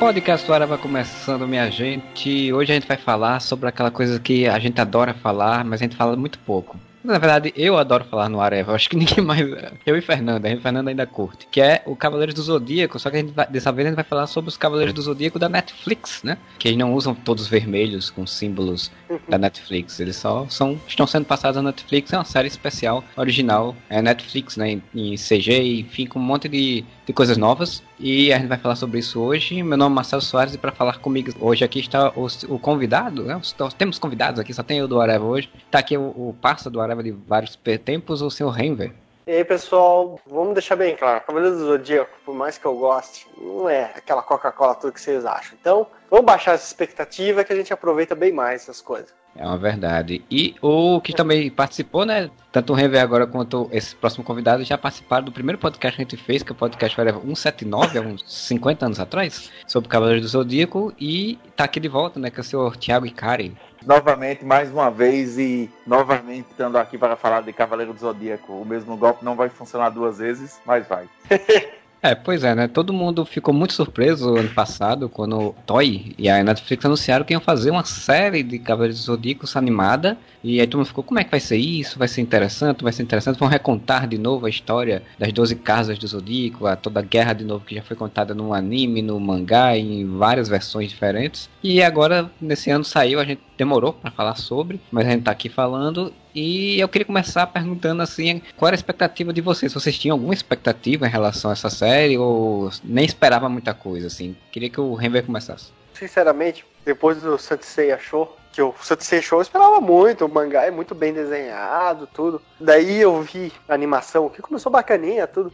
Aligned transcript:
Podcast 0.00 0.46
do 0.46 0.54
Arava 0.54 0.78
começando, 0.78 1.46
minha 1.46 1.70
gente. 1.70 2.50
Hoje 2.54 2.72
a 2.72 2.74
gente 2.74 2.88
vai 2.88 2.96
falar 2.96 3.38
sobre 3.38 3.68
aquela 3.68 3.90
coisa 3.90 4.18
que 4.18 4.48
a 4.48 4.58
gente 4.58 4.80
adora 4.80 5.12
falar, 5.12 5.62
mas 5.62 5.82
a 5.82 5.84
gente 5.84 5.94
fala 5.94 6.16
muito 6.16 6.38
pouco. 6.38 6.78
Na 7.02 7.18
verdade, 7.18 7.52
eu 7.56 7.78
adoro 7.78 8.04
falar 8.04 8.28
no 8.28 8.40
Areva, 8.40 8.74
acho 8.74 8.88
que 8.88 8.96
ninguém 8.96 9.24
mais. 9.24 9.40
Eu 9.86 9.96
e 9.96 10.00
Fernanda, 10.00 10.52
a 10.52 10.60
Fernanda 10.60 10.90
ainda 10.90 11.06
curte. 11.06 11.46
Que 11.50 11.60
é 11.60 11.82
o 11.86 11.96
Cavaleiros 11.96 12.34
do 12.34 12.42
Zodíaco, 12.42 12.98
só 12.98 13.10
que 13.10 13.16
a 13.16 13.20
gente 13.20 13.32
vai, 13.32 13.46
dessa 13.46 13.72
vez 13.72 13.86
a 13.86 13.90
gente 13.90 13.96
vai 13.96 14.04
falar 14.04 14.26
sobre 14.26 14.48
os 14.48 14.56
Cavaleiros 14.56 14.92
do 14.92 15.02
Zodíaco 15.02 15.38
da 15.38 15.48
Netflix, 15.48 16.22
né? 16.22 16.36
Que 16.58 16.68
eles 16.68 16.78
não 16.78 16.94
usam 16.94 17.14
todos 17.14 17.46
vermelhos 17.46 18.10
com 18.10 18.26
símbolos 18.26 18.90
da 19.28 19.38
Netflix, 19.38 19.98
eles 19.98 20.16
só 20.16 20.46
são, 20.48 20.78
estão 20.86 21.06
sendo 21.06 21.24
passados 21.24 21.56
na 21.56 21.70
Netflix, 21.70 22.12
é 22.12 22.18
uma 22.18 22.24
série 22.24 22.48
especial, 22.48 23.02
original, 23.16 23.74
é 23.88 24.02
Netflix, 24.02 24.56
né? 24.56 24.80
Em 24.94 25.14
CG, 25.14 25.80
enfim, 25.80 26.06
com 26.06 26.18
um 26.18 26.22
monte 26.22 26.48
de, 26.48 26.84
de 27.10 27.14
coisas 27.14 27.36
novas. 27.36 27.82
E 27.98 28.32
a 28.32 28.38
gente 28.38 28.48
vai 28.48 28.58
falar 28.58 28.76
sobre 28.76 29.00
isso 29.00 29.20
hoje. 29.20 29.62
Meu 29.62 29.76
nome 29.76 29.92
é 29.92 29.96
Marcelo 29.96 30.22
Soares 30.22 30.54
e 30.54 30.58
para 30.58 30.72
falar 30.72 30.98
comigo 30.98 31.32
hoje 31.40 31.64
aqui 31.64 31.80
está 31.80 32.10
o, 32.10 32.26
o 32.48 32.58
convidado, 32.58 33.24
né? 33.24 33.40
Temos 33.76 33.98
convidados 33.98 34.38
aqui, 34.38 34.54
só 34.54 34.62
tem 34.62 34.78
eu 34.78 34.88
do 34.88 35.00
Areva 35.00 35.24
hoje. 35.24 35.50
Tá 35.70 35.80
aqui 35.80 35.96
o, 35.96 36.02
o 36.02 36.36
parça 36.40 36.70
do 36.70 36.80
Areva 36.80 37.02
de 37.02 37.10
vários 37.10 37.58
tempos, 37.84 38.22
o 38.22 38.30
senhor 38.30 38.50
Renver. 38.50 38.92
E 39.30 39.32
aí, 39.32 39.44
pessoal, 39.44 40.18
vamos 40.26 40.54
deixar 40.54 40.74
bem 40.74 40.96
claro, 40.96 41.20
Cavaleiro 41.24 41.56
do 41.56 41.64
Zodíaco, 41.64 42.10
por 42.24 42.34
mais 42.34 42.58
que 42.58 42.66
eu 42.66 42.76
goste, 42.76 43.28
não 43.40 43.68
é 43.68 43.84
aquela 43.94 44.24
Coca-Cola 44.24 44.74
tudo 44.74 44.92
que 44.92 45.00
vocês 45.00 45.24
acham. 45.24 45.56
Então, 45.60 45.86
vamos 46.10 46.26
baixar 46.26 46.54
essa 46.54 46.66
expectativa 46.66 47.44
que 47.44 47.52
a 47.52 47.56
gente 47.56 47.72
aproveita 47.72 48.16
bem 48.16 48.32
mais 48.32 48.62
essas 48.62 48.80
coisas. 48.80 49.14
É 49.36 49.46
uma 49.46 49.56
verdade. 49.56 50.24
E 50.28 50.56
o 50.60 51.00
que 51.00 51.12
também 51.12 51.48
participou, 51.48 52.04
né? 52.04 52.28
Tanto 52.50 52.72
o 52.72 52.76
Renver 52.76 53.00
agora 53.00 53.24
quanto 53.24 53.68
esse 53.70 53.94
próximo 53.94 54.24
convidado 54.24 54.64
já 54.64 54.76
participaram 54.76 55.24
do 55.24 55.30
primeiro 55.30 55.58
podcast 55.58 55.96
que 55.96 56.02
a 56.02 56.04
gente 56.04 56.16
fez, 56.16 56.42
que 56.42 56.50
é 56.50 56.52
o 56.52 56.56
podcast 56.56 56.96
179, 56.96 57.98
há 57.98 58.02
uns 58.02 58.24
50 58.26 58.86
anos 58.86 58.98
atrás, 58.98 59.52
sobre 59.64 59.88
Cavaleiros 59.88 60.22
do 60.22 60.28
Zodíaco. 60.28 60.92
E 60.98 61.38
tá 61.54 61.62
aqui 61.62 61.78
de 61.78 61.86
volta, 61.86 62.18
né? 62.18 62.30
Que 62.30 62.40
é 62.40 62.42
o 62.42 62.44
senhor 62.44 62.76
Thiago 62.76 63.06
Icari. 63.06 63.56
Novamente, 63.84 64.44
mais 64.44 64.70
uma 64.70 64.90
vez, 64.90 65.38
e 65.38 65.70
novamente 65.86 66.48
estando 66.50 66.76
aqui 66.76 66.98
para 66.98 67.16
falar 67.16 67.42
de 67.42 67.52
Cavaleiro 67.52 67.92
do 67.92 67.98
Zodíaco. 67.98 68.52
O 68.52 68.64
mesmo 68.64 68.96
golpe 68.96 69.24
não 69.24 69.34
vai 69.34 69.48
funcionar 69.48 69.90
duas 69.90 70.18
vezes, 70.18 70.60
mas 70.66 70.86
vai. 70.86 71.08
É, 72.02 72.14
pois 72.14 72.44
é, 72.44 72.54
né? 72.54 72.66
Todo 72.66 72.94
mundo 72.94 73.26
ficou 73.26 73.52
muito 73.52 73.74
surpreso 73.74 74.34
ano 74.34 74.48
passado 74.48 75.06
quando 75.06 75.54
Toy 75.66 76.14
e 76.16 76.30
a 76.30 76.42
Netflix 76.42 76.82
anunciaram 76.86 77.26
que 77.26 77.34
iam 77.34 77.42
fazer 77.42 77.70
uma 77.70 77.84
série 77.84 78.42
de 78.42 78.58
Cavaleiros 78.58 79.02
Zodíacos 79.02 79.54
animada. 79.54 80.16
E 80.42 80.60
aí 80.60 80.66
todo 80.66 80.78
mundo 80.78 80.86
ficou, 80.86 81.04
como 81.04 81.20
é 81.20 81.24
que 81.24 81.30
vai 81.30 81.40
ser 81.40 81.58
isso? 81.58 81.98
Vai 81.98 82.08
ser 82.08 82.22
interessante? 82.22 82.82
Vai 82.82 82.92
ser 82.94 83.02
interessante? 83.02 83.38
Vão 83.38 83.48
recontar 83.48 84.08
de 84.08 84.16
novo 84.16 84.46
a 84.46 84.48
história 84.48 85.02
das 85.18 85.30
12 85.30 85.56
casas 85.56 85.98
do 85.98 86.06
Zodíaco, 86.06 86.66
a 86.66 86.74
toda 86.74 87.00
a 87.00 87.02
guerra 87.02 87.34
de 87.34 87.44
novo 87.44 87.66
que 87.66 87.74
já 87.74 87.82
foi 87.82 87.96
contada 87.96 88.34
no 88.34 88.54
anime, 88.54 89.02
no 89.02 89.20
mangá, 89.20 89.76
em 89.76 90.06
várias 90.06 90.48
versões 90.48 90.88
diferentes. 90.88 91.50
E 91.62 91.82
agora, 91.82 92.30
nesse 92.40 92.70
ano 92.70 92.82
saiu, 92.82 93.20
a 93.20 93.24
gente 93.26 93.42
demorou 93.58 93.92
para 93.92 94.10
falar 94.10 94.36
sobre, 94.36 94.80
mas 94.90 95.06
a 95.06 95.10
gente 95.10 95.24
tá 95.24 95.32
aqui 95.32 95.50
falando. 95.50 96.10
E 96.34 96.78
eu 96.78 96.88
queria 96.88 97.04
começar 97.04 97.46
perguntando 97.46 98.02
assim, 98.02 98.42
qual 98.56 98.68
era 98.68 98.74
a 98.74 98.78
expectativa 98.78 99.32
de 99.32 99.40
vocês? 99.40 99.74
Vocês 99.74 99.98
tinham 99.98 100.14
alguma 100.14 100.34
expectativa 100.34 101.06
em 101.06 101.10
relação 101.10 101.50
a 101.50 101.54
essa 101.54 101.70
série 101.70 102.16
ou 102.16 102.70
nem 102.84 103.04
esperava 103.04 103.48
muita 103.48 103.74
coisa 103.74 104.06
assim? 104.06 104.36
Queria 104.52 104.70
que 104.70 104.80
o 104.80 104.94
Renver 104.94 105.24
começasse. 105.24 105.72
Sinceramente, 105.94 106.64
depois 106.84 107.20
do 107.20 107.36
Sansei 107.36 107.92
achou 107.92 108.36
que 108.52 108.62
o 108.62 108.74
Sansei 108.80 109.22
Show 109.22 109.38
eu 109.38 109.42
esperava 109.42 109.80
muito, 109.80 110.24
o 110.24 110.28
mangá 110.28 110.64
é 110.64 110.70
muito 110.70 110.94
bem 110.94 111.12
desenhado, 111.12 112.08
tudo. 112.12 112.40
Daí 112.58 113.00
eu 113.00 113.20
vi 113.22 113.52
a 113.68 113.74
animação, 113.74 114.28
que 114.28 114.42
começou 114.42 114.72
bacaninha, 114.72 115.26
tudo. 115.26 115.52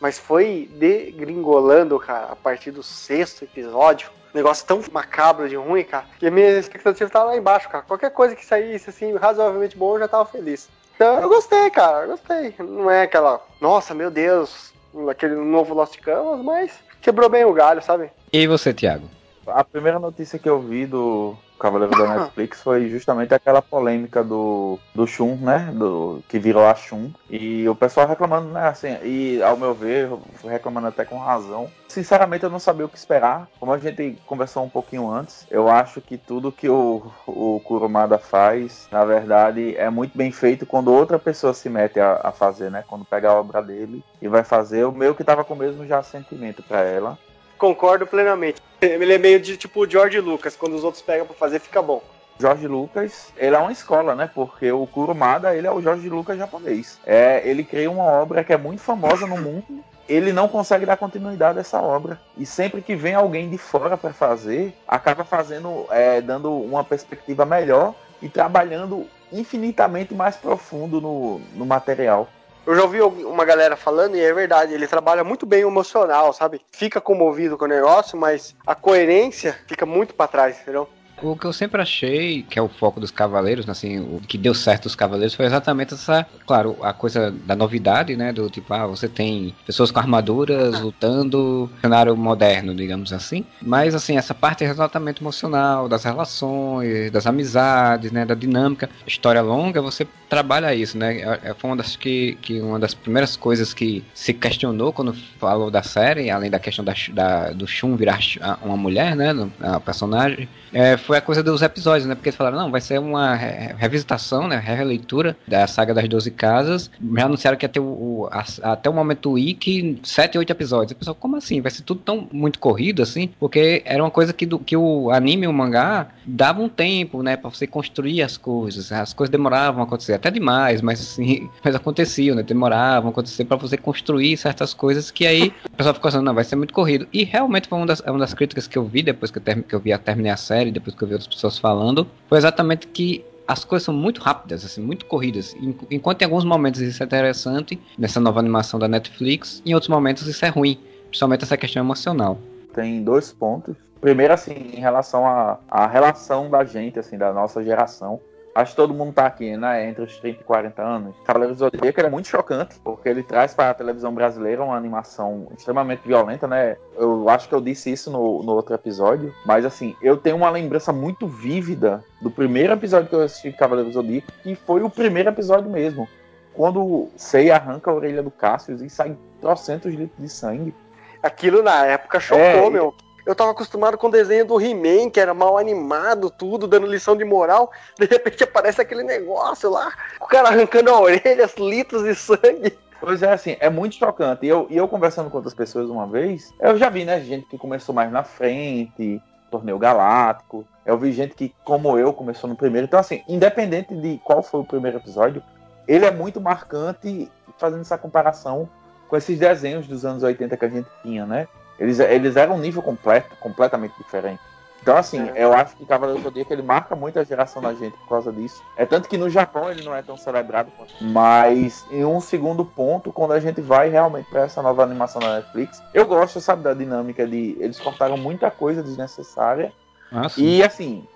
Mas 0.00 0.18
foi 0.18 0.68
degringolando, 0.74 1.98
cara, 1.98 2.32
a 2.32 2.36
partir 2.36 2.70
do 2.70 2.82
sexto 2.82 3.44
episódio 3.44 4.10
negócio 4.34 4.66
tão 4.66 4.82
macabro 4.92 5.48
de 5.48 5.56
ruim, 5.56 5.84
cara, 5.84 6.04
que 6.18 6.26
a 6.26 6.30
minha 6.30 6.58
expectativa 6.58 7.08
tava 7.08 7.26
lá 7.26 7.36
embaixo, 7.36 7.68
cara. 7.68 7.84
Qualquer 7.84 8.10
coisa 8.10 8.34
que 8.34 8.44
saísse, 8.44 8.90
assim, 8.90 9.14
razoavelmente 9.16 9.76
bom, 9.76 9.94
eu 9.94 10.00
já 10.00 10.08
tava 10.08 10.26
feliz. 10.26 10.68
Então 10.94 11.20
eu 11.20 11.28
gostei, 11.28 11.70
cara, 11.70 12.04
eu 12.04 12.08
gostei. 12.08 12.54
Não 12.58 12.90
é 12.90 13.02
aquela, 13.02 13.40
nossa, 13.60 13.94
meu 13.94 14.10
Deus, 14.10 14.72
aquele 15.08 15.34
novo 15.34 15.74
Lost 15.74 15.98
Canvas, 16.00 16.44
mas 16.44 16.72
quebrou 17.00 17.28
bem 17.28 17.44
o 17.44 17.52
galho, 17.52 17.82
sabe? 17.82 18.10
E 18.32 18.46
você, 18.46 18.74
Thiago? 18.74 19.08
A 19.46 19.62
primeira 19.62 19.98
notícia 19.98 20.38
que 20.38 20.48
eu 20.48 20.60
vi 20.60 20.86
do 20.86 21.36
Cavaleiro 21.58 21.96
da 21.96 22.06
Netflix 22.18 22.62
foi 22.62 22.88
justamente 22.88 23.34
aquela 23.34 23.62
polêmica 23.62 24.22
do, 24.22 24.78
do 24.94 25.06
Shun, 25.06 25.36
né? 25.36 25.70
Do, 25.74 26.22
que 26.28 26.38
virou 26.38 26.66
a 26.66 26.74
Shun. 26.74 27.10
E 27.30 27.68
o 27.68 27.74
pessoal 27.74 28.06
reclamando, 28.06 28.48
né? 28.48 28.68
Assim, 28.68 28.96
e 29.02 29.42
ao 29.42 29.56
meu 29.56 29.74
ver, 29.74 30.10
reclamando 30.42 30.88
até 30.88 31.04
com 31.04 31.18
razão. 31.18 31.70
Sinceramente, 31.88 32.44
eu 32.44 32.50
não 32.50 32.58
sabia 32.58 32.84
o 32.84 32.88
que 32.88 32.98
esperar. 32.98 33.48
Como 33.60 33.72
a 33.72 33.78
gente 33.78 34.18
conversou 34.26 34.64
um 34.64 34.68
pouquinho 34.68 35.08
antes, 35.08 35.46
eu 35.50 35.68
acho 35.68 36.00
que 36.00 36.18
tudo 36.18 36.50
que 36.50 36.68
o, 36.68 37.02
o 37.26 37.60
Kurumada 37.64 38.18
faz, 38.18 38.88
na 38.90 39.04
verdade, 39.04 39.76
é 39.76 39.88
muito 39.88 40.16
bem 40.16 40.32
feito 40.32 40.66
quando 40.66 40.92
outra 40.92 41.18
pessoa 41.18 41.54
se 41.54 41.68
mete 41.68 42.00
a, 42.00 42.20
a 42.24 42.32
fazer, 42.32 42.70
né? 42.70 42.82
Quando 42.86 43.04
pega 43.04 43.30
a 43.30 43.34
obra 43.34 43.62
dele 43.62 44.04
e 44.20 44.26
vai 44.26 44.42
fazer. 44.42 44.84
O 44.84 44.92
meu 44.92 45.14
que 45.14 45.22
tava 45.22 45.44
com 45.44 45.54
o 45.54 45.56
mesmo 45.56 45.86
já 45.86 46.02
sentimento 46.02 46.62
para 46.62 46.80
ela. 46.80 47.16
Concordo 47.64 48.06
plenamente. 48.06 48.60
Ele 48.78 49.14
é 49.14 49.16
meio 49.16 49.40
de 49.40 49.56
tipo 49.56 49.88
George 49.88 50.20
Lucas, 50.20 50.54
quando 50.54 50.74
os 50.76 50.84
outros 50.84 51.02
pegam 51.02 51.24
pra 51.24 51.34
fazer, 51.34 51.58
fica 51.58 51.80
bom. 51.80 52.02
George 52.38 52.68
Lucas, 52.68 53.32
ele 53.38 53.56
é 53.56 53.58
uma 53.58 53.72
escola, 53.72 54.14
né? 54.14 54.28
Porque 54.34 54.70
o 54.70 54.86
Kurumada, 54.86 55.56
ele 55.56 55.66
é 55.66 55.70
o 55.70 55.80
George 55.80 56.06
Lucas 56.10 56.36
japonês. 56.36 57.00
É, 57.06 57.40
ele 57.42 57.64
cria 57.64 57.90
uma 57.90 58.04
obra 58.04 58.44
que 58.44 58.52
é 58.52 58.58
muito 58.58 58.82
famosa 58.82 59.26
no 59.26 59.38
mundo. 59.38 59.82
Ele 60.06 60.30
não 60.30 60.46
consegue 60.46 60.84
dar 60.84 60.98
continuidade 60.98 61.56
a 61.56 61.62
essa 61.62 61.80
obra. 61.80 62.20
E 62.36 62.44
sempre 62.44 62.82
que 62.82 62.94
vem 62.94 63.14
alguém 63.14 63.48
de 63.48 63.56
fora 63.56 63.96
para 63.96 64.12
fazer, 64.12 64.76
acaba 64.86 65.24
fazendo, 65.24 65.86
é, 65.90 66.20
dando 66.20 66.52
uma 66.52 66.84
perspectiva 66.84 67.46
melhor 67.46 67.94
e 68.20 68.28
trabalhando 68.28 69.06
infinitamente 69.32 70.14
mais 70.14 70.36
profundo 70.36 71.00
no, 71.00 71.38
no 71.54 71.64
material. 71.64 72.28
Eu 72.66 72.74
já 72.74 72.82
ouvi 72.82 73.00
uma 73.02 73.44
galera 73.44 73.76
falando, 73.76 74.16
e 74.16 74.20
é 74.20 74.32
verdade, 74.32 74.72
ele 74.72 74.86
trabalha 74.86 75.22
muito 75.22 75.44
bem 75.44 75.64
o 75.64 75.68
emocional, 75.68 76.32
sabe? 76.32 76.62
Fica 76.72 77.00
comovido 77.00 77.58
com 77.58 77.66
o 77.66 77.68
negócio, 77.68 78.16
mas 78.16 78.54
a 78.66 78.74
coerência 78.74 79.58
fica 79.66 79.84
muito 79.84 80.14
para 80.14 80.28
trás, 80.28 80.60
entendeu? 80.60 80.88
O 81.24 81.34
que 81.36 81.46
eu 81.46 81.54
sempre 81.54 81.80
achei 81.80 82.42
que 82.42 82.58
é 82.58 82.62
o 82.62 82.68
foco 82.68 83.00
dos 83.00 83.10
Cavaleiros, 83.10 83.66
assim, 83.66 83.98
o 83.98 84.20
que 84.20 84.36
deu 84.36 84.52
certo 84.52 84.84
os 84.84 84.94
Cavaleiros 84.94 85.34
foi 85.34 85.46
exatamente 85.46 85.94
essa, 85.94 86.26
claro, 86.46 86.76
a 86.82 86.92
coisa 86.92 87.30
da 87.30 87.56
novidade, 87.56 88.14
né? 88.14 88.30
Do 88.30 88.50
tipo, 88.50 88.74
ah, 88.74 88.86
você 88.86 89.08
tem 89.08 89.54
pessoas 89.64 89.90
com 89.90 89.98
armaduras 89.98 90.78
lutando, 90.78 91.70
cenário 91.80 92.14
moderno, 92.14 92.74
digamos 92.74 93.10
assim. 93.10 93.42
Mas, 93.62 93.94
assim, 93.94 94.18
essa 94.18 94.34
parte 94.34 94.64
é 94.64 94.68
exatamente 94.68 95.22
emocional, 95.22 95.88
das 95.88 96.04
relações, 96.04 97.10
das 97.10 97.26
amizades, 97.26 98.12
né? 98.12 98.26
Da 98.26 98.34
dinâmica. 98.34 98.90
História 99.06 99.40
longa, 99.40 99.80
você 99.80 100.06
trabalha 100.28 100.74
isso, 100.74 100.98
né? 100.98 101.20
É, 101.20 101.40
é, 101.44 101.54
foi 101.54 101.70
uma 101.70 101.76
das, 101.76 101.96
que, 101.96 102.36
que 102.42 102.60
uma 102.60 102.78
das 102.78 102.92
primeiras 102.92 103.34
coisas 103.34 103.72
que 103.72 104.04
se 104.12 104.34
questionou 104.34 104.92
quando 104.92 105.14
falou 105.38 105.70
da 105.70 105.82
série, 105.82 106.28
além 106.28 106.50
da 106.50 106.58
questão 106.58 106.84
da, 106.84 106.92
da 107.12 107.52
do 107.52 107.66
Shun 107.66 107.96
virar 107.96 108.18
uma 108.62 108.76
mulher, 108.76 109.16
né? 109.16 109.32
A 109.60 109.80
personagem. 109.80 110.48
É, 110.72 110.96
foi 110.96 111.13
a 111.18 111.22
coisa 111.22 111.42
dos 111.42 111.62
episódios, 111.62 112.06
né? 112.06 112.14
Porque 112.14 112.28
eles 112.28 112.36
falaram, 112.36 112.56
não, 112.58 112.70
vai 112.70 112.80
ser 112.80 112.98
uma 112.98 113.34
revisitação, 113.34 114.48
né? 114.48 114.56
Releitura 114.56 115.36
da 115.46 115.66
saga 115.66 115.94
das 115.94 116.08
12 116.08 116.30
casas. 116.30 116.90
Já 117.16 117.26
anunciaram 117.26 117.56
que 117.58 117.64
ia 117.64 117.68
ter 117.68 117.80
o, 117.80 117.84
o 117.84 118.28
a, 118.30 118.72
até 118.72 118.88
o 118.88 118.92
momento 118.92 119.32
wiki 119.32 119.98
7, 120.02 120.38
8 120.38 120.50
episódios. 120.50 120.92
O 120.92 120.96
pessoal, 120.96 121.14
como 121.14 121.36
assim? 121.36 121.60
Vai 121.60 121.70
ser 121.70 121.82
tudo 121.82 122.00
tão 122.00 122.28
muito 122.32 122.58
corrido 122.58 123.02
assim? 123.02 123.30
Porque 123.38 123.82
era 123.84 124.02
uma 124.02 124.10
coisa 124.10 124.32
que, 124.32 124.46
do, 124.46 124.58
que 124.58 124.76
o 124.76 125.10
anime 125.10 125.44
e 125.44 125.48
o 125.48 125.52
mangá 125.52 126.08
davam 126.24 126.66
um 126.66 126.68
tempo, 126.68 127.22
né? 127.22 127.36
Pra 127.36 127.50
você 127.50 127.66
construir 127.66 128.22
as 128.22 128.36
coisas. 128.36 128.92
As 128.92 129.12
coisas 129.12 129.30
demoravam 129.30 129.82
a 129.82 129.84
acontecer, 129.84 130.14
até 130.14 130.30
demais, 130.30 130.80
mas 130.80 131.00
assim, 131.00 131.48
mas 131.64 131.74
aconteciam, 131.74 132.36
né? 132.36 132.42
Demoravam 132.42 133.08
a 133.08 133.12
acontecer 133.12 133.44
para 133.44 133.56
você 133.56 133.76
construir 133.76 134.36
certas 134.36 134.72
coisas 134.72 135.10
que 135.10 135.26
aí 135.26 135.52
o 135.64 135.76
pessoal 135.76 135.94
ficou 135.94 136.10
pensando, 136.10 136.24
não, 136.24 136.34
vai 136.34 136.44
ser 136.44 136.56
muito 136.56 136.74
corrido. 136.74 137.06
E 137.12 137.24
realmente 137.24 137.68
foi 137.68 137.78
uma 137.78 137.86
das, 137.86 138.00
uma 138.00 138.18
das 138.18 138.34
críticas 138.34 138.66
que 138.66 138.78
eu 138.78 138.84
vi 138.84 139.02
depois 139.02 139.30
que 139.30 139.38
eu, 139.38 139.42
term, 139.42 139.60
que 139.62 139.74
eu 139.74 139.80
vi 139.80 139.92
terminei 139.98 140.32
a 140.32 140.36
série, 140.36 140.70
depois 140.70 140.93
que 140.96 141.04
eu 141.04 141.08
vi 141.08 141.14
outras 141.14 141.32
pessoas 141.32 141.58
falando, 141.58 142.06
foi 142.28 142.38
exatamente 142.38 142.86
que 142.88 143.24
as 143.46 143.64
coisas 143.64 143.84
são 143.84 143.94
muito 143.94 144.20
rápidas, 144.20 144.64
assim, 144.64 144.80
muito 144.80 145.04
corridas. 145.06 145.54
Enquanto 145.90 146.22
em 146.22 146.24
alguns 146.24 146.44
momentos 146.44 146.80
isso 146.80 147.02
é 147.02 147.06
interessante, 147.06 147.78
nessa 147.98 148.18
nova 148.20 148.40
animação 148.40 148.78
da 148.78 148.88
Netflix, 148.88 149.62
em 149.66 149.74
outros 149.74 149.88
momentos 149.88 150.26
isso 150.26 150.44
é 150.44 150.48
ruim, 150.48 150.78
principalmente 151.08 151.44
essa 151.44 151.56
questão 151.56 151.82
emocional. 151.82 152.38
Tem 152.72 153.02
dois 153.02 153.32
pontos. 153.32 153.76
Primeiro, 154.00 154.34
assim, 154.34 154.52
em 154.74 154.80
relação 154.80 155.26
à, 155.26 155.58
à 155.70 155.86
relação 155.86 156.50
da 156.50 156.64
gente, 156.64 156.98
assim, 156.98 157.16
da 157.16 157.32
nossa 157.32 157.62
geração 157.62 158.20
Acho 158.54 158.70
que 158.70 158.76
todo 158.76 158.94
mundo 158.94 159.12
tá 159.12 159.26
aqui, 159.26 159.56
né? 159.56 159.88
Entre 159.88 160.04
os 160.04 160.16
30 160.18 160.40
e 160.40 160.44
40 160.44 160.80
anos. 160.80 161.16
Cavaleiros 161.24 161.58
do 161.58 161.64
Zodíaco 161.64 162.00
é 162.00 162.08
muito 162.08 162.28
chocante, 162.28 162.78
porque 162.84 163.08
ele 163.08 163.24
traz 163.24 163.52
para 163.52 163.70
a 163.70 163.74
televisão 163.74 164.14
brasileira 164.14 164.62
uma 164.62 164.76
animação 164.76 165.48
extremamente 165.56 166.06
violenta, 166.06 166.46
né? 166.46 166.76
Eu 166.96 167.28
acho 167.28 167.48
que 167.48 167.54
eu 167.54 167.60
disse 167.60 167.90
isso 167.90 168.12
no, 168.12 168.44
no 168.44 168.52
outro 168.52 168.72
episódio, 168.72 169.34
mas 169.44 169.64
assim, 169.64 169.96
eu 170.00 170.16
tenho 170.16 170.36
uma 170.36 170.50
lembrança 170.50 170.92
muito 170.92 171.26
vívida 171.26 172.04
do 172.22 172.30
primeiro 172.30 172.72
episódio 172.72 173.08
que 173.08 173.14
eu 173.16 173.22
assisti 173.22 173.50
de 173.50 173.56
Cavaleiros 173.56 173.92
do 173.92 174.00
Zodíaco, 174.00 174.30
que 174.42 174.54
foi 174.54 174.82
o 174.82 174.90
primeiro 174.90 175.30
episódio 175.30 175.68
mesmo. 175.68 176.08
Quando 176.52 177.08
Sei 177.16 177.50
arranca 177.50 177.90
a 177.90 177.94
orelha 177.94 178.22
do 178.22 178.30
Cassius 178.30 178.80
e 178.80 178.88
sai 178.88 179.16
trocentos 179.40 179.92
litros 179.92 180.20
de 180.20 180.28
sangue. 180.28 180.74
Aquilo 181.20 181.60
na 181.60 181.84
época 181.86 182.20
chocou, 182.20 182.40
é, 182.40 182.70
meu. 182.70 182.94
Eu 183.26 183.34
tava 183.34 183.52
acostumado 183.52 183.96
com 183.96 184.08
o 184.08 184.10
desenho 184.10 184.44
do 184.44 184.60
He-Man, 184.60 185.10
que 185.10 185.18
era 185.18 185.32
mal 185.32 185.56
animado, 185.56 186.30
tudo, 186.30 186.66
dando 186.66 186.86
lição 186.86 187.16
de 187.16 187.24
moral. 187.24 187.70
De 187.98 188.06
repente 188.06 188.44
aparece 188.44 188.80
aquele 188.80 189.02
negócio 189.02 189.70
lá, 189.70 189.92
o 190.20 190.26
cara 190.26 190.48
arrancando 190.48 190.90
a 190.90 191.00
orelha, 191.00 191.48
litros 191.58 192.04
de 192.04 192.14
sangue. 192.14 192.78
Pois 193.00 193.22
é, 193.22 193.32
assim, 193.32 193.56
é 193.60 193.68
muito 193.68 193.96
chocante. 193.96 194.46
E 194.46 194.48
eu, 194.48 194.66
e 194.70 194.76
eu 194.76 194.88
conversando 194.88 195.30
com 195.30 195.36
outras 195.36 195.54
pessoas 195.54 195.90
uma 195.90 196.06
vez, 196.06 196.52
eu 196.60 196.76
já 196.76 196.88
vi, 196.88 197.04
né, 197.04 197.20
gente 197.20 197.46
que 197.46 197.58
começou 197.58 197.94
mais 197.94 198.10
na 198.10 198.24
frente, 198.24 199.20
torneio 199.50 199.78
galáctico. 199.78 200.66
Eu 200.84 200.98
vi 200.98 201.12
gente 201.12 201.34
que, 201.34 201.54
como 201.64 201.98
eu, 201.98 202.12
começou 202.12 202.48
no 202.48 202.56
primeiro. 202.56 202.86
Então, 202.86 202.98
assim, 202.98 203.22
independente 203.28 203.94
de 203.94 204.18
qual 204.24 204.42
foi 204.42 204.60
o 204.60 204.64
primeiro 204.64 204.98
episódio, 204.98 205.42
ele 205.86 206.04
é 206.04 206.10
muito 206.10 206.40
marcante 206.40 207.30
fazendo 207.58 207.82
essa 207.82 207.96
comparação 207.96 208.68
com 209.08 209.16
esses 209.16 209.38
desenhos 209.38 209.86
dos 209.86 210.04
anos 210.04 210.22
80 210.22 210.56
que 210.56 210.64
a 210.64 210.68
gente 210.68 210.88
tinha, 211.02 211.24
né? 211.24 211.46
Eles, 211.78 211.98
eles 211.98 212.36
eram 212.36 212.54
um 212.54 212.58
nível 212.58 212.82
completo, 212.82 213.34
completamente 213.36 213.94
diferente. 213.98 214.40
Então, 214.84 214.98
assim, 214.98 215.30
é. 215.30 215.42
eu 215.42 215.54
acho 215.54 215.74
que 215.76 215.86
Cavaleiro 215.86 216.20
do 216.20 216.24
Zodíaco 216.24 216.52
ele 216.52 216.60
marca 216.60 216.94
muito 216.94 217.18
a 217.18 217.24
geração 217.24 217.62
da 217.62 217.72
gente 217.72 217.96
por 217.96 218.06
causa 218.06 218.30
disso. 218.30 218.62
É 218.76 218.84
tanto 218.84 219.08
que 219.08 219.16
no 219.16 219.30
Japão 219.30 219.70
ele 219.70 219.82
não 219.82 219.96
é 219.96 220.02
tão 220.02 220.14
celebrado 220.14 220.70
quanto. 220.76 220.92
Mas, 221.00 221.86
em 221.90 222.04
um 222.04 222.20
segundo 222.20 222.66
ponto, 222.66 223.10
quando 223.10 223.32
a 223.32 223.40
gente 223.40 223.62
vai 223.62 223.88
realmente 223.88 224.28
para 224.28 224.42
essa 224.42 224.60
nova 224.60 224.82
animação 224.82 225.22
da 225.22 225.36
Netflix, 225.36 225.82
eu 225.94 226.04
gosto, 226.06 226.38
sabe, 226.38 226.62
da 226.62 226.74
dinâmica 226.74 227.26
de. 227.26 227.56
Eles 227.58 227.80
cortaram 227.80 228.18
muita 228.18 228.50
coisa 228.50 228.82
desnecessária. 228.82 229.72
Ah, 230.12 230.26
e, 230.36 230.62
assim, 230.62 231.08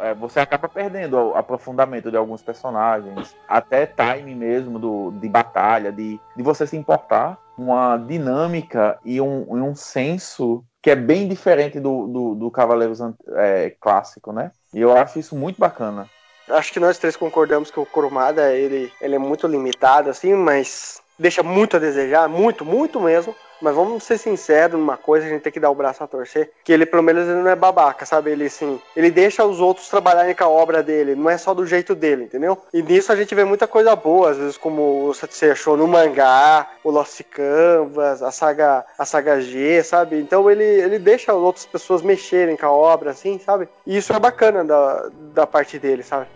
é, 0.00 0.12
você 0.12 0.40
acaba 0.40 0.68
perdendo 0.68 1.16
o 1.16 1.36
aprofundamento 1.36 2.10
de 2.10 2.16
alguns 2.16 2.42
personagens, 2.42 3.36
até 3.48 3.86
time 3.86 4.34
mesmo 4.34 4.76
do, 4.76 5.12
de 5.12 5.28
batalha, 5.28 5.92
de, 5.92 6.18
de 6.36 6.42
você 6.42 6.66
se 6.66 6.76
importar, 6.76 7.38
uma 7.56 7.96
dinâmica 7.96 8.98
e 9.04 9.20
um, 9.20 9.46
um 9.50 9.74
senso 9.74 10.64
que 10.82 10.90
é 10.90 10.96
bem 10.96 11.26
diferente 11.26 11.80
do, 11.80 12.06
do, 12.06 12.34
do 12.34 12.50
Cavaleiros 12.50 12.98
é, 13.36 13.74
clássico, 13.80 14.32
né? 14.32 14.50
E 14.72 14.80
eu 14.80 14.96
acho 14.96 15.18
isso 15.18 15.34
muito 15.34 15.58
bacana. 15.58 16.08
Acho 16.48 16.72
que 16.72 16.80
nós 16.80 16.98
três 16.98 17.16
concordamos 17.16 17.70
que 17.70 17.80
o 17.80 17.86
Kurumada, 17.86 18.52
ele, 18.52 18.92
ele 19.00 19.14
é 19.14 19.18
muito 19.18 19.46
limitado, 19.46 20.10
assim, 20.10 20.34
mas 20.34 21.00
deixa 21.18 21.42
muito 21.42 21.76
a 21.76 21.80
desejar, 21.80 22.28
muito, 22.28 22.64
muito 22.64 23.00
mesmo. 23.00 23.34
Mas 23.64 23.74
vamos 23.74 24.04
ser 24.04 24.18
sinceros 24.18 24.78
numa 24.78 24.98
coisa, 24.98 25.24
a 25.24 25.30
gente 25.30 25.40
tem 25.40 25.50
que 25.50 25.58
dar 25.58 25.70
o 25.70 25.74
braço 25.74 26.04
a 26.04 26.06
torcer, 26.06 26.50
que 26.62 26.70
ele 26.70 26.84
pelo 26.84 27.02
menos 27.02 27.26
ele 27.26 27.40
não 27.40 27.48
é 27.48 27.56
babaca, 27.56 28.04
sabe? 28.04 28.30
Ele 28.30 28.44
assim, 28.44 28.78
ele 28.94 29.10
deixa 29.10 29.42
os 29.42 29.58
outros 29.58 29.88
trabalharem 29.88 30.34
com 30.34 30.44
a 30.44 30.48
obra 30.50 30.82
dele, 30.82 31.14
não 31.14 31.30
é 31.30 31.38
só 31.38 31.54
do 31.54 31.64
jeito 31.64 31.94
dele, 31.94 32.24
entendeu? 32.24 32.58
E 32.74 32.82
nisso 32.82 33.10
a 33.10 33.16
gente 33.16 33.34
vê 33.34 33.42
muita 33.42 33.66
coisa 33.66 33.96
boa, 33.96 34.32
às 34.32 34.36
vezes 34.36 34.58
como 34.58 35.14
você 35.14 35.52
achou 35.52 35.78
no 35.78 35.88
mangá, 35.88 36.72
o 36.84 36.90
Lost 36.90 37.22
Canvas, 37.30 38.22
a 38.22 38.30
saga, 38.30 38.84
a 38.98 39.04
saga 39.06 39.40
G, 39.40 39.82
sabe? 39.82 40.20
Então 40.20 40.50
ele, 40.50 40.62
ele 40.62 40.98
deixa 40.98 41.32
as 41.32 41.38
outras 41.38 41.64
pessoas 41.64 42.02
mexerem 42.02 42.58
com 42.58 42.66
a 42.66 42.70
obra, 42.70 43.12
assim, 43.12 43.38
sabe? 43.38 43.66
E 43.86 43.96
isso 43.96 44.12
é 44.12 44.18
bacana 44.18 44.62
da, 44.62 45.08
da 45.32 45.46
parte 45.46 45.78
dele, 45.78 46.02
sabe? 46.02 46.26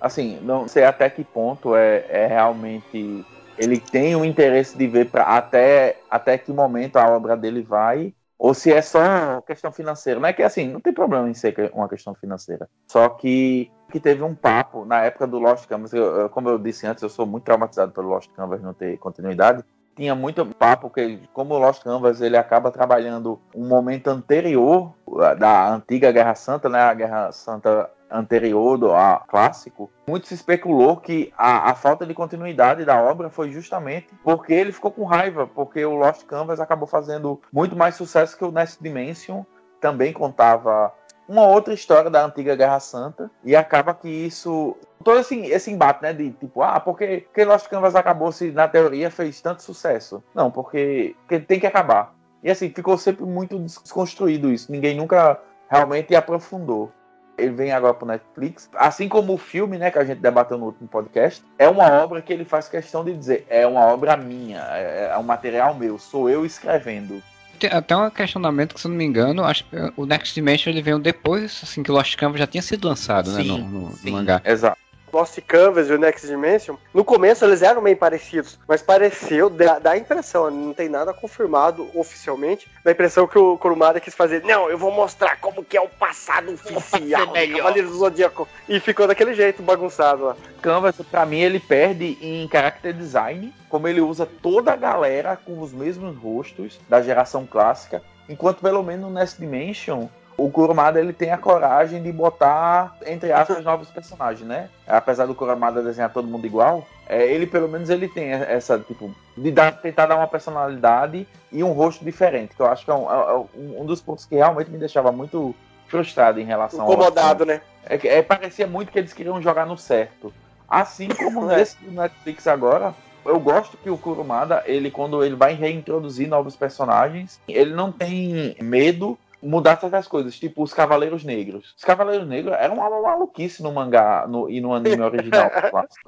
Assim, 0.00 0.40
não 0.42 0.66
sei 0.66 0.82
até 0.82 1.08
que 1.08 1.22
ponto 1.22 1.76
é, 1.76 2.04
é 2.08 2.26
realmente 2.26 3.24
ele 3.58 3.78
tem 3.78 4.16
o 4.16 4.24
interesse 4.24 4.76
de 4.76 4.86
ver 4.86 5.10
pra, 5.10 5.24
até, 5.24 5.98
até 6.10 6.38
que 6.38 6.52
momento 6.52 6.96
a 6.96 7.08
obra 7.08 7.36
dele 7.36 7.62
vai, 7.62 8.14
ou 8.38 8.54
se 8.54 8.72
é 8.72 8.82
só 8.82 9.40
questão 9.42 9.70
financeira. 9.70 10.18
Não 10.18 10.28
é 10.28 10.32
que 10.32 10.42
assim, 10.42 10.68
não 10.68 10.80
tem 10.80 10.92
problema 10.92 11.30
em 11.30 11.34
ser 11.34 11.70
uma 11.72 11.88
questão 11.88 12.14
financeira. 12.14 12.68
Só 12.88 13.08
que, 13.08 13.70
que 13.90 14.00
teve 14.00 14.22
um 14.22 14.34
papo 14.34 14.84
na 14.84 15.04
época 15.04 15.26
do 15.26 15.38
Lost 15.38 15.66
Canvas, 15.66 15.92
eu, 15.92 16.28
como 16.30 16.48
eu 16.48 16.58
disse 16.58 16.86
antes, 16.86 17.02
eu 17.02 17.08
sou 17.08 17.24
muito 17.24 17.44
traumatizado 17.44 17.92
pelo 17.92 18.08
Lost 18.08 18.30
Canvas 18.34 18.60
não 18.60 18.74
ter 18.74 18.98
continuidade. 18.98 19.62
Tinha 19.94 20.14
muito 20.14 20.44
papo 20.46 20.88
que, 20.88 21.20
como 21.32 21.54
o 21.54 21.58
Lost 21.58 21.82
Canvas 21.82 22.20
ele 22.20 22.36
acaba 22.36 22.70
trabalhando 22.70 23.38
um 23.54 23.66
momento 23.66 24.08
anterior 24.08 24.92
da 25.38 25.70
antiga 25.70 26.10
Guerra 26.10 26.34
Santa, 26.34 26.68
né? 26.68 26.80
A 26.80 26.94
Guerra 26.94 27.32
Santa 27.32 27.90
anterior 28.10 28.76
do 28.76 28.92
a 28.92 29.22
clássico, 29.26 29.90
muito 30.06 30.26
se 30.26 30.34
especulou 30.34 30.98
que 30.98 31.32
a, 31.36 31.70
a, 31.70 31.74
falta 31.74 32.04
de 32.04 32.12
continuidade 32.12 32.84
da 32.84 33.00
obra 33.00 33.30
foi 33.30 33.50
justamente 33.50 34.08
porque 34.22 34.52
ele 34.52 34.70
ficou 34.70 34.90
com 34.90 35.04
raiva, 35.04 35.46
porque 35.46 35.82
o 35.82 35.94
Lost 35.94 36.24
Canvas 36.26 36.60
acabou 36.60 36.86
fazendo 36.86 37.40
muito 37.50 37.74
mais 37.74 37.94
sucesso 37.94 38.36
que 38.36 38.44
o 38.44 38.52
Next 38.52 38.82
Dimension, 38.82 39.44
também 39.80 40.12
contava 40.12 40.92
uma 41.28 41.46
outra 41.46 41.72
história 41.72 42.10
da 42.10 42.24
antiga 42.24 42.54
Guerra 42.54 42.78
Santa, 42.80 43.30
e 43.44 43.56
acaba 43.56 43.94
que 43.94 44.08
isso. 44.08 44.76
Todo 45.02 45.20
esse, 45.20 45.38
esse 45.46 45.70
embate, 45.70 46.02
né? 46.02 46.12
De 46.12 46.30
tipo, 46.30 46.62
ah, 46.62 46.80
porque, 46.80 47.24
porque 47.26 47.44
Lost 47.44 47.68
Canvas 47.68 47.94
acabou 47.94 48.32
se 48.32 48.50
na 48.50 48.68
teoria 48.68 49.10
fez 49.10 49.40
tanto 49.40 49.62
sucesso? 49.62 50.22
Não, 50.34 50.50
porque, 50.50 51.14
porque 51.20 51.40
tem 51.40 51.60
que 51.60 51.66
acabar. 51.66 52.14
E 52.42 52.50
assim, 52.50 52.70
ficou 52.70 52.96
sempre 52.98 53.24
muito 53.24 53.58
desconstruído 53.58 54.52
isso. 54.52 54.70
Ninguém 54.70 54.96
nunca 54.96 55.38
realmente 55.68 56.14
aprofundou 56.14 56.92
ele 57.38 57.52
vem 57.52 57.72
agora 57.72 57.94
pro 57.94 58.06
Netflix. 58.06 58.68
Assim 58.74 59.08
como 59.08 59.34
o 59.34 59.38
filme, 59.38 59.78
né, 59.78 59.90
que 59.90 59.98
a 59.98 60.04
gente 60.04 60.20
debateu 60.20 60.58
no 60.58 60.66
último 60.66 60.88
podcast, 60.88 61.42
é 61.58 61.68
uma 61.68 61.90
obra 62.02 62.20
que 62.20 62.32
ele 62.32 62.44
faz 62.44 62.68
questão 62.68 63.04
de 63.04 63.14
dizer, 63.14 63.46
é 63.48 63.66
uma 63.66 63.80
obra 63.86 64.16
minha, 64.16 64.60
é, 64.72 65.10
é 65.12 65.18
um 65.18 65.22
material 65.22 65.74
meu, 65.74 65.98
sou 65.98 66.28
eu 66.28 66.44
escrevendo. 66.44 67.22
Tem 67.58 67.70
até 67.70 67.96
um 67.96 68.10
questionamento 68.10 68.74
que, 68.74 68.80
se 68.80 68.86
eu 68.86 68.90
não 68.90 68.98
me 68.98 69.04
engano, 69.04 69.44
acho 69.44 69.64
que 69.64 69.76
o 69.96 70.04
Next 70.04 70.34
Dimension 70.34 70.72
ele 70.72 70.82
veio 70.82 70.98
depois, 70.98 71.60
assim, 71.62 71.82
que 71.82 71.90
o 71.90 71.94
Lost 71.94 72.16
Canvas 72.16 72.40
já 72.40 72.46
tinha 72.46 72.62
sido 72.62 72.88
lançado, 72.88 73.30
sim, 73.30 73.36
né, 73.36 73.44
no, 73.44 73.80
no, 73.88 73.92
sim, 73.92 74.10
no 74.10 74.16
mangá. 74.16 74.42
Exato. 74.44 74.81
Lost 75.12 75.38
Canvas 75.46 75.88
e 75.88 75.92
o 75.92 75.98
Next 75.98 76.26
Dimension, 76.26 76.76
no 76.94 77.04
começo 77.04 77.44
eles 77.44 77.62
eram 77.62 77.82
bem 77.82 77.94
parecidos, 77.94 78.58
mas 78.66 78.82
pareceu, 78.82 79.50
dá, 79.50 79.78
dá 79.78 79.92
a 79.92 79.98
impressão, 79.98 80.50
não 80.50 80.72
tem 80.72 80.88
nada 80.88 81.12
confirmado 81.12 81.88
oficialmente, 81.94 82.68
dá 82.84 82.90
a 82.90 82.92
impressão 82.92 83.26
que 83.26 83.38
o 83.38 83.58
Kurumada 83.58 84.00
quis 84.00 84.14
fazer, 84.14 84.42
não, 84.44 84.70
eu 84.70 84.78
vou 84.78 84.90
mostrar 84.90 85.38
como 85.40 85.64
que 85.64 85.76
é 85.76 85.80
o 85.80 85.88
passado 85.88 86.52
oficial 86.74 87.26
do 87.26 87.32
Cavaleiro 87.32 87.88
do 87.88 87.94
Zodíaco, 87.94 88.48
e 88.68 88.80
ficou 88.80 89.06
daquele 89.06 89.34
jeito 89.34 89.62
bagunçado 89.62 90.24
lá. 90.24 90.36
Canvas, 90.60 90.96
pra 91.10 91.26
mim, 91.26 91.40
ele 91.40 91.60
perde 91.60 92.16
em 92.20 92.48
character 92.50 92.92
design, 92.92 93.52
como 93.68 93.88
ele 93.88 94.00
usa 94.00 94.26
toda 94.26 94.72
a 94.72 94.76
galera 94.76 95.36
com 95.36 95.60
os 95.60 95.72
mesmos 95.72 96.16
rostos 96.16 96.80
da 96.88 97.02
geração 97.02 97.46
clássica, 97.46 98.02
enquanto 98.28 98.60
pelo 98.60 98.82
menos 98.82 99.08
no 99.08 99.10
Next 99.10 99.38
Dimension 99.38 100.08
o 100.36 100.50
Kurumada 100.50 100.98
ele 100.98 101.12
tem 101.12 101.30
a 101.30 101.38
coragem 101.38 102.02
de 102.02 102.10
botar, 102.10 102.96
entre 103.06 103.32
aspas, 103.32 103.62
novos 103.62 103.90
personagens, 103.90 104.46
né? 104.46 104.68
Apesar 104.86 105.26
do 105.26 105.34
Kurumada 105.34 105.82
desenhar 105.82 106.12
todo 106.12 106.28
mundo 106.28 106.46
igual, 106.46 106.86
é, 107.06 107.26
ele 107.26 107.46
pelo 107.46 107.68
menos 107.68 107.90
ele 107.90 108.08
tem 108.08 108.30
essa, 108.32 108.78
tipo, 108.78 109.14
de 109.36 109.50
dar, 109.50 109.72
tentar 109.72 110.06
dar 110.06 110.16
uma 110.16 110.26
personalidade 110.26 111.26
e 111.50 111.62
um 111.62 111.72
rosto 111.72 112.04
diferente, 112.04 112.54
que 112.54 112.62
eu 112.62 112.66
acho 112.66 112.84
que 112.84 112.90
é 112.90 112.94
um, 112.94 113.10
é, 113.10 113.34
é 113.34 113.80
um 113.80 113.84
dos 113.84 114.00
pontos 114.00 114.24
que 114.24 114.36
realmente 114.36 114.70
me 114.70 114.78
deixava 114.78 115.12
muito 115.12 115.54
frustrado 115.86 116.40
em 116.40 116.44
relação 116.44 116.84
Incomodado, 116.84 117.42
ao... 117.42 117.46
né? 117.46 117.60
É, 117.84 118.18
é, 118.18 118.22
parecia 118.22 118.66
muito 118.66 118.90
que 118.90 118.98
eles 118.98 119.12
queriam 119.12 119.42
jogar 119.42 119.66
no 119.66 119.76
certo. 119.76 120.32
Assim 120.68 121.08
como 121.08 121.50
é. 121.50 121.56
nesse 121.56 121.76
do 121.84 121.92
Netflix 121.92 122.46
agora, 122.46 122.94
eu 123.24 123.38
gosto 123.38 123.76
que 123.76 123.90
o 123.90 123.98
Kurumada, 123.98 124.62
ele 124.64 124.90
quando 124.90 125.22
ele 125.22 125.36
vai 125.36 125.52
reintroduzir 125.52 126.28
novos 126.28 126.56
personagens, 126.56 127.38
ele 127.46 127.74
não 127.74 127.92
tem 127.92 128.56
medo 128.60 129.18
mudar 129.42 129.78
certas 129.78 130.06
coisas, 130.06 130.38
tipo 130.38 130.62
os 130.62 130.72
Cavaleiros 130.72 131.24
Negros. 131.24 131.74
Os 131.76 131.84
Cavaleiros 131.84 132.28
Negros 132.28 132.54
eram 132.58 132.76
uma 132.76 132.88
maluquice 132.88 133.62
no 133.62 133.72
mangá 133.72 134.26
no, 134.28 134.48
e 134.48 134.60
no 134.60 134.72
anime 134.72 135.00
original. 135.02 135.50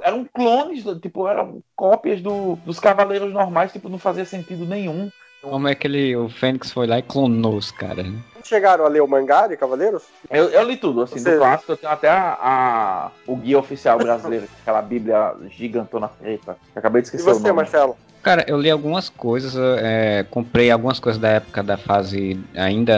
eram 0.00 0.24
clones, 0.32 0.84
tipo, 1.00 1.26
eram 1.26 1.62
cópias 1.74 2.20
do, 2.20 2.56
dos 2.64 2.78
Cavaleiros 2.78 3.32
normais, 3.32 3.72
tipo, 3.72 3.88
não 3.88 3.98
fazia 3.98 4.24
sentido 4.24 4.64
nenhum. 4.64 5.10
Como 5.42 5.68
é 5.68 5.74
que 5.74 5.86
ele, 5.86 6.16
o 6.16 6.28
Fênix 6.28 6.72
foi 6.72 6.86
lá 6.86 6.98
e 6.98 7.02
clonou 7.02 7.56
os 7.56 7.70
caras, 7.70 8.06
né? 8.06 8.18
Chegaram 8.42 8.84
a 8.84 8.88
ler 8.88 9.02
o 9.02 9.08
mangá 9.08 9.46
de 9.46 9.56
Cavaleiros? 9.56 10.04
Eu, 10.30 10.48
eu 10.48 10.62
li 10.62 10.76
tudo, 10.76 11.02
assim, 11.02 11.18
Você... 11.18 11.32
do 11.32 11.38
clássico 11.38 11.72
eu 11.72 11.76
tenho 11.76 11.92
até 11.92 12.08
a, 12.08 12.38
a, 12.40 13.10
o 13.26 13.36
guia 13.36 13.58
oficial 13.58 13.98
brasileiro, 13.98 14.46
aquela 14.62 14.80
bíblia 14.80 15.34
gigantona 15.50 16.08
preta. 16.08 16.56
Acabei 16.74 17.02
de 17.02 17.08
esquecer 17.08 17.28
e 17.28 17.32
você, 17.32 17.40
o 17.40 17.42
nome. 17.42 17.56
Marcelo? 17.56 17.96
Cara, 18.24 18.42
eu 18.48 18.58
li 18.58 18.70
algumas 18.70 19.10
coisas, 19.10 19.54
é, 19.54 20.24
comprei 20.30 20.70
algumas 20.70 20.98
coisas 20.98 21.20
da 21.20 21.28
época 21.28 21.62
da 21.62 21.76
fase 21.76 22.40
ainda 22.56 22.94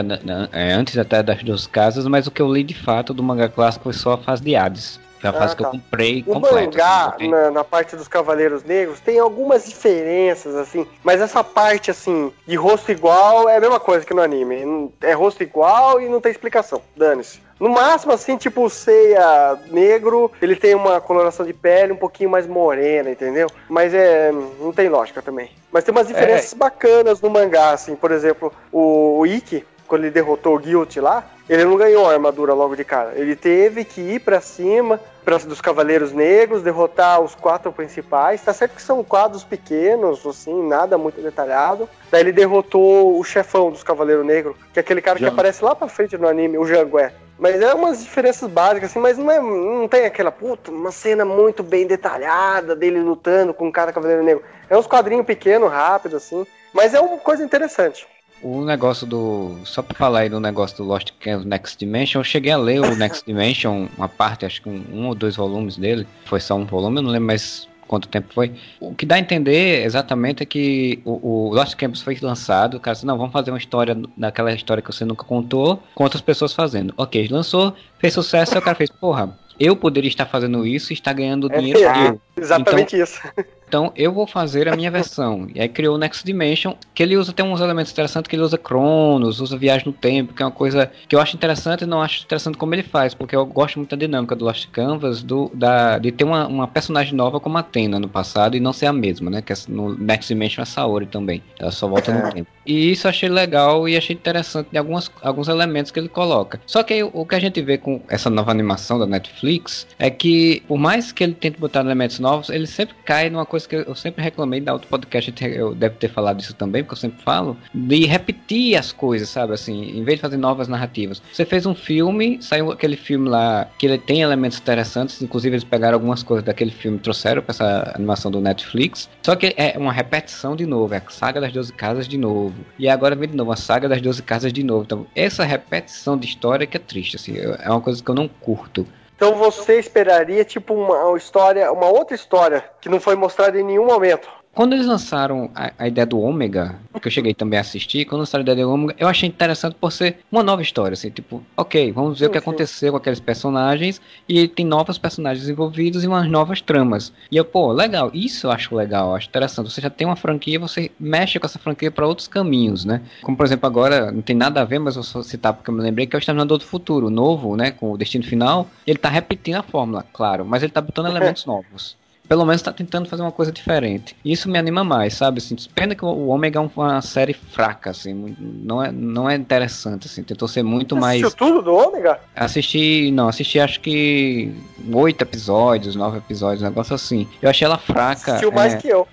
é, 0.53 0.71
antes 0.71 0.97
até 0.97 1.21
das 1.21 1.43
duas 1.43 1.67
casas, 1.67 2.07
mas 2.07 2.27
o 2.27 2.31
que 2.31 2.41
eu 2.41 2.51
li 2.51 2.63
de 2.63 2.73
fato 2.73 3.13
do 3.13 3.21
mangá 3.21 3.49
clássico 3.49 3.83
foi 3.83 3.93
só 3.93 4.13
a 4.13 4.17
fase 4.17 4.41
de 4.41 4.55
Hades. 4.55 4.97
Foi 5.19 5.29
a 5.29 5.33
fase 5.33 5.53
ah, 5.53 5.55
que 5.55 5.61
eu 5.63 5.65
tá. 5.65 5.71
comprei 5.71 6.21
o 6.27 6.33
completo. 6.33 6.55
mangá, 6.55 7.13
assim, 7.15 7.27
na, 7.27 7.51
na, 7.51 7.63
parte 7.63 7.95
dos 7.95 8.07
Cavaleiros 8.07 8.63
Negros, 8.63 8.99
tem 8.99 9.19
algumas 9.19 9.65
diferenças, 9.65 10.55
assim, 10.55 10.85
mas 11.03 11.21
essa 11.21 11.43
parte, 11.43 11.91
assim, 11.91 12.31
de 12.45 12.55
rosto 12.55 12.91
igual 12.91 13.49
é 13.49 13.57
a 13.57 13.59
mesma 13.59 13.79
coisa 13.79 14.05
que 14.05 14.13
no 14.13 14.21
anime. 14.21 14.91
É 15.01 15.13
rosto 15.13 15.41
igual 15.41 15.99
e 15.99 16.07
não 16.07 16.21
tem 16.21 16.31
explicação. 16.31 16.81
Dane-se. 16.95 17.47
No 17.59 17.69
máximo, 17.69 18.13
assim, 18.13 18.37
tipo, 18.37 18.65
o 18.65 18.69
Seiya 18.69 19.57
negro, 19.71 20.31
ele 20.41 20.55
tem 20.55 20.75
uma 20.75 21.01
coloração 21.01 21.45
de 21.45 21.53
pele 21.53 21.91
um 21.91 21.97
pouquinho 21.97 22.29
mais 22.29 22.45
morena, 22.45 23.09
entendeu? 23.09 23.47
Mas 23.67 23.93
é. 23.93 24.31
não 24.31 24.71
tem 24.71 24.89
lógica 24.89 25.21
também. 25.21 25.49
Mas 25.71 25.83
tem 25.83 25.91
umas 25.91 26.07
diferenças 26.07 26.53
é. 26.53 26.55
bacanas 26.55 27.19
no 27.19 27.29
mangá, 27.29 27.71
assim, 27.71 27.95
por 27.95 28.11
exemplo, 28.11 28.53
o, 28.71 29.19
o 29.19 29.25
Ikki, 29.25 29.65
quando 29.87 30.03
ele 30.03 30.11
derrotou 30.11 30.55
o 30.55 30.59
Guilt 30.59 30.97
lá, 30.97 31.25
ele 31.49 31.63
não 31.63 31.77
ganhou 31.77 32.07
a 32.07 32.13
armadura 32.13 32.53
logo 32.53 32.75
de 32.75 32.83
cara. 32.83 33.13
Ele 33.15 33.35
teve 33.35 33.85
que 33.85 34.01
ir 34.01 34.19
para 34.19 34.41
cima 34.41 34.99
pra, 35.23 35.37
dos 35.37 35.61
Cavaleiros 35.61 36.11
Negros, 36.11 36.61
derrotar 36.61 37.21
os 37.21 37.33
quatro 37.33 37.71
principais. 37.71 38.41
Tá 38.41 38.53
certo 38.53 38.75
que 38.75 38.81
são 38.81 39.03
quadros 39.03 39.43
pequenos, 39.43 40.25
assim, 40.25 40.67
nada 40.67 40.97
muito 40.97 41.21
detalhado. 41.21 41.89
Daí 42.11 42.21
ele 42.21 42.31
derrotou 42.31 43.17
o 43.17 43.23
chefão 43.23 43.71
dos 43.71 43.83
Cavaleiros 43.83 44.25
Negros, 44.25 44.55
que 44.73 44.79
é 44.79 44.81
aquele 44.81 45.01
cara 45.01 45.17
que 45.17 45.25
aparece 45.25 45.63
lá 45.63 45.73
pra 45.73 45.87
frente 45.87 46.17
no 46.17 46.27
anime, 46.27 46.57
o 46.57 46.65
Jangué. 46.65 47.13
Mas 47.39 47.61
é 47.61 47.73
umas 47.73 48.03
diferenças 48.03 48.49
básicas, 48.49 48.89
assim, 48.89 48.99
mas 48.99 49.17
não, 49.17 49.29
é, 49.29 49.39
não 49.39 49.87
tem 49.87 50.05
aquela, 50.05 50.31
puta, 50.31 50.71
uma 50.71 50.91
cena 50.91 51.23
muito 51.23 51.61
bem 51.61 51.85
detalhada 51.85 52.75
dele 52.75 52.99
lutando 52.99 53.53
com 53.53 53.71
cada 53.71 53.93
Cavaleiro 53.93 54.23
Negro. 54.23 54.43
É 54.69 54.75
uns 54.75 54.87
quadrinhos 54.87 55.25
pequenos, 55.25 55.69
rápidos, 55.69 56.23
assim. 56.23 56.47
Mas 56.73 56.93
é 56.93 56.99
uma 56.99 57.17
coisa 57.17 57.43
interessante. 57.43 58.07
O 58.41 58.63
negócio 58.63 59.05
do. 59.07 59.57
Só 59.65 59.81
pra 59.81 59.97
falar 59.97 60.19
aí 60.19 60.29
do 60.29 60.39
negócio 60.39 60.77
do 60.77 60.83
Lost 60.83 61.11
Canvas 61.19 61.45
Next 61.45 61.77
Dimension, 61.77 62.19
eu 62.19 62.23
cheguei 62.23 62.51
a 62.51 62.57
ler 62.57 62.81
o 62.81 62.95
Next 62.95 63.25
Dimension, 63.25 63.87
uma 63.97 64.07
parte, 64.07 64.45
acho 64.45 64.61
que 64.61 64.69
um, 64.69 64.83
um, 64.93 65.07
ou 65.07 65.15
dois 65.15 65.35
volumes 65.35 65.75
dele. 65.75 66.07
Foi 66.25 66.39
só 66.39 66.55
um 66.55 66.65
volume, 66.65 66.97
eu 66.97 67.01
não 67.01 67.11
lembro 67.11 67.27
mais 67.27 67.67
quanto 67.87 68.07
tempo 68.07 68.33
foi. 68.33 68.53
O 68.79 68.93
que 68.93 69.05
dá 69.05 69.15
a 69.15 69.19
entender 69.19 69.83
exatamente 69.83 70.43
é 70.43 70.45
que 70.45 71.01
o, 71.05 71.47
o 71.47 71.53
Lost 71.53 71.75
Campus 71.75 72.01
foi 72.01 72.17
lançado, 72.21 72.77
o 72.77 72.79
cara 72.79 72.93
disse, 72.93 73.05
não, 73.05 73.17
vamos 73.17 73.31
fazer 73.31 73.49
uma 73.49 73.57
história 73.57 73.97
daquela 74.15 74.53
história 74.53 74.83
que 74.83 74.91
você 74.91 75.05
nunca 75.05 75.23
contou, 75.23 75.81
com 75.95 76.03
outras 76.03 76.21
pessoas 76.21 76.53
fazendo. 76.53 76.93
Ok, 76.97 77.27
lançou, 77.31 77.73
fez 77.97 78.13
sucesso, 78.13 78.55
e 78.55 78.57
o 78.57 78.61
cara 78.61 78.75
fez, 78.75 78.89
porra, 78.89 79.37
eu 79.59 79.75
poderia 79.75 80.09
estar 80.09 80.25
fazendo 80.25 80.65
isso 80.65 80.91
e 80.91 80.95
estar 80.95 81.13
ganhando 81.13 81.51
é, 81.51 81.57
dinheiro. 81.57 81.79
É, 81.79 82.41
exatamente 82.41 82.95
então, 82.95 83.03
isso. 83.03 83.21
Então 83.67 83.91
eu 83.95 84.11
vou 84.11 84.25
fazer 84.25 84.67
a 84.67 84.75
minha 84.75 84.89
versão. 84.89 85.47
E 85.53 85.59
aí 85.59 85.67
criou 85.67 85.95
o 85.95 85.97
Next 85.97 86.25
Dimension, 86.25 86.73
que 86.93 87.03
ele 87.03 87.17
usa 87.17 87.31
até 87.31 87.43
uns 87.43 87.59
elementos 87.59 87.91
interessantes, 87.91 88.29
que 88.29 88.35
ele 88.35 88.43
usa 88.43 88.57
Cronos, 88.57 89.41
usa 89.41 89.57
viagem 89.57 89.87
no 89.87 89.93
tempo, 89.93 90.33
que 90.33 90.41
é 90.41 90.45
uma 90.45 90.51
coisa 90.51 90.91
que 91.07 91.15
eu 91.15 91.19
acho 91.19 91.35
interessante 91.35 91.83
e 91.83 91.87
não 91.87 92.01
acho 92.01 92.23
interessante 92.23 92.57
como 92.57 92.73
ele 92.73 92.83
faz, 92.83 93.13
porque 93.13 93.35
eu 93.35 93.45
gosto 93.45 93.77
muito 93.77 93.95
da 93.95 93.97
dinâmica 93.97 94.35
do 94.35 94.45
Lost 94.45 94.67
Canvas, 94.69 95.21
do, 95.21 95.51
da, 95.53 95.97
de 95.97 96.11
ter 96.11 96.23
uma, 96.23 96.47
uma 96.47 96.67
personagem 96.67 97.13
nova 97.13 97.39
como 97.39 97.57
a 97.57 97.61
Athena 97.61 97.99
no 97.99 98.07
passado 98.07 98.55
e 98.55 98.59
não 98.59 98.71
ser 98.71 98.85
a 98.85 98.93
mesma, 98.93 99.29
né? 99.29 99.41
Que 99.41 99.53
é 99.53 99.55
no 99.67 99.97
Next 99.97 100.33
Dimension 100.33 100.61
é 100.61 100.63
a 100.63 100.65
Saori 100.65 101.05
também. 101.05 101.43
Ela 101.59 101.71
só 101.71 101.87
volta 101.87 102.11
é. 102.11 102.13
no 102.13 102.31
tempo. 102.31 102.49
E 102.65 102.91
isso 102.91 103.07
eu 103.07 103.09
achei 103.09 103.29
legal 103.29 103.87
e 103.87 103.95
achei 103.95 104.13
interessante 104.15 104.69
de 104.71 104.77
algumas, 104.77 105.09
alguns 105.21 105.47
elementos 105.47 105.89
que 105.89 105.99
ele 105.99 106.09
coloca. 106.09 106.59
Só 106.65 106.83
que 106.83 106.93
aí, 106.93 107.03
o 107.03 107.25
que 107.25 107.35
a 107.35 107.39
gente 107.39 107.61
vê 107.61 107.77
com 107.77 108.01
essa 108.09 108.29
nova 108.29 108.51
animação 108.51 108.99
da 108.99 109.05
Netflix 109.05 109.87
é 109.97 110.09
que, 110.09 110.61
por 110.67 110.77
mais 110.77 111.11
que 111.13 111.23
ele 111.23 111.33
tente 111.33 111.59
botar 111.59 111.79
elementos 111.79 112.19
novos, 112.19 112.49
ele 112.49 112.67
sempre 112.67 112.93
cai 113.05 113.29
numa 113.29 113.45
coisa 113.45 113.56
que 113.65 113.75
eu 113.75 113.95
sempre 113.95 114.23
reclamei 114.23 114.59
da 114.61 114.73
outro 114.73 114.87
podcast, 114.87 115.33
eu 115.41 115.73
deve 115.73 115.95
ter 115.95 116.09
falado 116.09 116.39
isso 116.39 116.53
também, 116.53 116.83
porque 116.83 116.93
eu 116.93 116.99
sempre 116.99 117.23
falo, 117.23 117.57
de 117.73 118.05
repetir 118.05 118.75
as 118.75 118.91
coisas, 118.91 119.29
sabe? 119.29 119.53
Assim, 119.53 119.97
em 119.97 120.03
vez 120.03 120.17
de 120.17 120.21
fazer 120.21 120.37
novas 120.37 120.67
narrativas. 120.67 121.21
Você 121.31 121.45
fez 121.45 121.65
um 121.65 121.73
filme, 121.73 122.37
saiu 122.41 122.71
aquele 122.71 122.95
filme 122.95 123.29
lá 123.29 123.67
que 123.77 123.85
ele 123.85 123.97
tem 123.97 124.21
elementos 124.21 124.59
interessantes, 124.59 125.21
inclusive 125.21 125.55
eles 125.55 125.63
pegaram 125.63 125.95
algumas 125.95 126.21
coisas 126.21 126.43
daquele 126.43 126.71
filme 126.71 126.97
e 126.97 127.01
trouxeram 127.01 127.41
para 127.41 127.51
essa 127.51 127.91
animação 127.95 128.29
do 128.29 128.41
Netflix. 128.41 129.09
Só 129.23 129.35
que 129.35 129.53
é 129.57 129.75
uma 129.77 129.93
repetição 129.93 130.55
de 130.55 130.65
novo, 130.65 130.93
é 130.93 130.97
a 130.97 131.09
saga 131.09 131.39
das 131.39 131.51
12 131.51 131.73
casas 131.73 132.07
de 132.07 132.17
novo. 132.17 132.53
E 132.77 132.87
agora 132.87 133.15
vem 133.15 133.29
de 133.29 133.35
novo 133.35 133.51
a 133.51 133.55
saga 133.55 133.87
das 133.87 134.01
12 134.01 134.21
casas 134.23 134.51
de 134.51 134.63
novo. 134.63 134.83
Então, 134.83 135.07
essa 135.15 135.43
repetição 135.43 136.17
de 136.17 136.27
história 136.27 136.67
que 136.67 136.77
é 136.77 136.79
triste, 136.79 137.15
assim, 137.15 137.35
é 137.37 137.69
uma 137.69 137.81
coisa 137.81 138.03
que 138.03 138.09
eu 138.09 138.15
não 138.15 138.27
curto. 138.27 138.85
Então 139.17 139.33
você 139.33 139.79
esperaria 139.79 140.45
tipo 140.45 140.75
uma 140.75 141.17
história, 141.17 141.71
uma 141.71 141.87
outra 141.87 142.13
história 142.13 142.63
que 142.79 142.87
não 142.87 142.99
foi 142.99 143.15
mostrada 143.15 143.59
em 143.59 143.63
nenhum 143.63 143.87
momento. 143.87 144.29
Quando 144.57 144.73
eles 144.73 144.87
lançaram 144.87 145.51
a, 145.53 145.71
a, 145.77 145.87
ideia 145.87 146.03
do 146.03 146.19
Ômega, 146.19 146.79
que 146.99 147.07
eu 147.07 147.11
cheguei 147.11 147.31
também 147.31 147.59
a 147.59 147.61
assistir, 147.61 148.05
quando 148.05 148.21
lançaram 148.21 148.41
a 148.41 148.43
ideia 148.43 148.65
do 148.65 148.73
Ômega, 148.73 148.95
eu 148.97 149.07
achei 149.07 149.29
interessante 149.29 149.75
por 149.79 149.91
ser 149.91 150.17
uma 150.31 150.41
nova 150.41 150.63
história, 150.63 150.93
assim, 150.93 151.11
tipo, 151.11 151.43
ok, 151.55 151.91
vamos 151.91 152.17
ver 152.17 152.25
sim, 152.25 152.29
o 152.29 152.33
que 152.33 152.39
sim. 152.39 152.41
aconteceu 152.41 152.91
com 152.91 152.97
aqueles 152.97 153.19
personagens, 153.19 154.01
e 154.27 154.47
tem 154.47 154.65
novos 154.65 154.97
personagens 154.97 155.47
envolvidos 155.47 156.03
e 156.03 156.07
umas 156.07 156.27
novas 156.27 156.59
tramas. 156.59 157.13
E 157.29 157.37
eu, 157.37 157.45
pô, 157.45 157.71
legal, 157.71 158.09
isso 158.15 158.47
eu 158.47 158.51
acho 158.51 158.75
legal, 158.75 159.09
eu 159.09 159.15
acho 159.15 159.27
interessante. 159.27 159.71
Você 159.71 159.79
já 159.79 159.91
tem 159.91 160.07
uma 160.07 160.15
franquia, 160.15 160.59
você 160.59 160.89
mexe 160.99 161.37
com 161.37 161.45
essa 161.45 161.59
franquia 161.59 161.91
para 161.91 162.07
outros 162.07 162.27
caminhos, 162.27 162.83
né? 162.83 163.03
Como, 163.21 163.37
por 163.37 163.45
exemplo, 163.45 163.67
agora, 163.67 164.11
não 164.11 164.23
tem 164.23 164.35
nada 164.35 164.59
a 164.61 164.65
ver, 164.65 164.79
mas 164.79 164.95
eu 164.95 165.03
vou 165.03 165.21
citar 165.21 165.53
porque 165.53 165.69
eu 165.69 165.75
me 165.75 165.83
lembrei, 165.83 166.07
que 166.07 166.15
é 166.15 166.17
o 166.17 166.19
Exterminador 166.19 166.57
do 166.57 166.63
Futuro, 166.63 167.11
novo, 167.11 167.55
né, 167.55 167.69
com 167.69 167.91
o 167.91 167.97
Destino 167.97 168.23
Final, 168.23 168.67
ele 168.87 168.97
tá 168.97 169.07
repetindo 169.07 169.57
a 169.57 169.61
fórmula, 169.61 170.03
claro, 170.11 170.43
mas 170.43 170.63
ele 170.63 170.71
tá 170.71 170.81
botando 170.81 171.09
elementos 171.09 171.45
novos 171.45 171.95
pelo 172.27 172.45
menos 172.45 172.61
está 172.61 172.71
tentando 172.71 173.07
fazer 173.07 173.21
uma 173.21 173.31
coisa 173.31 173.51
diferente. 173.51 174.15
Isso 174.23 174.49
me 174.49 174.57
anima 174.57 174.83
mais, 174.83 175.13
sabe? 175.13 175.39
Assim, 175.39 175.55
pena 175.73 175.95
que 175.95 176.03
o 176.03 176.27
Ômega 176.27 176.59
é 176.59 176.69
uma 176.75 177.01
série 177.01 177.33
fraca, 177.33 177.91
assim, 177.91 178.35
não 178.39 178.83
é, 178.83 178.91
não 178.91 179.29
é 179.29 179.35
interessante, 179.35 180.07
assim, 180.07 180.23
tentou 180.23 180.47
ser 180.47 180.63
muito 180.63 180.95
Você 180.95 181.01
mais. 181.01 181.23
Assistiu 181.23 181.47
tudo 181.47 181.61
do 181.61 181.73
Ômega? 181.73 182.19
Assisti, 182.35 183.11
não, 183.11 183.27
assisti 183.27 183.59
acho 183.59 183.79
que 183.79 184.53
oito 184.93 185.21
episódios, 185.21 185.95
nove 185.95 186.17
episódios, 186.17 186.61
um 186.61 186.65
negócio 186.65 186.93
assim. 186.93 187.27
Eu 187.41 187.49
achei 187.49 187.65
ela 187.65 187.77
fraca. 187.77 188.31
Assistiu 188.33 188.51
mais 188.51 188.73
é... 188.73 188.77
que 188.77 188.87
eu. 188.89 189.07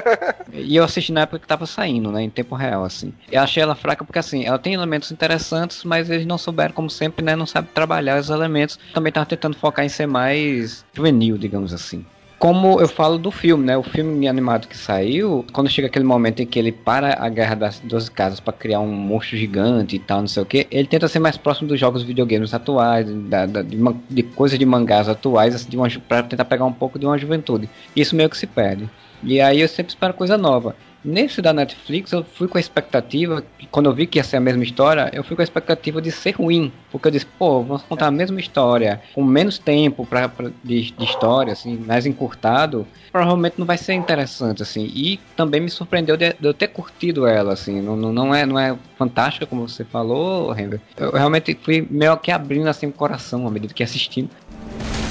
e 0.52 0.76
eu 0.76 0.84
assisti 0.84 1.12
na 1.12 1.22
época 1.22 1.40
que 1.40 1.46
tava 1.46 1.66
saindo, 1.66 2.10
né, 2.10 2.22
em 2.22 2.30
tempo 2.30 2.54
real, 2.54 2.84
assim. 2.84 3.12
Eu 3.30 3.42
achei 3.42 3.62
ela 3.62 3.74
fraca 3.74 4.04
porque, 4.04 4.18
assim, 4.18 4.44
ela 4.44 4.58
tem 4.58 4.74
elementos 4.74 5.10
interessantes, 5.12 5.84
mas 5.84 6.08
eles 6.08 6.26
não 6.26 6.38
souberam, 6.38 6.72
como 6.72 6.88
sempre, 6.88 7.24
né, 7.24 7.36
não 7.36 7.46
sabe 7.46 7.68
trabalhar 7.74 8.18
os 8.18 8.30
elementos. 8.30 8.78
Também 8.92 9.12
tava 9.12 9.26
tentando 9.26 9.56
focar 9.56 9.84
em 9.84 9.88
ser 9.88 10.06
mais 10.06 10.84
juvenil, 10.94 11.36
digamos 11.36 11.72
assim 11.72 12.04
como 12.38 12.80
eu 12.80 12.88
falo 12.88 13.18
do 13.18 13.30
filme, 13.30 13.64
né? 13.64 13.76
O 13.76 13.82
filme 13.82 14.28
animado 14.28 14.68
que 14.68 14.76
saiu, 14.76 15.44
quando 15.52 15.70
chega 15.70 15.88
aquele 15.88 16.04
momento 16.04 16.40
em 16.42 16.46
que 16.46 16.58
ele 16.58 16.72
para 16.72 17.16
a 17.18 17.28
guerra 17.28 17.54
das 17.54 17.80
12 17.80 18.10
casas 18.10 18.40
para 18.40 18.52
criar 18.52 18.80
um 18.80 18.92
monstro 18.92 19.36
gigante 19.36 19.96
e 19.96 19.98
tal, 19.98 20.20
não 20.20 20.28
sei 20.28 20.42
o 20.42 20.46
que, 20.46 20.66
ele 20.70 20.86
tenta 20.86 21.08
ser 21.08 21.18
mais 21.18 21.36
próximo 21.36 21.68
dos 21.68 21.80
jogos 21.80 22.02
videogames 22.02 22.52
atuais, 22.52 23.06
da, 23.28 23.46
da, 23.46 23.62
de, 23.62 23.78
de 24.10 24.22
coisas 24.22 24.58
de 24.58 24.66
mangás 24.66 25.08
atuais, 25.08 25.54
assim, 25.54 25.68
para 26.06 26.22
tentar 26.22 26.44
pegar 26.44 26.64
um 26.64 26.72
pouco 26.72 26.98
de 26.98 27.06
uma 27.06 27.16
juventude. 27.16 27.68
Isso 27.94 28.14
meio 28.14 28.28
que 28.28 28.36
se 28.36 28.46
perde. 28.46 28.88
E 29.22 29.40
aí 29.40 29.60
eu 29.60 29.68
sempre 29.68 29.90
espero 29.90 30.12
coisa 30.12 30.36
nova. 30.36 30.76
Nesse 31.04 31.42
da 31.42 31.52
Netflix, 31.52 32.12
eu 32.12 32.24
fui 32.24 32.48
com 32.48 32.56
a 32.56 32.60
expectativa, 32.60 33.44
quando 33.70 33.90
eu 33.90 33.94
vi 33.94 34.06
que 34.06 34.18
ia 34.18 34.24
ser 34.24 34.38
a 34.38 34.40
mesma 34.40 34.64
história, 34.64 35.10
eu 35.12 35.22
fui 35.22 35.36
com 35.36 35.42
a 35.42 35.44
expectativa 35.44 36.00
de 36.00 36.10
ser 36.10 36.30
ruim. 36.30 36.72
Porque 36.90 37.08
eu 37.08 37.12
disse, 37.12 37.26
pô, 37.26 37.62
vamos 37.62 37.82
contar 37.82 38.06
a 38.06 38.10
mesma 38.10 38.40
história, 38.40 39.02
com 39.14 39.22
menos 39.22 39.58
tempo 39.58 40.06
pra, 40.06 40.30
pra 40.30 40.50
de, 40.62 40.92
de, 40.92 41.04
história, 41.04 41.52
assim, 41.52 41.76
mais 41.76 42.06
encurtado, 42.06 42.86
provavelmente 43.12 43.56
não 43.58 43.66
vai 43.66 43.76
ser 43.76 43.92
interessante, 43.92 44.62
assim. 44.62 44.90
E 44.94 45.20
também 45.36 45.60
me 45.60 45.68
surpreendeu 45.68 46.16
de, 46.16 46.32
de 46.32 46.46
eu 46.48 46.54
ter 46.54 46.68
curtido 46.68 47.26
ela, 47.26 47.52
assim. 47.52 47.82
Não, 47.82 47.96
não, 47.96 48.34
é, 48.34 48.46
não 48.46 48.58
é 48.58 48.74
fantástica, 48.96 49.44
como 49.44 49.68
você 49.68 49.84
falou, 49.84 50.58
Henry. 50.58 50.80
Eu 50.96 51.10
realmente 51.10 51.58
fui 51.62 51.86
meio 51.90 52.16
que 52.16 52.30
abrindo, 52.30 52.68
assim, 52.68 52.86
o 52.86 52.92
coração 52.92 53.46
à 53.46 53.50
medida 53.50 53.74
que 53.74 53.82
assistindo. 53.82 54.30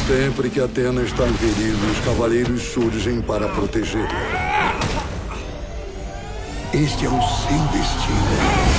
Sempre 0.08 0.50
que 0.50 0.60
Atena 0.60 1.04
está 1.04 1.26
em 1.28 1.34
perigo, 1.34 1.86
os 1.92 2.00
cavaleiros 2.00 2.62
surgem 2.62 3.22
para 3.22 3.48
protegê-la. 3.48 4.53
Este 6.74 7.06
é 7.06 7.10
o 7.10 7.22
seu 7.22 7.60
destino 7.68 8.73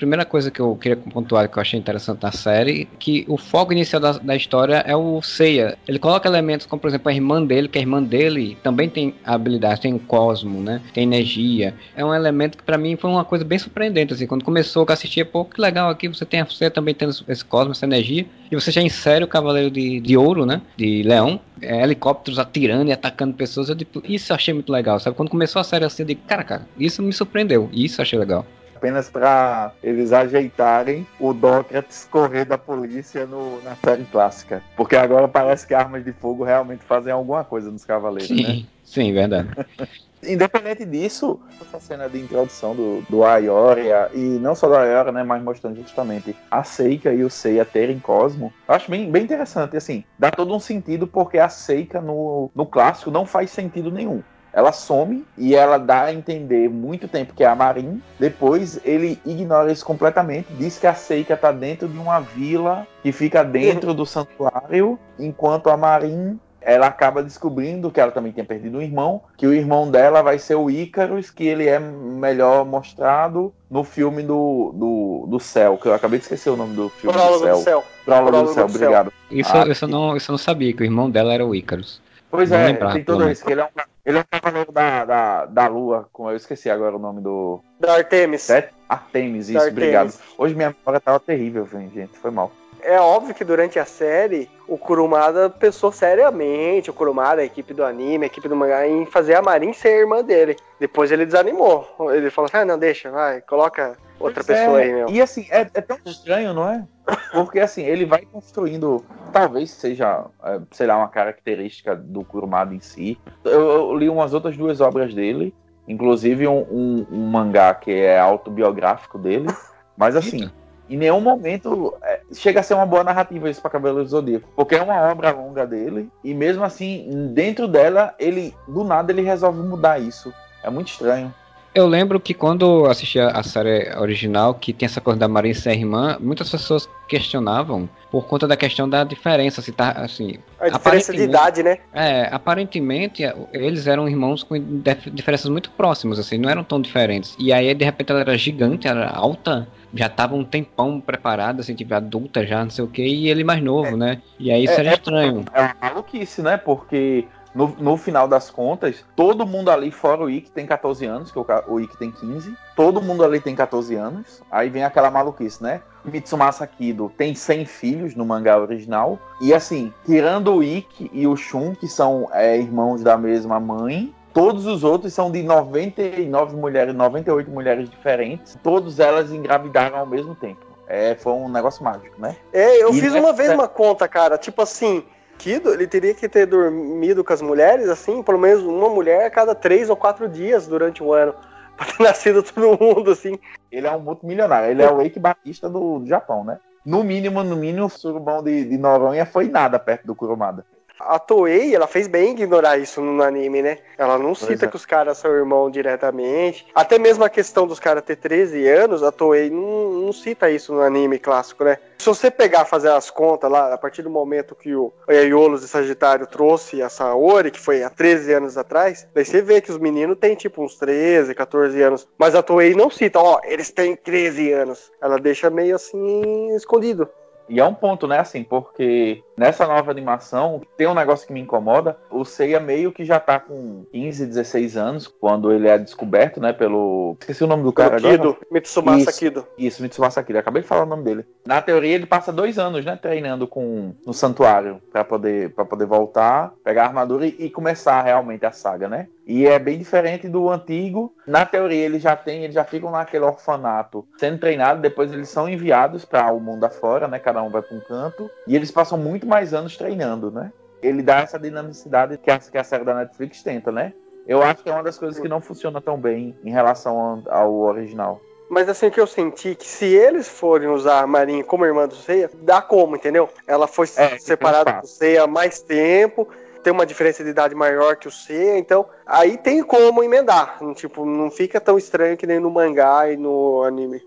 primeira 0.00 0.24
coisa 0.24 0.50
que 0.50 0.60
eu 0.60 0.74
queria 0.76 0.96
pontuar 0.96 1.46
que 1.46 1.58
eu 1.58 1.60
achei 1.60 1.78
interessante 1.78 2.22
na 2.22 2.32
série, 2.32 2.88
que 2.98 3.26
o 3.28 3.36
foco 3.36 3.70
inicial 3.70 4.00
da, 4.00 4.12
da 4.12 4.34
história 4.34 4.82
é 4.86 4.96
o 4.96 5.20
Seiya. 5.20 5.76
Ele 5.86 5.98
coloca 5.98 6.26
elementos 6.26 6.64
como, 6.64 6.80
por 6.80 6.88
exemplo, 6.88 7.10
a 7.10 7.14
irmã 7.14 7.44
dele, 7.44 7.68
que 7.68 7.76
a 7.76 7.82
irmã 7.82 8.02
dele 8.02 8.56
também 8.62 8.88
tem 8.88 9.14
habilidade, 9.22 9.82
tem 9.82 9.98
cosmo, 9.98 10.62
né? 10.62 10.80
Tem 10.94 11.02
energia. 11.02 11.74
É 11.94 12.02
um 12.02 12.14
elemento 12.14 12.56
que 12.56 12.64
para 12.64 12.78
mim 12.78 12.96
foi 12.96 13.10
uma 13.10 13.26
coisa 13.26 13.44
bem 13.44 13.58
surpreendente, 13.58 14.14
assim. 14.14 14.26
Quando 14.26 14.42
começou, 14.42 14.86
eu 14.88 14.92
assistia, 14.92 15.24
pô, 15.24 15.44
que 15.44 15.60
legal 15.60 15.90
aqui, 15.90 16.08
você 16.08 16.24
tem 16.24 16.42
você 16.42 16.70
também 16.70 16.94
tem 16.94 17.06
esse 17.28 17.44
cosmo, 17.44 17.72
essa 17.72 17.84
energia, 17.84 18.24
e 18.50 18.54
você 18.54 18.70
já 18.70 18.80
insere 18.80 19.22
o 19.22 19.28
Cavaleiro 19.28 19.70
de, 19.70 20.00
de 20.00 20.16
Ouro, 20.16 20.46
né? 20.46 20.62
De 20.78 21.02
Leão, 21.02 21.38
é, 21.60 21.82
helicópteros 21.82 22.38
atirando 22.38 22.88
e 22.88 22.92
atacando 22.92 23.34
pessoas. 23.34 23.68
Eu, 23.68 23.76
tipo, 23.76 24.02
isso 24.08 24.32
eu 24.32 24.36
achei 24.36 24.54
muito 24.54 24.72
legal, 24.72 24.98
sabe? 24.98 25.14
Quando 25.14 25.28
começou 25.28 25.60
a 25.60 25.64
série 25.64 25.84
assim, 25.84 26.06
digo, 26.06 26.22
cara, 26.26 26.42
cara, 26.42 26.66
isso 26.78 27.02
me 27.02 27.12
surpreendeu. 27.12 27.68
Isso 27.70 28.00
eu 28.00 28.02
achei 28.02 28.18
legal 28.18 28.46
apenas 28.80 29.10
para 29.10 29.72
eles 29.82 30.10
ajeitarem 30.10 31.06
o 31.20 31.34
Dócrates 31.34 32.08
correr 32.10 32.46
da 32.46 32.56
polícia 32.56 33.26
no, 33.26 33.62
na 33.62 33.76
série 33.76 34.04
clássica. 34.04 34.62
Porque 34.74 34.96
agora 34.96 35.28
parece 35.28 35.66
que 35.66 35.74
armas 35.74 36.02
de 36.02 36.14
fogo 36.14 36.42
realmente 36.44 36.82
fazem 36.82 37.12
alguma 37.12 37.44
coisa 37.44 37.70
nos 37.70 37.84
cavaleiros, 37.84 38.28
sim, 38.28 38.42
né? 38.42 38.62
Sim, 38.82 39.12
verdade. 39.12 39.50
Independente 40.26 40.84
disso, 40.84 41.40
essa 41.60 41.80
cena 41.80 42.08
de 42.08 42.18
introdução 42.18 42.74
do, 42.74 43.02
do 43.08 43.24
Aioria, 43.24 44.10
e 44.12 44.18
não 44.18 44.54
só 44.54 44.68
do 44.68 44.76
Aioria, 44.76 45.12
né, 45.12 45.22
mas 45.22 45.42
mostrando 45.42 45.76
justamente 45.76 46.36
a 46.50 46.62
Seika 46.62 47.12
e 47.12 47.24
o 47.24 47.30
Seiya 47.30 47.64
terem 47.64 47.98
Cosmo, 47.98 48.52
eu 48.68 48.74
acho 48.74 48.90
bem, 48.90 49.10
bem 49.10 49.24
interessante, 49.24 49.78
assim, 49.78 50.04
dá 50.18 50.30
todo 50.30 50.54
um 50.54 50.60
sentido 50.60 51.06
porque 51.06 51.38
a 51.38 51.48
Seika 51.48 52.02
no, 52.02 52.50
no 52.54 52.66
clássico 52.66 53.10
não 53.10 53.24
faz 53.24 53.50
sentido 53.50 53.90
nenhum 53.90 54.22
ela 54.52 54.72
some 54.72 55.24
e 55.36 55.54
ela 55.54 55.78
dá 55.78 56.04
a 56.04 56.12
entender 56.12 56.68
muito 56.68 57.08
tempo 57.08 57.34
que 57.34 57.44
é 57.44 57.46
a 57.46 57.54
Marin. 57.54 58.02
Depois 58.18 58.80
ele 58.84 59.20
ignora 59.24 59.70
isso 59.70 59.84
completamente, 59.84 60.48
diz 60.58 60.78
que 60.78 60.86
a 60.86 60.94
Seika 60.94 61.34
está 61.34 61.52
dentro 61.52 61.88
de 61.88 61.98
uma 61.98 62.20
vila 62.20 62.86
que 63.02 63.12
fica 63.12 63.42
dentro 63.42 63.94
do 63.94 64.04
santuário, 64.04 64.98
enquanto 65.18 65.70
a 65.70 65.76
Marin 65.76 66.38
ela 66.60 66.86
acaba 66.86 67.22
descobrindo 67.22 67.90
que 67.90 68.00
ela 68.00 68.12
também 68.12 68.32
tinha 68.32 68.44
perdido 68.44 68.78
um 68.78 68.82
irmão, 68.82 69.22
que 69.36 69.46
o 69.46 69.54
irmão 69.54 69.90
dela 69.90 70.22
vai 70.22 70.38
ser 70.38 70.56
o 70.56 70.70
Ícaros, 70.70 71.30
que 71.30 71.44
ele 71.44 71.66
é 71.66 71.78
melhor 71.78 72.66
mostrado 72.66 73.52
no 73.70 73.82
filme 73.82 74.22
do, 74.22 74.72
do, 74.74 75.26
do 75.26 75.40
Céu, 75.40 75.78
que 75.78 75.86
eu 75.86 75.94
acabei 75.94 76.18
de 76.18 76.24
esquecer 76.24 76.50
o 76.50 76.56
nome 76.56 76.76
do 76.76 76.90
filme 76.90 77.16
Prólogo 77.16 77.38
do 77.38 77.44
Céu. 77.44 77.56
do 77.56 77.62
céu. 77.62 77.84
Prólogo 78.04 78.30
Prólogo 78.30 78.48
do 78.48 78.54
Céu, 78.54 78.66
do 78.66 78.72
Céu. 78.72 78.88
obrigado. 78.88 79.12
Isso, 79.30 79.50
Ah, 79.54 79.66
isso, 79.66 79.84
eu 79.84 79.88
não, 79.88 80.16
isso 80.16 80.30
eu 80.30 80.34
não 80.34 80.38
sabia, 80.38 80.72
que 80.72 80.82
o 80.82 80.84
irmão 80.84 81.10
dela 81.10 81.32
era 81.32 81.46
o 81.46 81.54
Ícaros. 81.54 82.00
Pois 82.30 82.52
é, 82.52 82.66
lembrava, 82.66 82.92
tem 82.94 83.04
menos. 83.04 83.38
isso, 83.38 83.50
ele 83.50 83.60
é 83.60 83.64
um, 83.64 83.68
ele 84.06 84.18
é 84.18 84.20
um 84.20 84.24
cavaleiro 84.30 84.72
da, 84.72 85.04
da, 85.04 85.46
da 85.46 85.66
lua, 85.66 86.08
como 86.12 86.30
eu 86.30 86.36
esqueci 86.36 86.70
agora 86.70 86.94
o 86.94 86.98
nome 86.98 87.20
do... 87.20 87.60
Da 87.80 87.94
Artemis. 87.94 88.42
Certo? 88.42 88.74
Artemis, 88.88 89.48
isso, 89.48 89.58
Artemis. 89.58 89.72
obrigado. 89.72 90.14
Hoje 90.38 90.54
minha 90.54 90.74
memória 90.78 91.00
tava 91.00 91.18
terrível, 91.18 91.66
gente, 91.66 92.16
foi 92.18 92.30
mal. 92.30 92.52
É 92.82 92.98
óbvio 92.98 93.34
que 93.34 93.44
durante 93.44 93.78
a 93.78 93.84
série, 93.84 94.48
o 94.66 94.78
Kurumada 94.78 95.50
pensou 95.50 95.92
seriamente, 95.92 96.88
o 96.88 96.94
Kurumada, 96.94 97.42
a 97.42 97.44
equipe 97.44 97.74
do 97.74 97.84
anime, 97.84 98.24
a 98.24 98.26
equipe 98.26 98.48
do 98.48 98.56
mangá, 98.56 98.86
em 98.86 99.04
fazer 99.04 99.34
a 99.34 99.42
Marin 99.42 99.72
ser 99.72 99.88
a 99.88 99.98
irmã 99.98 100.22
dele. 100.22 100.56
Depois 100.78 101.12
ele 101.12 101.26
desanimou. 101.26 101.86
Ele 102.12 102.30
falou 102.30 102.46
assim, 102.46 102.58
ah, 102.58 102.64
não, 102.64 102.78
deixa, 102.78 103.10
vai, 103.10 103.40
coloca 103.42 103.98
outra 104.20 104.44
Pois 104.44 104.46
pessoa 104.46 104.80
é, 104.80 104.84
aí, 104.84 104.92
meu. 104.92 105.08
E 105.10 105.20
assim, 105.20 105.46
é, 105.50 105.60
é 105.72 105.80
tão 105.80 105.98
estranho, 106.04 106.52
não 106.54 106.68
é? 106.68 106.84
Porque 107.32 107.58
assim, 107.58 107.82
ele 107.82 108.04
vai 108.04 108.20
construindo, 108.22 109.04
talvez 109.32 109.70
seja, 109.70 110.24
é, 110.44 110.60
sei 110.70 110.86
lá, 110.86 110.96
uma 110.96 111.08
característica 111.08 111.96
do 111.96 112.22
Kurumada 112.24 112.74
em 112.74 112.80
si. 112.80 113.18
Eu, 113.44 113.60
eu 113.70 113.96
li 113.96 114.08
umas 114.08 114.32
outras 114.34 114.56
duas 114.56 114.80
obras 114.80 115.12
dele, 115.14 115.54
inclusive 115.88 116.46
um, 116.46 116.60
um- 116.70 117.06
um 117.10 117.26
mangá 117.30 117.74
que 117.74 117.90
é 117.92 118.18
autobiográfico 118.20 119.18
dele, 119.18 119.48
mas 119.96 120.14
assim, 120.14 120.50
em 120.88 120.96
nenhum 120.96 121.20
momento 121.20 121.94
é, 122.02 122.20
chega 122.32 122.60
a 122.60 122.62
ser 122.62 122.74
uma 122.74 122.86
boa 122.86 123.02
narrativa 123.02 123.48
isso 123.50 123.60
para 123.60 123.70
Cabelo 123.70 124.02
do 124.02 124.08
Zodíaco, 124.08 124.48
porque 124.54 124.74
é 124.76 124.82
uma 124.82 125.00
obra 125.10 125.30
longa 125.32 125.66
dele, 125.66 126.08
e 126.22 126.34
mesmo 126.34 126.62
assim, 126.64 127.30
dentro 127.32 127.66
dela, 127.66 128.14
ele, 128.18 128.54
do 128.68 128.84
nada, 128.84 129.10
ele 129.12 129.22
resolve 129.22 129.60
mudar 129.62 129.98
isso. 130.00 130.32
É 130.62 130.68
muito 130.70 130.88
estranho. 130.88 131.34
Eu 131.72 131.86
lembro 131.86 132.18
que 132.18 132.34
quando 132.34 132.86
assisti 132.86 133.20
a 133.20 133.42
série 133.44 133.94
original, 133.96 134.54
que 134.54 134.72
tem 134.72 134.86
essa 134.86 135.00
coisa 135.00 135.20
da 135.20 135.28
Marinha 135.28 135.54
ser 135.54 135.72
irmã, 135.72 136.16
muitas 136.20 136.50
pessoas 136.50 136.88
questionavam 137.08 137.88
por 138.10 138.26
conta 138.26 138.46
da 138.48 138.56
questão 138.56 138.88
da 138.88 139.04
diferença, 139.04 139.62
se 139.62 139.70
tá, 139.70 139.92
assim, 139.92 140.38
A 140.58 140.68
diferença 140.68 141.12
de 141.12 141.22
idade, 141.22 141.62
né? 141.62 141.78
É, 141.92 142.28
aparentemente 142.32 143.22
eles 143.52 143.86
eram 143.86 144.08
irmãos 144.08 144.42
com 144.42 144.58
dif- 144.58 145.10
diferenças 145.10 145.48
muito 145.48 145.70
próximas, 145.70 146.18
assim, 146.18 146.38
não 146.38 146.50
eram 146.50 146.64
tão 146.64 146.80
diferentes. 146.80 147.36
E 147.38 147.52
aí, 147.52 147.72
de 147.72 147.84
repente, 147.84 148.10
ela 148.10 148.20
era 148.20 148.36
gigante, 148.36 148.88
era 148.88 149.08
alta, 149.08 149.68
já 149.94 150.08
tava 150.08 150.34
um 150.34 150.44
tempão 150.44 151.00
preparada, 151.00 151.60
assim, 151.60 151.74
tipo, 151.74 151.94
adulta 151.94 152.44
já, 152.44 152.64
não 152.64 152.70
sei 152.70 152.84
o 152.84 152.88
que, 152.88 153.02
e 153.04 153.28
ele 153.28 153.44
mais 153.44 153.62
novo, 153.62 153.96
né? 153.96 154.20
E 154.40 154.50
aí 154.50 154.64
isso 154.64 154.72
É, 154.74 154.80
era 154.80 154.90
é- 154.90 154.94
estranho. 154.94 155.44
É 155.54 155.74
maluquice, 155.80 156.42
né? 156.42 156.56
Porque 156.56 157.26
no, 157.54 157.68
no 157.78 157.96
final 157.96 158.28
das 158.28 158.50
contas, 158.50 159.04
todo 159.16 159.46
mundo 159.46 159.70
ali, 159.70 159.90
fora 159.90 160.22
o 160.22 160.30
Ikki, 160.30 160.50
tem 160.50 160.66
14 160.66 161.04
anos, 161.06 161.30
que 161.32 161.38
o, 161.38 161.46
o 161.68 161.86
tem 161.98 162.10
15. 162.10 162.54
Todo 162.76 163.02
mundo 163.02 163.24
ali 163.24 163.40
tem 163.40 163.54
14 163.54 163.94
anos. 163.94 164.42
Aí 164.50 164.68
vem 164.70 164.84
aquela 164.84 165.10
maluquice, 165.10 165.62
né? 165.62 165.82
Mitsumasa 166.04 166.66
Kido 166.66 167.12
tem 167.16 167.34
100 167.34 167.66
filhos 167.66 168.14
no 168.14 168.24
mangá 168.24 168.58
original. 168.58 169.18
E 169.40 169.52
assim, 169.52 169.92
tirando 170.06 170.54
o 170.54 170.62
Ikki 170.64 171.10
e 171.12 171.26
o 171.26 171.36
Shun, 171.36 171.74
que 171.74 171.88
são 171.88 172.28
é, 172.32 172.56
irmãos 172.58 173.02
da 173.02 173.16
mesma 173.16 173.58
mãe, 173.60 174.14
Todos 174.32 174.64
os 174.64 174.84
outros 174.84 175.12
são 175.12 175.28
de 175.28 175.42
99 175.42 176.54
mulheres, 176.56 176.94
98 176.94 177.50
mulheres 177.50 177.90
diferentes. 177.90 178.56
Todas 178.62 179.00
elas 179.00 179.32
engravidaram 179.32 179.98
ao 179.98 180.06
mesmo 180.06 180.36
tempo. 180.36 180.64
É, 180.86 181.16
foi 181.16 181.32
um 181.32 181.48
negócio 181.48 181.82
mágico, 181.84 182.14
né? 182.20 182.36
É, 182.52 182.82
eu 182.82 182.90
E 182.90 182.94
fiz 182.94 183.12
nessa- 183.12 183.18
uma 183.18 183.32
vez 183.32 183.52
uma 183.52 183.66
conta, 183.68 184.06
cara. 184.06 184.38
Tipo 184.38 184.62
assim, 184.62 185.04
Ele 185.48 185.86
teria 185.86 186.14
que 186.14 186.28
ter 186.28 186.46
dormido 186.46 187.24
com 187.24 187.32
as 187.32 187.40
mulheres, 187.40 187.88
assim, 187.88 188.22
pelo 188.22 188.38
menos 188.38 188.62
uma 188.62 188.88
mulher 188.88 189.26
a 189.26 189.30
cada 189.30 189.54
três 189.54 189.88
ou 189.88 189.96
quatro 189.96 190.28
dias 190.28 190.66
durante 190.66 191.02
o 191.02 191.12
ano. 191.12 191.34
Pra 191.76 191.86
ter 191.86 192.02
nascido 192.02 192.42
todo 192.42 192.78
mundo, 192.78 193.10
assim. 193.10 193.38
Ele 193.72 193.86
é 193.86 193.90
um 193.90 194.00
multimilionário. 194.00 194.70
Ele 194.70 194.82
é 194.82 194.92
o 194.92 195.00
Eike 195.00 195.18
Batista 195.18 195.66
do, 195.66 196.00
do 196.00 196.06
Japão, 196.06 196.44
né? 196.44 196.58
No 196.84 197.02
mínimo, 197.02 197.42
no 197.42 197.56
mínimo, 197.56 197.86
o 197.86 197.90
surubão 197.90 198.42
de, 198.42 198.64
de 198.64 198.76
Noronha 198.76 199.24
foi 199.24 199.48
nada 199.48 199.78
perto 199.78 200.06
do 200.06 200.14
Kurumada. 200.14 200.64
A 201.00 201.18
Toei, 201.18 201.74
ela 201.74 201.86
fez 201.86 202.06
bem 202.06 202.32
ignorar 202.32 202.78
isso 202.78 203.00
no 203.00 203.22
anime, 203.22 203.62
né? 203.62 203.78
Ela 203.96 204.18
não 204.18 204.34
cita 204.34 204.66
é. 204.66 204.68
que 204.68 204.76
os 204.76 204.84
caras 204.84 205.18
são 205.18 205.30
irmãos 205.32 205.70
diretamente. 205.70 206.66
Até 206.74 206.98
mesmo 206.98 207.24
a 207.24 207.28
questão 207.30 207.66
dos 207.66 207.80
caras 207.80 208.04
ter 208.04 208.16
13 208.16 208.68
anos, 208.68 209.02
a 209.02 209.10
Toei 209.10 209.50
não, 209.50 209.92
não 209.92 210.12
cita 210.12 210.50
isso 210.50 210.72
no 210.72 210.80
anime 210.80 211.18
clássico, 211.18 211.64
né? 211.64 211.78
Se 211.98 212.06
você 212.06 212.30
pegar 212.30 212.64
fazer 212.64 212.90
as 212.90 213.10
contas 213.10 213.50
lá, 213.50 213.74
a 213.74 213.78
partir 213.78 214.02
do 214.02 214.10
momento 214.10 214.54
que 214.54 214.74
o 214.74 214.92
Aiolos 215.06 215.60
de 215.60 215.68
Sagitário 215.68 216.26
trouxe 216.26 216.82
a 216.82 216.88
Saori, 216.88 217.50
que 217.50 217.60
foi 217.60 217.82
há 217.82 217.90
13 217.90 218.32
anos 218.32 218.56
atrás, 218.56 219.06
daí 219.14 219.24
você 219.24 219.42
vê 219.42 219.60
que 219.60 219.70
os 219.70 219.78
meninos 219.78 220.18
têm 220.18 220.34
tipo 220.34 220.62
uns 220.62 220.76
13, 220.76 221.34
14 221.34 221.82
anos. 221.82 222.08
Mas 222.18 222.34
a 222.34 222.42
Toei 222.42 222.74
não 222.74 222.90
cita, 222.90 223.20
ó, 223.20 223.40
eles 223.44 223.70
têm 223.70 223.96
13 223.96 224.52
anos. 224.52 224.90
Ela 225.02 225.18
deixa 225.18 225.50
meio 225.50 225.76
assim 225.76 226.54
escondido. 226.54 227.08
E 227.50 227.58
é 227.58 227.64
um 227.64 227.74
ponto, 227.74 228.06
né, 228.06 228.20
assim, 228.20 228.44
porque 228.44 229.24
nessa 229.40 229.66
nova 229.66 229.90
animação 229.90 230.60
tem 230.76 230.86
um 230.86 230.94
negócio 230.94 231.26
que 231.26 231.32
me 231.32 231.40
incomoda. 231.40 231.96
O 232.10 232.26
Seiya 232.26 232.60
meio 232.60 232.92
que 232.92 233.06
já 233.06 233.18
tá 233.18 233.40
com 233.40 233.86
15, 233.90 234.26
16 234.26 234.76
anos, 234.76 235.08
quando 235.08 235.50
ele 235.50 235.66
é 235.66 235.78
descoberto, 235.78 236.38
né, 236.38 236.52
pelo. 236.52 237.16
Esqueci 237.18 237.42
o 237.42 237.46
nome 237.46 237.62
do 237.62 237.72
cara 237.72 237.96
Pelo 237.96 238.12
agora. 238.12 238.34
Kido, 238.34 238.46
Mitsumasa 238.50 239.10
Isso. 239.10 239.18
Kido. 239.18 239.46
Isso, 239.56 239.82
Mitsumasa 239.82 240.22
Kira. 240.22 240.40
Acabei 240.40 240.60
de 240.60 240.68
falar 240.68 240.82
o 240.82 240.86
nome 240.86 241.04
dele. 241.04 241.24
Na 241.46 241.62
teoria, 241.62 241.94
ele 241.94 242.04
passa 242.04 242.30
dois 242.30 242.58
anos, 242.58 242.84
né, 242.84 242.98
treinando 243.00 243.48
com 243.48 243.94
no 244.04 244.12
santuário 244.12 244.80
para 244.92 245.04
poder 245.04 245.54
para 245.54 245.64
poder 245.64 245.86
voltar, 245.86 246.52
pegar 246.62 246.82
a 246.82 246.86
armadura 246.88 247.26
e, 247.26 247.34
e 247.38 247.50
começar 247.50 248.02
realmente 248.02 248.44
a 248.44 248.52
saga, 248.52 248.88
né? 248.88 249.08
E 249.26 249.46
é 249.46 249.60
bem 249.60 249.78
diferente 249.78 250.28
do 250.28 250.50
antigo. 250.50 251.14
Na 251.24 251.46
teoria, 251.46 251.84
eles 251.84 252.02
já 252.02 252.16
têm, 252.16 252.42
eles 252.42 252.54
já 252.54 252.64
ficam 252.64 252.90
naquele 252.90 253.24
orfanato 253.24 254.04
sendo 254.18 254.38
treinados. 254.38 254.82
Depois, 254.82 255.12
eles 255.12 255.28
são 255.28 255.48
enviados 255.48 256.04
para 256.04 256.32
o 256.32 256.40
mundo 256.40 256.64
afora, 256.64 257.06
né? 257.06 257.16
Cada 257.20 257.40
um 257.40 257.48
vai 257.48 257.62
para 257.62 257.76
um 257.76 257.80
canto 257.80 258.28
e 258.44 258.56
eles 258.56 258.72
passam 258.72 258.98
muito 258.98 259.28
mais 259.30 259.54
anos 259.54 259.76
treinando, 259.76 260.30
né? 260.30 260.52
Ele 260.82 261.02
dá 261.02 261.20
essa 261.20 261.38
dinamicidade 261.38 262.18
que 262.18 262.30
a, 262.30 262.38
que 262.38 262.58
a 262.58 262.64
série 262.64 262.84
da 262.84 262.94
Netflix 262.94 263.42
tenta, 263.42 263.70
né? 263.70 263.92
Eu 264.26 264.42
acho 264.42 264.62
que 264.62 264.68
é 264.68 264.72
uma 264.72 264.82
das 264.82 264.98
coisas 264.98 265.20
que 265.20 265.28
não 265.28 265.40
funciona 265.40 265.80
tão 265.80 265.98
bem 265.98 266.36
em 266.44 266.50
relação 266.50 267.22
ao, 267.26 267.34
ao 267.34 267.54
original. 267.54 268.20
Mas 268.48 268.68
assim, 268.68 268.90
que 268.90 269.00
eu 269.00 269.06
senti 269.06 269.54
que 269.54 269.66
se 269.66 269.86
eles 269.86 270.28
forem 270.28 270.68
usar 270.68 271.00
a 271.00 271.06
Marinha 271.06 271.44
como 271.44 271.64
irmã 271.64 271.86
do 271.86 271.94
Seiya, 271.94 272.28
dá 272.42 272.60
como, 272.60 272.96
entendeu? 272.96 273.28
Ela 273.46 273.66
foi 273.68 273.86
É, 273.96 274.18
separada 274.18 274.80
do 274.80 274.86
Seiya 274.86 275.22
há 275.22 275.26
mais 275.26 275.62
tempo, 275.62 276.28
tem 276.62 276.72
uma 276.72 276.84
diferença 276.84 277.22
de 277.22 277.30
idade 277.30 277.54
maior 277.54 277.96
que 277.96 278.08
o 278.08 278.10
Seiya, 278.10 278.58
então 278.58 278.86
aí 279.06 279.38
tem 279.38 279.62
como 279.62 280.02
emendar. 280.02 280.58
Tipo, 280.74 281.04
não 281.06 281.30
fica 281.30 281.60
tão 281.60 281.78
estranho 281.78 282.16
que 282.16 282.26
nem 282.26 282.40
no 282.40 282.50
mangá 282.50 283.08
e 283.10 283.16
no 283.16 283.62
anime. 283.62 284.02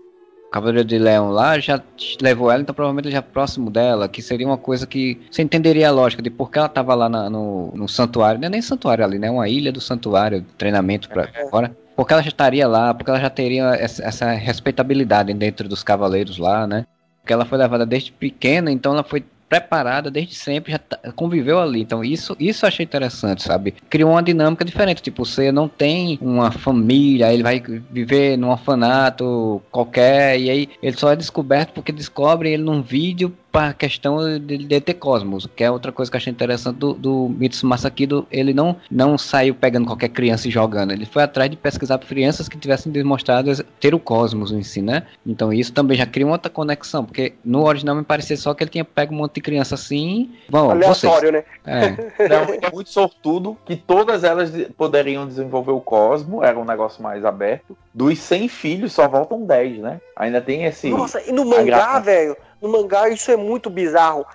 Cavaleiro 0.54 0.86
de 0.86 0.98
Leão 0.98 1.30
lá 1.30 1.58
já 1.58 1.82
levou 2.22 2.48
ela, 2.48 2.62
então 2.62 2.72
provavelmente 2.72 3.10
já 3.10 3.20
próximo 3.20 3.72
dela, 3.72 4.08
que 4.08 4.22
seria 4.22 4.46
uma 4.46 4.56
coisa 4.56 4.86
que 4.86 5.20
você 5.28 5.42
entenderia 5.42 5.88
a 5.88 5.90
lógica 5.90 6.22
de 6.22 6.30
por 6.30 6.48
que 6.48 6.58
ela 6.58 6.68
tava 6.68 6.94
lá 6.94 7.08
na- 7.08 7.28
no, 7.28 7.72
no 7.74 7.88
santuário, 7.88 8.38
não 8.40 8.46
é 8.46 8.50
nem 8.50 8.62
santuário 8.62 9.04
ali, 9.04 9.18
né? 9.18 9.28
Uma 9.28 9.48
ilha 9.48 9.72
do 9.72 9.80
santuário, 9.80 10.46
treinamento 10.56 11.08
pra 11.08 11.28
fora. 11.50 11.76
Porque 11.96 12.12
ela 12.12 12.22
já 12.22 12.28
estaria 12.28 12.68
lá, 12.68 12.94
porque 12.94 13.10
ela 13.10 13.18
já 13.18 13.28
teria 13.28 13.64
essa, 13.74 14.04
essa 14.04 14.30
respeitabilidade 14.30 15.34
dentro 15.34 15.68
dos 15.68 15.82
cavaleiros 15.82 16.38
lá, 16.38 16.68
né? 16.68 16.86
Porque 17.20 17.32
ela 17.32 17.44
foi 17.44 17.58
levada 17.58 17.84
desde 17.84 18.12
pequena, 18.12 18.70
então 18.70 18.92
ela 18.92 19.02
foi 19.02 19.24
preparada 19.48 20.10
desde 20.10 20.34
sempre, 20.34 20.72
já 20.72 20.78
tá- 20.78 20.98
conviveu 21.14 21.58
ali. 21.60 21.80
Então 21.82 22.04
isso, 22.04 22.36
isso 22.38 22.64
eu 22.64 22.68
achei 22.68 22.84
interessante, 22.84 23.42
sabe? 23.42 23.74
Criou 23.88 24.10
uma 24.10 24.22
dinâmica 24.22 24.64
diferente. 24.64 25.02
Tipo, 25.02 25.24
você 25.24 25.52
não 25.52 25.68
tem 25.68 26.18
uma 26.20 26.50
família, 26.50 27.32
ele 27.32 27.42
vai 27.42 27.60
viver 27.90 28.36
num 28.36 28.50
orfanato 28.50 29.62
qualquer, 29.70 30.38
e 30.40 30.50
aí 30.50 30.68
ele 30.82 30.96
só 30.96 31.12
é 31.12 31.16
descoberto 31.16 31.72
porque 31.72 31.92
descobrem 31.92 32.54
ele 32.54 32.62
num 32.62 32.82
vídeo 32.82 33.34
para 33.54 33.72
questão 33.72 34.18
de, 34.40 34.58
de 34.58 34.80
ter 34.80 34.94
cosmos, 34.94 35.46
que 35.54 35.62
é 35.62 35.70
outra 35.70 35.92
coisa 35.92 36.10
que 36.10 36.16
eu 36.16 36.18
achei 36.18 36.32
interessante 36.32 36.76
do, 36.76 36.92
do 36.92 37.28
Mitsumasa 37.38 37.88
Kido, 37.88 38.26
ele 38.28 38.52
não, 38.52 38.74
não 38.90 39.16
saiu 39.16 39.54
pegando 39.54 39.86
qualquer 39.86 40.08
criança 40.08 40.48
e 40.48 40.50
jogando, 40.50 40.90
ele 40.90 41.06
foi 41.06 41.22
atrás 41.22 41.48
de 41.48 41.56
pesquisar 41.56 41.98
crianças 41.98 42.48
que 42.48 42.58
tivessem 42.58 42.90
demonstrado 42.90 43.54
ter 43.78 43.94
o 43.94 44.00
cosmos 44.00 44.50
em 44.50 44.64
si, 44.64 44.82
né? 44.82 45.04
Então 45.24 45.52
isso 45.52 45.72
também 45.72 45.96
já 45.96 46.04
cria 46.04 46.26
uma 46.26 46.32
outra 46.32 46.50
conexão, 46.50 47.04
porque 47.04 47.34
no 47.44 47.64
original 47.64 47.94
me 47.94 48.02
parecia 48.02 48.36
só 48.36 48.52
que 48.54 48.64
ele 48.64 48.70
tinha 48.72 48.84
pego 48.84 49.14
um 49.14 49.18
monte 49.18 49.36
de 49.36 49.40
criança 49.40 49.76
assim, 49.76 50.32
bom, 50.48 50.74
vocês. 50.80 51.04
Aleatório, 51.04 51.30
né? 51.30 51.44
É, 51.64 51.90
Não, 52.28 52.54
é 52.60 52.72
muito 52.72 52.90
sortudo 52.90 53.56
que 53.64 53.76
todas 53.76 54.24
elas 54.24 54.52
de- 54.52 54.64
poderiam 54.64 55.28
desenvolver 55.28 55.70
o 55.70 55.80
Cosmo, 55.80 56.42
era 56.42 56.58
um 56.58 56.64
negócio 56.64 57.00
mais 57.00 57.24
aberto. 57.24 57.76
Dos 57.94 58.18
100 58.18 58.48
filhos, 58.48 58.92
só 58.92 59.06
voltam 59.06 59.46
10, 59.46 59.78
né? 59.78 60.00
Ainda 60.16 60.40
tem 60.40 60.64
esse. 60.64 60.90
Nossa, 60.90 61.22
e 61.22 61.30
no 61.30 61.44
mangá, 61.44 62.00
velho, 62.00 62.36
no 62.60 62.68
mangá 62.68 63.08
isso 63.08 63.30
é 63.30 63.36
muito 63.36 63.70
bizarro. 63.70 64.26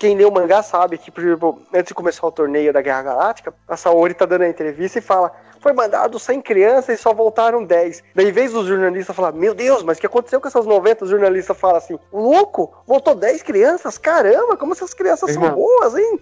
Quem 0.00 0.16
lê 0.16 0.24
o 0.24 0.32
mangá 0.32 0.62
sabe 0.62 0.98
que, 0.98 1.10
por 1.10 1.22
exemplo, 1.22 1.62
antes 1.72 1.88
de 1.88 1.94
começar 1.94 2.26
o 2.26 2.32
torneio 2.32 2.72
da 2.72 2.82
Guerra 2.82 3.02
Galáctica, 3.02 3.54
a 3.68 3.76
Saori 3.76 4.14
tá 4.14 4.26
dando 4.26 4.42
a 4.42 4.48
entrevista 4.48 4.98
e 4.98 5.02
fala: 5.02 5.30
foi 5.60 5.72
mandado 5.72 6.18
100 6.18 6.40
crianças 6.42 6.98
e 6.98 7.02
só 7.02 7.12
voltaram 7.12 7.64
10. 7.64 8.02
Daí, 8.14 8.28
em 8.28 8.32
vez 8.32 8.52
dos 8.52 8.66
jornalistas 8.66 9.14
falar, 9.14 9.32
meu 9.32 9.54
Deus, 9.54 9.82
mas 9.82 9.98
o 9.98 10.00
que 10.00 10.06
aconteceu 10.06 10.40
com 10.40 10.48
essas 10.48 10.66
90? 10.66 11.04
Os 11.04 11.10
jornalistas 11.10 11.56
falam 11.56 11.76
assim, 11.76 11.98
louco, 12.12 12.72
voltou 12.86 13.14
10 13.14 13.42
crianças? 13.42 13.98
Caramba, 13.98 14.56
como 14.56 14.72
essas 14.72 14.94
crianças 14.94 15.32
são 15.32 15.50
boas, 15.50 15.94
hein? 15.96 16.20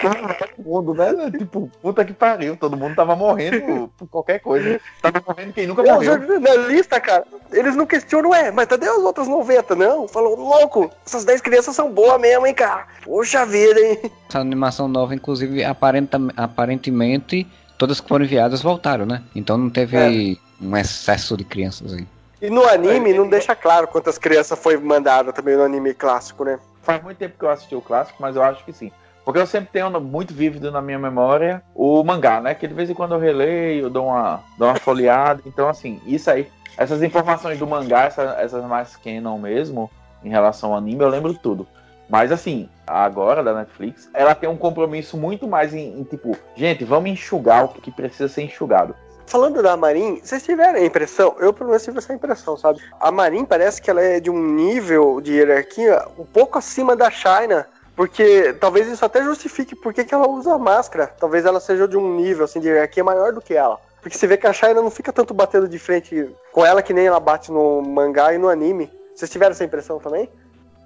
todo 0.00 0.64
mundo, 0.66 0.94
né? 0.94 1.30
Tipo, 1.36 1.70
puta 1.80 2.04
que 2.04 2.12
pariu, 2.12 2.56
todo 2.56 2.76
mundo 2.76 2.94
tava 2.94 3.14
morrendo 3.16 3.90
por 3.96 4.08
qualquer 4.08 4.40
coisa. 4.40 4.80
Tava 5.00 5.22
morrendo 5.26 5.52
quem 5.52 5.66
nunca 5.66 5.82
morreu. 5.82 5.98
Os 5.98 6.26
jornalistas, 6.26 6.98
cara, 7.00 7.24
eles 7.52 7.76
não 7.76 7.86
questionam, 7.86 8.34
é, 8.34 8.50
mas 8.50 8.66
cadê 8.66 8.88
as 8.88 8.98
outras 8.98 9.28
90? 9.28 9.74
Não, 9.74 10.08
falou, 10.08 10.36
louco, 10.36 10.90
essas 11.06 11.24
10 11.24 11.40
crianças 11.40 11.74
são 11.74 11.90
boas 11.90 12.20
mesmo, 12.20 12.46
hein, 12.46 12.54
cara? 12.54 12.86
Poxa 13.04 13.44
vida, 13.46 13.80
hein? 13.80 14.12
Essa 14.28 14.38
animação 14.38 14.88
nova, 14.88 15.14
inclusive, 15.14 15.64
aparenta, 15.64 16.18
aparentemente 16.36 17.46
todas 17.80 17.98
que 17.98 18.06
foram 18.06 18.26
enviadas 18.26 18.60
voltaram, 18.60 19.06
né? 19.06 19.22
Então 19.34 19.56
não 19.56 19.70
teve 19.70 19.96
é. 19.96 20.36
um 20.62 20.76
excesso 20.76 21.34
de 21.34 21.44
crianças 21.44 21.94
aí. 21.94 22.06
E 22.42 22.50
no 22.50 22.62
anime 22.68 23.14
não 23.14 23.26
deixa 23.26 23.56
claro 23.56 23.88
quantas 23.88 24.18
crianças 24.18 24.58
foi 24.58 24.76
mandada 24.76 25.32
também 25.32 25.56
no 25.56 25.62
anime 25.62 25.94
clássico, 25.94 26.44
né? 26.44 26.58
Faz 26.82 27.02
muito 27.02 27.16
tempo 27.16 27.38
que 27.38 27.44
eu 27.44 27.48
assisti 27.48 27.74
o 27.74 27.80
clássico, 27.80 28.18
mas 28.20 28.36
eu 28.36 28.42
acho 28.42 28.62
que 28.66 28.72
sim. 28.72 28.92
Porque 29.24 29.40
eu 29.40 29.46
sempre 29.46 29.70
tenho 29.72 29.90
muito 29.98 30.34
vívido 30.34 30.70
na 30.70 30.82
minha 30.82 30.98
memória 30.98 31.62
o 31.74 32.04
mangá, 32.04 32.40
né? 32.40 32.54
Que 32.54 32.68
de 32.68 32.74
vez 32.74 32.90
em 32.90 32.94
quando 32.94 33.14
eu 33.14 33.18
releio, 33.18 33.88
dou 33.88 34.08
uma, 34.08 34.40
dou 34.58 34.68
uma 34.68 34.76
folheada. 34.76 35.40
Então, 35.46 35.66
assim, 35.66 36.00
isso 36.06 36.30
aí, 36.30 36.46
essas 36.76 37.02
informações 37.02 37.58
do 37.58 37.66
mangá, 37.66 38.04
essa, 38.04 38.22
essas 38.38 38.62
mais 38.64 38.94
canon 38.96 39.38
mesmo, 39.38 39.90
em 40.22 40.28
relação 40.28 40.72
ao 40.72 40.78
anime, 40.78 41.02
eu 41.02 41.08
lembro 41.08 41.32
tudo. 41.32 41.66
Mas 42.10 42.32
assim, 42.32 42.68
agora 42.86 43.42
da 43.42 43.54
Netflix, 43.54 44.10
ela 44.12 44.34
tem 44.34 44.48
um 44.48 44.56
compromisso 44.56 45.16
muito 45.16 45.46
mais 45.46 45.72
em, 45.72 46.00
em 46.00 46.02
tipo, 46.02 46.36
gente, 46.56 46.84
vamos 46.84 47.08
enxugar 47.08 47.64
o 47.64 47.68
que 47.68 47.90
precisa 47.90 48.28
ser 48.28 48.42
enxugado. 48.42 48.94
Falando 49.26 49.62
da 49.62 49.76
Marin, 49.76 50.20
vocês 50.20 50.42
tiveram 50.42 50.80
a 50.80 50.84
impressão, 50.84 51.36
eu 51.38 51.52
pelo 51.52 51.70
menos 51.70 51.84
tive 51.84 51.98
essa 51.98 52.12
impressão, 52.12 52.56
sabe? 52.56 52.80
A 52.98 53.12
Marin 53.12 53.44
parece 53.44 53.80
que 53.80 53.88
ela 53.88 54.02
é 54.02 54.18
de 54.18 54.28
um 54.28 54.44
nível 54.44 55.20
de 55.20 55.34
hierarquia 55.34 56.04
um 56.18 56.24
pouco 56.24 56.58
acima 56.58 56.96
da 56.96 57.08
China, 57.12 57.64
porque 57.94 58.52
talvez 58.54 58.88
isso 58.88 59.04
até 59.04 59.22
justifique 59.22 59.76
por 59.76 59.94
que 59.94 60.12
ela 60.12 60.28
usa 60.28 60.58
máscara. 60.58 61.06
Talvez 61.06 61.44
ela 61.44 61.60
seja 61.60 61.86
de 61.86 61.96
um 61.96 62.16
nível 62.16 62.44
assim, 62.44 62.58
de 62.58 62.66
hierarquia 62.66 63.04
maior 63.04 63.32
do 63.32 63.40
que 63.40 63.54
ela. 63.54 63.78
Porque 64.02 64.18
você 64.18 64.26
vê 64.26 64.36
que 64.36 64.48
a 64.48 64.52
China 64.52 64.82
não 64.82 64.90
fica 64.90 65.12
tanto 65.12 65.32
batendo 65.32 65.68
de 65.68 65.78
frente 65.78 66.28
com 66.50 66.66
ela 66.66 66.82
que 66.82 66.92
nem 66.92 67.06
ela 67.06 67.20
bate 67.20 67.52
no 67.52 67.82
mangá 67.82 68.34
e 68.34 68.38
no 68.38 68.48
anime. 68.48 68.90
Vocês 69.14 69.30
tiveram 69.30 69.52
essa 69.52 69.64
impressão 69.64 70.00
também? 70.00 70.28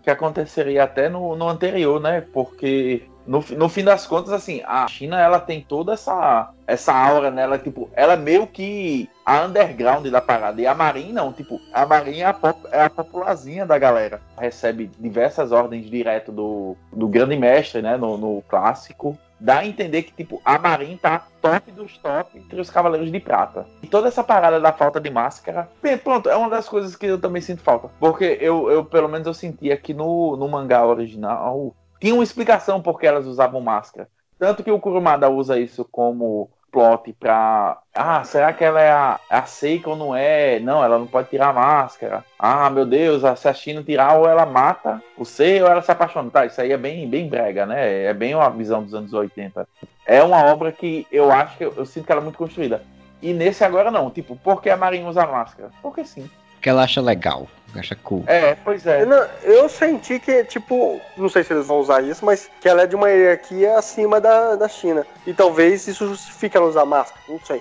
Que 0.04 0.10
aconteceria 0.10 0.84
até 0.84 1.08
no, 1.08 1.34
no 1.34 1.48
anterior, 1.48 1.98
né? 1.98 2.20
Porque 2.32 3.08
no, 3.26 3.42
no 3.56 3.68
fim 3.70 3.82
das 3.82 4.06
contas, 4.06 4.32
assim, 4.32 4.62
a 4.66 4.86
China 4.86 5.18
ela 5.18 5.40
tem 5.40 5.62
toda 5.62 5.94
essa 5.94 6.52
essa 6.66 6.94
aura 6.94 7.30
nela, 7.30 7.58
tipo, 7.58 7.90
ela 7.94 8.14
é 8.14 8.16
meio 8.16 8.46
que 8.46 9.08
a 9.24 9.44
underground 9.44 10.06
da 10.06 10.20
parada. 10.20 10.60
E 10.60 10.66
a 10.66 10.74
Marin 10.74 11.12
não, 11.12 11.32
tipo, 11.32 11.60
a 11.72 11.84
Marin 11.84 12.20
é 12.20 12.24
a, 12.24 12.32
pop, 12.32 12.58
é 12.70 12.82
a 12.82 12.90
popularzinha 12.90 13.66
da 13.66 13.78
galera. 13.78 14.20
Recebe 14.38 14.90
diversas 14.98 15.52
ordens 15.52 15.90
direto 15.90 16.30
do, 16.30 16.76
do 16.92 17.08
grande 17.08 17.36
mestre, 17.36 17.82
né? 17.82 17.96
No, 17.96 18.16
no 18.16 18.42
clássico 18.48 19.18
dá 19.44 19.58
a 19.58 19.66
entender 19.66 20.04
que, 20.04 20.12
tipo, 20.12 20.40
a 20.42 20.58
Marin 20.58 20.96
tá 20.96 21.26
top 21.42 21.70
dos 21.70 21.98
top 21.98 22.38
entre 22.38 22.58
os 22.58 22.70
Cavaleiros 22.70 23.12
de 23.12 23.20
Prata. 23.20 23.66
E 23.82 23.86
toda 23.86 24.08
essa 24.08 24.24
parada 24.24 24.58
da 24.58 24.72
falta 24.72 24.98
de 24.98 25.10
máscara, 25.10 25.68
bem, 25.82 25.98
pronto, 25.98 26.30
é 26.30 26.36
uma 26.36 26.48
das 26.48 26.66
coisas 26.66 26.96
que 26.96 27.04
eu 27.04 27.20
também 27.20 27.42
sinto 27.42 27.60
falta. 27.60 27.90
Porque 28.00 28.38
eu, 28.40 28.70
eu 28.70 28.86
pelo 28.86 29.06
menos, 29.06 29.26
eu 29.26 29.34
sentia 29.34 29.76
que 29.76 29.92
no, 29.92 30.34
no 30.34 30.48
mangá 30.48 30.86
original 30.86 31.76
tinha 32.00 32.14
uma 32.14 32.24
explicação 32.24 32.80
por 32.80 32.98
que 32.98 33.06
elas 33.06 33.26
usavam 33.26 33.60
máscara. 33.60 34.08
Tanto 34.38 34.64
que 34.64 34.70
o 34.70 34.80
Kurumada 34.80 35.28
usa 35.28 35.58
isso 35.58 35.84
como 35.84 36.50
plot 36.74 37.12
pra. 37.12 37.78
Ah, 37.94 38.24
será 38.24 38.52
que 38.52 38.64
ela 38.64 38.82
é 38.82 38.90
a, 38.90 39.20
a 39.30 39.42
Seika 39.44 39.88
ou 39.88 39.94
não 39.94 40.14
é? 40.14 40.58
Não, 40.58 40.82
ela 40.82 40.98
não 40.98 41.06
pode 41.06 41.28
tirar 41.30 41.50
a 41.50 41.52
máscara. 41.52 42.24
Ah, 42.36 42.68
meu 42.68 42.84
Deus, 42.84 43.22
se 43.38 43.48
a 43.48 43.54
China 43.54 43.84
tirar, 43.84 44.18
ou 44.18 44.28
ela 44.28 44.44
mata 44.44 45.00
Sei 45.24 45.62
ou 45.62 45.68
ela 45.68 45.80
se 45.80 45.92
apaixona. 45.92 46.28
Tá, 46.28 46.44
isso 46.44 46.60
aí 46.60 46.72
é 46.72 46.76
bem, 46.76 47.08
bem 47.08 47.28
brega, 47.28 47.64
né? 47.64 48.02
É 48.02 48.12
bem 48.12 48.34
uma 48.34 48.50
visão 48.50 48.82
dos 48.82 48.92
anos 48.92 49.12
80. 49.12 49.68
É 50.04 50.20
uma 50.24 50.44
obra 50.46 50.72
que 50.72 51.06
eu 51.12 51.30
acho 51.30 51.56
que 51.56 51.64
eu, 51.64 51.72
eu 51.76 51.86
sinto 51.86 52.06
que 52.06 52.12
ela 52.12 52.20
é 52.20 52.24
muito 52.24 52.38
construída. 52.38 52.82
E 53.22 53.32
nesse 53.32 53.64
agora 53.64 53.92
não. 53.92 54.10
Tipo, 54.10 54.34
por 54.34 54.60
que 54.60 54.68
a 54.68 54.76
Marinha 54.76 55.08
usa 55.08 55.24
máscara? 55.24 55.70
Porque 55.80 56.04
sim 56.04 56.28
que 56.64 56.70
ela 56.70 56.82
acha 56.82 56.98
legal, 57.02 57.46
acha 57.76 57.94
cool. 57.94 58.24
É, 58.26 58.54
pois 58.64 58.86
é. 58.86 59.02
Eu, 59.02 59.08
eu, 59.42 59.68
senti 59.68 60.18
que, 60.18 60.44
tipo, 60.44 60.98
não 61.14 61.28
sei 61.28 61.44
se 61.44 61.52
eles 61.52 61.66
vão 61.66 61.78
usar 61.78 62.02
isso, 62.02 62.24
mas 62.24 62.50
que 62.58 62.66
ela 62.66 62.84
é 62.84 62.86
de 62.86 62.96
uma 62.96 63.10
hierarquia 63.10 63.76
acima 63.76 64.18
da, 64.18 64.56
da 64.56 64.66
China. 64.66 65.06
E 65.26 65.34
talvez 65.34 65.86
isso 65.86 66.08
justifique 66.08 66.56
ela 66.56 66.64
usar 66.64 66.86
máscara, 66.86 67.20
não 67.28 67.38
sei 67.40 67.60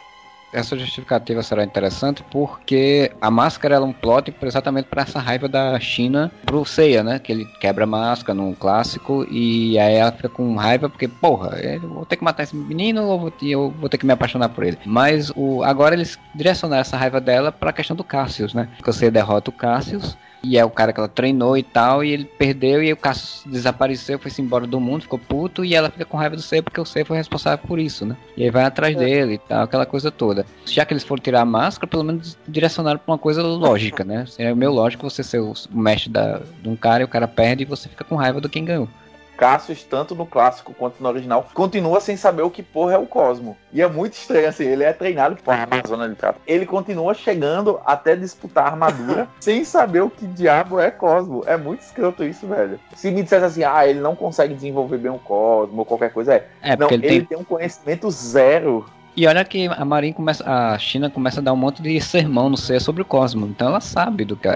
essa 0.54 0.78
justificativa 0.78 1.42
será 1.42 1.64
interessante 1.64 2.24
porque 2.32 3.12
a 3.20 3.30
máscara 3.30 3.76
é 3.76 3.80
um 3.80 3.92
plot 3.92 4.34
exatamente 4.44 4.86
para 4.86 5.02
essa 5.02 5.20
raiva 5.20 5.48
da 5.48 5.80
China 5.80 6.32
pro 6.46 6.64
Seiya, 6.64 7.04
né? 7.04 7.20
Que 7.20 7.32
ele 7.32 7.46
quebra 7.60 7.84
a 7.84 7.88
máscara 7.88 8.34
no 8.34 8.56
clássico 8.56 9.26
e 9.30 9.78
aí 9.80 9.96
ela 9.96 10.12
fica 10.12 10.30
com 10.30 10.56
raiva 10.56 10.88
porque, 10.90 11.08
porra, 11.08 11.58
eu 11.60 11.82
vou 11.82 12.06
ter 12.06 12.18
que 12.18 12.24
matar 12.24 12.44
esse 12.44 12.56
menino 12.56 13.04
ou 13.04 13.34
eu 13.42 13.72
vou 13.72 13.90
ter 13.90 13.98
que 13.98 14.06
me 14.06 14.14
apaixonar 14.14 14.50
por 14.50 14.64
ele. 14.64 14.78
Mas 14.86 15.32
o, 15.36 15.64
agora 15.64 15.96
eles 15.96 16.20
direcionaram 16.36 16.82
essa 16.82 16.98
raiva 16.98 17.20
dela 17.20 17.52
para 17.52 17.72
a 17.72 17.74
questão 17.74 17.96
do 17.96 18.04
Cassius, 18.04 18.54
né? 18.54 18.70
Que 18.84 18.94
Seiya 18.94 19.12
derrota 19.12 19.50
o 19.50 19.54
Cassius 19.54 20.18
e 20.44 20.58
é 20.58 20.66
o 20.66 20.70
cara 20.70 20.92
que 20.92 21.00
ela 21.00 21.08
treinou 21.08 21.58
e 21.58 21.64
tal, 21.64 22.04
e 22.04 22.12
ele 22.12 22.26
perdeu 22.26 22.84
e 22.84 22.92
o 22.92 22.98
Cassius 22.98 23.44
desapareceu, 23.46 24.20
foi-se 24.20 24.42
embora 24.42 24.68
do 24.68 24.80
mundo, 24.80 25.04
ficou 25.04 25.18
puto, 25.18 25.64
e 25.64 25.74
ela 25.74 25.90
fica 25.90 26.06
com 26.06 26.18
raiva 26.18 26.36
do 26.36 26.42
Seiya 26.42 26.62
porque 26.62 26.82
o 26.82 26.86
Seiya 26.86 27.06
foi 27.06 27.18
responsável 27.18 27.66
por 27.66 27.80
isso, 27.80 28.06
né? 28.06 28.18
E 28.36 28.44
aí 28.44 28.50
vai 28.50 28.64
atrás 28.64 28.96
é. 28.96 29.00
dele 29.00 29.36
e 29.36 29.38
tal, 29.38 29.64
aquela 29.64 29.86
coisa 29.86 30.12
toda. 30.12 30.46
Já 30.66 30.86
que 30.86 30.94
eles 30.94 31.04
foram 31.04 31.22
tirar 31.22 31.42
a 31.42 31.46
máscara, 31.46 31.88
pelo 31.88 32.04
menos 32.04 32.38
direcionaram 32.48 33.00
pra 33.00 33.14
uma 33.14 33.18
coisa 33.18 33.42
lógica, 33.42 34.04
né? 34.04 34.26
Seria 34.26 34.54
meio 34.54 34.72
lógico 34.72 35.10
você 35.10 35.24
ser 35.24 35.40
o 35.40 35.54
mestre 35.72 36.12
da, 36.12 36.42
de 36.62 36.68
um 36.68 36.76
cara 36.76 37.04
e 37.04 37.06
o 37.06 37.10
cara 37.10 37.28
perde 37.28 37.64
e 37.64 37.66
você 37.66 37.88
fica 37.88 38.04
com 38.04 38.16
raiva 38.16 38.42
do 38.42 38.50
quem 38.50 38.66
ganhou. 38.66 38.90
Cassius, 39.38 39.84
tanto 39.84 40.16
no 40.16 40.26
clássico 40.26 40.74
quanto 40.74 41.02
no 41.02 41.10
original, 41.10 41.48
continua 41.54 42.00
sem 42.00 42.16
saber 42.16 42.44
o 42.44 42.50
que 42.50 42.64
porra 42.64 42.94
é 42.94 42.98
o 42.98 43.06
Cosmo. 43.06 43.58
E 43.72 43.82
é 43.82 43.88
muito 43.88 44.14
estranho, 44.14 44.48
assim, 44.48 44.66
ele 44.66 44.84
é 44.84 44.94
treinado 44.94 45.36
por 45.36 45.54
Amazônia 45.54 46.10
de 46.10 46.16
Prata. 46.16 46.40
Ele 46.46 46.66
continua 46.66 47.14
chegando 47.14 47.80
até 47.86 48.16
disputar 48.16 48.66
a 48.66 48.70
armadura 48.70 49.28
sem 49.40 49.64
saber 49.64 50.02
o 50.02 50.10
que 50.10 50.28
diabo 50.28 50.80
é 50.80 50.92
Cosmo. 50.92 51.44
É 51.46 51.58
muito 51.58 51.82
escroto 51.82 52.24
isso, 52.24 52.48
velho. 52.48 52.80
Se 52.96 53.12
me 53.12 53.24
dissesse 53.24 53.46
assim, 53.46 53.64
ah, 53.64 53.88
ele 53.88 54.00
não 54.00 54.16
consegue 54.16 54.54
desenvolver 54.54 54.98
bem 54.98 55.12
o 55.12 55.20
Cosmo 55.20 55.80
ou 55.80 55.86
qualquer 55.86 56.12
coisa, 56.12 56.36
é. 56.36 56.48
É, 56.62 56.78
não, 56.78 56.88
ele, 56.90 57.06
ele 57.06 57.20
tem... 57.20 57.26
tem 57.26 57.38
um 57.38 57.44
conhecimento 57.44 58.10
zero 58.12 58.86
e 59.16 59.28
olha 59.28 59.46
que 59.46 59.68
a 59.68 59.86
Marin 59.86 60.12
começa, 60.12 60.44
a 60.44 60.78
China 60.80 61.10
começa 61.10 61.40
a 61.40 61.44
dar 61.44 61.54
um 61.54 61.58
monte 61.58 61.82
de 61.82 62.00
sermão 62.02 62.50
no 62.50 62.58
ser 62.58 62.82
sobre 62.82 63.02
o 63.02 63.06
Cosmo. 63.06 63.46
Então 63.46 63.68
ela 63.68 63.80
sabe 63.80 64.26
do 64.26 64.36
que 64.36 64.48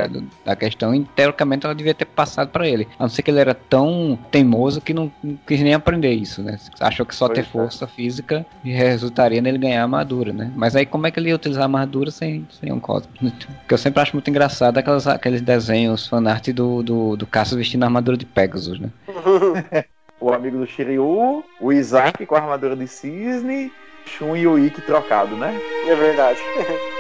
da 0.44 0.56
questão 0.56 0.96
e 0.96 1.04
teoricamente 1.04 1.66
ela 1.66 1.76
devia 1.76 1.94
ter 1.94 2.06
passado 2.06 2.50
para 2.50 2.68
ele. 2.68 2.88
A 2.98 3.04
não 3.04 3.10
ser 3.10 3.22
que 3.22 3.30
ele 3.30 3.40
era 3.40 3.54
tão 3.54 4.18
teimoso 4.32 4.82
que 4.82 4.94
não, 4.94 5.12
não 5.24 5.38
quis 5.46 5.62
nem 5.62 5.74
aprender 5.74 6.14
isso, 6.14 6.42
né? 6.42 6.58
Achou 6.80 7.06
que 7.06 7.16
só 7.16 7.28
pois 7.28 7.38
ter 7.38 7.46
é. 7.46 7.50
força 7.50 7.86
física 7.88 8.46
resultaria 8.64 9.42
nele 9.42 9.58
ganhar 9.58 9.82
a 9.82 9.84
armadura, 9.84 10.34
né? 10.34 10.52
Mas 10.56 10.76
aí 10.76 10.86
como 10.86 11.06
é 11.06 11.12
que 11.12 11.20
ele 11.20 11.30
ia 11.30 11.36
utilizar 11.36 11.64
a 11.64 11.66
armadura 11.66 12.10
sem, 12.10 12.48
sem 12.60 12.72
um 12.72 12.80
Cosmo? 12.80 13.12
que 13.68 13.74
eu 13.74 13.78
sempre 13.78 14.02
acho 14.02 14.16
muito 14.16 14.30
engraçado 14.30 14.78
aquelas, 14.78 15.08
aqueles 15.08 15.42
desenhos 15.42 16.08
fanart 16.08 16.48
do, 16.50 16.82
do, 16.82 17.16
do 17.16 17.28
Cassius 17.28 17.58
vestindo 17.58 17.84
a 17.84 17.88
armadura 17.88 18.18
de 18.18 18.26
Pegasus, 18.26 18.80
né? 18.80 18.90
o 20.20 20.34
amigo 20.34 20.58
do 20.58 20.66
Shiryu, 20.66 21.44
o 21.60 21.72
Isaac 21.72 22.26
com 22.26 22.36
a 22.36 22.40
armadura 22.40 22.76
de 22.76 22.88
cisne 22.88 23.72
Shun 24.08 24.36
e 24.36 24.48
o 24.48 24.58
Ikki 24.58 24.82
trocado, 24.82 25.36
né? 25.36 25.60
É 25.88 25.96
verdade. 25.96 26.40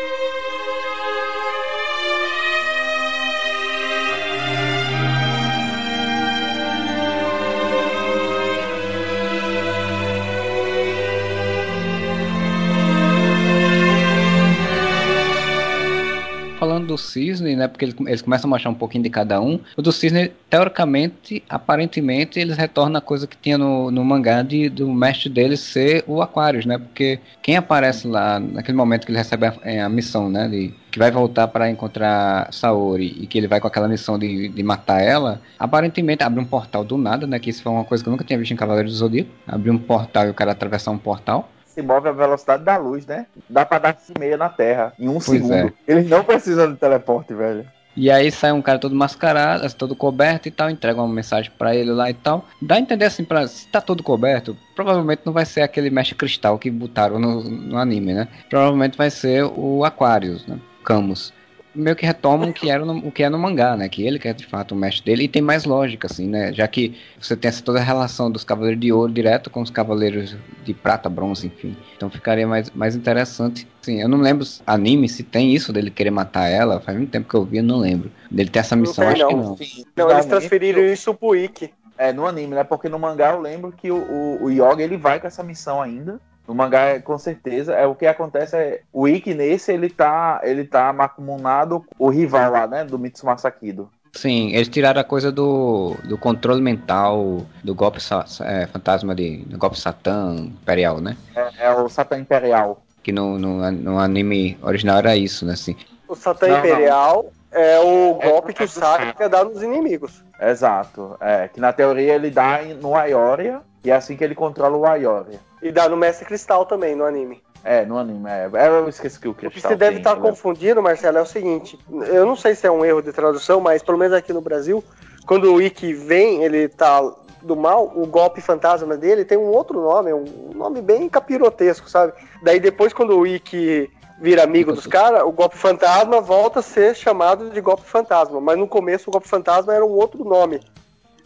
do 16.97 17.01
Cisne, 17.01 17.55
né? 17.55 17.67
Porque 17.67 17.85
eles, 17.85 18.21
começam 18.21 18.49
a 18.49 18.51
mostrar 18.51 18.71
um 18.71 18.75
pouquinho 18.75 19.03
de 19.03 19.09
cada 19.09 19.39
um. 19.39 19.59
O 19.77 19.81
do 19.81 19.91
Cisne, 19.91 20.31
teoricamente, 20.49 21.43
aparentemente, 21.47 22.39
eles 22.39 22.57
retornam 22.57 22.97
a 22.97 23.01
coisa 23.01 23.27
que 23.27 23.37
tinha 23.37 23.57
no, 23.57 23.91
no 23.91 24.03
mangá 24.03 24.41
de, 24.41 24.67
do 24.67 24.91
mestre 24.91 25.29
deles 25.29 25.59
ser 25.59 26.03
o 26.07 26.21
Aquarius, 26.21 26.65
né? 26.65 26.77
Porque 26.77 27.19
quem 27.41 27.55
aparece 27.55 28.07
lá, 28.07 28.39
naquele 28.39 28.77
momento 28.77 29.05
que 29.05 29.11
ele 29.11 29.19
recebe 29.19 29.45
a, 29.45 29.53
é, 29.63 29.79
a 29.79 29.87
missão, 29.87 30.29
né? 30.29 30.47
De, 30.47 30.73
que 30.91 30.97
vai 30.97 31.11
voltar 31.11 31.47
para 31.47 31.69
encontrar 31.69 32.51
Saori 32.51 33.15
e 33.19 33.27
que 33.27 33.37
ele 33.37 33.47
vai 33.47 33.59
com 33.59 33.67
aquela 33.67 33.87
missão 33.87 34.17
de, 34.17 34.49
de 34.49 34.63
matar 34.63 35.01
ela, 35.01 35.39
aparentemente 35.59 36.23
abre 36.23 36.39
um 36.39 36.45
portal 36.45 36.83
do 36.83 36.97
nada, 36.97 37.27
né? 37.27 37.37
Que 37.37 37.51
isso 37.51 37.61
foi 37.61 37.71
uma 37.71 37.85
coisa 37.85 38.03
que 38.03 38.09
eu 38.09 38.11
nunca 38.11 38.23
tinha 38.23 38.39
visto 38.39 38.51
em 38.51 38.57
Cavaleiro 38.57 38.89
do 38.89 38.95
Zodíaco. 38.95 39.29
Abrir 39.45 39.69
um 39.69 39.77
portal 39.77 40.25
e 40.25 40.29
o 40.29 40.33
cara 40.33 40.51
atravessar 40.51 40.91
um 40.91 40.97
portal 40.97 41.49
se 41.77 41.81
move 41.83 42.09
a 42.09 42.11
velocidade 42.11 42.63
da 42.63 42.75
luz, 42.75 43.05
né? 43.05 43.27
Dá 43.47 43.63
pra 43.63 43.77
dar 43.77 43.95
meia 44.17 44.35
na 44.35 44.49
Terra 44.49 44.93
em 44.97 45.07
um 45.07 45.13
pois 45.13 45.25
segundo. 45.25 45.53
É. 45.53 45.71
Eles 45.87 46.09
não 46.09 46.23
precisam 46.23 46.71
de 46.71 46.79
teleporte, 46.79 47.35
velho. 47.35 47.67
E 47.95 48.11
aí 48.11 48.31
sai 48.31 48.51
um 48.51 48.61
cara 48.61 48.79
todo 48.79 48.95
mascarado, 48.95 49.65
assim, 49.65 49.75
todo 49.75 49.95
coberto 49.95 50.47
e 50.47 50.51
tal, 50.51 50.69
entrega 50.69 51.01
uma 51.01 51.13
mensagem 51.13 51.51
para 51.57 51.75
ele 51.75 51.91
lá 51.91 52.09
e 52.09 52.13
tal. 52.13 52.45
Dá 52.61 52.75
a 52.75 52.79
entender 52.79 53.05
assim, 53.05 53.23
pra, 53.23 53.47
se 53.47 53.67
tá 53.67 53.81
todo 53.81 54.03
coberto, 54.03 54.57
provavelmente 54.75 55.21
não 55.25 55.33
vai 55.33 55.45
ser 55.45 55.61
aquele 55.61 55.89
mestre 55.89 56.15
cristal 56.15 56.59
que 56.59 56.69
botaram 56.69 57.19
no, 57.19 57.43
no 57.43 57.77
anime, 57.77 58.13
né? 58.13 58.27
Provavelmente 58.49 58.97
vai 58.97 59.09
ser 59.09 59.43
o 59.43 59.83
Aquarius, 59.83 60.45
né? 60.45 60.59
Camus 60.83 61.33
meio 61.77 61.95
que 61.95 62.05
retomam 62.05 62.49
o 62.49 62.53
que, 62.53 62.69
era 62.69 62.83
no, 62.83 62.97
o 62.97 63.11
que 63.11 63.23
é 63.23 63.29
no 63.29 63.37
mangá, 63.37 63.77
né? 63.77 63.87
Que 63.87 64.05
ele 64.05 64.19
que 64.19 64.27
é 64.27 64.33
de 64.33 64.45
fato 64.45 64.73
o 64.73 64.75
mestre 64.75 65.05
dele 65.05 65.23
e 65.23 65.27
tem 65.27 65.41
mais 65.41 65.63
lógica, 65.63 66.07
assim, 66.11 66.27
né? 66.27 66.51
Já 66.51 66.67
que 66.67 66.97
você 67.19 67.35
tem 67.35 67.49
essa 67.49 67.63
toda 67.63 67.79
a 67.79 67.83
relação 67.83 68.31
dos 68.31 68.43
Cavaleiros 68.43 68.79
de 68.79 68.91
Ouro 68.91 69.11
direto 69.11 69.49
com 69.49 69.61
os 69.61 69.69
Cavaleiros 69.69 70.35
de 70.63 70.73
Prata, 70.73 71.09
Bronze, 71.09 71.47
enfim. 71.47 71.77
Então 71.95 72.09
ficaria 72.09 72.47
mais, 72.47 72.71
mais 72.71 72.95
interessante. 72.95 73.67
Assim, 73.81 74.01
eu 74.01 74.09
não 74.09 74.19
lembro 74.19 74.45
anime 74.65 75.07
se 75.07 75.23
tem 75.23 75.53
isso 75.53 75.71
dele 75.71 75.91
querer 75.91 76.11
matar 76.11 76.47
ela. 76.47 76.79
Faz 76.79 76.97
muito 76.97 77.11
tempo 77.11 77.29
que 77.29 77.35
eu 77.35 77.45
vi, 77.45 77.57
eu 77.57 77.63
não 77.63 77.77
lembro. 77.77 78.11
Dele 78.29 78.49
ter 78.49 78.59
essa 78.59 78.75
missão, 78.75 79.05
não 79.05 79.11
acho 79.11 79.21
não. 79.21 79.27
que 79.29 79.35
não. 79.35 79.57
Sim. 79.57 79.85
Não, 79.95 80.11
eles 80.11 80.25
transferiram 80.25 80.81
isso 80.81 81.13
pro 81.13 81.35
Ikki. 81.35 81.71
É, 81.97 82.13
no 82.13 82.27
anime, 82.27 82.53
né? 82.53 82.63
Porque 82.63 82.87
no 82.87 82.99
mangá 82.99 83.31
eu 83.31 83.41
lembro 83.41 83.71
que 83.71 83.89
o, 83.89 83.97
o, 83.97 84.43
o 84.45 84.51
Yoga 84.51 84.83
ele 84.83 84.97
vai 84.97 85.19
com 85.19 85.25
essa 85.25 85.43
missão 85.43 85.81
ainda. 85.81 86.19
No 86.47 86.55
mangá, 86.55 86.99
com 87.01 87.17
certeza, 87.17 87.73
é 87.73 87.85
o 87.85 87.93
que 87.93 88.05
acontece 88.05 88.55
é 88.55 88.81
o 88.93 89.07
Ikki 89.07 89.33
nesse 89.33 89.71
ele 89.71 89.89
tá 89.89 90.39
ele 90.43 90.63
tá 90.63 90.93
macumunado 90.93 91.85
o 91.99 92.09
rival 92.09 92.51
lá, 92.51 92.65
né, 92.65 92.85
do 92.85 92.97
Mitsumasa 92.97 93.51
Kido. 93.51 93.89
Sim, 94.13 94.53
eles 94.55 94.67
tiraram 94.67 94.99
a 94.99 95.03
coisa 95.03 95.31
do, 95.31 95.95
do 96.05 96.17
controle 96.17 96.61
mental 96.61 97.45
do 97.63 97.75
golpe 97.75 97.99
é, 98.41 98.65
fantasma 98.65 99.13
de 99.13 99.43
do 99.45 99.57
golpe 99.57 99.79
Satã 99.79 100.35
Imperial, 100.35 100.99
né? 100.99 101.15
É, 101.35 101.67
é 101.67 101.71
o 101.75 101.87
Satã 101.87 102.17
Imperial. 102.17 102.81
Que 103.03 103.11
no, 103.11 103.37
no, 103.37 103.71
no, 103.71 103.99
anime 103.99 104.57
original 104.61 104.97
era 104.97 105.15
isso, 105.15 105.45
né? 105.45 105.53
Assim. 105.53 105.75
O 106.07 106.15
Satã 106.15 106.47
não, 106.47 106.59
Imperial 106.59 107.31
não. 107.51 107.61
é 107.61 107.79
o 107.79 108.15
golpe 108.15 108.51
é, 108.51 108.53
que 108.53 108.63
o 108.63 108.67
Saga 108.67 109.29
dá 109.29 109.43
nos 109.43 109.61
inimigos. 109.61 110.23
Exato. 110.41 111.15
É, 111.21 111.47
que 111.47 111.59
na 111.59 111.71
teoria 111.71 112.15
ele 112.15 112.31
dá 112.31 112.61
no 112.81 112.95
Aioria 112.95 113.61
e 113.83 113.91
é 113.91 113.95
assim 113.95 114.17
que 114.17 114.23
ele 114.23 114.35
controla 114.35 114.77
o 114.77 114.85
Aioria. 114.85 115.39
E 115.67 115.71
dá 115.71 115.89
no 115.89 115.97
Mestre 115.97 116.25
Cristal 116.25 116.65
também, 116.65 116.95
no 116.95 117.05
anime. 117.05 117.41
É, 117.63 117.85
no 117.85 117.97
anime. 117.97 118.29
É. 118.29 118.67
Eu 118.67 118.87
esqueci 118.87 119.19
que 119.19 119.27
o 119.27 119.33
Cristal. 119.33 119.59
O 119.59 119.61
que 119.61 119.67
você 119.67 119.75
deve 119.75 119.97
estar 119.97 120.15
tá 120.15 120.21
confundindo, 120.21 120.81
Marcelo, 120.81 121.17
é 121.17 121.21
o 121.21 121.25
seguinte: 121.25 121.77
eu 122.07 122.25
não 122.25 122.35
sei 122.35 122.55
se 122.55 122.65
é 122.65 122.71
um 122.71 122.85
erro 122.85 123.01
de 123.01 123.11
tradução, 123.11 123.59
mas 123.59 123.83
pelo 123.83 123.97
menos 123.97 124.13
aqui 124.13 124.31
no 124.31 124.41
Brasil, 124.41 124.83
quando 125.25 125.53
o 125.53 125.61
Ikki 125.61 125.93
vem, 125.93 126.43
ele 126.43 126.67
tá 126.67 127.01
do 127.41 127.55
mal, 127.55 127.91
o 127.95 128.05
golpe 128.05 128.41
fantasma 128.41 128.97
dele 128.97 129.23
tem 129.23 129.37
um 129.37 129.47
outro 129.47 129.81
nome, 129.81 130.13
um 130.13 130.51
nome 130.55 130.81
bem 130.81 131.07
capirotesco, 131.07 131.89
sabe? 131.89 132.13
Daí 132.41 132.59
depois, 132.59 132.93
quando 132.93 133.17
o 133.17 133.27
Ikki 133.27 133.89
vira 134.19 134.43
amigo 134.43 134.73
dos 134.73 134.87
caras, 134.87 135.23
o 135.23 135.31
golpe 135.31 135.57
fantasma 135.57 136.19
volta 136.19 136.59
a 136.59 136.63
ser 136.63 136.95
chamado 136.95 137.49
de 137.49 137.61
golpe 137.61 137.83
fantasma. 137.83 138.41
Mas 138.41 138.57
no 138.57 138.67
começo 138.67 139.09
o 139.09 139.11
golpe 139.11 139.27
fantasma 139.27 139.73
era 139.73 139.85
um 139.85 139.91
outro 139.91 140.23
nome. 140.23 140.59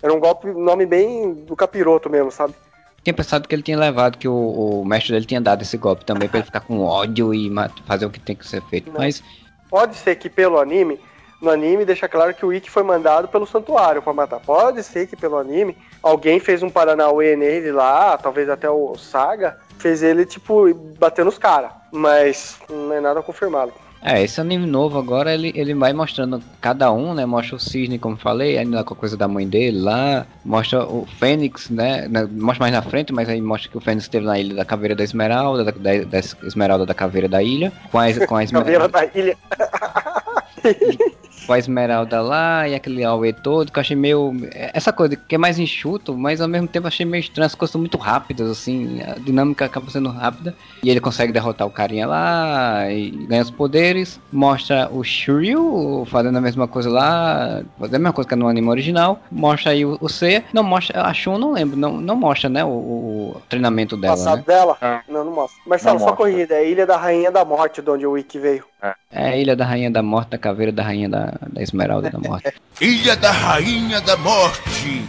Era 0.01 0.13
um 0.13 0.19
golpe, 0.19 0.47
nome 0.51 0.85
bem 0.85 1.33
do 1.33 1.55
capiroto 1.55 2.09
mesmo, 2.09 2.31
sabe? 2.31 2.53
Tinha 3.03 3.13
pensado 3.13 3.47
que 3.47 3.55
ele 3.55 3.63
tinha 3.63 3.77
levado, 3.77 4.17
que 4.17 4.27
o, 4.27 4.81
o 4.81 4.85
mestre 4.85 5.13
dele 5.13 5.25
tinha 5.25 5.41
dado 5.41 5.61
esse 5.61 5.77
golpe 5.77 6.05
também 6.05 6.29
para 6.29 6.39
ele 6.39 6.45
ficar 6.45 6.61
com 6.61 6.81
ódio 6.81 7.33
e 7.33 7.51
fazer 7.85 8.05
o 8.05 8.09
que 8.09 8.19
tem 8.19 8.35
que 8.35 8.47
ser 8.47 8.61
feito. 8.63 8.91
Não. 8.91 8.99
Mas 8.99 9.23
pode 9.69 9.95
ser 9.95 10.15
que 10.15 10.29
pelo 10.29 10.59
anime, 10.59 10.99
no 11.41 11.49
anime 11.49 11.83
deixa 11.83 12.07
claro 12.07 12.33
que 12.33 12.45
o 12.45 12.53
Ikki 12.53 12.69
foi 12.69 12.83
mandado 12.83 13.27
pelo 13.27 13.47
santuário 13.47 14.01
para 14.01 14.13
matar. 14.13 14.39
Pode 14.39 14.83
ser 14.83 15.07
que 15.07 15.15
pelo 15.15 15.37
anime 15.37 15.75
alguém 16.03 16.39
fez 16.39 16.61
um 16.61 16.69
paranauê 16.69 17.35
nele 17.35 17.71
lá, 17.71 18.17
talvez 18.17 18.47
até 18.49 18.69
o 18.69 18.95
Saga 18.95 19.57
fez 19.79 20.03
ele 20.03 20.25
tipo 20.25 20.71
bater 20.99 21.25
nos 21.25 21.39
caras, 21.39 21.71
mas 21.91 22.59
não 22.69 22.93
é 22.93 22.99
nada 22.99 23.23
confirmado. 23.23 23.73
É, 24.03 24.21
esse 24.23 24.41
anime 24.41 24.65
novo 24.65 24.97
agora 24.97 25.33
ele, 25.33 25.51
ele 25.55 25.75
vai 25.75 25.93
mostrando 25.93 26.41
cada 26.59 26.91
um, 26.91 27.13
né? 27.13 27.25
Mostra 27.25 27.55
o 27.55 27.59
Cisne, 27.59 27.99
como 27.99 28.17
falei, 28.17 28.57
ainda 28.57 28.83
com 28.83 28.93
a 28.93 28.97
coisa 28.97 29.15
da 29.15 29.27
mãe 29.27 29.47
dele 29.47 29.79
lá, 29.79 30.25
mostra 30.43 30.83
o 30.83 31.05
Fênix, 31.05 31.69
né? 31.69 32.07
Mostra 32.31 32.63
mais 32.63 32.73
na 32.73 32.81
frente, 32.81 33.13
mas 33.13 33.29
aí 33.29 33.39
mostra 33.39 33.69
que 33.69 33.77
o 33.77 33.81
Fênix 33.81 34.05
esteve 34.05 34.25
na 34.25 34.39
ilha 34.39 34.55
da 34.55 34.65
Caveira 34.65 34.95
da 34.95 35.03
Esmeralda, 35.03 35.65
da, 35.65 35.71
da, 35.71 36.03
da 36.03 36.19
Esmeralda 36.19 36.85
da 36.85 36.93
Caveira 36.93 37.27
da 37.27 37.43
Ilha, 37.43 37.71
com 37.91 37.99
a, 37.99 38.11
com 38.25 38.35
a 38.35 38.43
Esmeralda. 38.43 38.89
Caveira 38.89 38.89
da 38.89 39.05
Ilha. 39.19 39.37
com 41.51 41.55
a 41.55 41.59
Esmeralda 41.59 42.21
lá 42.21 42.65
e 42.65 42.73
aquele 42.73 43.03
Aue 43.03 43.33
todo, 43.33 43.69
que 43.69 43.77
eu 43.77 43.81
achei 43.81 43.95
meio. 43.95 44.33
Essa 44.53 44.93
coisa 44.93 45.17
que 45.17 45.35
é 45.35 45.37
mais 45.37 45.59
enxuto, 45.59 46.17
mas 46.17 46.39
ao 46.39 46.47
mesmo 46.47 46.65
tempo 46.65 46.87
achei 46.87 47.05
meio 47.05 47.19
estranho, 47.19 47.45
as 47.45 47.55
coisas 47.55 47.73
são 47.73 47.81
muito 47.81 47.97
rápidas, 47.97 48.49
assim, 48.49 49.01
a 49.01 49.19
dinâmica 49.19 49.65
acaba 49.65 49.89
sendo 49.89 50.07
rápida. 50.09 50.55
E 50.81 50.89
ele 50.89 51.01
consegue 51.01 51.33
derrotar 51.33 51.67
o 51.67 51.69
carinha 51.69 52.07
lá 52.07 52.89
e 52.89 53.11
ganha 53.27 53.41
os 53.41 53.51
poderes. 53.51 54.17
Mostra 54.31 54.89
o 54.89 55.03
Shiryu 55.03 56.05
fazendo 56.05 56.37
a 56.37 56.41
mesma 56.41 56.69
coisa 56.69 56.89
lá, 56.89 57.61
fazendo 57.77 57.95
a 57.95 57.99
mesma 57.99 58.13
coisa 58.13 58.29
que 58.29 58.35
no 58.35 58.47
anime 58.47 58.69
original. 58.69 59.19
Mostra 59.29 59.73
aí 59.73 59.85
o, 59.85 59.97
o 59.99 60.07
Seiya. 60.07 60.45
Não 60.53 60.63
mostra, 60.63 61.01
a 61.01 61.13
Shun 61.13 61.37
não 61.37 61.51
lembro, 61.51 61.75
não, 61.75 61.99
não 61.99 62.15
mostra, 62.15 62.49
né, 62.49 62.63
o, 62.63 62.69
o 62.69 63.41
treinamento 63.49 63.97
dela. 63.97 64.15
Passado 64.15 64.37
né? 64.37 64.43
dela? 64.47 64.77
É. 64.81 65.01
Não, 65.09 65.25
não 65.25 65.33
mostra. 65.33 65.61
Marcelo, 65.65 65.99
não 65.99 66.07
só 66.07 66.15
corrida, 66.15 66.55
é 66.55 66.69
Ilha 66.69 66.87
da 66.87 66.95
Rainha 66.95 67.29
da 67.29 67.43
Morte, 67.43 67.81
de 67.81 67.89
onde 67.89 68.07
o 68.07 68.11
Wiki 68.11 68.39
veio. 68.39 68.63
É. 68.81 68.95
é 69.11 69.29
a 69.29 69.37
Ilha 69.37 69.55
da 69.55 69.65
Rainha 69.65 69.91
da 69.91 70.01
Morte, 70.01 70.29
da 70.29 70.37
Caveira 70.37 70.71
da 70.71 70.81
Rainha 70.81 71.09
da, 71.09 71.33
da 71.49 71.61
Esmeralda 71.61 72.09
da 72.09 72.19
Morte. 72.19 72.53
Ilha 72.79 73.15
da 73.15 73.31
Rainha 73.31 74.01
da 74.01 74.17
Morte, 74.17 75.05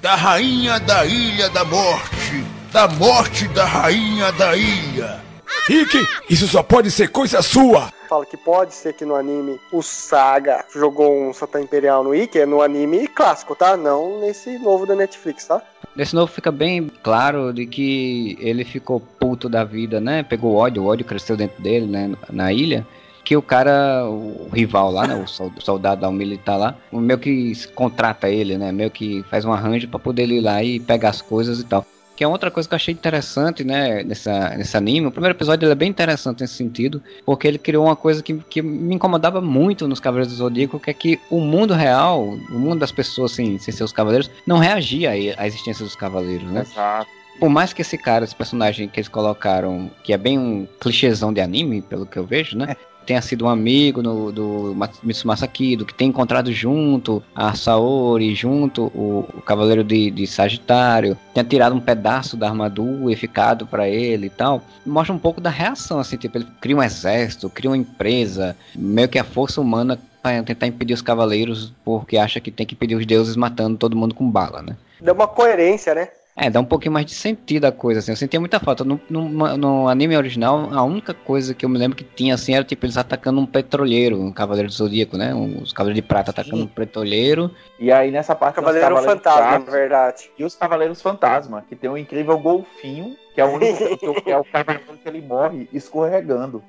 da 0.00 0.14
Rainha 0.14 0.78
da 0.80 1.04
Ilha 1.04 1.48
da 1.50 1.64
Morte, 1.64 2.44
da 2.72 2.88
Morte 2.88 3.48
da 3.48 3.64
Rainha 3.64 4.32
da 4.32 4.56
Ilha. 4.56 5.20
Rick, 5.68 6.04
isso 6.28 6.48
só 6.48 6.62
pode 6.62 6.90
ser 6.90 7.08
coisa 7.08 7.42
sua! 7.42 7.92
Fala 8.08 8.26
que 8.26 8.36
pode 8.36 8.74
ser 8.74 8.92
que 8.92 9.04
no 9.04 9.14
anime 9.14 9.60
o 9.72 9.82
Saga 9.82 10.64
jogou 10.74 11.28
um 11.28 11.32
Satã 11.32 11.60
Imperial 11.60 12.02
no 12.02 12.12
Ikki, 12.12 12.40
é 12.40 12.46
no 12.46 12.60
anime 12.60 13.06
clássico, 13.06 13.54
tá? 13.54 13.76
Não 13.76 14.20
nesse 14.20 14.58
novo 14.58 14.84
da 14.84 14.96
Netflix, 14.96 15.46
tá? 15.46 15.62
Nesse 15.94 16.14
novo 16.14 16.32
fica 16.32 16.50
bem 16.50 16.90
claro 17.02 17.52
de 17.52 17.66
que 17.66 18.36
ele 18.40 18.64
ficou 18.64 18.98
puto 18.98 19.48
da 19.48 19.62
vida, 19.62 20.00
né? 20.00 20.24
Pegou 20.24 20.56
ódio, 20.56 20.82
o 20.82 20.86
ódio 20.86 21.06
cresceu 21.06 21.36
dentro 21.36 21.62
dele, 21.62 21.86
né? 21.86 22.12
Na 22.30 22.52
ilha 22.52 22.84
que 23.24 23.36
o 23.36 23.42
cara, 23.42 24.04
o 24.06 24.48
rival 24.52 24.90
lá, 24.90 25.06
né, 25.06 25.14
o 25.14 25.60
soldado 25.60 26.06
o 26.06 26.12
militar 26.12 26.56
lá, 26.56 26.76
meio 26.92 27.18
que 27.18 27.52
contrata 27.74 28.28
ele, 28.28 28.56
né, 28.56 28.72
meio 28.72 28.90
que 28.90 29.24
faz 29.30 29.44
um 29.44 29.52
arranjo 29.52 29.88
para 29.88 29.98
poder 29.98 30.28
ir 30.28 30.40
lá 30.40 30.62
e 30.62 30.80
pegar 30.80 31.10
as 31.10 31.22
coisas 31.22 31.60
e 31.60 31.64
tal. 31.64 31.86
Que 32.16 32.24
é 32.24 32.28
outra 32.28 32.50
coisa 32.50 32.68
que 32.68 32.74
eu 32.74 32.76
achei 32.76 32.92
interessante, 32.92 33.64
né, 33.64 34.02
nessa, 34.02 34.50
nesse 34.50 34.76
anime. 34.76 35.06
O 35.06 35.10
primeiro 35.10 35.34
episódio 35.34 35.64
ele 35.64 35.72
é 35.72 35.76
bem 35.76 35.88
interessante 35.88 36.42
nesse 36.42 36.54
sentido, 36.54 37.02
porque 37.24 37.48
ele 37.48 37.56
criou 37.56 37.86
uma 37.86 37.96
coisa 37.96 38.22
que, 38.22 38.34
que 38.34 38.60
me 38.60 38.94
incomodava 38.94 39.40
muito 39.40 39.88
nos 39.88 40.00
Cavaleiros 40.00 40.32
do 40.32 40.36
Zodíaco, 40.36 40.78
que 40.78 40.90
é 40.90 40.94
que 40.94 41.20
o 41.30 41.40
mundo 41.40 41.72
real, 41.72 42.22
o 42.22 42.58
mundo 42.58 42.80
das 42.80 42.92
pessoas 42.92 43.32
assim, 43.32 43.58
sem 43.58 43.72
seus 43.72 43.90
cavaleiros, 43.90 44.30
não 44.46 44.58
reagia 44.58 45.12
à 45.38 45.46
existência 45.46 45.82
dos 45.82 45.96
cavaleiros, 45.96 46.50
né? 46.50 46.60
Exato 46.60 47.20
por 47.40 47.48
mais 47.48 47.72
que 47.72 47.80
esse 47.80 47.96
cara, 47.96 48.22
esse 48.22 48.36
personagem 48.36 48.86
que 48.86 49.00
eles 49.00 49.08
colocaram, 49.08 49.90
que 50.04 50.12
é 50.12 50.18
bem 50.18 50.38
um 50.38 50.68
clichêzão 50.78 51.32
de 51.32 51.40
anime, 51.40 51.80
pelo 51.80 52.04
que 52.04 52.18
eu 52.18 52.26
vejo, 52.26 52.56
né? 52.56 52.76
Tenha 53.10 53.20
sido 53.20 53.44
um 53.44 53.48
amigo 53.48 54.00
no, 54.02 54.30
do 54.30 54.76
Mitsumasa 55.02 55.44
Kido, 55.48 55.84
que 55.84 55.92
tenha 55.92 56.08
encontrado 56.08 56.52
junto 56.52 57.20
a 57.34 57.52
Saori, 57.56 58.36
junto 58.36 58.84
o, 58.94 59.26
o 59.36 59.42
Cavaleiro 59.42 59.82
de, 59.82 60.12
de, 60.12 60.28
Sagitário, 60.28 61.18
tenha 61.34 61.42
tirado 61.42 61.74
um 61.74 61.80
pedaço 61.80 62.36
da 62.36 62.46
armadura 62.46 63.12
e 63.12 63.16
ficado 63.16 63.66
para 63.66 63.88
ele 63.88 64.26
e 64.26 64.30
tal, 64.30 64.62
mostra 64.86 65.12
um 65.12 65.18
pouco 65.18 65.40
da 65.40 65.50
reação, 65.50 65.98
assim, 65.98 66.16
tipo, 66.16 66.38
ele 66.38 66.46
cria 66.60 66.76
um 66.76 66.82
exército, 66.82 67.50
cria 67.50 67.70
uma 67.70 67.76
empresa, 67.76 68.56
meio 68.76 69.08
que 69.08 69.18
a 69.18 69.24
força 69.24 69.60
humana 69.60 69.98
para 70.22 70.40
tentar 70.44 70.68
impedir 70.68 70.94
os 70.94 71.02
cavaleiros 71.02 71.72
porque 71.84 72.16
acha 72.16 72.38
que 72.38 72.52
tem 72.52 72.64
que 72.64 72.74
impedir 72.74 72.94
os 72.94 73.04
deuses 73.04 73.34
matando 73.34 73.76
todo 73.76 73.96
mundo 73.96 74.14
com 74.14 74.30
bala, 74.30 74.62
né? 74.62 74.76
Dá 75.00 75.12
uma 75.12 75.26
coerência, 75.26 75.96
né? 75.96 76.10
É, 76.36 76.48
dá 76.48 76.60
um 76.60 76.64
pouquinho 76.64 76.92
mais 76.92 77.06
de 77.06 77.12
sentido 77.12 77.66
a 77.66 77.72
coisa, 77.72 78.00
assim. 78.00 78.12
Eu 78.12 78.16
sentia 78.16 78.40
muita 78.40 78.60
falta. 78.60 78.84
No, 78.84 79.00
no, 79.10 79.56
no, 79.56 79.88
anime 79.88 80.16
original, 80.16 80.68
a 80.72 80.82
única 80.82 81.12
coisa 81.12 81.54
que 81.54 81.64
eu 81.64 81.68
me 81.68 81.78
lembro 81.78 81.96
que 81.96 82.04
tinha, 82.04 82.34
assim, 82.34 82.54
era 82.54 82.64
tipo 82.64 82.86
eles 82.86 82.96
atacando 82.96 83.40
um 83.40 83.46
petroleiro, 83.46 84.20
um 84.20 84.32
Cavaleiro 84.32 84.68
do 84.68 84.74
Zodíaco, 84.74 85.16
né? 85.16 85.34
Um, 85.34 85.60
os 85.62 85.72
Cavaleiros 85.72 86.02
de 86.02 86.06
Prata 86.06 86.30
atacando 86.30 86.58
Sim. 86.58 86.62
um 86.62 86.66
petroleiro. 86.66 87.50
E 87.78 87.90
aí 87.90 88.10
nessa 88.10 88.34
parte. 88.34 88.54
Cavaleiro 88.54 88.96
Fantasma, 89.02 89.58
na 89.58 89.70
verdade. 89.70 90.30
E 90.38 90.44
os 90.44 90.54
Cavaleiros 90.54 91.02
Fantasma, 91.02 91.64
que 91.68 91.76
tem 91.76 91.90
um 91.90 91.96
incrível 91.96 92.38
golfinho, 92.38 93.16
que 93.34 93.40
é 93.40 93.44
o 93.44 93.48
único 93.48 93.98
que 93.98 94.30
é 94.30 94.38
o 94.38 94.44
cavaleiro 94.44 94.98
que 95.02 95.08
ele 95.08 95.20
morre 95.20 95.68
escorregando. 95.72 96.62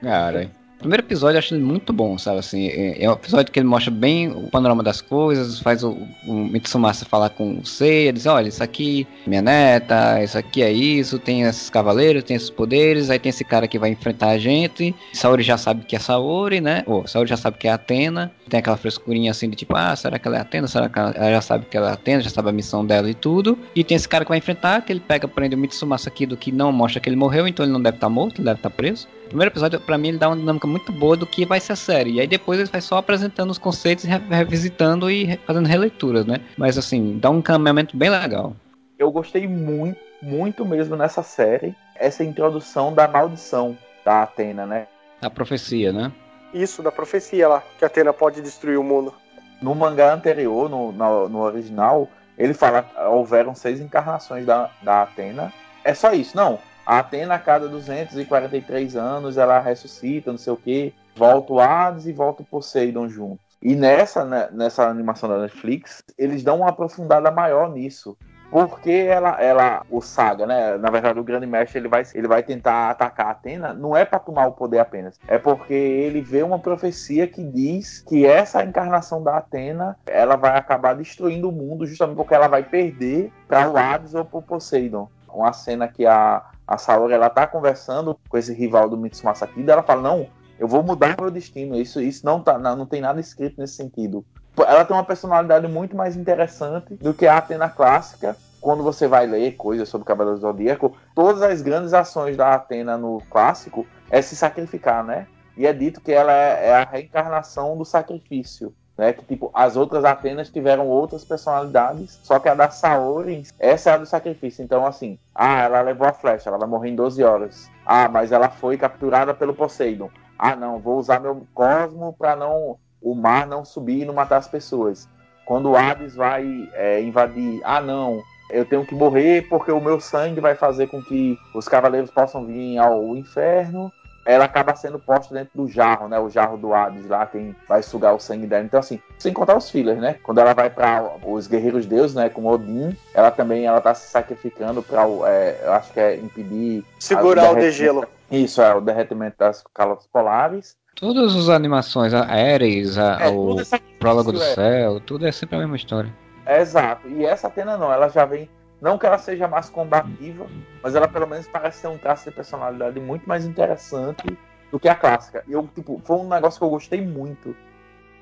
Cara. 0.00 0.50
Primeiro 0.78 1.02
episódio 1.02 1.36
eu 1.36 1.38
acho 1.38 1.54
muito 1.58 1.92
bom, 1.92 2.18
sabe? 2.18 2.38
Assim, 2.38 2.68
é, 2.68 3.04
é 3.04 3.10
um 3.10 3.14
episódio 3.14 3.50
que 3.50 3.58
ele 3.58 3.66
mostra 3.66 3.90
bem 3.90 4.28
o 4.28 4.50
panorama 4.50 4.82
das 4.82 5.00
coisas, 5.00 5.58
faz 5.58 5.82
o, 5.82 5.96
o 6.26 6.34
Mitsumasa 6.34 7.04
falar 7.04 7.30
com 7.30 7.58
o 7.58 7.66
Seiya, 7.66 8.12
diz, 8.12 8.26
olha, 8.26 8.48
isso 8.48 8.62
aqui 8.62 9.06
é 9.26 9.28
minha 9.28 9.42
neta, 9.42 10.22
isso 10.22 10.36
aqui 10.36 10.62
é 10.62 10.70
isso, 10.70 11.18
tem 11.18 11.42
esses 11.42 11.70
cavaleiros, 11.70 12.22
tem 12.24 12.36
esses 12.36 12.50
poderes, 12.50 13.08
aí 13.08 13.18
tem 13.18 13.30
esse 13.30 13.44
cara 13.44 13.66
que 13.66 13.78
vai 13.78 13.90
enfrentar 13.90 14.28
a 14.30 14.38
gente. 14.38 14.94
Saori 15.12 15.42
já 15.42 15.56
sabe 15.56 15.84
que 15.84 15.96
é 15.96 15.98
Saori, 15.98 16.60
né? 16.60 16.84
Ou 16.86 17.06
Saori 17.06 17.28
já 17.28 17.36
sabe 17.36 17.56
que 17.56 17.66
é 17.66 17.72
Atena. 17.72 18.30
Tem 18.48 18.60
aquela 18.60 18.76
frescurinha 18.76 19.30
assim 19.30 19.48
de 19.50 19.56
tipo, 19.56 19.74
ah, 19.74 19.96
será 19.96 20.18
que 20.18 20.28
ela 20.28 20.36
é 20.36 20.40
Atena? 20.40 20.68
Será 20.68 20.88
que 20.88 20.98
ela, 20.98 21.10
ela 21.10 21.30
já 21.30 21.40
sabe 21.40 21.66
que 21.66 21.76
ela 21.76 21.90
é 21.90 21.92
Atena, 21.92 22.20
já 22.20 22.30
sabe 22.30 22.50
a 22.50 22.52
missão 22.52 22.84
dela 22.84 23.08
e 23.10 23.14
tudo. 23.14 23.58
E 23.74 23.82
tem 23.82 23.96
esse 23.96 24.08
cara 24.08 24.24
que 24.24 24.28
vai 24.28 24.38
enfrentar, 24.38 24.82
que 24.82 24.92
ele 24.92 25.00
pega, 25.00 25.26
prende 25.26 25.54
o 25.54 25.58
Mitsumasa 25.58 26.08
aqui 26.08 26.26
do 26.26 26.36
que 26.36 26.52
não 26.52 26.70
mostra 26.70 27.00
que 27.00 27.08
ele 27.08 27.16
morreu, 27.16 27.48
então 27.48 27.64
ele 27.64 27.72
não 27.72 27.82
deve 27.82 27.96
estar 27.96 28.06
tá 28.06 28.12
morto, 28.12 28.36
ele 28.36 28.44
deve 28.44 28.58
estar 28.58 28.70
tá 28.70 28.76
preso. 28.76 29.08
O 29.26 29.28
primeiro 29.28 29.50
episódio, 29.52 29.80
pra 29.80 29.98
mim, 29.98 30.08
ele 30.08 30.18
dá 30.18 30.28
uma 30.28 30.36
dinâmica 30.36 30.66
muito 30.66 30.92
boa 30.92 31.16
do 31.16 31.26
que 31.26 31.44
vai 31.44 31.58
ser 31.60 31.72
a 31.72 31.76
série. 31.76 32.12
E 32.12 32.20
aí 32.20 32.26
depois 32.26 32.58
ele 32.60 32.68
vai 32.70 32.80
só 32.80 32.96
apresentando 32.98 33.50
os 33.50 33.58
conceitos, 33.58 34.04
re- 34.04 34.22
revisitando 34.30 35.10
e 35.10 35.36
fazendo 35.46 35.66
releituras, 35.66 36.24
né? 36.24 36.40
Mas 36.56 36.78
assim, 36.78 37.18
dá 37.18 37.28
um 37.28 37.42
caminhamento 37.42 37.96
bem 37.96 38.08
legal. 38.08 38.54
Eu 38.98 39.10
gostei 39.10 39.46
muito, 39.48 39.98
muito 40.22 40.64
mesmo 40.64 40.96
nessa 40.96 41.22
série, 41.22 41.74
essa 41.96 42.22
introdução 42.24 42.94
da 42.94 43.06
maldição 43.08 43.76
da 44.04 44.22
Atena, 44.22 44.64
né? 44.64 44.86
A 45.20 45.28
profecia, 45.28 45.92
né? 45.92 46.12
Isso, 46.54 46.82
da 46.82 46.92
profecia 46.92 47.48
lá, 47.48 47.62
que 47.78 47.84
a 47.84 47.88
Atena 47.88 48.12
pode 48.12 48.40
destruir 48.40 48.78
o 48.78 48.84
mundo. 48.84 49.12
No 49.60 49.74
mangá 49.74 50.14
anterior, 50.14 50.70
no, 50.70 50.92
no, 50.92 51.28
no 51.28 51.40
original, 51.40 52.08
ele 52.38 52.54
fala 52.54 52.82
que 52.84 53.00
houveram 53.02 53.54
seis 53.54 53.80
encarnações 53.80 54.46
da, 54.46 54.70
da 54.82 55.02
Atena. 55.02 55.52
É 55.84 55.92
só 55.94 56.12
isso, 56.12 56.36
não. 56.36 56.58
A 56.86 57.00
Atena, 57.00 57.34
a 57.34 57.38
cada 57.38 57.68
243 57.68 58.94
anos, 58.94 59.36
ela 59.36 59.58
ressuscita, 59.58 60.30
não 60.30 60.38
sei 60.38 60.52
o 60.52 60.56
que, 60.56 60.94
volta 61.16 61.52
o 61.52 61.58
Hades 61.58 62.06
e 62.06 62.12
volta 62.12 62.42
o 62.42 62.46
Poseidon 62.46 63.08
junto. 63.08 63.40
E 63.60 63.74
nessa, 63.74 64.24
né, 64.24 64.48
nessa 64.52 64.88
animação 64.88 65.28
da 65.28 65.38
Netflix, 65.38 66.04
eles 66.16 66.44
dão 66.44 66.58
uma 66.58 66.68
aprofundada 66.68 67.28
maior 67.32 67.72
nisso. 67.72 68.16
Porque 68.50 68.90
ela, 68.90 69.42
ela, 69.42 69.82
o 69.90 70.00
Saga, 70.00 70.46
né? 70.46 70.78
Na 70.78 70.88
verdade, 70.88 71.18
o 71.18 71.24
Grande 71.24 71.46
Mestre 71.46 71.80
ele 71.80 71.88
vai, 71.88 72.04
ele 72.14 72.28
vai 72.28 72.44
tentar 72.44 72.90
atacar 72.90 73.26
a 73.26 73.30
Atena, 73.30 73.74
não 73.74 73.96
é 73.96 74.04
para 74.04 74.20
tomar 74.20 74.46
o 74.46 74.52
poder 74.52 74.78
apenas, 74.78 75.18
é 75.26 75.36
porque 75.36 75.74
ele 75.74 76.20
vê 76.20 76.44
uma 76.44 76.58
profecia 76.60 77.26
que 77.26 77.42
diz 77.42 78.04
que 78.06 78.24
essa 78.24 78.62
encarnação 78.64 79.20
da 79.20 79.38
Atena 79.38 79.98
ela 80.06 80.36
vai 80.36 80.56
acabar 80.56 80.94
destruindo 80.94 81.48
o 81.48 81.52
mundo, 81.52 81.86
justamente 81.86 82.16
porque 82.16 82.34
ela 82.34 82.46
vai 82.46 82.62
perder 82.62 83.32
para 83.48 83.68
o 83.68 83.76
Hades 83.76 84.14
ou 84.14 84.24
para 84.24 84.38
o 84.38 84.42
Poseidon. 84.42 85.08
Uma 85.36 85.52
cena 85.52 85.86
que 85.86 86.06
a, 86.06 86.42
a 86.66 86.78
Saori 86.78 87.12
ela 87.12 87.30
tá 87.30 87.46
conversando 87.46 88.18
com 88.28 88.38
esse 88.38 88.52
rival 88.52 88.88
do 88.88 88.96
Mitsuma 88.96 89.34
Sakida, 89.34 89.72
ela 89.72 89.82
fala: 89.82 90.02
Não, 90.02 90.26
eu 90.58 90.66
vou 90.66 90.82
mudar 90.82 91.16
meu 91.20 91.30
destino. 91.30 91.76
Isso, 91.76 92.00
isso 92.00 92.24
não, 92.24 92.42
tá, 92.42 92.58
não, 92.58 92.86
tem 92.86 93.00
nada 93.00 93.20
escrito 93.20 93.60
nesse 93.60 93.74
sentido 93.74 94.24
ela 94.64 94.84
tem 94.84 94.96
uma 94.96 95.04
personalidade 95.04 95.66
muito 95.68 95.96
mais 95.96 96.16
interessante 96.16 96.94
do 96.94 97.12
que 97.12 97.26
a 97.26 97.38
Atena 97.38 97.68
clássica. 97.68 98.36
Quando 98.60 98.82
você 98.82 99.06
vai 99.06 99.26
ler 99.26 99.56
coisas 99.56 99.88
sobre 99.88 100.02
o 100.02 100.06
Cavaleiro 100.06 100.38
do 100.38 100.42
Zodíaco, 100.42 100.96
todas 101.14 101.42
as 101.42 101.62
grandes 101.62 101.92
ações 101.92 102.36
da 102.36 102.54
Atena 102.54 102.96
no 102.96 103.22
clássico 103.30 103.86
é 104.10 104.20
se 104.22 104.34
sacrificar, 104.34 105.04
né? 105.04 105.26
E 105.56 105.66
é 105.66 105.72
dito 105.72 106.00
que 106.00 106.12
ela 106.12 106.32
é, 106.32 106.68
é 106.68 106.74
a 106.74 106.84
reencarnação 106.84 107.76
do 107.76 107.84
sacrifício. 107.84 108.74
Né, 108.96 109.12
que 109.12 109.24
tipo, 109.26 109.50
as 109.52 109.76
outras 109.76 110.06
Atenas 110.06 110.48
tiveram 110.48 110.88
outras 110.88 111.22
personalidades, 111.22 112.18
só 112.22 112.38
que 112.38 112.48
a 112.48 112.54
da 112.54 112.70
Saori, 112.70 113.42
essa 113.58 113.90
é 113.90 113.92
a 113.92 113.98
do 113.98 114.06
sacrifício. 114.06 114.64
Então, 114.64 114.86
assim, 114.86 115.18
ah, 115.34 115.64
ela 115.64 115.82
levou 115.82 116.08
a 116.08 116.14
flecha, 116.14 116.48
ela 116.48 116.56
vai 116.56 116.66
morrer 116.66 116.88
em 116.88 116.96
12 116.96 117.22
horas. 117.22 117.70
Ah, 117.84 118.08
mas 118.08 118.32
ela 118.32 118.48
foi 118.48 118.78
capturada 118.78 119.34
pelo 119.34 119.52
Poseidon. 119.54 120.08
Ah, 120.38 120.56
não, 120.56 120.78
vou 120.78 120.98
usar 120.98 121.20
meu 121.20 121.46
cosmo 121.52 122.14
para 122.18 122.34
não 122.34 122.76
o 123.02 123.14
mar 123.14 123.46
não 123.46 123.64
subir 123.64 124.02
e 124.02 124.04
não 124.04 124.14
matar 124.14 124.38
as 124.38 124.48
pessoas. 124.48 125.08
Quando 125.44 125.70
o 125.70 125.76
Hades 125.76 126.16
vai 126.16 126.44
é, 126.74 127.00
invadir, 127.00 127.60
ah 127.64 127.80
não, 127.80 128.20
eu 128.50 128.64
tenho 128.64 128.84
que 128.84 128.94
morrer 128.94 129.48
porque 129.48 129.70
o 129.70 129.80
meu 129.80 130.00
sangue 130.00 130.40
vai 130.40 130.54
fazer 130.54 130.88
com 130.88 131.02
que 131.02 131.38
os 131.54 131.68
cavaleiros 131.68 132.10
possam 132.10 132.44
vir 132.44 132.78
ao 132.78 133.16
inferno. 133.16 133.92
Ela 134.26 134.44
acaba 134.44 134.74
sendo 134.74 134.98
posta 134.98 135.32
dentro 135.32 135.52
do 135.54 135.68
jarro, 135.68 136.08
né? 136.08 136.18
O 136.18 136.28
jarro 136.28 136.56
do 136.56 136.74
Hades 136.74 137.08
lá, 137.08 137.24
quem 137.24 137.54
vai 137.68 137.82
sugar 137.82 138.12
o 138.14 138.20
sangue 138.20 138.46
dela. 138.46 138.64
Então, 138.64 138.80
assim, 138.80 139.00
sem 139.18 139.32
contar 139.32 139.56
os 139.56 139.70
fillers, 139.70 139.98
né? 139.98 140.16
Quando 140.22 140.38
ela 140.38 140.52
vai 140.52 140.68
para 140.68 141.08
os 141.24 141.46
guerreiros 141.46 141.86
deuses, 141.86 142.16
né? 142.16 142.28
Com 142.28 142.44
Odin, 142.46 142.96
ela 143.14 143.30
também 143.30 143.66
ela 143.66 143.80
tá 143.80 143.94
se 143.94 144.10
sacrificando 144.10 144.82
para, 144.82 145.02
é, 145.28 145.60
eu 145.64 145.72
acho 145.72 145.92
que 145.92 146.00
é 146.00 146.16
impedir 146.16 146.84
segurar 146.98 147.52
o 147.52 147.54
degelo. 147.54 148.04
Isso, 148.30 148.60
é 148.60 148.74
o 148.74 148.80
derretimento 148.80 149.36
das 149.38 149.62
calotas 149.72 150.06
polares. 150.08 150.76
Todas 150.96 151.36
as 151.36 151.48
animações, 151.48 152.12
a 152.12 152.22
Ares, 152.22 152.98
a, 152.98 153.18
é, 153.20 153.28
o 153.28 153.56
Prólogo 153.98 154.32
do 154.32 154.42
é. 154.42 154.54
Céu, 154.54 154.98
tudo 154.98 155.26
é 155.26 155.30
sempre 155.30 155.56
a 155.56 155.58
mesma 155.60 155.76
história. 155.76 156.12
É, 156.46 156.60
exato. 156.60 157.06
E 157.08 157.24
essa 157.24 157.48
Atena 157.48 157.76
não, 157.76 157.92
ela 157.92 158.08
já 158.08 158.24
vem. 158.24 158.48
Não 158.86 158.96
que 158.96 159.04
ela 159.04 159.18
seja 159.18 159.48
mais 159.48 159.68
combativa, 159.68 160.46
mas 160.80 160.94
ela 160.94 161.08
pelo 161.08 161.26
menos 161.26 161.48
parece 161.48 161.82
ter 161.82 161.88
um 161.88 161.98
traço 161.98 162.30
de 162.30 162.36
personalidade 162.36 163.00
muito 163.00 163.28
mais 163.28 163.44
interessante 163.44 164.38
do 164.70 164.78
que 164.78 164.88
a 164.88 164.94
clássica. 164.94 165.42
Eu, 165.48 165.68
tipo, 165.74 166.00
foi 166.04 166.16
um 166.18 166.28
negócio 166.28 166.60
que 166.60 166.64
eu 166.64 166.70
gostei 166.70 167.04
muito. 167.04 167.56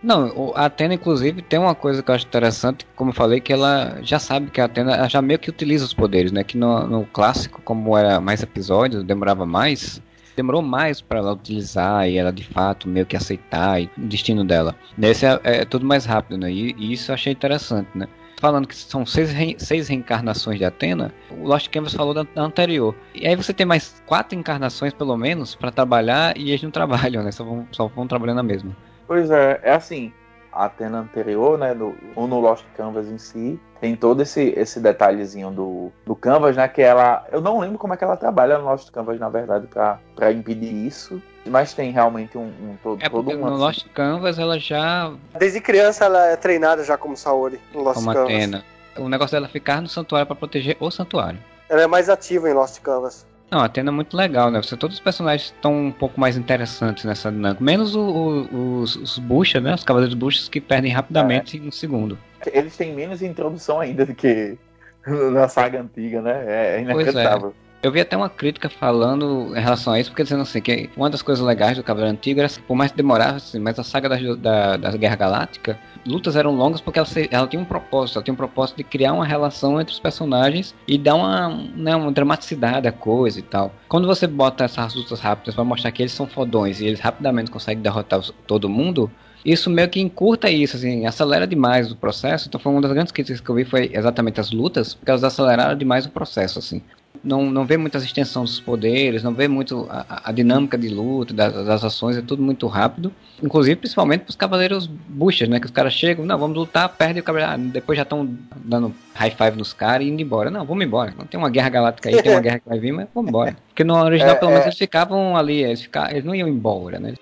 Não, 0.03 0.55
a 0.57 0.65
Atena, 0.65 0.95
inclusive, 0.95 1.43
tem 1.43 1.59
uma 1.59 1.75
coisa 1.75 2.03
que 2.03 2.11
eu 2.11 2.15
acho 2.15 2.27
interessante, 2.27 2.87
como 2.97 3.11
eu 3.11 3.15
falei, 3.15 3.41
que 3.41 3.53
ela 3.53 3.99
já 4.01 4.19
sabe 4.19 4.51
que 4.51 4.59
a 4.59 4.65
Atena 4.65 5.07
já 5.07 5.21
meio 5.21 5.39
que 5.39 5.51
utiliza 5.51 5.85
os 5.85 5.93
poderes, 5.93 6.33
né? 6.33 6.43
Que 6.43 6.57
no, 6.57 6.87
no 6.87 7.05
clássico, 7.05 7.61
como 7.61 7.95
era 7.95 8.19
mais 8.19 8.43
episódios, 8.43 9.05
demorava 9.05 9.45
mais, 9.45 10.01
demorou 10.35 10.63
mais 10.63 10.99
para 10.99 11.19
ela 11.19 11.35
utilizar 11.35 12.09
e 12.09 12.17
ela 12.17 12.33
de 12.33 12.43
fato 12.43 12.89
meio 12.89 13.05
que 13.05 13.19
aceitar 13.19 13.83
o 13.83 13.89
destino 13.99 14.43
dela. 14.43 14.75
Nesse 14.97 15.27
é, 15.27 15.39
é, 15.45 15.65
tudo 15.67 15.85
mais 15.85 16.07
rápido, 16.07 16.39
né? 16.39 16.51
E, 16.51 16.75
e, 16.79 16.95
isso 16.95 17.11
eu 17.11 17.15
achei 17.15 17.35
interessante, 17.35 17.91
né? 17.95 18.09
Falando 18.45 18.69
que 18.69 18.77
são 18.77 19.07
seis, 19.07 19.33
re, 19.33 19.57
seis 19.59 19.89
reencarnações 19.89 20.59
de 20.59 20.67
Atena, 20.67 21.15
o 21.31 21.49
Lost 21.49 21.71
Canvas 21.71 21.95
falou 21.95 22.13
da, 22.13 22.25
da, 22.25 22.43
anterior. 22.43 22.95
E 23.15 23.27
aí 23.27 23.35
você 23.35 23.55
tem 23.55 23.65
mais 23.65 24.03
quatro 24.05 24.39
encarnações, 24.39 24.93
pelo 24.93 25.17
menos, 25.17 25.55
para 25.55 25.73
trabalhar 25.73 26.37
e 26.37 26.51
eles 26.51 26.63
não 26.63 26.71
trabalham, 26.71 27.23
né? 27.23 27.33
Só 27.33 27.43
vão, 27.43 27.67
só 27.73 27.87
vão 27.87 28.07
trabalhando 28.07 28.41
a 28.41 28.43
mesma. 28.43 28.77
Pois 29.07 29.31
é, 29.31 29.61
é 29.63 29.73
assim. 29.73 30.13
A 30.53 30.67
Atena 30.67 30.99
anterior, 30.99 31.57
né, 31.57 31.75
ou 32.15 32.29
no 32.29 32.39
Lost 32.39 32.67
Canvas 32.77 33.09
em 33.09 33.17
si, 33.17 33.59
tem 33.81 33.97
todo 33.97 34.21
esse, 34.21 34.53
esse 34.55 34.79
detalhezinho 34.79 35.51
do, 35.51 35.91
do 36.05 36.15
Canvas, 36.15 36.55
né, 36.55 36.69
que 36.69 36.83
ela... 36.83 37.27
Eu 37.33 37.41
não 37.41 37.59
lembro 37.59 37.79
como 37.79 37.95
é 37.95 37.97
que 37.97 38.05
ela 38.05 38.15
trabalha 38.15 38.59
no 38.59 38.67
Lost 38.67 38.91
Canvas, 38.91 39.19
na 39.19 39.31
verdade, 39.31 39.67
para 39.69 40.33
impedir 40.33 40.87
isso, 40.87 41.21
mas 41.47 41.75
tem 41.75 41.91
realmente 41.91 42.37
um, 42.37 42.47
um 42.47 42.77
todo, 42.83 43.03
é 43.03 43.09
todo 43.09 43.31
um... 43.31 43.37
no 43.37 43.57
Lost 43.57 43.87
Canvas 43.93 44.39
ela 44.39 44.59
já... 44.59 45.13
Desde 45.39 45.61
criança 45.61 46.05
ela 46.05 46.27
é 46.27 46.37
treinada 46.37 46.85
já 46.85 46.97
como 46.97 47.17
Saori, 47.17 47.61
no 47.73 47.83
Lost 47.83 47.97
como 47.97 48.13
Canvas. 48.13 48.33
Atena. 48.33 48.65
O 48.97 49.09
negócio 49.09 49.35
dela 49.35 49.47
é 49.47 49.49
ficar 49.49 49.83
no 49.83 49.89
santuário 49.89 50.27
para 50.27 50.37
proteger 50.37 50.77
o 50.81 50.91
santuário. 50.91 51.39
Ela 51.69 51.83
é 51.83 51.87
mais 51.87 52.09
ativa 52.09 52.49
em 52.49 52.53
Lost 52.53 52.81
Canvas. 52.81 53.27
Não, 53.51 53.61
a 53.61 53.67
Atena 53.67 53.91
é 53.91 53.93
muito 53.93 54.17
legal, 54.17 54.51
né? 54.51 54.61
Você, 54.61 54.77
todos 54.77 54.97
os 54.97 55.03
personagens 55.03 55.53
estão 55.55 55.87
um 55.87 55.93
pouco 55.93 56.19
mais 56.19 56.37
interessantes 56.37 57.05
nessa 57.05 57.31
dinâmica. 57.31 57.63
Menos 57.63 57.95
o, 57.95 58.01
o, 58.01 58.81
os, 58.81 58.97
os 58.97 59.19
Bucha, 59.19 59.61
né? 59.61 59.75
Os 59.75 59.85
Cavaleiros 59.85 60.15
Buchas 60.15 60.49
que 60.49 60.61
perdem 60.61 60.93
rapidamente 60.93 61.57
é. 61.57 61.61
em 61.61 61.69
um 61.69 61.73
segundo. 61.73 62.19
Eles 62.53 62.77
têm 62.77 62.93
menos 62.95 63.23
introdução 63.23 63.81
ainda 63.81 64.05
do 64.05 64.15
que 64.15 64.59
na 65.07 65.49
saga 65.49 65.81
antiga, 65.81 66.21
né? 66.21 66.45
É 66.47 66.81
inacreditável. 66.81 67.55
Eu 67.85 67.93
vi 67.93 68.01
até 68.01 68.17
uma 68.17 68.31
crítica 68.31 68.71
falando 68.71 69.53
em 69.55 69.61
relação 69.61 69.93
a 69.93 70.01
isso, 70.01 70.09
porque 70.09 70.23
dizendo 70.23 70.41
assim, 70.41 70.59
que 70.59 70.89
uma 70.97 71.11
das 71.11 71.21
coisas 71.21 71.45
legais 71.45 71.77
do 71.77 71.83
Cavaleiro 71.83 72.17
Antigo 72.17 72.41
era, 72.41 72.49
por 72.67 72.75
mais 72.75 72.91
que 72.91 72.97
demorasse, 72.97 73.59
mas 73.59 73.79
a 73.79 73.85
saga 73.85 74.09
da, 74.09 74.17
da, 74.37 74.77
da 74.79 74.97
Guerra 74.97 75.17
Galáctica, 75.17 75.79
lutas 76.07 76.35
eram 76.35 76.57
longas 76.57 76.81
porque 76.81 76.99
ela, 76.99 77.07
ela, 77.31 77.47
tinha 77.47 77.61
um 77.61 77.65
propósito, 77.67 78.17
ela 78.17 78.25
tinha 78.25 78.33
um 78.33 78.39
propósito 78.39 78.79
de 78.79 78.85
criar 78.85 79.13
uma 79.13 79.27
relação 79.27 79.79
entre 79.79 79.93
os 79.93 80.01
personagens 80.01 80.75
e 80.89 80.97
dar 80.97 81.15
uma, 81.15 81.51
né, 81.77 81.95
uma 81.95 82.11
dramaticidade 82.11 82.89
à 82.89 82.93
coisa 82.93 83.39
e 83.39 83.43
tal. 83.43 83.71
Quando 83.87 84.07
você 84.07 84.27
bota 84.27 84.65
essas 84.65 84.95
lutas 84.95 85.21
rápidas 85.21 85.55
para 85.55 85.63
mostrar 85.63 85.93
que 85.93 86.01
eles 86.01 86.13
são 86.13 86.27
fodões 86.27 86.81
e 86.81 86.87
eles 86.87 87.01
rapidamente 87.01 87.51
conseguem 87.51 87.83
derrotar 87.83 88.23
todo 88.47 88.67
mundo, 88.67 89.11
isso 89.45 89.69
meio 89.69 89.89
que 89.89 90.01
encurta 90.01 90.51
isso, 90.51 90.77
assim, 90.77 91.07
acelera 91.07 91.47
demais 91.47 91.91
o 91.91 91.97
processo. 91.97 92.49
Então 92.49 92.61
foi 92.61 92.73
uma 92.73 92.81
das 92.81 92.93
grandes 92.93 93.13
críticas 93.13 93.41
que 93.41 93.49
eu 93.49 93.55
vi 93.55 93.65
foi 93.65 93.91
exatamente 93.93 94.41
as 94.41 94.51
lutas, 94.51 94.95
porque 94.95 95.11
elas 95.11 95.25
aceleraram 95.25 95.77
demais 95.77 96.07
o 96.07 96.11
processo, 96.11 96.59
assim 96.59 96.83
não, 97.25 97.51
não 97.51 97.65
vê 97.65 97.77
muita 97.77 97.99
extensão 97.99 98.45
dos 98.45 98.61
poderes, 98.61 99.23
não 99.23 99.33
vê 99.33 99.49
muito 99.49 99.87
a, 99.91 100.29
a 100.29 100.33
dinâmica 100.33 100.77
de 100.77 100.89
luta, 100.89 101.33
das, 101.33 101.53
das, 101.67 101.83
ações, 101.83 102.17
é 102.17 102.23
tudo 102.23 102.43
muito 102.43 102.67
rápido. 102.67 103.13
Inclusive, 103.43 103.77
principalmente 103.77 104.23
para 104.23 104.31
os 104.31 104.37
cavaleiros 104.37 104.87
buchas, 104.87 105.49
né? 105.49 105.59
Que 105.59 105.67
os 105.67 105.73
caras 105.73 105.95
chegam, 105.95 106.27
não, 106.27 106.39
vamos 106.39 106.57
lutar, 106.57 106.89
perde 106.89 107.21
o 107.21 107.23
cavaleiro, 107.23 107.53
ah, 107.53 107.57
depois 107.57 107.97
já 107.97 108.03
estão 108.03 108.29
dando 108.57 108.95
high 109.15 109.31
five 109.31 109.57
nos 109.57 109.73
caras 109.73 110.07
e 110.07 110.11
indo 110.11 110.21
embora. 110.21 110.51
Não, 110.51 110.65
vamos 110.67 110.85
embora. 110.85 111.15
Não 111.17 111.25
tem 111.25 111.39
uma 111.39 111.51
guerra 111.51 111.71
galáctica 111.71 112.11
aí, 112.11 112.23
tem 112.23 112.33
uma 112.33 112.41
guerra 112.43 112.59
que 112.59 112.69
vai 112.69 112.79
vir, 112.79 112.93
mas 112.93 113.09
vamos 113.15 113.31
embora. 113.31 113.57
Porque 113.69 113.83
no 113.83 113.97
original, 113.97 114.35
é, 114.35 114.39
pelo 114.39 114.51
menos, 114.51 114.65
é... 114.65 114.69
eles 114.69 114.79
ficavam 114.79 115.37
ali, 115.37 115.63
eles, 115.63 115.83
ficavam, 115.83 116.11
eles 116.11 116.25
não 116.25 116.35
iam 116.35 116.49
embora, 116.49 116.99
né? 116.99 117.15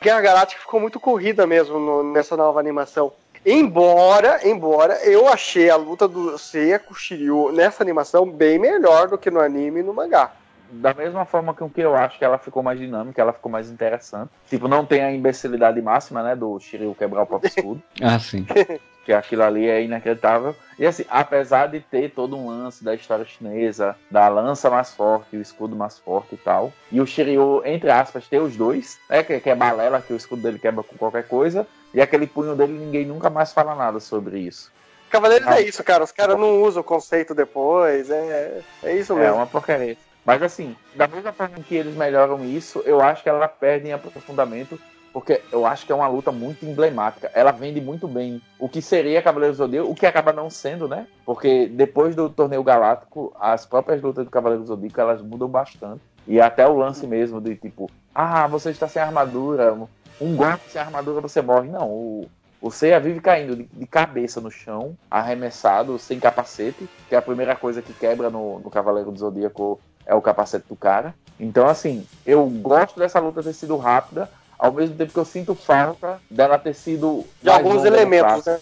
Guerra 0.00 0.20
Galáctica 0.20 0.60
ficou 0.60 0.80
muito 0.80 1.00
corrida 1.00 1.46
mesmo 1.46 1.78
no, 1.78 2.12
nessa 2.12 2.36
nova 2.36 2.60
animação. 2.60 3.12
Embora, 3.44 4.46
embora 4.46 4.94
eu 5.04 5.28
achei 5.28 5.70
a 5.70 5.76
luta 5.76 6.06
do 6.06 6.36
Seiya 6.36 6.78
com 6.78 6.92
o 6.92 6.96
Shiryu 6.96 7.52
nessa 7.52 7.82
animação 7.82 8.28
bem 8.30 8.58
melhor 8.58 9.08
do 9.08 9.18
que 9.18 9.30
no 9.30 9.40
anime 9.40 9.80
e 9.80 9.82
no 9.82 9.94
mangá. 9.94 10.32
Da 10.70 10.92
mesma 10.92 11.24
forma 11.24 11.54
que 11.54 11.64
o 11.64 11.70
que 11.70 11.80
eu 11.80 11.96
acho 11.96 12.18
que 12.18 12.24
ela 12.24 12.36
ficou 12.36 12.62
mais 12.62 12.78
dinâmica, 12.78 13.22
ela 13.22 13.32
ficou 13.32 13.50
mais 13.50 13.70
interessante. 13.70 14.30
Tipo, 14.50 14.68
não 14.68 14.84
tem 14.84 15.02
a 15.02 15.10
imbecilidade 15.10 15.80
máxima, 15.80 16.22
né, 16.22 16.36
do 16.36 16.58
Shiryu 16.60 16.94
quebrar 16.94 17.22
o 17.22 17.26
próprio 17.26 17.48
escudo. 17.48 17.82
ah, 18.02 18.18
sim. 18.18 18.46
que 19.08 19.12
aquilo 19.14 19.42
ali 19.42 19.66
é 19.66 19.82
inacreditável. 19.82 20.54
E 20.78 20.84
assim, 20.84 21.02
apesar 21.08 21.68
de 21.68 21.80
ter 21.80 22.10
todo 22.10 22.36
um 22.36 22.48
lance 22.48 22.84
da 22.84 22.94
história 22.94 23.24
chinesa, 23.24 23.96
da 24.10 24.28
lança 24.28 24.68
mais 24.68 24.92
forte, 24.92 25.34
o 25.34 25.40
escudo 25.40 25.74
mais 25.74 25.98
forte 25.98 26.34
e 26.34 26.36
tal, 26.36 26.70
e 26.92 27.00
o 27.00 27.06
Shiryu, 27.06 27.62
entre 27.64 27.90
aspas, 27.90 28.28
ter 28.28 28.38
os 28.38 28.54
dois, 28.54 28.98
né, 29.08 29.22
que, 29.22 29.40
que 29.40 29.48
é 29.48 29.54
balela, 29.54 30.02
que 30.02 30.12
o 30.12 30.16
escudo 30.16 30.42
dele 30.42 30.58
quebra 30.58 30.84
com 30.84 30.94
qualquer 30.98 31.26
coisa, 31.26 31.66
e 31.94 32.02
aquele 32.02 32.26
punho 32.26 32.54
dele 32.54 32.74
ninguém 32.74 33.06
nunca 33.06 33.30
mais 33.30 33.50
fala 33.50 33.74
nada 33.74 33.98
sobre 33.98 34.40
isso. 34.40 34.70
Cavaleiros 35.08 35.48
ah, 35.48 35.58
é 35.58 35.62
isso, 35.62 35.82
cara. 35.82 36.04
Os 36.04 36.12
caras 36.12 36.38
não 36.38 36.60
usam 36.60 36.82
o 36.82 36.84
conceito 36.84 37.34
depois. 37.34 38.10
É, 38.10 38.60
é 38.82 38.94
isso 38.94 39.14
mesmo. 39.14 39.26
É 39.26 39.32
uma 39.32 39.46
porcaria. 39.46 39.96
Mas 40.22 40.42
assim, 40.42 40.76
da 40.94 41.08
mesma 41.08 41.32
forma 41.32 41.56
que 41.66 41.74
eles 41.74 41.96
melhoram 41.96 42.44
isso, 42.44 42.82
eu 42.84 43.00
acho 43.00 43.22
que 43.22 43.28
ela 43.30 43.48
perde 43.48 43.88
em 43.88 43.94
aprofundamento 43.94 44.78
porque 45.12 45.42
eu 45.50 45.66
acho 45.66 45.86
que 45.86 45.92
é 45.92 45.94
uma 45.94 46.08
luta 46.08 46.30
muito 46.30 46.64
emblemática. 46.64 47.30
Ela 47.34 47.50
vende 47.50 47.80
muito 47.80 48.06
bem 48.06 48.40
o 48.58 48.68
que 48.68 48.82
seria 48.82 49.22
Cavaleiros 49.22 49.58
do 49.58 49.64
Zodíaco, 49.64 49.90
o 49.90 49.94
que 49.94 50.06
acaba 50.06 50.32
não 50.32 50.50
sendo, 50.50 50.86
né? 50.86 51.06
Porque 51.24 51.66
depois 51.66 52.14
do 52.14 52.28
torneio 52.28 52.62
galáctico, 52.62 53.34
as 53.40 53.66
próprias 53.66 54.02
lutas 54.02 54.24
do 54.24 54.30
Cavaleiros 54.30 54.66
do 54.66 54.74
Zodíaco, 54.74 55.00
elas 55.00 55.22
mudam 55.22 55.48
bastante. 55.48 56.00
E 56.26 56.40
até 56.40 56.66
o 56.66 56.76
lance 56.76 57.06
mesmo 57.06 57.40
de 57.40 57.56
tipo, 57.56 57.90
ah, 58.14 58.46
você 58.46 58.70
está 58.70 58.86
sem 58.86 59.00
armadura, 59.00 59.76
um 60.20 60.36
golpe 60.36 60.70
sem 60.70 60.80
armadura 60.80 61.20
você 61.20 61.40
morre. 61.40 61.68
Não, 61.68 61.88
o, 61.88 62.28
o 62.60 62.70
Seiya 62.70 63.00
vive 63.00 63.20
caindo 63.20 63.56
de, 63.56 63.64
de, 63.64 63.86
cabeça 63.86 64.40
no 64.40 64.50
chão, 64.50 64.96
arremessado, 65.10 65.98
sem 65.98 66.20
capacete, 66.20 66.88
que 67.08 67.14
é 67.14 67.18
a 67.18 67.22
primeira 67.22 67.56
coisa 67.56 67.80
que 67.80 67.92
quebra 67.92 68.28
no, 68.28 68.58
no 68.58 68.70
Cavaleiro 68.70 69.10
do 69.10 69.18
Zodíaco 69.18 69.80
é 70.04 70.14
o 70.14 70.22
capacete 70.22 70.66
do 70.68 70.74
cara. 70.74 71.14
Então, 71.38 71.68
assim, 71.68 72.04
eu 72.26 72.44
gosto 72.46 72.98
dessa 72.98 73.20
luta 73.20 73.42
ter 73.42 73.52
sido 73.52 73.76
rápida, 73.76 74.28
ao 74.58 74.72
mesmo 74.72 74.96
tempo 74.96 75.12
que 75.12 75.18
eu 75.18 75.24
sinto 75.24 75.54
falta 75.54 76.20
dela 76.30 76.58
ter 76.58 76.74
sido. 76.74 77.24
De 77.42 77.50
alguns 77.50 77.84
elementos, 77.84 78.44
né? 78.44 78.58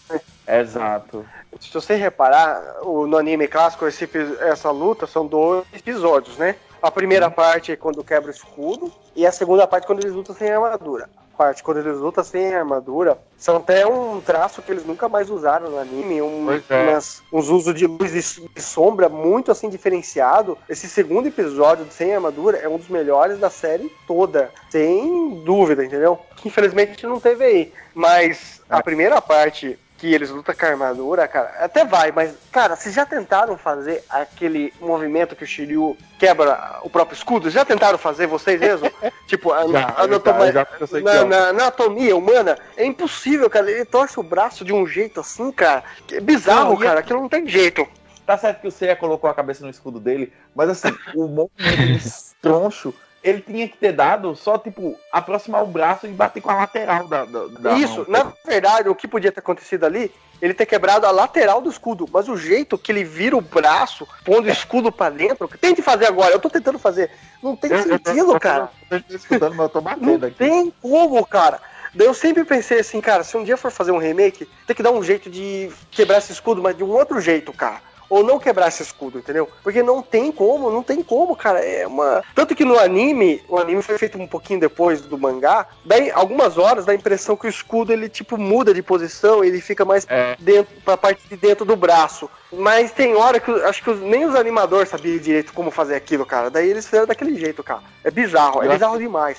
Exato. 0.47 1.25
Se 1.59 1.73
você 1.73 1.95
reparar, 1.95 2.63
no 2.83 3.17
anime 3.17 3.49
clássico, 3.49 3.87
esse, 3.87 4.09
essa 4.41 4.71
luta 4.71 5.07
são 5.07 5.27
dois 5.27 5.65
episódios, 5.73 6.37
né? 6.37 6.55
A 6.83 6.91
primeira 6.91 7.31
parte 7.31 7.73
é 7.73 7.77
quando 7.77 8.05
quebra 8.05 8.31
o 8.31 8.35
escudo, 8.35 8.93
e 9.15 9.27
a 9.27 9.33
segunda 9.33 9.67
parte 9.67 9.85
é 9.85 9.87
quando 9.87 10.01
eles 10.01 10.13
lutam 10.13 10.35
sem 10.35 10.51
armadura 10.51 11.09
parte, 11.37 11.63
quando 11.63 11.79
eles 11.79 11.99
lutam 11.99 12.25
sem 12.25 12.55
armadura, 12.55 13.19
são 13.37 13.57
até 13.57 13.87
um 13.87 14.21
traço 14.21 14.63
que 14.63 14.73
eles 14.73 14.85
nunca 14.85 15.09
mais 15.09 15.31
usaram 15.31 15.71
no 15.71 15.79
anime, 15.79 16.23
um, 16.23 16.49
é. 16.53 16.83
umas, 16.83 17.23
uns 17.33 17.49
usos 17.49 17.75
de 17.75 17.87
luz 17.87 18.15
e 18.15 18.61
sombra 18.61 19.09
muito 19.09 19.53
assim 19.53 19.69
diferenciado. 19.69 20.57
Esse 20.69 20.89
segundo 20.89 21.29
episódio 21.29 21.85
de 21.85 21.93
Sem 21.93 22.15
Armadura 22.15 22.59
é 22.59 22.69
um 22.69 22.79
dos 22.79 22.89
melhores 22.89 23.39
da 23.39 23.51
série 23.51 23.93
toda, 24.07 24.51
sem 24.71 25.43
dúvida, 25.45 25.85
entendeu? 25.85 26.19
Infelizmente 26.45 27.07
não 27.07 27.21
teve 27.21 27.45
aí, 27.45 27.73
mas 27.95 28.63
a 28.69 28.83
primeira 28.83 29.21
parte 29.21 29.79
que 29.99 30.13
eles 30.13 30.31
lutam 30.31 30.55
com 30.55 30.67
a 30.67 30.69
armadura, 30.69 31.27
cara, 31.27 31.55
até 31.59 31.85
vai, 31.85 32.13
mas, 32.13 32.35
cara, 32.53 32.77
vocês 32.77 32.95
já 32.95 33.07
tentaram 33.07 33.57
fazer 33.57 34.05
aquele 34.11 34.73
movimento 34.81 35.35
que 35.35 35.45
o 35.45 35.47
Shiryu 35.47 35.97
quebra 36.19 36.81
o 36.83 36.91
próprio 36.91 37.17
escudo? 37.17 37.51
Já 37.51 37.65
tentaram 37.65 37.97
fazer 37.97 38.27
vocês 38.27 38.61
mesmo? 38.61 38.91
tipo, 39.27 39.53
a, 39.53 39.67
já, 39.69 39.95
anatomia, 39.97 40.53
já, 40.53 40.67
já 40.81 41.01
na, 41.01 41.25
na, 41.25 41.49
anatomia 41.49 42.17
humana, 42.17 42.59
é 42.77 42.85
impossível, 42.85 43.49
cara. 43.49 43.71
Ele 43.71 43.85
torce 43.85 44.21
o 44.21 44.23
braço 44.23 44.65
de 44.65 44.73
um 44.73 44.87
jeito 44.87 45.21
assim, 45.21 45.51
cara. 45.51 45.83
É 46.13 46.21
bizarro, 46.21 46.71
não, 46.71 46.77
cara. 46.77 47.01
Aquilo 47.01 47.21
não 47.21 47.29
tem 47.29 47.49
jeito. 47.49 47.87
Tá 48.27 48.37
certo 48.37 48.61
que 48.61 48.69
o 48.69 48.73
Seiya 48.73 48.97
colocou 48.97 49.31
a 49.31 49.35
cabeça 49.35 49.65
no 49.65 49.71
escudo 49.71 50.01
dele, 50.01 50.33
mas 50.55 50.69
assim, 50.69 50.95
o 51.15 51.29
movimento 51.29 52.03
de 52.03 52.11
troncho 52.43 52.93
ele 53.27 53.41
tinha 53.41 53.69
que 53.69 53.77
ter 53.77 53.91
dado 53.91 54.37
só, 54.37 54.57
tipo, 54.57 54.97
aproximar 55.11 55.65
o 55.65 55.67
braço 55.67 56.07
e 56.07 56.11
bater 56.11 56.41
com 56.41 56.49
a 56.49 56.55
lateral 56.55 57.09
da, 57.09 57.25
da, 57.25 57.47
da 57.47 57.73
Isso, 57.73 58.07
mão. 58.09 58.25
na 58.25 58.33
verdade, 58.47 58.89
o 58.89 58.95
que 58.95 59.09
podia 59.09 59.33
ter 59.33 59.41
acontecido 59.41 59.85
ali, 59.85 60.13
ele 60.41 60.55
ter 60.55 60.65
quebrado 60.65 61.07
a 61.07 61.11
lateral 61.11 61.61
do 61.61 61.69
escudo, 61.69 62.09
mas 62.13 62.29
o 62.29 62.37
jeito 62.37 62.79
que 62.79 62.93
ele 62.93 63.03
vira 63.03 63.37
o 63.37 63.41
braço, 63.41 64.07
pondo 64.25 64.47
o 64.47 64.51
escudo 64.51 64.93
para 64.93 65.11
dentro, 65.11 65.49
tente 65.61 65.83
fazer 65.83 66.07
agora, 66.07 66.33
eu 66.33 66.39
tô 66.39 66.49
tentando 66.49 66.79
fazer, 66.79 67.11
não 67.43 67.57
tem 67.57 67.73
eu, 67.73 67.83
sentido, 67.83 68.17
eu 68.17 68.27
tô, 68.27 68.41
cara. 68.41 68.71
Eu 68.89 69.03
tô, 69.03 69.17
escutando, 69.17 69.57
mas 69.57 69.67
eu 69.67 69.69
tô 69.71 69.81
batendo 69.81 70.19
não 70.19 70.29
aqui. 70.29 70.37
tem 70.37 70.73
como, 70.81 71.27
cara. 71.27 71.61
Daí 71.93 72.07
eu 72.07 72.15
sempre 72.15 72.45
pensei 72.45 72.79
assim, 72.79 73.01
cara, 73.01 73.25
se 73.25 73.37
um 73.37 73.43
dia 73.43 73.57
for 73.57 73.73
fazer 73.73 73.91
um 73.91 73.99
remake, 73.99 74.49
tem 74.69 74.77
que 74.77 74.83
dar 74.85 74.93
um 74.93 75.03
jeito 75.03 75.29
de 75.29 75.69
quebrar 75.91 76.19
esse 76.19 76.31
escudo, 76.31 76.63
mas 76.63 76.77
de 76.77 76.85
um 76.85 76.91
outro 76.91 77.21
jeito, 77.21 77.53
cara 77.53 77.81
ou 78.09 78.23
não 78.23 78.39
quebrar 78.39 78.69
esse 78.69 78.83
escudo, 78.83 79.19
entendeu? 79.19 79.49
Porque 79.63 79.83
não 79.83 80.03
tem 80.03 80.31
como, 80.31 80.71
não 80.71 80.83
tem 80.83 81.03
como, 81.03 81.37
cara. 81.37 81.61
É 81.65 81.87
uma. 81.87 82.23
Tanto 82.35 82.55
que 82.55 82.65
no 82.65 82.79
anime, 82.79 83.43
o 83.49 83.59
anime 83.59 83.83
foi 83.83 83.99
feito 83.99 84.19
um 84.19 84.27
pouquinho 84.27 84.61
depois 84.61 85.01
do 85.01 85.19
mangá, 85.19 85.67
daí 85.85 86.11
algumas 86.11 86.59
horas 86.59 86.85
dá 86.85 86.93
a 86.93 86.95
impressão 86.95 87.37
que 87.37 87.47
o 87.47 87.51
escudo 87.51 87.93
ele 87.93 88.09
tipo 88.09 88.37
muda 88.37 88.73
de 88.73 88.83
posição, 88.83 89.45
ele 89.45 89.61
fica 89.61 89.85
mais 89.85 90.07
é. 90.09 90.37
dentro 90.39 90.75
pra 90.85 90.97
parte 90.97 91.27
de 91.29 91.37
dentro 91.37 91.65
do 91.65 91.77
braço. 91.77 92.31
Mas 92.53 92.93
tem 92.93 93.15
hora 93.15 93.41
que 93.41 93.51
acho 93.51 93.83
que 93.83 93.93
nem 93.95 94.25
os 94.25 94.35
animadores 94.35 94.89
sabiam 94.89 95.19
direito 95.19 95.53
como 95.53 95.71
fazer 95.71 95.97
aquilo, 95.97 96.25
cara. 96.25 96.51
Daí 96.51 96.71
eles 96.71 96.85
fizeram 96.85 97.07
daquele 97.07 97.37
jeito, 97.39 97.63
cara. 97.63 97.83
É 98.05 98.11
bizarro, 98.11 98.63
é 98.63 98.69
bizarro 98.69 98.99
demais. 98.99 99.39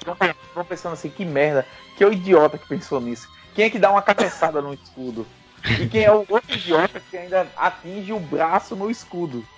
Tô 0.53 0.63
pensando 0.65 0.93
assim, 0.93 1.09
que 1.09 1.24
merda, 1.24 1.65
que 1.95 2.03
é 2.03 2.07
o 2.07 2.11
idiota 2.11 2.57
que 2.57 2.68
pensou 2.68 2.99
nisso. 2.99 3.30
Quem 3.55 3.65
é 3.65 3.70
que 3.70 3.80
dá 3.80 3.89
uma 3.89 4.01
cabeçada 4.01 4.61
no 4.61 4.74
escudo? 4.74 5.26
E 5.66 5.88
quem 5.88 6.03
é 6.03 6.12
o 6.12 6.26
outro 6.30 6.55
idiota 6.55 6.99
que 6.99 7.18
ainda 7.18 7.51
atinge 7.55 8.14
o 8.14 8.20
braço 8.20 8.76
no 8.76 8.89
escudo 8.89 9.49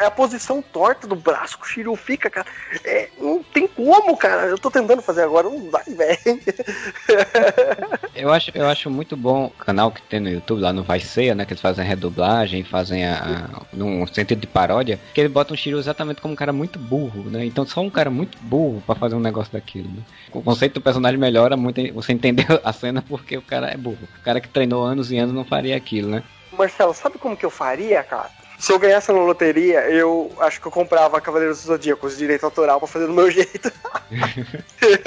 é 0.00 0.04
a 0.06 0.10
posição 0.10 0.62
torta 0.62 1.06
do 1.06 1.16
braço 1.16 1.58
que 1.58 1.64
o 1.64 1.68
Shiryu 1.68 1.96
fica, 1.96 2.30
cara. 2.30 2.46
É, 2.84 3.08
não 3.18 3.42
tem 3.42 3.66
como, 3.66 4.16
cara. 4.16 4.46
Eu 4.46 4.58
tô 4.58 4.70
tentando 4.70 5.02
fazer 5.02 5.22
agora, 5.22 5.48
não 5.48 5.70
vai, 5.70 5.84
velho. 5.84 6.18
eu 8.14 8.32
acho, 8.32 8.50
eu 8.54 8.68
acho 8.68 8.90
muito 8.90 9.16
bom 9.16 9.46
o 9.46 9.50
canal 9.50 9.90
que 9.90 10.02
tem 10.02 10.20
no 10.20 10.28
YouTube, 10.28 10.60
lá 10.60 10.72
no 10.72 10.82
Vai 10.82 11.00
Ceia, 11.00 11.34
né? 11.34 11.44
Que 11.44 11.52
eles 11.52 11.60
fazem 11.60 11.84
a 11.84 11.88
redublagem, 11.88 12.62
fazem 12.64 13.04
a, 13.04 13.16
a, 13.16 13.76
num 13.76 14.06
sentido 14.06 14.40
de 14.40 14.46
paródia, 14.46 15.00
que 15.14 15.20
eles 15.20 15.32
botam 15.32 15.54
o 15.54 15.58
Shiryu 15.58 15.78
exatamente 15.78 16.20
como 16.20 16.34
um 16.34 16.36
cara 16.36 16.52
muito 16.52 16.78
burro, 16.78 17.24
né? 17.30 17.44
Então 17.44 17.66
só 17.66 17.80
um 17.80 17.90
cara 17.90 18.10
muito 18.10 18.38
burro 18.38 18.82
para 18.86 18.94
fazer 18.94 19.16
um 19.16 19.20
negócio 19.20 19.52
daquilo, 19.52 19.88
né? 19.88 20.02
O 20.32 20.42
conceito 20.42 20.74
do 20.74 20.80
personagem 20.80 21.18
melhora 21.18 21.56
muito 21.56 21.80
você 21.92 22.12
entender 22.12 22.46
a 22.62 22.72
cena 22.72 23.02
porque 23.02 23.36
o 23.36 23.42
cara 23.42 23.68
é 23.68 23.76
burro. 23.76 24.08
O 24.20 24.22
cara 24.22 24.40
que 24.40 24.48
treinou 24.48 24.84
anos 24.84 25.10
e 25.10 25.18
anos 25.18 25.34
não 25.34 25.44
faria 25.44 25.76
aquilo, 25.76 26.08
né? 26.08 26.22
Marcelo, 26.52 26.94
sabe 26.94 27.18
como 27.18 27.36
que 27.36 27.46
eu 27.46 27.50
faria, 27.50 28.02
cara? 28.02 28.30
Se 28.58 28.72
eu 28.72 28.78
ganhasse 28.78 29.12
na 29.12 29.20
loteria, 29.20 29.88
eu 29.88 30.32
acho 30.40 30.60
que 30.60 30.66
eu 30.66 30.72
comprava 30.72 31.20
Cavaleiros 31.20 31.58
dos 31.58 31.66
Zodíacos, 31.66 32.18
direito 32.18 32.44
autoral, 32.44 32.80
pra 32.80 32.88
fazer 32.88 33.06
do 33.06 33.12
meu 33.12 33.30
jeito. 33.30 33.72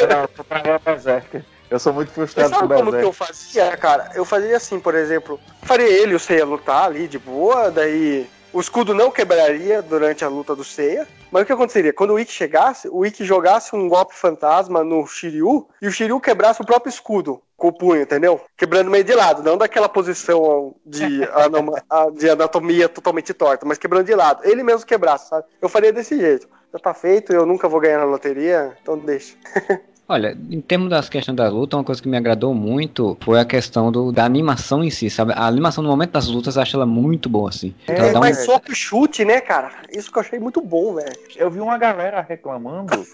Não, 0.09 0.21
eu 0.21 0.27
comprava 0.29 0.79
Berserker. 0.79 1.43
Eu 1.69 1.79
sou 1.79 1.93
muito 1.93 2.11
frustrado 2.11 2.49
Mas 2.49 2.59
sabe 2.59 2.73
como 2.73 2.91
que 2.91 3.03
eu 3.03 3.13
fazia, 3.13 3.77
cara? 3.77 4.11
Eu 4.13 4.25
fazia 4.25 4.57
assim, 4.57 4.79
por 4.79 4.93
exemplo, 4.93 5.39
faria 5.63 5.87
ele 5.87 6.13
o 6.13 6.19
Seiya 6.19 6.45
lutar 6.45 6.85
ali 6.85 7.07
de 7.07 7.17
boa, 7.17 7.71
daí 7.71 8.29
o 8.53 8.59
escudo 8.59 8.93
não 8.93 9.11
quebraria 9.11 9.81
durante 9.81 10.25
a 10.25 10.27
luta 10.27 10.55
do 10.55 10.63
Seiya. 10.63 11.07
Mas 11.31 11.43
o 11.43 11.45
que 11.45 11.53
aconteceria? 11.53 11.93
Quando 11.93 12.13
o 12.13 12.19
Ikki 12.19 12.33
chegasse, 12.33 12.89
o 12.91 13.05
Ikki 13.05 13.23
jogasse 13.23 13.75
um 13.75 13.87
golpe 13.87 14.13
fantasma 14.13 14.83
no 14.83 15.07
Shiryu 15.07 15.67
e 15.81 15.87
o 15.87 15.91
Shiryu 15.91 16.19
quebrasse 16.19 16.61
o 16.61 16.65
próprio 16.65 16.89
escudo 16.89 17.41
com 17.55 17.69
o 17.69 17.73
punho, 17.73 18.01
entendeu? 18.01 18.41
Quebrando 18.57 18.89
meio 18.89 19.03
de 19.03 19.13
lado, 19.13 19.43
não 19.43 19.57
daquela 19.57 19.87
posição 19.87 20.75
de, 20.85 21.21
de 22.17 22.29
anatomia 22.29 22.89
totalmente 22.89 23.33
torta, 23.33 23.65
mas 23.65 23.77
quebrando 23.77 24.05
de 24.05 24.15
lado. 24.15 24.41
Ele 24.43 24.63
mesmo 24.63 24.85
quebrasse, 24.85 25.29
sabe? 25.29 25.45
Eu 25.61 25.69
faria 25.69 25.93
desse 25.93 26.19
jeito. 26.19 26.49
Já 26.73 26.79
tá 26.79 26.93
feito, 26.93 27.31
eu 27.31 27.45
nunca 27.45 27.69
vou 27.69 27.79
ganhar 27.79 27.99
na 27.99 28.05
loteria, 28.05 28.75
então 28.81 28.97
deixa. 28.97 29.35
Olha, 30.11 30.37
em 30.49 30.59
termos 30.59 30.89
das 30.89 31.07
questões 31.07 31.37
da 31.37 31.47
luta, 31.47 31.77
uma 31.77 31.85
coisa 31.85 32.01
que 32.01 32.09
me 32.09 32.17
agradou 32.17 32.53
muito 32.53 33.17
foi 33.21 33.39
a 33.39 33.45
questão 33.45 33.89
do, 33.89 34.11
da 34.11 34.25
animação 34.25 34.83
em 34.83 34.89
si, 34.89 35.09
sabe? 35.09 35.31
A 35.33 35.47
animação 35.47 35.81
no 35.81 35.89
momento 35.89 36.11
das 36.11 36.27
lutas 36.27 36.57
eu 36.57 36.61
acho 36.61 36.75
ela 36.75 36.85
muito 36.85 37.29
boa, 37.29 37.47
assim. 37.47 37.73
É, 37.87 38.09
então, 38.09 38.19
mas 38.19 38.39
um... 38.39 38.45
só 38.47 38.59
que 38.59 38.75
chute, 38.75 39.23
né, 39.23 39.39
cara? 39.39 39.71
Isso 39.89 40.11
que 40.11 40.17
eu 40.17 40.21
achei 40.21 40.37
muito 40.37 40.61
bom, 40.61 40.95
velho. 40.95 41.15
Eu 41.37 41.49
vi 41.49 41.61
uma 41.61 41.77
galera 41.77 42.19
reclamando, 42.19 43.07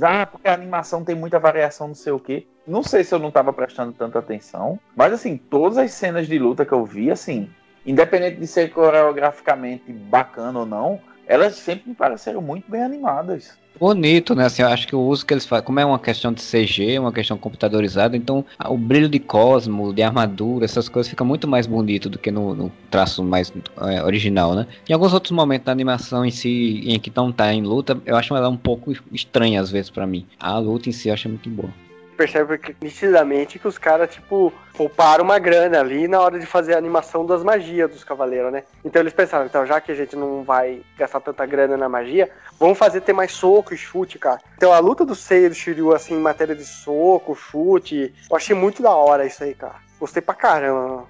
ah, 0.00 0.24
porque 0.24 0.48
a 0.48 0.54
animação 0.54 1.04
tem 1.04 1.14
muita 1.14 1.38
variação, 1.38 1.88
não 1.88 1.94
sei 1.94 2.14
o 2.14 2.18
quê. 2.18 2.46
Não 2.66 2.82
sei 2.82 3.04
se 3.04 3.14
eu 3.14 3.18
não 3.18 3.30
tava 3.30 3.52
prestando 3.52 3.92
tanta 3.92 4.18
atenção, 4.18 4.80
mas 4.96 5.12
assim, 5.12 5.36
todas 5.36 5.76
as 5.76 5.92
cenas 5.92 6.26
de 6.26 6.38
luta 6.38 6.64
que 6.64 6.72
eu 6.72 6.82
vi, 6.82 7.10
assim, 7.10 7.50
independente 7.84 8.40
de 8.40 8.46
ser 8.46 8.70
coreograficamente 8.70 9.92
bacana 9.92 10.60
ou 10.60 10.66
não, 10.66 10.98
elas 11.28 11.54
sempre 11.54 11.90
me 11.90 11.94
pareceram 11.94 12.42
muito 12.42 12.68
bem 12.68 12.82
animadas 12.82 13.56
bonito, 13.78 14.34
né? 14.34 14.44
Assim, 14.44 14.62
eu 14.62 14.68
acho 14.68 14.86
que 14.86 14.96
o 14.96 15.00
uso 15.00 15.24
que 15.24 15.32
eles 15.32 15.46
fazem, 15.46 15.64
como 15.64 15.80
é 15.80 15.84
uma 15.84 15.98
questão 15.98 16.32
de 16.32 16.42
CG, 16.42 16.98
uma 16.98 17.12
questão 17.12 17.38
computadorizada, 17.38 18.16
então 18.16 18.44
o 18.66 18.76
brilho 18.76 19.08
de 19.08 19.18
cosmo, 19.18 19.92
de 19.92 20.02
armadura, 20.02 20.64
essas 20.64 20.88
coisas 20.88 21.08
fica 21.08 21.24
muito 21.24 21.46
mais 21.46 21.66
bonito 21.66 22.08
do 22.08 22.18
que 22.18 22.30
no, 22.30 22.54
no 22.54 22.72
traço 22.90 23.22
mais 23.22 23.52
é, 23.82 24.02
original, 24.02 24.54
né? 24.54 24.66
Em 24.88 24.92
alguns 24.92 25.14
outros 25.14 25.32
momentos 25.32 25.66
da 25.66 25.72
animação 25.72 26.24
em 26.24 26.30
si, 26.30 26.82
em 26.86 26.98
que 26.98 27.12
não 27.14 27.30
tá 27.32 27.52
em 27.52 27.62
luta, 27.62 27.98
eu 28.04 28.16
acho 28.16 28.34
ela 28.34 28.48
um 28.48 28.56
pouco 28.56 28.92
estranha 29.12 29.60
às 29.60 29.70
vezes 29.70 29.90
para 29.90 30.06
mim. 30.06 30.26
A 30.38 30.58
luta 30.58 30.88
em 30.88 30.92
si 30.92 31.08
eu 31.08 31.14
acho 31.14 31.28
muito 31.28 31.48
boa 31.48 31.72
percebe 32.18 32.60
nitidamente 32.82 33.60
que 33.60 33.68
os 33.68 33.78
caras, 33.78 34.12
tipo, 34.12 34.52
pouparam 34.74 35.22
uma 35.22 35.38
grana 35.38 35.78
ali 35.78 36.08
na 36.08 36.20
hora 36.20 36.36
de 36.36 36.44
fazer 36.44 36.74
a 36.74 36.78
animação 36.78 37.24
das 37.24 37.44
magias 37.44 37.88
dos 37.88 38.02
cavaleiros, 38.02 38.52
né? 38.52 38.64
Então 38.84 39.00
eles 39.00 39.12
pensaram, 39.12 39.46
então 39.46 39.64
já 39.64 39.80
que 39.80 39.92
a 39.92 39.94
gente 39.94 40.16
não 40.16 40.42
vai 40.42 40.82
gastar 40.98 41.20
tanta 41.20 41.46
grana 41.46 41.76
na 41.76 41.88
magia, 41.88 42.28
vamos 42.58 42.76
fazer 42.76 43.02
ter 43.02 43.12
mais 43.12 43.30
soco 43.30 43.72
e 43.72 43.76
chute, 43.76 44.18
cara. 44.18 44.40
Então 44.56 44.72
a 44.72 44.80
luta 44.80 45.04
do 45.06 45.14
Seiya 45.14 45.46
e 45.46 45.48
do 45.50 45.54
Shiryu, 45.54 45.94
assim, 45.94 46.14
em 46.14 46.20
matéria 46.20 46.56
de 46.56 46.64
soco, 46.64 47.36
chute, 47.36 48.12
eu 48.28 48.36
achei 48.36 48.56
muito 48.56 48.82
da 48.82 48.90
hora 48.90 49.24
isso 49.24 49.44
aí, 49.44 49.54
cara. 49.54 49.76
Gostei 50.00 50.20
pra 50.20 50.34
caramba. 50.34 51.04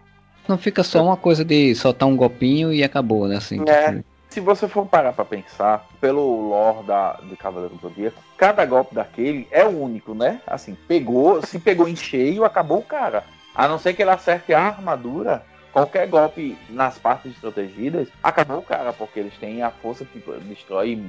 Não 0.46 0.58
fica 0.58 0.82
só 0.82 1.02
uma 1.02 1.16
coisa 1.16 1.44
de 1.44 1.74
soltar 1.74 2.06
um 2.08 2.16
golpinho 2.16 2.72
e 2.72 2.84
acabou, 2.84 3.26
né? 3.26 3.36
Assim, 3.36 3.62
é. 3.66 3.92
Tipo 3.92 4.04
se 4.38 4.40
você 4.40 4.68
for 4.68 4.86
parar 4.86 5.12
para 5.12 5.24
pensar, 5.24 5.84
pelo 6.00 6.48
lore 6.48 6.86
da, 6.86 7.14
de 7.24 7.36
Cavaleiro 7.36 7.74
do 7.74 7.80
Zodíaco, 7.80 8.22
cada 8.36 8.64
golpe 8.64 8.94
daquele 8.94 9.48
é 9.50 9.64
único, 9.64 10.14
né? 10.14 10.40
Assim, 10.46 10.76
pegou, 10.86 11.44
se 11.44 11.58
pegou 11.58 11.88
em 11.88 11.96
cheio, 11.96 12.44
acabou 12.44 12.78
o 12.78 12.84
cara. 12.84 13.24
A 13.52 13.66
não 13.66 13.80
ser 13.80 13.94
que 13.94 14.02
ele 14.02 14.12
acerte 14.12 14.54
a 14.54 14.60
armadura, 14.60 15.42
qualquer 15.72 16.06
golpe 16.06 16.56
nas 16.70 16.96
partes 16.98 17.36
protegidas, 17.38 18.08
acabou 18.22 18.58
o 18.58 18.62
cara, 18.62 18.92
porque 18.92 19.18
eles 19.18 19.36
têm 19.38 19.60
a 19.60 19.72
força 19.72 20.04
que 20.04 20.22
destrói 20.44 21.02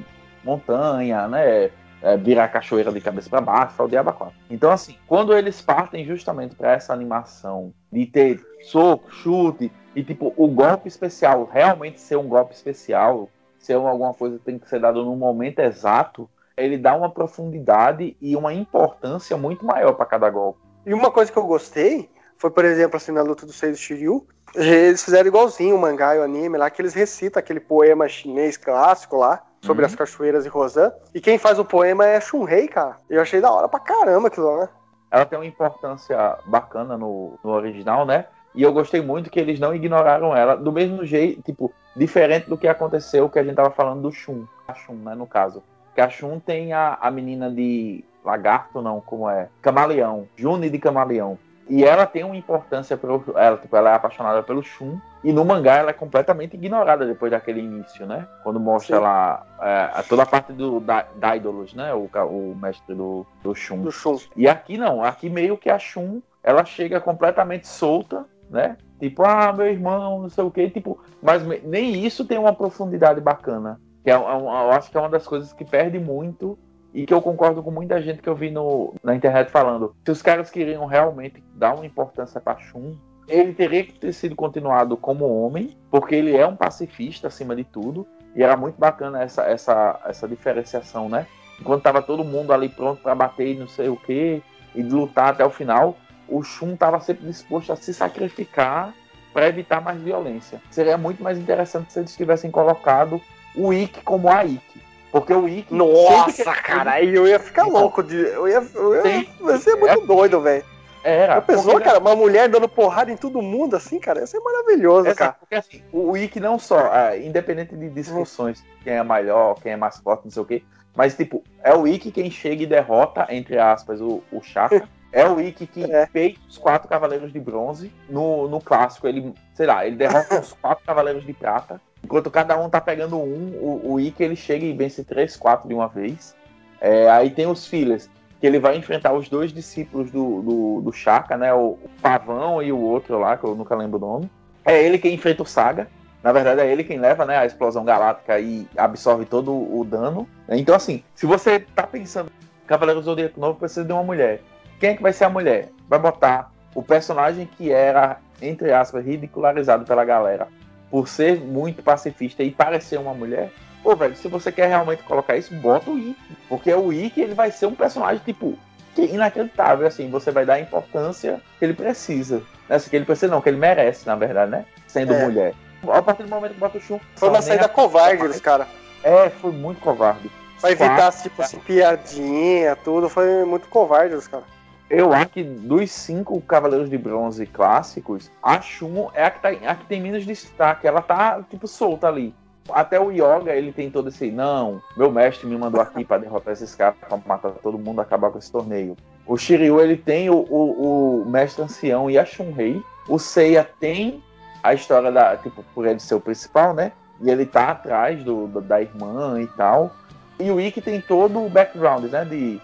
montanha, 0.44 1.28
né? 1.28 1.70
É, 2.02 2.16
virar 2.16 2.48
cachoeira 2.48 2.92
de 2.94 3.02
cabeça 3.02 3.30
para 3.30 3.42
baixo, 3.42 3.84
o 3.84 3.88
diabo. 3.88 4.34
Então, 4.50 4.72
assim, 4.72 4.96
quando 5.06 5.38
eles 5.38 5.62
partem 5.62 6.06
justamente 6.06 6.56
para 6.56 6.72
essa 6.72 6.94
animação 6.94 7.74
de 7.92 8.06
ter 8.06 8.42
soco, 8.62 9.12
chute 9.12 9.70
e, 9.96 10.04
tipo, 10.04 10.34
o 10.38 10.48
golpe 10.48 10.88
especial 10.88 11.50
realmente 11.52 12.00
ser 12.00 12.18
um 12.18 12.28
golpe 12.28 12.54
especial, 12.54 13.30
ser 13.58 13.74
alguma 13.74 14.14
coisa 14.14 14.38
que 14.38 14.46
tem 14.46 14.60
que 14.60 14.70
ser 14.70 14.80
dado 14.80 15.04
no 15.04 15.16
momento 15.16 15.60
exato, 15.60 16.30
ele 16.56 16.78
dá 16.78 16.96
uma 16.96 17.10
profundidade 17.10 18.16
e 18.22 18.36
uma 18.36 18.54
importância 18.54 19.36
muito 19.38 19.66
maior 19.66 19.94
para 19.94 20.06
cada 20.06 20.30
golpe. 20.30 20.60
E 20.86 20.94
uma 20.94 21.12
coisa 21.12 21.32
que 21.32 21.38
eu 21.38 21.46
gostei 21.46 22.10
foi, 22.38 22.50
por 22.50 22.66
exemplo, 22.66 22.98
assim, 22.98 23.12
na 23.12 23.22
luta 23.22 23.46
do 23.46 23.52
Seis 23.52 23.80
Shiryu, 23.80 24.26
eles 24.56 25.04
fizeram 25.04 25.28
igualzinho 25.28 25.76
o 25.76 25.80
mangá 25.80 26.16
e 26.16 26.20
o 26.20 26.24
anime 26.24 26.58
lá, 26.58 26.70
que 26.70 26.82
eles 26.82 26.94
recitam 26.94 27.40
aquele 27.40 27.60
poema 27.60 28.08
chinês 28.08 28.58
clássico 28.58 29.18
lá, 29.18 29.44
sobre 29.62 29.84
uhum. 29.84 29.88
as 29.88 29.96
cachoeiras 29.96 30.44
de 30.44 30.50
Rosan. 30.50 30.92
E 31.14 31.20
quem 31.20 31.38
faz 31.38 31.60
o 31.60 31.66
poema 31.66 32.06
é 32.06 32.20
Shunrei, 32.20 32.68
cara. 32.68 32.98
Eu 33.10 33.22
achei 33.22 33.42
da 33.42 33.52
hora 33.52 33.68
pra 33.68 33.80
caramba 33.80 34.28
aquilo 34.28 34.56
lá, 34.56 34.62
né? 34.62 34.70
Ela 35.12 35.26
tem 35.26 35.38
uma 35.38 35.46
importância 35.46 36.38
bacana 36.46 36.98
no, 36.98 37.38
no 37.44 37.52
original, 37.52 38.06
né? 38.06 38.26
E 38.60 38.64
eu 38.64 38.74
gostei 38.74 39.02
muito 39.02 39.30
que 39.30 39.40
eles 39.40 39.58
não 39.58 39.74
ignoraram 39.74 40.36
ela, 40.36 40.54
do 40.54 40.70
mesmo 40.70 41.06
jeito, 41.06 41.42
tipo, 41.44 41.74
diferente 41.96 42.50
do 42.50 42.58
que 42.58 42.68
aconteceu 42.68 43.30
que 43.30 43.40
a 43.40 43.44
gente 43.44 43.56
tava 43.56 43.72
falando 43.72 44.02
do 44.02 44.12
Shun, 44.12 44.44
a 44.68 44.74
Shun, 44.74 44.96
né, 44.96 45.16
no 45.16 45.26
caso. 45.26 45.64
Que 45.96 46.02
a 46.02 46.10
Shun 46.10 46.40
tem 46.40 46.74
a, 46.74 46.98
a 47.00 47.10
menina 47.10 47.50
de 47.50 48.04
lagarto, 48.22 48.82
não, 48.82 49.00
como 49.00 49.30
é? 49.30 49.48
Camaleão, 49.62 50.28
Juni 50.36 50.70
de 50.70 50.78
Camaleão. 50.78 51.40
E 51.70 51.86
ela 51.86 52.06
tem 52.06 52.26
uma 52.26 52.36
importância 52.36 52.98
pelo. 52.98 53.24
Ela, 53.34 53.56
tipo, 53.56 53.74
ela 53.78 53.92
é 53.92 53.96
apaixonada 53.96 54.44
pelo 54.44 54.62
Shun. 54.62 55.00
E 55.24 55.32
no 55.32 55.46
mangá 55.46 55.76
ela 55.76 55.92
é 55.92 55.94
completamente 55.94 56.56
ignorada 56.56 57.06
depois 57.06 57.32
daquele 57.32 57.62
início, 57.62 58.06
né? 58.06 58.28
Quando 58.44 58.60
mostra 58.60 58.98
Sim. 58.98 59.04
lá 59.04 59.48
é, 59.62 60.02
toda 60.10 60.24
a 60.24 60.26
parte 60.26 60.52
do 60.52 60.82
da, 60.82 61.06
Daedalus, 61.16 61.74
né? 61.74 61.94
O, 61.94 62.10
o 62.26 62.58
mestre 62.62 62.94
do, 62.94 63.26
do 63.42 63.56
Shun. 63.56 63.84
do 63.84 63.92
Shun. 63.92 64.18
E 64.36 64.50
aqui 64.50 64.78
não, 64.78 65.02
aqui 65.02 65.30
meio 65.30 65.58
que 65.58 65.70
a 65.70 65.80
Shun 65.80 66.20
ela 66.44 66.66
chega 66.66 67.00
completamente 67.00 67.68
solta, 67.68 68.26
né? 68.50 68.78
Tipo, 69.00 69.24
ah, 69.24 69.54
meu 69.54 69.68
irmão, 69.68 70.22
não 70.22 70.30
sei 70.30 70.44
o 70.44 70.52
quê. 70.52 70.70
Tipo, 70.70 71.00
mas 71.22 71.44
nem 71.64 72.06
isso 72.06 72.26
tem 72.26 72.38
uma 72.38 72.54
profundidade 72.54 73.22
bacana. 73.22 73.80
Que 74.04 74.10
é, 74.10 74.14
é, 74.14 74.18
eu 74.18 74.72
acho 74.72 74.92
que 74.92 74.98
é 74.98 75.00
uma 75.00 75.10
das 75.10 75.26
coisas 75.26 75.54
que 75.54 75.64
perde 75.64 76.00
muito 76.00 76.58
e 76.94 77.06
que 77.06 77.14
eu 77.14 77.22
concordo 77.22 77.62
com 77.62 77.72
muita 77.72 78.02
gente 78.02 78.22
que 78.22 78.30
eu 78.30 78.36
vi 78.36 78.50
no, 78.50 78.94
na 79.04 79.16
internet 79.16 79.52
falando. 79.52 79.96
Se 80.04 80.12
os 80.12 80.22
caras 80.22 80.50
queriam 80.50 80.86
realmente 80.86 81.44
dar 81.56 81.76
uma 81.76 81.86
importância 81.86 82.42
para 82.42 82.60
Shun, 82.60 82.96
ele 83.28 83.54
teria 83.54 83.84
que 83.84 83.94
ter 83.94 84.12
sido 84.12 84.36
continuado 84.36 84.98
como 84.98 85.44
homem, 85.44 85.78
porque 85.92 86.16
ele 86.16 86.36
é 86.36 86.46
um 86.48 86.56
pacifista 86.56 87.28
acima 87.28 87.56
de 87.56 87.64
tudo, 87.64 88.08
e 88.36 88.42
era 88.42 88.58
muito 88.58 88.78
bacana 88.78 89.22
essa, 89.22 89.44
essa, 89.44 90.00
essa 90.06 90.28
diferenciação, 90.28 91.08
né? 91.08 91.28
Enquanto 91.60 91.84
tava 91.84 92.02
todo 92.02 92.24
mundo 92.24 92.52
ali 92.52 92.70
pronto 92.70 93.02
para 93.02 93.14
bater 93.14 93.56
e 93.56 93.60
não 93.60 93.68
sei 93.68 93.90
o 93.90 93.96
que, 93.96 94.42
e 94.74 94.82
lutar 94.82 95.30
até 95.30 95.46
o 95.46 95.50
final, 95.50 95.96
o 96.30 96.44
Shun 96.44 96.74
estava 96.74 97.00
sempre 97.00 97.26
disposto 97.26 97.72
a 97.72 97.76
se 97.76 97.94
sacrificar 97.94 98.94
para 99.34 99.48
evitar 99.48 99.82
mais 99.82 100.02
violência. 100.02 100.62
Seria 100.72 100.98
muito 100.98 101.22
mais 101.24 101.38
interessante 101.38 101.94
se 101.94 102.00
eles 102.00 102.16
tivessem 102.16 102.50
colocado 102.50 103.22
o 103.56 103.74
Ikki 103.74 104.02
como 104.02 104.30
a 104.30 104.44
Ikki. 104.46 104.82
Porque 105.12 105.34
o 105.34 105.48
Ikki. 105.48 105.74
Nossa, 105.74 106.54
que... 106.54 106.62
cara, 106.62 106.92
aí 106.94 107.14
eu 107.14 107.28
ia 107.28 107.40
ficar 107.40 107.68
então, 107.68 107.80
louco. 107.80 108.04
De... 108.04 108.16
Eu 108.16 108.48
ia, 108.48 108.64
eu 108.76 109.06
ia... 109.06 109.28
ia 109.42 109.58
ser 109.58 109.76
muito 109.76 110.04
é... 110.04 110.06
doido, 110.06 110.42
velho. 110.42 110.64
Era. 111.04 111.38
A 111.38 111.42
pessoa, 111.42 111.80
cara, 111.80 112.00
uma 112.00 112.16
mulher 112.16 112.50
dando 112.50 112.68
porrada 112.68 113.12
em 113.12 113.16
todo 113.16 113.42
mundo, 113.42 113.76
assim, 113.76 114.00
cara, 114.00 114.24
isso 114.24 114.36
é 114.36 114.40
maravilhoso, 114.42 115.08
Exato, 115.08 115.18
cara. 115.18 115.36
Porque 115.40 115.56
assim, 115.56 115.82
o 115.94 116.18
Ikki 116.18 116.40
não 116.40 116.60
só, 116.60 116.94
é, 116.94 117.26
independente 117.26 117.76
de 117.76 117.90
discussões, 117.90 118.64
quem 118.84 118.94
é 118.94 119.04
melhor, 119.04 119.56
quem 119.62 119.72
é 119.72 119.78
mais 119.78 119.98
forte, 119.98 120.26
não 120.26 120.32
sei 120.32 120.44
o 120.44 120.46
quê, 120.46 120.64
mas, 120.96 121.16
tipo, 121.16 121.42
é 121.64 121.74
o 121.74 121.88
Ikki 121.88 122.12
quem 122.12 122.30
chega 122.30 122.64
e 122.64 122.68
derrota, 122.68 123.26
entre 123.30 123.58
aspas, 123.58 124.02
o, 124.02 124.22
o 124.32 124.42
Chaka. 124.42 124.88
É 125.12 125.28
o 125.28 125.40
Ikki 125.40 125.66
que 125.66 125.92
é. 125.92 126.06
fez 126.08 126.38
os 126.48 126.58
quatro 126.58 126.88
Cavaleiros 126.88 127.34
de 127.34 127.40
Bronze. 127.40 127.92
No, 128.10 128.48
no 128.48 128.62
clássico, 128.62 129.08
ele, 129.08 129.34
sei 129.54 129.66
lá, 129.66 129.86
ele 129.86 129.96
derrota 129.96 130.40
os 130.40 130.54
quatro 130.62 130.86
Cavaleiros 130.86 131.26
de 131.26 131.34
Prata. 131.34 131.82
Enquanto 132.04 132.32
cada 132.32 132.58
um 132.58 132.70
tá 132.70 132.80
pegando 132.80 133.18
um, 133.18 133.58
o, 133.60 133.94
o 133.94 134.00
Ikki 134.00 134.24
ele 134.24 134.36
chega 134.36 134.66
e 134.66 134.74
vence 134.74 135.04
três, 135.04 135.36
quatro 135.36 135.68
de 135.68 135.74
uma 135.74 135.88
vez. 135.88 136.36
É, 136.80 137.10
aí 137.10 137.30
tem 137.30 137.46
os 137.46 137.68
fillers, 137.68 138.10
que 138.40 138.48
ele 138.48 138.60
vai 138.60 138.78
enfrentar 138.78 139.14
os 139.14 139.28
dois 139.28 139.52
discípulos 139.52 140.10
do, 140.12 140.42
do, 140.42 140.82
do 140.82 140.94
Chaka, 140.94 141.36
né? 141.36 141.54
O, 141.54 141.72
o, 141.72 141.90
Pavão 142.02 142.64
e 142.64 142.72
o 142.72 142.80
outro 142.80 143.20
lá, 143.20 143.36
que 143.36 143.44
eu 143.44 143.56
nunca 143.56 143.76
lembro 143.76 143.98
o 143.98 144.02
nome. 144.02 144.32
É 144.64 144.82
ele 144.82 144.98
quem 144.98 145.14
enfrenta 145.14 145.44
o 145.44 145.46
Saga. 145.46 145.88
Na 146.24 146.32
verdade, 146.32 146.62
é 146.62 146.72
ele 146.72 146.84
quem 146.84 147.00
leva 147.00 147.26
né, 147.26 147.38
a 147.38 147.46
explosão 147.46 147.86
galáctica 147.86 148.40
e 148.40 148.68
absorve 148.78 149.26
todo 149.26 149.52
o 149.52 149.86
dano. 149.86 150.28
Então, 150.50 150.76
assim, 150.76 151.02
se 151.16 151.26
você 151.26 151.60
tá 151.60 151.88
pensando 151.88 152.30
Cavaleiro 152.68 153.02
Zodíaco 153.02 153.40
Novo 153.40 153.58
precisa 153.58 153.86
de 153.86 153.92
uma 153.92 154.04
mulher, 154.04 154.42
quem 154.80 154.92
é 154.92 154.96
que 154.96 155.02
vai 155.02 155.14
ser 155.14 155.26
a 155.26 155.30
mulher? 155.30 155.70
Vai 155.88 156.00
botar 156.00 156.52
o 156.74 156.82
personagem 156.82 157.46
que 157.58 157.72
era, 157.72 158.18
entre 158.42 158.72
aspas, 158.72 159.06
ridicularizado 159.06 159.86
pela 159.86 160.06
galera 160.06 160.48
por 160.90 161.08
ser 161.08 161.40
muito 161.40 161.84
pacifista 161.84 162.42
e 162.44 162.52
parecer 162.52 162.98
uma 162.98 163.14
mulher, 163.14 163.52
pô, 163.84 163.96
velho, 163.96 164.16
se 164.16 164.28
você 164.28 164.52
quer 164.52 164.68
realmente 164.68 165.04
colocar 165.04 165.38
isso, 165.38 165.54
bota 165.56 165.90
o 165.90 166.00
Ikki. 166.00 166.38
Porque 166.48 166.74
o 166.74 166.92
Ikki, 166.92 167.22
ele 167.22 167.36
vai 167.36 167.52
ser 167.52 167.68
um 167.68 167.76
personagem, 167.76 168.22
tipo, 168.26 168.58
que 168.96 169.04
inacreditável, 169.04 169.86
assim, 169.86 170.10
você 170.10 170.32
vai 170.32 170.46
dar 170.46 170.56
a 170.56 170.60
importância 170.60 171.42
que 171.60 171.66
ele 171.66 171.74
precisa. 171.74 172.42
Nessa 172.68 172.86
né? 172.86 172.90
que 172.90 172.96
ele 172.96 173.06
precisa, 173.06 173.32
não, 173.32 173.42
que 173.42 173.50
ele 173.50 173.58
merece, 173.58 174.08
na 174.08 174.16
verdade, 174.16 174.52
né? 174.52 174.66
Sendo 174.88 175.14
é. 175.14 175.26
mulher. 175.26 175.54
A 175.88 176.02
partir 176.02 176.24
do 176.24 176.30
momento 176.30 176.54
que 176.54 176.60
bota 176.60 176.78
o 176.78 176.82
Shun. 176.82 177.00
Foi 177.16 177.30
uma 177.30 177.42
saída 177.42 177.70
covarde 177.70 178.28
dos 178.28 178.42
caras. 178.42 178.68
É, 179.04 179.30
foi 179.30 179.52
muito 179.52 179.80
covarde. 179.80 180.30
Pra 180.60 180.72
evitar, 180.72 181.14
tipo 181.14 181.42
assim, 181.42 181.60
piadinha, 181.60 182.76
tudo, 182.76 183.08
foi 183.08 183.46
muito 183.46 183.68
covarde 183.70 184.16
os 184.16 184.28
caras. 184.28 184.46
Eu 184.90 185.14
acho 185.14 185.28
que 185.28 185.44
dos 185.44 185.92
cinco 185.92 186.42
Cavaleiros 186.42 186.90
de 186.90 186.98
Bronze 186.98 187.46
clássicos, 187.46 188.32
a 188.42 188.60
Shun 188.60 189.10
é 189.14 189.24
a 189.24 189.30
que, 189.30 189.40
tá, 189.40 189.50
a 189.50 189.76
que 189.76 189.86
tem 189.86 190.02
menos 190.02 190.26
destaque. 190.26 190.88
Ela 190.88 191.02
tá, 191.02 191.44
tipo, 191.48 191.68
solta 191.68 192.08
ali. 192.08 192.34
Até 192.72 193.00
o 193.00 193.12
Yoga, 193.12 193.54
ele 193.54 193.72
tem 193.72 193.92
todo 193.92 194.10
esse. 194.10 194.32
Não, 194.32 194.82
meu 194.98 195.12
mestre 195.12 195.48
me 195.48 195.58
mandou 195.58 195.80
aqui 195.80 196.04
para 196.04 196.22
derrotar 196.22 196.54
esses 196.54 196.74
caras, 196.74 196.98
pra 197.00 197.20
matar 197.26 197.52
todo 197.52 197.78
mundo, 197.78 198.02
acabar 198.02 198.32
com 198.32 198.40
esse 198.40 198.52
torneio. 198.52 198.98
O 199.28 199.38
Shiryu, 199.38 199.80
ele 199.80 199.96
tem 199.96 200.30
o, 200.30 200.38
o, 200.38 201.22
o 201.22 201.30
mestre 201.30 201.64
ancião 201.64 202.10
e 202.10 202.18
a 202.18 202.26
Shunrei. 202.26 202.82
O 203.08 203.20
Seiya 203.20 203.68
tem 203.80 204.24
a 204.64 204.74
história 204.74 205.12
da. 205.12 205.38
Tipo, 205.38 205.64
por 205.76 205.86
ele 205.86 206.00
ser 206.00 206.16
o 206.16 206.20
principal, 206.20 206.74
né? 206.74 206.92
E 207.22 207.30
ele 207.30 207.46
tá 207.46 207.70
atrás 207.70 208.24
do, 208.24 208.48
do 208.48 208.62
da 208.62 208.82
irmã 208.82 209.40
e 209.40 209.48
tal. 209.48 209.92
E 210.40 210.50
o 210.50 210.60
Ikki 210.60 210.82
tem 210.82 211.02
todo 211.02 211.44
o 211.44 211.50
background, 211.50 212.06
né? 212.06 212.24
De 212.26 212.60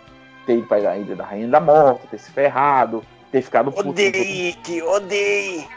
ter 0.45 0.57
ido 0.57 0.67
pra 0.67 0.97
Ilha 0.97 1.15
da 1.15 1.25
Rainha 1.25 1.47
da 1.47 1.59
Morte, 1.59 2.07
ter 2.07 2.19
se 2.19 2.31
ferrado, 2.31 3.03
ter 3.31 3.41
ficado 3.41 3.71
puto. 3.71 3.89
Odeie, 3.89 4.53
que 4.63 4.81
odeie! 4.81 5.67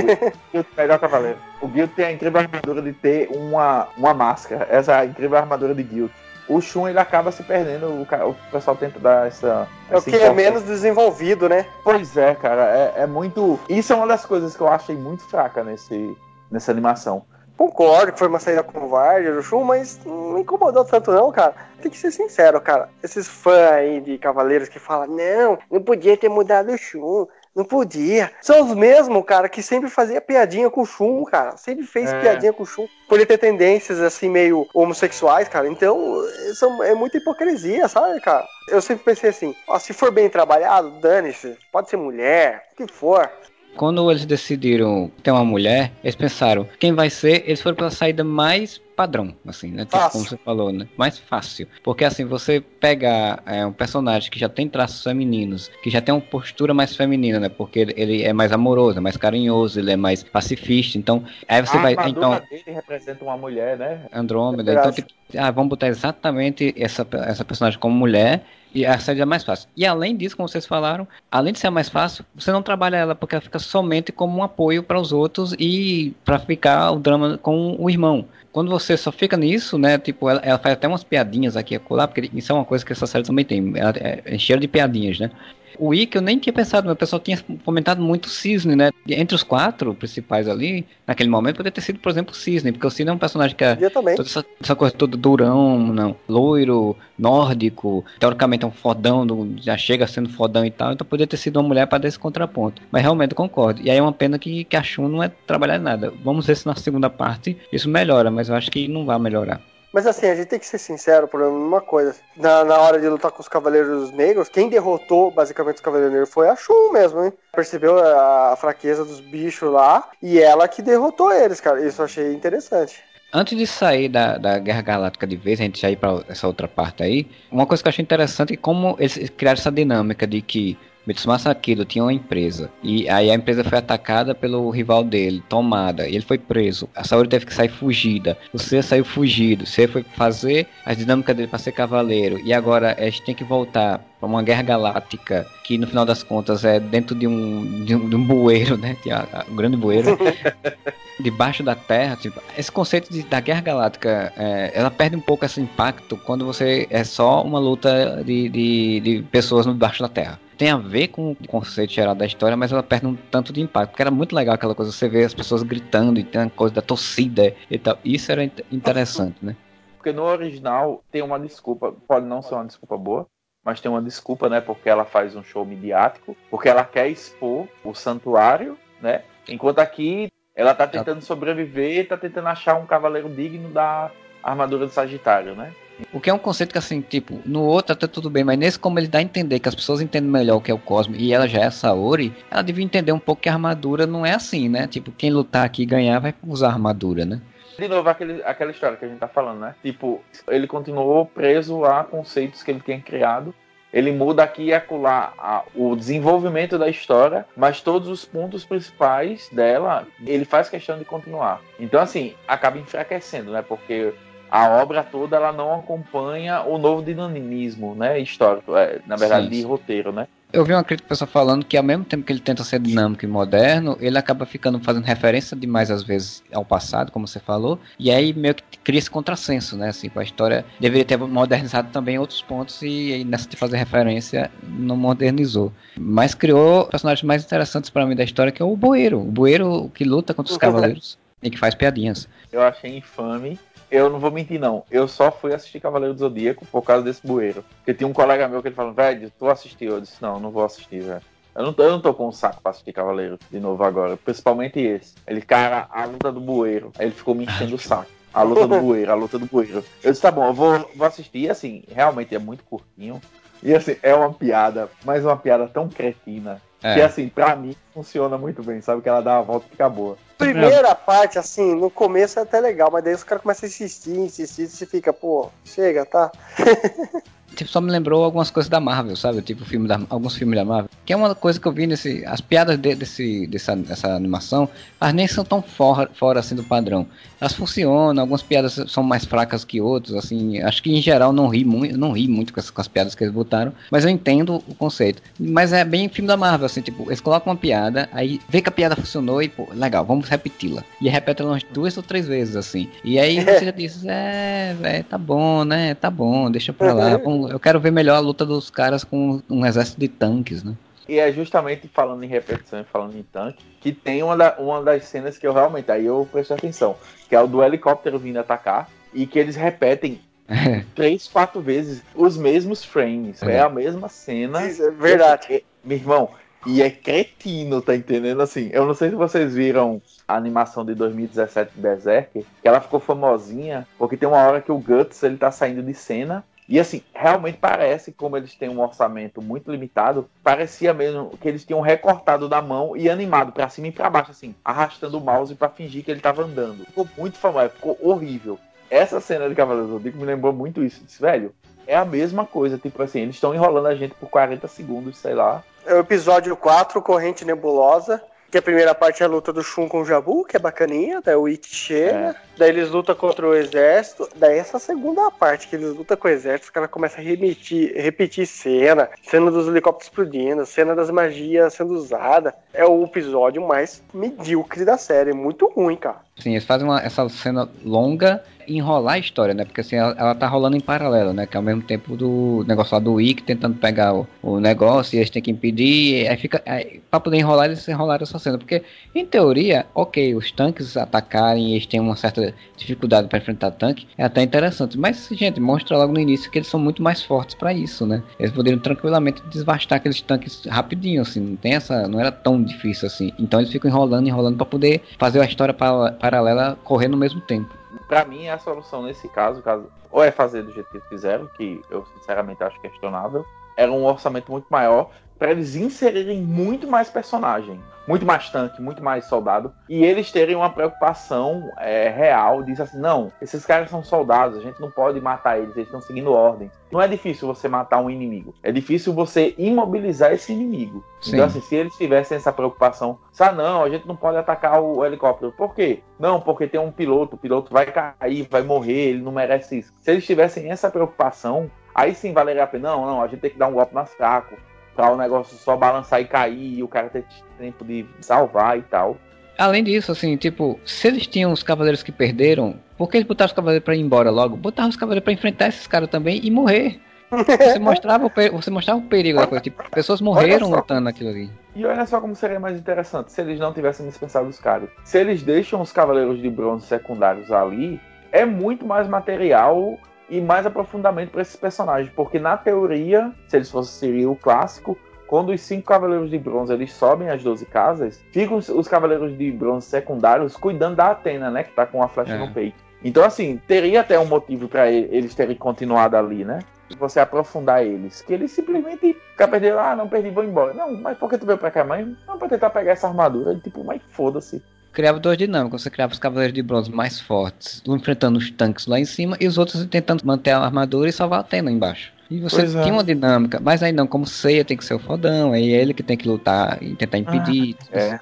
melhor 0.76 0.98
cavaleiro. 0.98 1.38
O 1.60 1.68
Guild 1.68 1.92
tem 1.94 2.06
a 2.06 2.12
incrível 2.12 2.40
armadura 2.40 2.82
de 2.82 2.92
ter 2.92 3.28
uma, 3.34 3.88
uma 3.96 4.12
máscara, 4.12 4.66
essa 4.70 5.02
é 5.02 5.06
incrível 5.06 5.38
armadura 5.38 5.74
de 5.74 5.82
Guild. 5.82 6.12
O 6.48 6.60
Shun 6.60 6.88
ele 6.88 6.98
acaba 6.98 7.30
se 7.30 7.42
perdendo, 7.44 7.86
o, 7.86 8.02
o 8.02 8.34
pessoal 8.50 8.76
tenta 8.76 8.98
dar 8.98 9.28
essa. 9.28 9.66
É 9.88 9.96
o 9.96 10.02
que 10.02 10.16
é 10.16 10.32
menos 10.32 10.64
desenvolvido, 10.64 11.48
né? 11.48 11.66
Pois 11.84 12.16
é, 12.16 12.34
cara, 12.34 12.92
é, 12.96 13.02
é 13.02 13.06
muito. 13.06 13.58
Isso 13.68 13.92
é 13.92 13.96
uma 13.96 14.06
das 14.06 14.26
coisas 14.26 14.56
que 14.56 14.60
eu 14.60 14.68
achei 14.68 14.96
muito 14.96 15.22
fraca 15.22 15.62
nesse, 15.62 16.16
nessa 16.50 16.72
animação. 16.72 17.24
Concordo 17.62 18.12
que 18.12 18.18
foi 18.18 18.26
uma 18.26 18.40
saída 18.40 18.60
covarde 18.64 19.30
do 19.30 19.40
Shun, 19.40 19.62
mas 19.62 20.00
não 20.04 20.32
me 20.32 20.40
incomodou 20.40 20.84
tanto 20.84 21.12
não, 21.12 21.30
cara. 21.30 21.54
Tem 21.80 21.88
que 21.88 21.96
ser 21.96 22.10
sincero, 22.10 22.60
cara. 22.60 22.88
Esses 23.00 23.28
fãs 23.28 23.70
aí 23.70 24.00
de 24.00 24.18
Cavaleiros 24.18 24.68
que 24.68 24.80
falam, 24.80 25.06
não, 25.06 25.56
não 25.70 25.80
podia 25.80 26.16
ter 26.16 26.28
mudado 26.28 26.72
o 26.72 26.76
Shun, 26.76 27.28
não 27.54 27.64
podia. 27.64 28.32
São 28.40 28.66
os 28.66 28.74
mesmos, 28.74 29.24
cara, 29.24 29.48
que 29.48 29.62
sempre 29.62 29.88
fazia 29.88 30.20
piadinha 30.20 30.68
com 30.70 30.80
o 30.80 30.84
Shun, 30.84 31.22
cara. 31.22 31.56
Sempre 31.56 31.86
fez 31.86 32.12
é. 32.12 32.20
piadinha 32.20 32.52
com 32.52 32.64
o 32.64 32.66
Shun. 32.66 32.88
Por 33.08 33.14
ele 33.14 33.26
ter 33.26 33.38
tendências, 33.38 34.00
assim, 34.00 34.28
meio 34.28 34.66
homossexuais, 34.74 35.46
cara. 35.46 35.68
Então, 35.68 36.20
são, 36.54 36.82
é 36.82 36.96
muita 36.96 37.18
hipocrisia, 37.18 37.86
sabe, 37.86 38.20
cara? 38.20 38.44
Eu 38.70 38.82
sempre 38.82 39.04
pensei 39.04 39.30
assim, 39.30 39.54
ó, 39.68 39.78
se 39.78 39.92
for 39.92 40.10
bem 40.10 40.28
trabalhado, 40.28 40.90
dane-se. 41.00 41.56
Pode 41.70 41.88
ser 41.88 41.96
mulher, 41.96 42.64
o 42.72 42.74
que 42.84 42.92
for. 42.92 43.30
Quando 43.76 44.10
eles 44.10 44.26
decidiram 44.26 45.10
ter 45.22 45.30
uma 45.30 45.44
mulher, 45.44 45.92
eles 46.02 46.14
pensaram, 46.14 46.68
quem 46.78 46.92
vai 46.92 47.10
ser? 47.10 47.44
Eles 47.46 47.60
foram 47.60 47.76
pela 47.76 47.90
saída 47.90 48.22
mais 48.22 48.80
padrão, 48.94 49.34
assim, 49.46 49.70
né? 49.70 49.84
Tipo, 49.84 50.10
como 50.10 50.24
você 50.24 50.36
falou, 50.36 50.72
né? 50.72 50.86
Mais 50.96 51.18
fácil. 51.18 51.66
Porque 51.82 52.04
assim, 52.04 52.24
você 52.24 52.60
pega 52.60 53.42
é, 53.46 53.64
um 53.64 53.72
personagem 53.72 54.30
que 54.30 54.38
já 54.38 54.48
tem 54.48 54.68
traços 54.68 55.02
femininos, 55.02 55.70
que 55.82 55.90
já 55.90 56.00
tem 56.00 56.14
uma 56.14 56.20
postura 56.20 56.74
mais 56.74 56.94
feminina, 56.94 57.40
né? 57.40 57.48
Porque 57.48 57.80
ele, 57.80 57.94
ele 57.96 58.22
é 58.22 58.32
mais 58.32 58.52
amoroso, 58.52 58.98
é 58.98 59.00
mais 59.00 59.16
carinhoso, 59.16 59.80
ele 59.80 59.92
é 59.92 59.96
mais 59.96 60.22
pacifista. 60.22 60.98
Então, 60.98 61.24
aí 61.48 61.60
você 61.60 61.76
a 61.76 61.80
vai. 61.80 61.96
Então, 62.06 62.40
dele 62.50 62.62
representa 62.66 63.24
uma 63.24 63.36
mulher, 63.36 63.78
né? 63.78 64.06
Andrômeda. 64.12 64.72
Então, 64.72 64.92
tipo, 64.92 65.08
ah, 65.36 65.50
vamos 65.50 65.70
botar 65.70 65.88
exatamente 65.88 66.74
essa, 66.76 67.06
essa 67.26 67.44
personagem 67.44 67.78
como 67.78 67.96
mulher 67.96 68.44
E 68.74 68.86
a 68.86 68.98
série 68.98 69.20
é 69.20 69.24
mais 69.24 69.44
fácil. 69.44 69.68
E 69.76 69.84
além 69.84 70.16
disso, 70.16 70.36
como 70.36 70.48
vocês 70.48 70.66
falaram, 70.66 71.06
além 71.30 71.52
de 71.52 71.58
ser 71.58 71.70
mais 71.70 71.88
fácil, 71.88 72.24
você 72.34 72.50
não 72.50 72.62
trabalha 72.62 72.96
ela 72.96 73.14
porque 73.14 73.34
ela 73.34 73.42
fica 73.42 73.58
somente 73.58 74.10
como 74.10 74.38
um 74.38 74.42
apoio 74.42 74.82
para 74.82 74.98
os 74.98 75.12
outros 75.12 75.54
e 75.58 76.14
para 76.24 76.38
ficar 76.38 76.90
o 76.92 76.98
drama 76.98 77.38
com 77.38 77.76
o 77.78 77.90
irmão. 77.90 78.24
Quando 78.50 78.70
você 78.70 78.96
só 78.96 79.10
fica 79.10 79.36
nisso, 79.36 79.78
né? 79.78 79.98
Tipo, 79.98 80.28
ela, 80.28 80.40
ela 80.40 80.58
faz 80.58 80.74
até 80.74 80.86
umas 80.86 81.04
piadinhas 81.04 81.56
aqui 81.56 81.74
e 81.74 81.76
acolá, 81.76 82.06
porque 82.06 82.30
isso 82.34 82.52
é 82.52 82.54
uma 82.54 82.64
coisa 82.64 82.84
que 82.84 82.92
essa 82.92 83.06
série 83.06 83.24
também 83.24 83.44
tem. 83.44 83.72
Ela 83.76 83.94
é, 83.96 84.22
é 84.24 84.38
cheia 84.38 84.58
de 84.58 84.68
piadinhas, 84.68 85.18
né? 85.18 85.30
O 85.78 85.88
Wiki 85.88 86.16
eu 86.16 86.22
nem 86.22 86.38
tinha 86.38 86.52
pensado, 86.52 86.86
mas 86.86 86.94
o 86.94 86.98
pessoal 86.98 87.20
tinha 87.20 87.38
comentado 87.64 88.00
muito 88.00 88.28
Cisne, 88.28 88.76
né? 88.76 88.90
Entre 89.08 89.34
os 89.34 89.42
quatro 89.42 89.94
principais 89.94 90.48
ali, 90.48 90.86
naquele 91.06 91.28
momento, 91.28 91.56
poderia 91.56 91.72
ter 91.72 91.80
sido, 91.80 91.98
por 91.98 92.10
exemplo, 92.10 92.32
o 92.32 92.36
Cisne, 92.36 92.72
porque 92.72 92.86
o 92.86 92.90
Cisne 92.90 93.10
é 93.10 93.12
um 93.12 93.18
personagem 93.18 93.56
que 93.56 93.64
é 93.64 93.76
Eu 93.80 93.90
também. 93.90 94.16
toda 94.16 94.28
essa, 94.28 94.44
essa 94.60 94.74
coisa 94.74 94.94
toda 94.94 95.16
durão, 95.16 95.78
não, 95.78 96.16
loiro, 96.28 96.96
nórdico, 97.18 98.04
teoricamente 98.18 98.64
é 98.64 98.68
um 98.68 98.72
fodão, 98.72 99.26
já 99.60 99.76
chega 99.76 100.06
sendo 100.06 100.28
fodão 100.28 100.64
e 100.64 100.70
tal, 100.70 100.92
então 100.92 101.06
poderia 101.06 101.26
ter 101.26 101.36
sido 101.36 101.58
uma 101.58 101.68
mulher 101.68 101.86
para 101.86 101.98
dar 101.98 102.08
esse 102.08 102.18
contraponto. 102.18 102.82
Mas 102.90 103.02
realmente 103.02 103.34
concordo. 103.34 103.80
E 103.82 103.90
aí 103.90 103.98
é 103.98 104.02
uma 104.02 104.12
pena 104.12 104.38
que, 104.38 104.64
que 104.64 104.76
a 104.76 104.82
Shun 104.82 105.08
não 105.08 105.22
é 105.22 105.28
trabalhar 105.46 105.78
nada. 105.78 106.12
Vamos 106.22 106.46
ver 106.46 106.56
se 106.56 106.66
na 106.66 106.74
segunda 106.74 107.08
parte 107.08 107.56
isso 107.72 107.88
melhora, 107.88 108.30
mas 108.30 108.48
eu 108.48 108.54
acho 108.54 108.70
que 108.70 108.88
não 108.88 109.04
vai 109.04 109.18
melhorar. 109.18 109.60
Mas 109.92 110.06
assim, 110.06 110.26
a 110.26 110.34
gente 110.34 110.46
tem 110.46 110.58
que 110.58 110.66
ser 110.66 110.78
sincero 110.78 111.28
por 111.28 111.42
uma 111.42 111.80
coisa. 111.80 112.16
Na, 112.36 112.64
na 112.64 112.78
hora 112.78 112.98
de 112.98 113.08
lutar 113.08 113.30
com 113.30 113.40
os 113.42 113.48
Cavaleiros 113.48 114.10
Negros, 114.10 114.48
quem 114.48 114.68
derrotou 114.68 115.30
basicamente 115.30 115.76
os 115.76 115.82
Cavaleiros 115.82 116.12
Negros 116.12 116.32
foi 116.32 116.48
a 116.48 116.56
Shun 116.56 116.92
mesmo, 116.92 117.24
hein? 117.24 117.32
Percebeu 117.52 117.98
a, 117.98 118.52
a 118.52 118.56
fraqueza 118.56 119.04
dos 119.04 119.20
bichos 119.20 119.70
lá 119.70 120.08
e 120.22 120.40
ela 120.40 120.66
que 120.66 120.80
derrotou 120.80 121.32
eles, 121.32 121.60
cara. 121.60 121.86
Isso 121.86 122.00
eu 122.00 122.06
achei 122.06 122.32
interessante. 122.32 123.02
Antes 123.34 123.56
de 123.56 123.66
sair 123.66 124.08
da, 124.08 124.36
da 124.36 124.58
Guerra 124.58 124.82
Galáctica 124.82 125.26
de 125.26 125.36
vez, 125.36 125.58
a 125.58 125.62
gente 125.62 125.80
já 125.80 125.90
ir 125.90 125.96
para 125.96 126.22
essa 126.28 126.46
outra 126.46 126.68
parte 126.68 127.02
aí, 127.02 127.26
uma 127.50 127.66
coisa 127.66 127.82
que 127.82 127.88
eu 127.88 127.90
achei 127.90 128.02
interessante 128.02 128.52
é 128.52 128.56
como 128.58 128.94
eles 128.98 129.30
criaram 129.30 129.58
essa 129.58 129.72
dinâmica 129.72 130.26
de 130.26 130.42
que 130.42 130.76
Mitsumasa 131.06 131.50
Akido 131.50 131.84
tinha 131.84 132.04
uma 132.04 132.12
empresa, 132.12 132.70
e 132.82 133.08
aí 133.08 133.30
a 133.30 133.34
empresa 133.34 133.64
foi 133.64 133.78
atacada 133.78 134.34
pelo 134.34 134.70
rival 134.70 135.02
dele, 135.02 135.42
tomada, 135.48 136.08
e 136.08 136.14
ele 136.14 136.24
foi 136.24 136.38
preso. 136.38 136.88
A 136.94 137.04
Saori 137.04 137.28
teve 137.28 137.46
que 137.46 137.54
sair 137.54 137.68
fugida, 137.68 138.38
o 138.52 138.58
saiu 138.58 139.04
fugido, 139.04 139.64
o 139.64 139.88
foi 139.88 140.04
fazer 140.14 140.66
as 140.84 140.96
dinâmicas 140.96 141.36
dele 141.36 141.48
para 141.48 141.58
ser 141.58 141.72
cavaleiro, 141.72 142.40
e 142.44 142.52
agora 142.52 142.96
a 142.98 143.04
gente 143.04 143.24
tem 143.24 143.34
que 143.34 143.44
voltar 143.44 144.04
uma 144.26 144.42
guerra 144.42 144.62
galáctica, 144.62 145.46
que 145.64 145.76
no 145.78 145.86
final 145.86 146.04
das 146.04 146.22
contas 146.22 146.64
é 146.64 146.78
dentro 146.80 147.14
de 147.14 147.26
um, 147.26 147.84
de 147.84 147.94
um, 147.96 148.08
de 148.08 148.16
um 148.16 148.24
bueiro, 148.24 148.76
né? 148.76 148.96
Tem 149.02 149.12
a- 149.12 149.44
um 149.50 149.56
grande 149.56 149.76
bueiro 149.76 150.16
debaixo 151.20 151.62
da 151.62 151.74
Terra, 151.74 152.16
tipo, 152.16 152.40
esse 152.56 152.70
conceito 152.70 153.12
de- 153.12 153.22
da 153.22 153.38
Guerra 153.40 153.60
Galáctica, 153.60 154.32
é, 154.36 154.72
ela 154.74 154.90
perde 154.90 155.16
um 155.16 155.20
pouco 155.20 155.44
esse 155.44 155.60
impacto 155.60 156.16
quando 156.16 156.44
você 156.44 156.86
é 156.90 157.04
só 157.04 157.42
uma 157.42 157.58
luta 157.58 158.22
de, 158.24 158.48
de, 158.48 159.00
de 159.00 159.22
pessoas 159.30 159.66
no 159.66 159.72
debaixo 159.72 160.02
da 160.02 160.08
Terra. 160.08 160.40
Tem 160.58 160.70
a 160.70 160.76
ver 160.76 161.08
com 161.08 161.32
o 161.32 161.36
conceito 161.48 161.92
geral 161.92 162.14
da 162.14 162.24
história, 162.26 162.56
mas 162.56 162.72
ela 162.72 162.82
perde 162.82 163.06
um 163.06 163.16
tanto 163.30 163.52
de 163.52 163.60
impacto, 163.60 163.90
porque 163.90 164.02
era 164.02 164.10
muito 164.10 164.34
legal 164.34 164.54
aquela 164.54 164.74
coisa, 164.74 164.92
você 164.92 165.08
vê 165.08 165.24
as 165.24 165.34
pessoas 165.34 165.62
gritando 165.62 166.18
e 166.20 166.24
tem 166.24 166.40
a 166.42 166.50
coisa 166.50 166.74
da 166.74 166.82
torcida 166.82 167.54
e 167.70 167.78
tal. 167.78 167.98
Isso 168.04 168.30
era 168.30 168.44
int- 168.44 168.60
interessante, 168.70 169.36
né? 169.42 169.56
Porque 169.96 170.12
no 170.12 170.22
original 170.24 171.02
tem 171.12 171.22
uma 171.22 171.38
desculpa, 171.38 171.94
pode 172.08 172.26
não 172.26 172.42
ser 172.42 172.54
uma 172.54 172.64
desculpa 172.66 172.96
boa, 172.96 173.26
mas 173.64 173.80
tem 173.80 173.90
uma 173.90 174.02
desculpa, 174.02 174.48
né? 174.48 174.60
Porque 174.60 174.88
ela 174.88 175.04
faz 175.04 175.36
um 175.36 175.42
show 175.42 175.64
midiático, 175.64 176.36
porque 176.50 176.68
ela 176.68 176.84
quer 176.84 177.08
expor 177.08 177.66
o 177.84 177.94
santuário, 177.94 178.76
né? 179.00 179.22
Enquanto 179.48 179.78
aqui 179.78 180.28
ela 180.54 180.74
tá 180.74 180.86
tentando 180.86 181.22
sobreviver, 181.22 182.08
tá 182.08 182.16
tentando 182.16 182.48
achar 182.48 182.74
um 182.74 182.86
cavaleiro 182.86 183.28
digno 183.28 183.70
da 183.70 184.10
armadura 184.42 184.86
do 184.86 184.92
Sagitário, 184.92 185.54
né? 185.54 185.72
O 186.12 186.20
que 186.20 186.30
é 186.30 186.34
um 186.34 186.38
conceito 186.38 186.72
que, 186.72 186.78
assim, 186.78 187.00
tipo, 187.00 187.40
no 187.44 187.62
outro 187.62 187.92
até 187.92 188.06
tudo 188.06 188.28
bem, 188.28 188.42
mas 188.42 188.58
nesse, 188.58 188.78
como 188.78 188.98
ele 188.98 189.06
dá 189.06 189.18
a 189.18 189.22
entender 189.22 189.60
que 189.60 189.68
as 189.68 189.74
pessoas 189.74 190.00
entendem 190.00 190.30
melhor 190.30 190.56
o 190.56 190.60
que 190.60 190.70
é 190.70 190.74
o 190.74 190.78
Cosmo 190.78 191.14
e 191.14 191.32
ela 191.32 191.46
já 191.46 191.60
é 191.60 191.70
Saori, 191.70 192.34
ela 192.50 192.62
devia 192.62 192.84
entender 192.84 193.12
um 193.12 193.18
pouco 193.18 193.42
que 193.42 193.48
a 193.48 193.52
armadura 193.52 194.06
não 194.06 194.26
é 194.26 194.32
assim, 194.32 194.68
né? 194.68 194.86
Tipo, 194.86 195.12
quem 195.12 195.30
lutar 195.30 195.64
aqui 195.64 195.82
e 195.82 195.86
ganhar 195.86 196.18
vai 196.18 196.34
usar 196.42 196.68
armadura, 196.68 197.24
né? 197.24 197.40
De 197.78 197.88
novo, 197.88 198.08
aquele, 198.08 198.42
aquela 198.44 198.70
história 198.70 198.96
que 198.96 199.04
a 199.04 199.08
gente 199.08 199.18
tá 199.18 199.28
falando, 199.28 199.60
né? 199.60 199.74
Tipo, 199.82 200.22
ele 200.48 200.66
continuou 200.66 201.26
preso 201.26 201.84
a 201.84 202.04
conceitos 202.04 202.62
que 202.62 202.70
ele 202.70 202.80
tinha 202.80 203.00
criado. 203.00 203.54
Ele 203.92 204.10
muda 204.10 204.42
aqui 204.42 204.64
e 204.64 204.74
acolá 204.74 205.34
a- 205.36 205.64
o 205.74 205.94
desenvolvimento 205.94 206.78
da 206.78 206.88
história, 206.88 207.46
mas 207.54 207.82
todos 207.82 208.08
os 208.08 208.24
pontos 208.24 208.64
principais 208.64 209.48
dela, 209.52 210.06
ele 210.26 210.46
faz 210.46 210.68
questão 210.70 210.98
de 210.98 211.04
continuar. 211.04 211.60
Então, 211.78 212.00
assim, 212.00 212.34
acaba 212.48 212.78
enfraquecendo, 212.78 213.52
né? 213.52 213.60
Porque 213.60 214.14
a 214.50 214.68
obra 214.68 215.02
toda 215.02 215.36
ela 215.36 215.52
não 215.52 215.74
acompanha 215.74 216.62
o 216.62 216.78
novo 216.78 217.02
dinamismo, 217.02 217.94
né? 217.94 218.18
Histórico, 218.18 218.74
é, 218.76 218.98
na 219.06 219.16
verdade, 219.16 219.44
Sim, 219.44 219.50
de 219.50 219.56
sim. 219.62 219.66
roteiro, 219.66 220.12
né? 220.12 220.26
Eu 220.52 220.66
vi 220.66 220.74
uma 220.74 220.84
crítica 220.84 221.08
pessoa 221.08 221.26
falando 221.26 221.64
que 221.64 221.78
ao 221.78 221.82
mesmo 221.82 222.04
tempo 222.04 222.24
que 222.24 222.32
ele 222.32 222.40
tenta 222.40 222.62
ser 222.62 222.78
dinâmico 222.78 223.24
e 223.24 223.28
moderno, 223.28 223.96
ele 223.98 224.18
acaba 224.18 224.44
ficando 224.44 224.78
fazendo 224.80 225.04
referência 225.04 225.56
demais 225.56 225.90
às 225.90 226.02
vezes 226.02 226.42
ao 226.52 226.62
passado, 226.62 227.10
como 227.10 227.26
você 227.26 227.40
falou, 227.40 227.80
e 227.98 228.10
aí 228.10 228.34
meio 228.34 228.54
que 228.54 228.78
cria 228.84 228.98
esse 228.98 229.10
contrassenso, 229.10 229.78
né? 229.78 229.88
Assim, 229.88 230.10
com 230.10 230.20
a 230.20 230.22
história 230.22 230.62
deveria 230.78 231.06
ter 231.06 231.16
modernizado 231.16 231.88
também 231.90 232.18
outros 232.18 232.42
pontos 232.42 232.82
e 232.82 233.14
aí 233.14 233.24
nessa 233.24 233.48
de 233.48 233.56
fazer 233.56 233.78
referência 233.78 234.50
não 234.62 234.96
modernizou. 234.96 235.72
Mas 235.98 236.34
criou 236.34 236.84
personagens 236.84 237.24
mais 237.24 237.42
interessantes 237.42 237.88
para 237.88 238.04
mim 238.04 238.14
da 238.14 238.24
história, 238.24 238.52
que 238.52 238.60
é 238.60 238.64
o 238.64 238.76
Boeiro, 238.76 239.20
o 239.20 239.24
Boeiro 239.24 239.90
que 239.94 240.04
luta 240.04 240.34
contra 240.34 240.52
os 240.52 240.58
cavaleiros 240.58 241.18
e 241.42 241.50
que 241.50 241.58
faz 241.58 241.74
piadinhas. 241.74 242.28
Eu 242.52 242.62
achei 242.62 242.98
infame. 242.98 243.58
Eu 243.92 244.08
não 244.08 244.18
vou 244.18 244.30
mentir, 244.30 244.58
não. 244.58 244.84
Eu 244.90 245.06
só 245.06 245.30
fui 245.30 245.52
assistir 245.52 245.78
Cavaleiro 245.78 246.14
do 246.14 246.20
Zodíaco 246.20 246.64
por 246.64 246.80
causa 246.80 247.04
desse 247.04 247.26
bueiro. 247.26 247.62
Porque 247.76 247.92
tinha 247.92 248.08
um 248.08 248.12
colega 248.14 248.48
meu 248.48 248.62
que 248.62 248.68
ele 248.68 248.74
falou, 248.74 248.94
velho, 248.94 249.30
tu 249.38 249.46
assistiu? 249.50 249.92
Eu 249.92 250.00
disse, 250.00 250.20
não, 250.22 250.40
não 250.40 250.50
vou 250.50 250.64
assistir, 250.64 251.02
velho. 251.02 251.20
Eu 251.54 251.62
não, 251.62 251.74
tô, 251.74 251.82
eu 251.82 251.90
não 251.90 252.00
tô 252.00 252.14
com 252.14 252.26
um 252.26 252.32
saco 252.32 252.62
pra 252.62 252.70
assistir 252.70 252.94
Cavaleiro 252.94 253.38
de 253.50 253.60
novo 253.60 253.84
agora. 253.84 254.16
Principalmente 254.16 254.80
esse. 254.80 255.14
Ele, 255.26 255.42
cara, 255.42 255.88
a 255.90 256.06
luta 256.06 256.32
do 256.32 256.40
bueiro. 256.40 256.90
Aí 256.98 257.04
ele 257.04 257.14
ficou 257.14 257.34
me 257.34 257.44
enchendo 257.44 257.74
o 257.74 257.78
saco. 257.78 258.10
A 258.32 258.42
luta 258.42 258.66
do 258.66 258.80
bueiro, 258.80 259.12
a 259.12 259.14
luta 259.14 259.38
do 259.38 259.44
bueiro. 259.44 259.84
Eu 260.02 260.10
disse, 260.10 260.22
tá 260.22 260.30
bom, 260.30 260.46
eu 260.46 260.54
vou, 260.54 260.90
vou 260.96 261.06
assistir. 261.06 261.40
E 261.40 261.50
assim, 261.50 261.84
realmente 261.94 262.34
é 262.34 262.38
muito 262.38 262.64
curtinho. 262.64 263.20
E 263.62 263.74
assim, 263.74 263.96
é 264.02 264.14
uma 264.14 264.32
piada, 264.32 264.88
mas 265.04 265.22
uma 265.22 265.36
piada 265.36 265.68
tão 265.68 265.86
cretina. 265.86 266.62
É. 266.82 266.94
Que 266.94 267.02
assim, 267.02 267.28
pra 267.28 267.54
mim, 267.54 267.76
funciona 267.92 268.38
muito 268.38 268.62
bem, 268.62 268.80
sabe? 268.80 269.02
Que 269.02 269.08
ela 269.10 269.20
dá 269.20 269.36
a 269.36 269.42
volta 269.42 269.66
e 269.68 269.70
fica 269.70 269.86
boa. 269.86 270.16
Primeira 270.50 270.94
parte, 270.94 271.38
assim, 271.38 271.74
no 271.74 271.90
começo 271.90 272.38
é 272.38 272.42
até 272.42 272.60
legal, 272.60 272.90
mas 272.90 273.04
daí 273.04 273.14
os 273.14 273.24
caras 273.24 273.42
começam 273.42 273.66
a 273.66 273.68
insistir, 273.68 274.16
insistir, 274.16 274.62
e 274.62 274.68
você 274.68 274.86
fica, 274.86 275.12
pô, 275.12 275.50
chega, 275.64 276.04
tá? 276.04 276.30
Tipo, 277.54 277.70
só 277.70 277.80
me 277.80 277.90
lembrou 277.90 278.24
algumas 278.24 278.50
coisas 278.50 278.68
da 278.70 278.80
Marvel, 278.80 279.16
sabe? 279.16 279.42
Tipo, 279.42 279.64
filme 279.64 279.86
da, 279.88 280.00
alguns 280.08 280.34
filmes 280.36 280.56
da 280.58 280.64
Marvel. 280.64 280.88
Que 281.04 281.12
é 281.12 281.16
uma 281.16 281.34
coisa 281.34 281.60
que 281.60 281.66
eu 281.66 281.72
vi 281.72 281.86
nesse. 281.86 282.24
As 282.26 282.40
piadas 282.40 282.78
de- 282.78 282.94
desse, 282.94 283.46
dessa, 283.46 283.74
dessa 283.76 284.14
animação, 284.14 284.68
elas 285.00 285.14
nem 285.14 285.26
são 285.26 285.44
tão 285.44 285.60
fora, 285.62 286.08
fora 286.14 286.40
assim 286.40 286.54
do 286.54 286.62
padrão. 286.64 287.06
Elas 287.40 287.52
funcionam, 287.54 288.20
algumas 288.22 288.42
piadas 288.42 288.80
são 288.86 289.02
mais 289.02 289.24
fracas 289.24 289.64
que 289.64 289.80
outras, 289.80 290.14
assim. 290.16 290.60
Acho 290.62 290.82
que 290.82 290.92
em 290.96 291.02
geral 291.02 291.32
não 291.32 291.48
ri 291.48 291.64
muito, 291.64 291.98
não 291.98 292.12
ri 292.12 292.28
muito 292.28 292.52
com 292.52 292.60
as, 292.60 292.70
com 292.70 292.80
as 292.80 292.86
piadas 292.88 293.14
que 293.16 293.24
eles 293.24 293.34
botaram, 293.34 293.72
mas 293.90 294.04
eu 294.04 294.10
entendo 294.10 294.62
o 294.68 294.74
conceito. 294.74 295.20
Mas 295.38 295.72
é 295.72 295.84
bem 295.84 296.08
filme 296.08 296.28
da 296.28 296.36
Marvel, 296.36 296.66
assim, 296.66 296.80
tipo, 296.80 297.08
eles 297.08 297.20
colocam 297.20 297.52
uma 297.52 297.58
piada, 297.58 298.08
aí 298.12 298.40
vê 298.48 298.62
que 298.62 298.68
a 298.68 298.72
piada 298.72 298.94
funcionou 298.94 299.42
e, 299.42 299.48
pô, 299.48 299.68
legal, 299.74 300.04
vamos 300.04 300.28
repeti-la. 300.28 300.84
E 301.00 301.08
repete 301.08 301.42
ela 301.42 301.50
umas 301.50 301.64
duas 301.64 301.96
ou 301.96 302.02
três 302.02 302.28
vezes, 302.28 302.54
assim. 302.54 302.88
E 303.02 303.18
aí 303.18 303.40
você 303.44 303.64
já 303.64 303.70
diz, 303.72 304.04
é, 304.06 304.74
velho, 304.80 305.04
tá 305.04 305.18
bom, 305.18 305.64
né? 305.64 305.94
Tá 305.94 306.08
bom, 306.10 306.48
deixa 306.48 306.72
pra 306.72 306.92
lá. 306.92 307.16
Vamos- 307.16 307.41
eu 307.48 307.60
quero 307.60 307.80
ver 307.80 307.90
melhor 307.90 308.16
a 308.16 308.20
luta 308.20 308.44
dos 308.44 308.70
caras 308.70 309.04
com 309.04 309.40
um 309.48 309.64
exército 309.66 310.00
de 310.00 310.08
tanques, 310.08 310.62
né? 310.62 310.74
E 311.08 311.18
é 311.18 311.32
justamente 311.32 311.88
falando 311.92 312.22
em 312.22 312.28
repetição 312.28 312.80
e 312.80 312.84
falando 312.84 313.16
em 313.16 313.22
tanque, 313.24 313.64
que 313.80 313.92
tem 313.92 314.22
uma, 314.22 314.36
da- 314.36 314.56
uma 314.58 314.80
das 314.82 315.04
cenas 315.04 315.36
que 315.36 315.46
eu 315.46 315.52
realmente, 315.52 315.90
aí 315.90 316.06
eu 316.06 316.26
presto 316.30 316.54
atenção, 316.54 316.96
que 317.28 317.34
é 317.34 317.40
o 317.40 317.46
do 317.46 317.62
helicóptero 317.62 318.18
vindo 318.18 318.38
atacar, 318.38 318.88
e 319.12 319.26
que 319.26 319.38
eles 319.38 319.56
repetem 319.56 320.20
três, 320.94 321.26
quatro 321.28 321.60
vezes 321.60 322.02
os 322.14 322.36
mesmos 322.36 322.84
frames. 322.84 323.42
É, 323.42 323.56
É. 323.56 323.60
a 323.60 323.68
mesma 323.68 324.08
cena. 324.08 324.66
Isso 324.66 324.82
é 324.82 324.90
verdade. 324.90 325.46
E, 325.50 325.64
meu 325.84 325.96
irmão, 325.98 326.30
e 326.66 326.80
é 326.80 326.88
cretino, 326.90 327.82
tá 327.82 327.94
entendendo? 327.96 328.40
Assim, 328.40 328.70
eu 328.72 328.86
não 328.86 328.94
sei 328.94 329.10
se 329.10 329.16
vocês 329.16 329.54
viram 329.54 330.00
a 330.28 330.36
animação 330.36 330.84
de 330.84 330.94
2017 330.94 331.72
de 331.74 331.80
Berserker, 331.80 332.44
que 332.62 332.68
ela 332.68 332.80
ficou 332.80 333.00
famosinha, 333.00 333.86
porque 333.98 334.16
tem 334.16 334.28
uma 334.28 334.38
hora 334.38 334.60
que 334.60 334.70
o 334.70 334.78
Guts, 334.78 335.20
ele 335.24 335.36
tá 335.36 335.50
saindo 335.50 335.82
de 335.82 335.92
cena, 335.94 336.44
e 336.68 336.78
assim, 336.78 337.02
realmente 337.12 337.58
parece, 337.58 338.12
como 338.12 338.36
eles 338.36 338.54
têm 338.54 338.68
um 338.68 338.80
orçamento 338.80 339.42
muito 339.42 339.70
limitado, 339.70 340.28
parecia 340.42 340.94
mesmo 340.94 341.30
que 341.40 341.48
eles 341.48 341.64
tinham 341.64 341.80
recortado 341.80 342.48
da 342.48 342.62
mão 342.62 342.96
e 342.96 343.10
animado 343.10 343.52
pra 343.52 343.68
cima 343.68 343.88
e 343.88 343.92
pra 343.92 344.08
baixo, 344.08 344.30
assim, 344.30 344.54
arrastando 344.64 345.18
o 345.18 345.20
mouse 345.20 345.54
pra 345.54 345.68
fingir 345.68 346.04
que 346.04 346.10
ele 346.10 346.20
tava 346.20 346.42
andando. 346.42 346.84
Ficou 346.84 347.08
muito 347.16 347.38
famoso, 347.38 347.70
ficou 347.70 347.98
horrível. 348.00 348.58
Essa 348.88 349.20
cena 349.20 349.48
de 349.48 349.54
Cavaleiros 349.54 349.90
do 349.90 349.96
Zodíaco 349.96 350.18
me 350.18 350.24
lembrou 350.24 350.52
muito 350.52 350.84
isso. 350.84 351.02
Disse, 351.04 351.20
velho, 351.20 351.54
é 351.86 351.96
a 351.96 352.04
mesma 352.04 352.44
coisa, 352.44 352.78
tipo 352.78 353.02
assim, 353.02 353.20
eles 353.20 353.34
estão 353.34 353.54
enrolando 353.54 353.86
a 353.86 353.94
gente 353.94 354.14
por 354.14 354.28
40 354.28 354.68
segundos, 354.68 355.18
sei 355.18 355.34
lá. 355.34 355.64
É 355.84 355.94
o 355.94 355.98
episódio 355.98 356.56
4, 356.56 357.02
Corrente 357.02 357.44
Nebulosa, 357.44 358.22
Que 358.52 358.58
a 358.58 358.62
primeira 358.62 358.94
parte 358.94 359.22
é 359.22 359.26
a 359.26 359.28
luta 359.30 359.50
do 359.50 359.62
Shun 359.62 359.88
com 359.88 360.02
o 360.02 360.04
Jabu, 360.04 360.44
que 360.44 360.58
é 360.58 360.60
bacaninha, 360.60 361.22
daí 361.24 361.34
o 361.34 361.48
Ikki 361.48 361.74
chega, 361.74 362.12
É. 362.12 362.34
daí 362.58 362.68
eles 362.68 362.90
lutam 362.90 363.14
contra 363.14 363.48
o 363.48 363.54
exército, 363.54 364.28
daí 364.36 364.58
essa 364.58 364.78
segunda 364.78 365.30
parte, 365.30 365.66
que 365.68 365.74
eles 365.76 365.94
lutam 365.96 366.18
com 366.18 366.28
o 366.28 366.30
exército, 366.30 366.64
os 366.64 366.70
caras 366.70 366.90
começam 366.90 367.20
a 367.20 367.26
repetir, 367.26 367.94
repetir 367.96 368.46
cena, 368.46 369.08
cena 369.22 369.50
dos 369.50 369.68
helicópteros 369.68 370.08
explodindo, 370.08 370.66
cena 370.66 370.94
das 370.94 371.10
magias 371.10 371.72
sendo 371.72 371.94
usada. 371.94 372.54
É 372.74 372.84
o 372.84 373.02
episódio 373.04 373.66
mais 373.66 374.02
medíocre 374.12 374.84
da 374.84 374.98
série, 374.98 375.32
muito 375.32 375.66
ruim, 375.68 375.96
cara. 375.96 376.20
Sim, 376.42 376.50
eles 376.52 376.64
fazem 376.64 376.86
uma- 376.86 377.00
essa 377.00 377.28
cena 377.28 377.68
longa 377.84 378.42
e 378.66 378.76
enrolar 378.76 379.14
a 379.14 379.18
história, 379.18 379.54
né? 379.54 379.64
Porque 379.64 379.80
assim, 379.80 379.96
ela, 379.96 380.14
ela 380.16 380.34
tá 380.34 380.46
rolando 380.46 380.76
em 380.76 380.80
paralelo, 380.80 381.32
né? 381.32 381.46
Que 381.46 381.56
é 381.56 381.58
ao 381.58 381.62
mesmo 381.64 381.82
tempo 381.82 382.16
do 382.16 382.64
negócio 382.66 382.94
lá 382.94 383.00
do 383.00 383.14
Wick 383.14 383.42
tentando 383.42 383.76
pegar 383.76 384.14
o, 384.14 384.26
o 384.42 384.60
negócio 384.60 385.16
e 385.16 385.18
eles 385.18 385.30
têm 385.30 385.42
que 385.42 385.50
impedir. 385.50 386.28
Aí 386.28 386.36
fica. 386.36 386.62
Aí, 386.64 387.00
pra 387.10 387.18
poder 387.18 387.38
enrolar, 387.38 387.66
eles 387.66 387.86
enrolaram 387.88 388.22
essa 388.22 388.38
cena. 388.38 388.58
Porque, 388.58 388.82
em 389.14 389.26
teoria, 389.26 389.86
ok, 389.94 390.34
os 390.36 390.50
tanques 390.52 390.96
atacarem 390.96 391.70
e 391.70 391.72
eles 391.72 391.86
têm 391.86 391.98
uma 392.00 392.14
certa 392.16 392.54
dificuldade 392.76 393.26
pra 393.28 393.38
enfrentar 393.38 393.70
tanque, 393.72 394.06
é 394.16 394.24
até 394.24 394.42
interessante. 394.42 394.96
Mas, 394.98 395.28
gente, 395.32 395.60
mostra 395.60 395.96
logo 395.96 396.12
no 396.12 396.20
início 396.20 396.50
que 396.50 396.58
eles 396.58 396.68
são 396.68 396.78
muito 396.78 397.02
mais 397.02 397.22
fortes 397.22 397.54
pra 397.56 397.72
isso, 397.72 398.06
né? 398.06 398.22
Eles 398.38 398.52
poderiam 398.52 398.80
tranquilamente 398.80 399.42
desvastar 399.50 399.96
aqueles 399.96 400.20
tanques 400.20 400.64
rapidinho, 400.66 401.22
assim. 401.22 401.40
Não 401.40 401.56
tem 401.56 401.74
essa. 401.74 402.06
Não 402.06 402.20
era 402.20 402.30
tão 402.30 402.62
difícil 402.62 403.06
assim. 403.08 403.32
Então 403.40 403.58
eles 403.60 403.72
ficam 403.72 403.90
enrolando, 403.90 404.28
enrolando 404.28 404.56
pra 404.56 404.66
poder 404.66 405.02
fazer 405.18 405.40
a 405.40 405.44
história 405.44 405.74
para- 405.74 406.12
paralela 406.32 406.78
correr 406.82 407.08
no 407.08 407.16
mesmo 407.16 407.42
tempo. 407.42 407.74
Pra 408.08 408.24
mim, 408.24 408.48
a 408.48 408.56
solução 408.56 409.02
nesse 409.02 409.28
caso, 409.28 409.60
caso, 409.60 409.84
ou 410.10 410.24
é 410.24 410.30
fazer 410.30 410.62
do 410.62 410.72
jeito 410.72 410.88
que 410.88 410.96
eles 410.96 411.08
fizeram, 411.08 411.46
que 411.48 411.82
eu 411.90 412.06
sinceramente 412.16 412.64
acho 412.64 412.80
questionável, 412.80 413.44
era 413.76 413.92
um 413.92 414.04
orçamento 414.04 414.50
muito 414.50 414.66
maior 414.70 415.10
para 415.42 415.50
eles 415.50 415.74
inserirem 415.74 416.40
muito 416.40 416.86
mais 416.86 417.10
personagem, 417.10 417.80
muito 418.06 418.24
mais 418.24 418.48
tanque, 418.48 418.80
muito 418.80 419.02
mais 419.02 419.24
soldado, 419.24 419.74
e 419.88 420.04
eles 420.04 420.30
terem 420.30 420.54
uma 420.54 420.70
preocupação 420.70 421.68
é, 421.78 422.08
real, 422.08 422.62
diz 422.62 422.80
assim, 422.80 423.00
não, 423.00 423.32
esses 423.42 423.66
caras 423.66 423.90
são 423.90 424.04
soldados, 424.04 424.56
a 424.56 424.60
gente 424.60 424.80
não 424.80 424.88
pode 424.88 425.20
matar 425.20 425.58
eles, 425.58 425.74
eles 425.74 425.88
estão 425.88 426.00
seguindo 426.00 426.32
ordens. 426.32 426.70
Não 426.92 427.02
é 427.02 427.08
difícil 427.08 427.48
você 427.48 427.66
matar 427.68 427.98
um 427.98 428.08
inimigo, 428.08 428.54
é 428.62 428.70
difícil 428.70 429.12
você 429.12 429.52
imobilizar 429.58 430.32
esse 430.32 430.52
inimigo. 430.52 431.04
Sim. 431.20 431.32
Então, 431.32 431.46
assim, 431.46 431.60
se 431.60 431.74
eles 431.74 431.96
tivessem 431.96 432.36
essa 432.36 432.52
preocupação, 432.52 433.18
ah, 433.40 433.50
não, 433.50 433.82
a 433.82 433.90
gente 433.90 434.06
não 434.06 434.14
pode 434.14 434.36
atacar 434.36 434.80
o 434.80 435.04
helicóptero. 435.04 435.50
Por 435.50 435.74
quê? 435.74 436.04
Não, 436.20 436.40
porque 436.40 436.68
tem 436.68 436.78
um 436.78 436.92
piloto, 436.92 437.34
o 437.34 437.38
piloto 437.38 437.72
vai 437.72 437.86
cair, 437.86 438.46
vai 438.48 438.62
morrer, 438.62 439.08
ele 439.08 439.22
não 439.22 439.32
merece 439.32 439.80
isso. 439.80 439.92
Se 439.98 440.12
eles 440.12 440.24
tivessem 440.24 440.70
essa 440.70 440.88
preocupação, 440.88 441.68
aí 441.92 442.14
sim 442.14 442.32
valeria 442.32 442.62
a 442.62 442.66
pena. 442.68 442.90
Não, 442.90 443.06
não, 443.06 443.22
a 443.22 443.26
gente 443.26 443.40
tem 443.40 443.50
que 443.50 443.58
dar 443.58 443.66
um 443.66 443.72
golpe 443.72 443.92
mais 443.92 444.14
fraco, 444.14 444.54
pra 444.94 445.10
o 445.10 445.16
negócio 445.16 445.56
só 445.56 445.76
balançar 445.76 446.20
e 446.20 446.24
cair, 446.24 446.78
e 446.78 446.82
o 446.82 446.88
cara 446.88 447.08
ter 447.08 447.24
tempo 447.58 447.84
de 447.84 448.06
salvar 448.20 448.78
e 448.78 448.82
tal. 448.82 449.16
Além 449.58 449.84
disso, 449.84 450.12
assim, 450.12 450.36
tipo, 450.36 450.78
se 450.84 451.08
eles 451.08 451.26
tinham 451.26 451.52
os 451.52 451.62
cavaleiros 451.62 452.02
que 452.02 452.10
perderam, 452.10 452.76
por 452.96 453.10
que 453.10 453.18
eles 453.18 453.26
botaram 453.26 453.48
os 453.48 453.52
cavaleiros 453.52 453.84
pra 453.84 453.94
ir 453.94 454.00
embora 454.00 454.30
logo? 454.30 454.56
Botaram 454.56 454.88
os 454.88 454.96
cavaleiros 454.96 455.24
pra 455.24 455.32
enfrentar 455.32 455.68
esses 455.68 455.86
caras 455.86 456.08
também 456.08 456.40
e 456.42 456.50
morrer. 456.50 457.00
Você 457.32 457.78
mostrava 457.78 458.26
o, 458.26 458.30
você 458.60 458.70
mostrava 458.70 459.00
o 459.00 459.04
perigo 459.04 459.38
da 459.38 459.46
coisa. 459.46 459.62
Tipo, 459.62 459.82
pessoas 459.90 460.20
morreram 460.20 460.68
lutando 460.68 461.00
naquilo 461.00 461.30
ali. 461.30 461.50
E 461.74 461.84
olha 461.86 462.04
só 462.04 462.20
como 462.20 462.34
seria 462.34 462.60
mais 462.60 462.78
interessante 462.78 463.32
se 463.32 463.40
eles 463.40 463.58
não 463.58 463.72
tivessem 463.72 464.06
dispensado 464.06 464.46
os 464.48 464.58
caras. 464.58 464.90
Se 465.02 465.18
eles 465.18 465.42
deixam 465.42 465.80
os 465.80 465.90
Cavaleiros 465.92 466.42
de 466.42 466.50
Bronze 466.50 466.86
secundários 466.86 467.50
ali, 467.50 467.98
é 468.30 468.44
muito 468.44 468.84
mais 468.84 469.08
material 469.08 469.98
e 470.32 470.40
mais 470.40 470.64
aprofundamento 470.64 471.30
para 471.30 471.42
esses 471.42 471.54
personagens. 471.56 472.10
Porque 472.16 472.38
na 472.38 472.56
teoria, 472.56 473.30
se 473.46 473.56
eles 473.58 473.70
fossem 473.70 473.92
seguir 473.92 474.26
o 474.26 474.34
clássico, 474.34 474.96
quando 475.26 475.52
os 475.52 475.60
cinco 475.60 475.86
Cavaleiros 475.88 476.30
de 476.30 476.38
Bronze 476.38 476.72
eles 476.72 476.90
sobem 476.92 477.28
as 477.28 477.42
12 477.42 477.66
casas, 477.66 478.24
ficam 478.32 478.56
os, 478.56 478.70
os 478.70 478.88
Cavaleiros 478.88 479.36
de 479.36 479.52
Bronze 479.52 479.86
secundários 479.86 480.56
cuidando 480.56 480.96
da 480.96 481.10
Atena, 481.10 481.50
né? 481.50 481.64
Que 481.64 481.72
tá 481.72 481.84
com 481.84 482.02
a 482.02 482.08
flecha 482.08 482.32
É. 482.32 482.38
no 482.38 482.50
peito. 482.50 482.82
Então, 483.04 483.22
assim, 483.22 483.60
teria 483.68 484.00
até 484.00 484.18
um 484.18 484.24
motivo 484.24 484.68
para 484.68 484.90
eles 484.90 485.34
terem 485.34 485.56
continuado 485.56 486.16
ali, 486.16 486.44
né? 486.44 486.60
você 486.98 487.20
aprofundar 487.20 487.84
eles. 487.84 488.22
Que 488.22 488.34
eles 488.34 488.50
simplesmente 488.50 489.16
ficar 489.30 489.48
perdendo, 489.48 489.78
ah, 489.78 489.96
não 489.96 490.08
perdi, 490.08 490.30
vou 490.30 490.44
embora. 490.44 490.74
Não, 490.74 490.94
mas 490.96 491.16
por 491.16 491.28
que 491.28 491.38
tu 491.38 491.46
veio 491.46 491.58
pra 491.58 491.70
cá, 491.70 491.84
mãe? 491.84 492.16
Não, 492.26 492.38
pra 492.38 492.48
tentar 492.48 492.70
pegar 492.70 492.92
essa 492.92 493.08
armadura. 493.08 493.52
Ele, 493.52 493.60
tipo, 493.60 493.82
mas 493.84 494.00
foda-se. 494.08 494.62
Criava 494.92 495.18
duas 495.18 495.38
dinâmicas. 495.38 495.82
Você 495.82 495.90
criava 495.90 496.12
os 496.12 496.18
cavaleiros 496.18 496.54
de 496.54 496.62
bronze 496.62 496.90
mais 496.90 497.20
fortes, 497.20 497.82
um 497.88 497.96
enfrentando 497.96 498.38
os 498.38 498.50
tanques 498.50 498.86
lá 498.86 499.00
em 499.00 499.04
cima 499.04 499.36
e 499.40 499.46
os 499.46 499.56
outros 499.58 499.84
tentando 499.86 500.22
manter 500.24 500.50
a 500.50 500.58
armadura 500.60 501.08
e 501.08 501.12
salvar 501.12 501.38
a 501.38 501.42
Atena 501.42 501.70
embaixo. 501.70 502.12
E 502.30 502.40
você 502.40 502.56
Pois 502.56 502.74
é. 502.74 502.82
tinha 502.82 502.94
uma 502.94 503.04
dinâmica, 503.04 503.58
mas 503.60 503.82
aí 503.82 503.92
não, 503.92 504.06
como 504.06 504.26
Seiya 504.26 504.64
tem 504.64 504.76
que 504.76 504.84
ser 504.84 504.94
o 504.94 504.98
fodão, 504.98 505.52
aí 505.52 505.72
é 505.74 505.80
ele 505.80 505.92
que 505.94 506.02
tem 506.02 506.16
que 506.16 506.26
lutar 506.28 506.82
e 506.82 506.94
tentar 506.96 507.18
impedir. 507.18 507.76
É. 507.92 508.18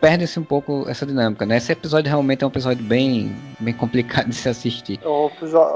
Perde-se 0.00 0.40
um 0.40 0.44
pouco 0.44 0.84
essa 0.88 1.06
dinâmica, 1.06 1.46
né? 1.46 1.58
Esse 1.58 1.70
episódio 1.72 2.08
realmente 2.08 2.42
é 2.42 2.46
um 2.46 2.50
episódio 2.50 2.82
bem, 2.84 3.36
bem 3.60 3.72
complicado 3.74 4.28
de 4.28 4.34
se 4.34 4.48
assistir. 4.48 4.98
É 5.02 5.06
o, 5.06 5.26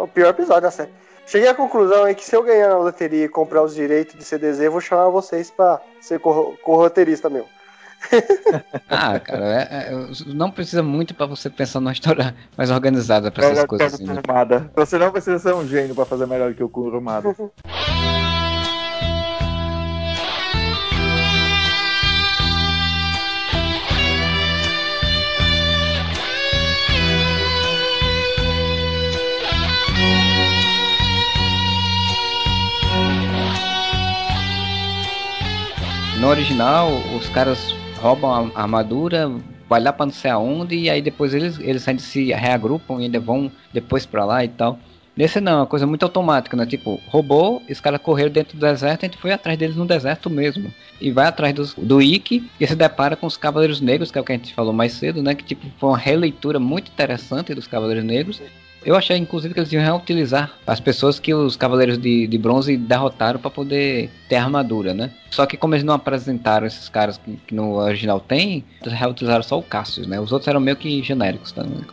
o 0.02 0.08
pior 0.08 0.30
episódio 0.30 0.62
da 0.62 0.70
série. 0.70 0.90
Cheguei 1.26 1.48
à 1.48 1.54
conclusão 1.54 2.04
aí 2.04 2.14
que 2.14 2.24
se 2.24 2.34
eu 2.34 2.42
ganhar 2.42 2.68
na 2.68 2.78
loteria 2.78 3.24
e 3.24 3.28
comprar 3.28 3.62
os 3.62 3.74
direitos 3.74 4.16
de 4.16 4.24
CDZ, 4.24 4.60
eu 4.60 4.72
vou 4.72 4.80
chamar 4.80 5.08
vocês 5.10 5.50
pra 5.50 5.80
ser 6.00 6.18
cor- 6.20 6.56
corroteirista 6.62 7.28
meu. 7.28 7.46
Ah, 8.88 9.18
cara, 9.20 9.44
é- 9.62 9.92
é- 9.92 10.08
não 10.26 10.50
precisa 10.50 10.82
muito 10.82 11.14
pra 11.14 11.26
você 11.26 11.48
pensar 11.50 11.80
numa 11.80 11.92
história 11.92 12.34
mais 12.56 12.70
organizada 12.70 13.30
pra 13.30 13.46
essas 13.46 13.64
coisas 13.66 13.94
assim. 13.94 14.04
né? 14.06 14.14
Kurumada. 14.22 14.70
Você 14.76 14.98
não 14.98 15.10
precisa 15.10 15.38
ser 15.38 15.54
um 15.54 15.66
gênio 15.66 15.94
pra 15.94 16.04
fazer 16.04 16.26
melhor 16.26 16.54
que 16.54 16.62
o 16.62 16.68
Kurumada. 16.68 17.34
No 36.18 36.28
original, 36.28 36.88
os 37.14 37.28
caras 37.28 37.75
roubam 37.96 38.52
a 38.54 38.62
armadura, 38.62 39.30
vai 39.68 39.80
lá 39.80 39.92
pra 39.92 40.06
não 40.06 40.12
sei 40.12 40.30
aonde, 40.30 40.76
e 40.76 40.90
aí 40.90 41.02
depois 41.02 41.34
eles, 41.34 41.58
eles 41.58 41.86
ainda 41.88 42.02
se 42.02 42.32
reagrupam 42.32 43.00
e 43.00 43.04
ainda 43.04 43.20
vão 43.20 43.50
depois 43.72 44.06
pra 44.06 44.24
lá 44.24 44.44
e 44.44 44.48
tal. 44.48 44.78
Nesse 45.16 45.40
não, 45.40 45.52
é 45.52 45.56
uma 45.56 45.66
coisa 45.66 45.86
muito 45.86 46.02
automática, 46.02 46.54
né? 46.54 46.66
Tipo, 46.66 47.00
roubou, 47.06 47.62
os 47.70 47.80
caras 47.80 48.00
correram 48.02 48.30
dentro 48.30 48.58
do 48.58 48.60
deserto, 48.60 49.04
a 49.04 49.06
gente 49.06 49.16
foi 49.16 49.32
atrás 49.32 49.58
deles 49.58 49.74
no 49.74 49.86
deserto 49.86 50.28
mesmo. 50.28 50.70
E 51.00 51.10
vai 51.10 51.26
atrás 51.26 51.54
dos, 51.54 51.74
do 51.74 52.02
Ikki 52.02 52.50
e 52.60 52.66
se 52.66 52.76
depara 52.76 53.16
com 53.16 53.26
os 53.26 53.34
Cavaleiros 53.34 53.80
Negros, 53.80 54.10
que 54.10 54.18
é 54.18 54.20
o 54.20 54.24
que 54.24 54.32
a 54.32 54.36
gente 54.36 54.52
falou 54.52 54.74
mais 54.74 54.92
cedo, 54.92 55.22
né? 55.22 55.34
Que 55.34 55.42
tipo, 55.42 55.66
foi 55.78 55.88
uma 55.88 55.96
releitura 55.96 56.60
muito 56.60 56.90
interessante 56.90 57.54
dos 57.54 57.66
Cavaleiros 57.66 58.04
Negros. 58.04 58.42
Eu 58.86 58.94
achei, 58.94 59.16
inclusive, 59.16 59.52
que 59.52 59.58
eles 59.58 59.72
iam 59.72 59.82
reutilizar 59.82 60.52
as 60.64 60.78
pessoas 60.78 61.18
que 61.18 61.34
os 61.34 61.56
Cavaleiros 61.56 61.98
de, 61.98 62.28
de 62.28 62.38
Bronze 62.38 62.76
derrotaram 62.76 63.40
para 63.40 63.50
poder 63.50 64.08
ter 64.28 64.36
armadura, 64.36 64.94
né? 64.94 65.10
Só 65.28 65.44
que 65.44 65.56
como 65.56 65.74
eles 65.74 65.82
não 65.82 65.92
apresentaram 65.92 66.64
esses 66.64 66.88
caras 66.88 67.18
que, 67.18 67.36
que 67.48 67.52
no 67.52 67.78
original 67.78 68.20
tem, 68.20 68.64
eles 68.80 68.96
reutilizaram 68.96 69.42
só 69.42 69.58
o 69.58 69.62
Cassius, 69.62 70.06
né? 70.06 70.20
Os 70.20 70.30
outros 70.30 70.46
eram 70.46 70.60
meio 70.60 70.76
que 70.76 71.02
genéricos 71.02 71.50
também. 71.50 71.84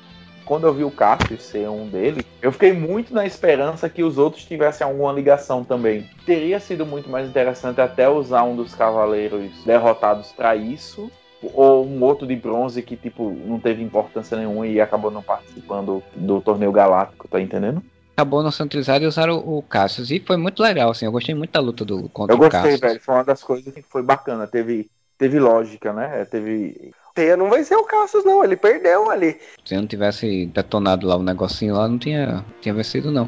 Quando 0.46 0.68
eu 0.68 0.74
vi 0.74 0.84
o 0.84 0.92
Cassius 0.92 1.42
ser 1.42 1.68
um 1.68 1.88
deles, 1.88 2.24
eu 2.40 2.52
fiquei 2.52 2.74
muito 2.74 3.12
na 3.12 3.26
esperança 3.26 3.90
que 3.90 4.04
os 4.04 4.20
outros 4.20 4.46
tivessem 4.46 4.86
alguma 4.86 5.12
ligação 5.14 5.64
também. 5.64 6.08
Teria 6.28 6.60
sido 6.60 6.86
muito 6.86 7.10
mais 7.10 7.28
interessante 7.28 7.82
até 7.82 8.08
usar 8.08 8.44
um 8.44 8.56
dos 8.56 8.76
cavaleiros 8.76 9.52
derrotados 9.66 10.32
pra 10.32 10.56
isso, 10.56 11.10
ou 11.54 11.86
um 11.86 12.04
outro 12.04 12.28
de 12.28 12.36
bronze 12.36 12.82
que 12.82 12.96
tipo 12.96 13.30
não 13.46 13.60
teve 13.60 13.84
importância 13.84 14.38
nenhuma 14.38 14.68
e 14.68 14.80
acabou 14.80 15.12
não 15.12 15.22
participando 15.22 16.04
do 16.16 16.42
torneio 16.42 16.72
galáctico, 16.72 17.28
tá 17.28 17.40
entendendo? 17.42 17.84
Acabou 18.16 18.44
não 18.44 18.52
sendo 18.52 18.68
utilizado 18.68 19.04
e 19.04 19.08
usaram 19.08 19.38
o, 19.40 19.58
o 19.58 19.64
Cassius. 19.64 20.12
E 20.12 20.20
foi 20.20 20.38
muito 20.38 20.62
legal, 20.62 20.92
assim. 20.92 21.06
Eu 21.06 21.12
gostei 21.12 21.34
muito 21.34 21.52
da 21.52 21.60
luta 21.60 21.84
do 21.84 22.08
contra 22.10 22.34
Eu 22.34 22.38
o 22.38 22.40
gostei, 22.40 22.62
Cassius. 22.62 22.80
velho. 22.80 23.02
Foi 23.02 23.16
uma 23.16 23.24
das 23.24 23.42
coisas 23.44 23.74
que 23.74 23.82
foi 23.82 24.04
bacana. 24.04 24.46
Teve, 24.46 24.88
teve 25.18 25.40
lógica, 25.40 25.92
né? 25.92 26.24
Teve. 26.26 26.92
Teia 27.16 27.36
não 27.36 27.50
venceu 27.50 27.80
o 27.80 27.86
Cassius, 27.86 28.24
não. 28.24 28.44
Ele 28.44 28.56
perdeu 28.56 29.10
ali. 29.10 29.40
Se 29.66 29.74
eu 29.74 29.82
não 29.82 29.88
tivesse 29.88 30.46
detonado 30.46 31.08
lá 31.08 31.16
o 31.16 31.24
negocinho 31.24 31.74
lá, 31.76 31.88
não 31.88 31.98
tinha, 31.98 32.46
tinha 32.62 32.74
vencido, 32.74 33.12
não. 33.12 33.28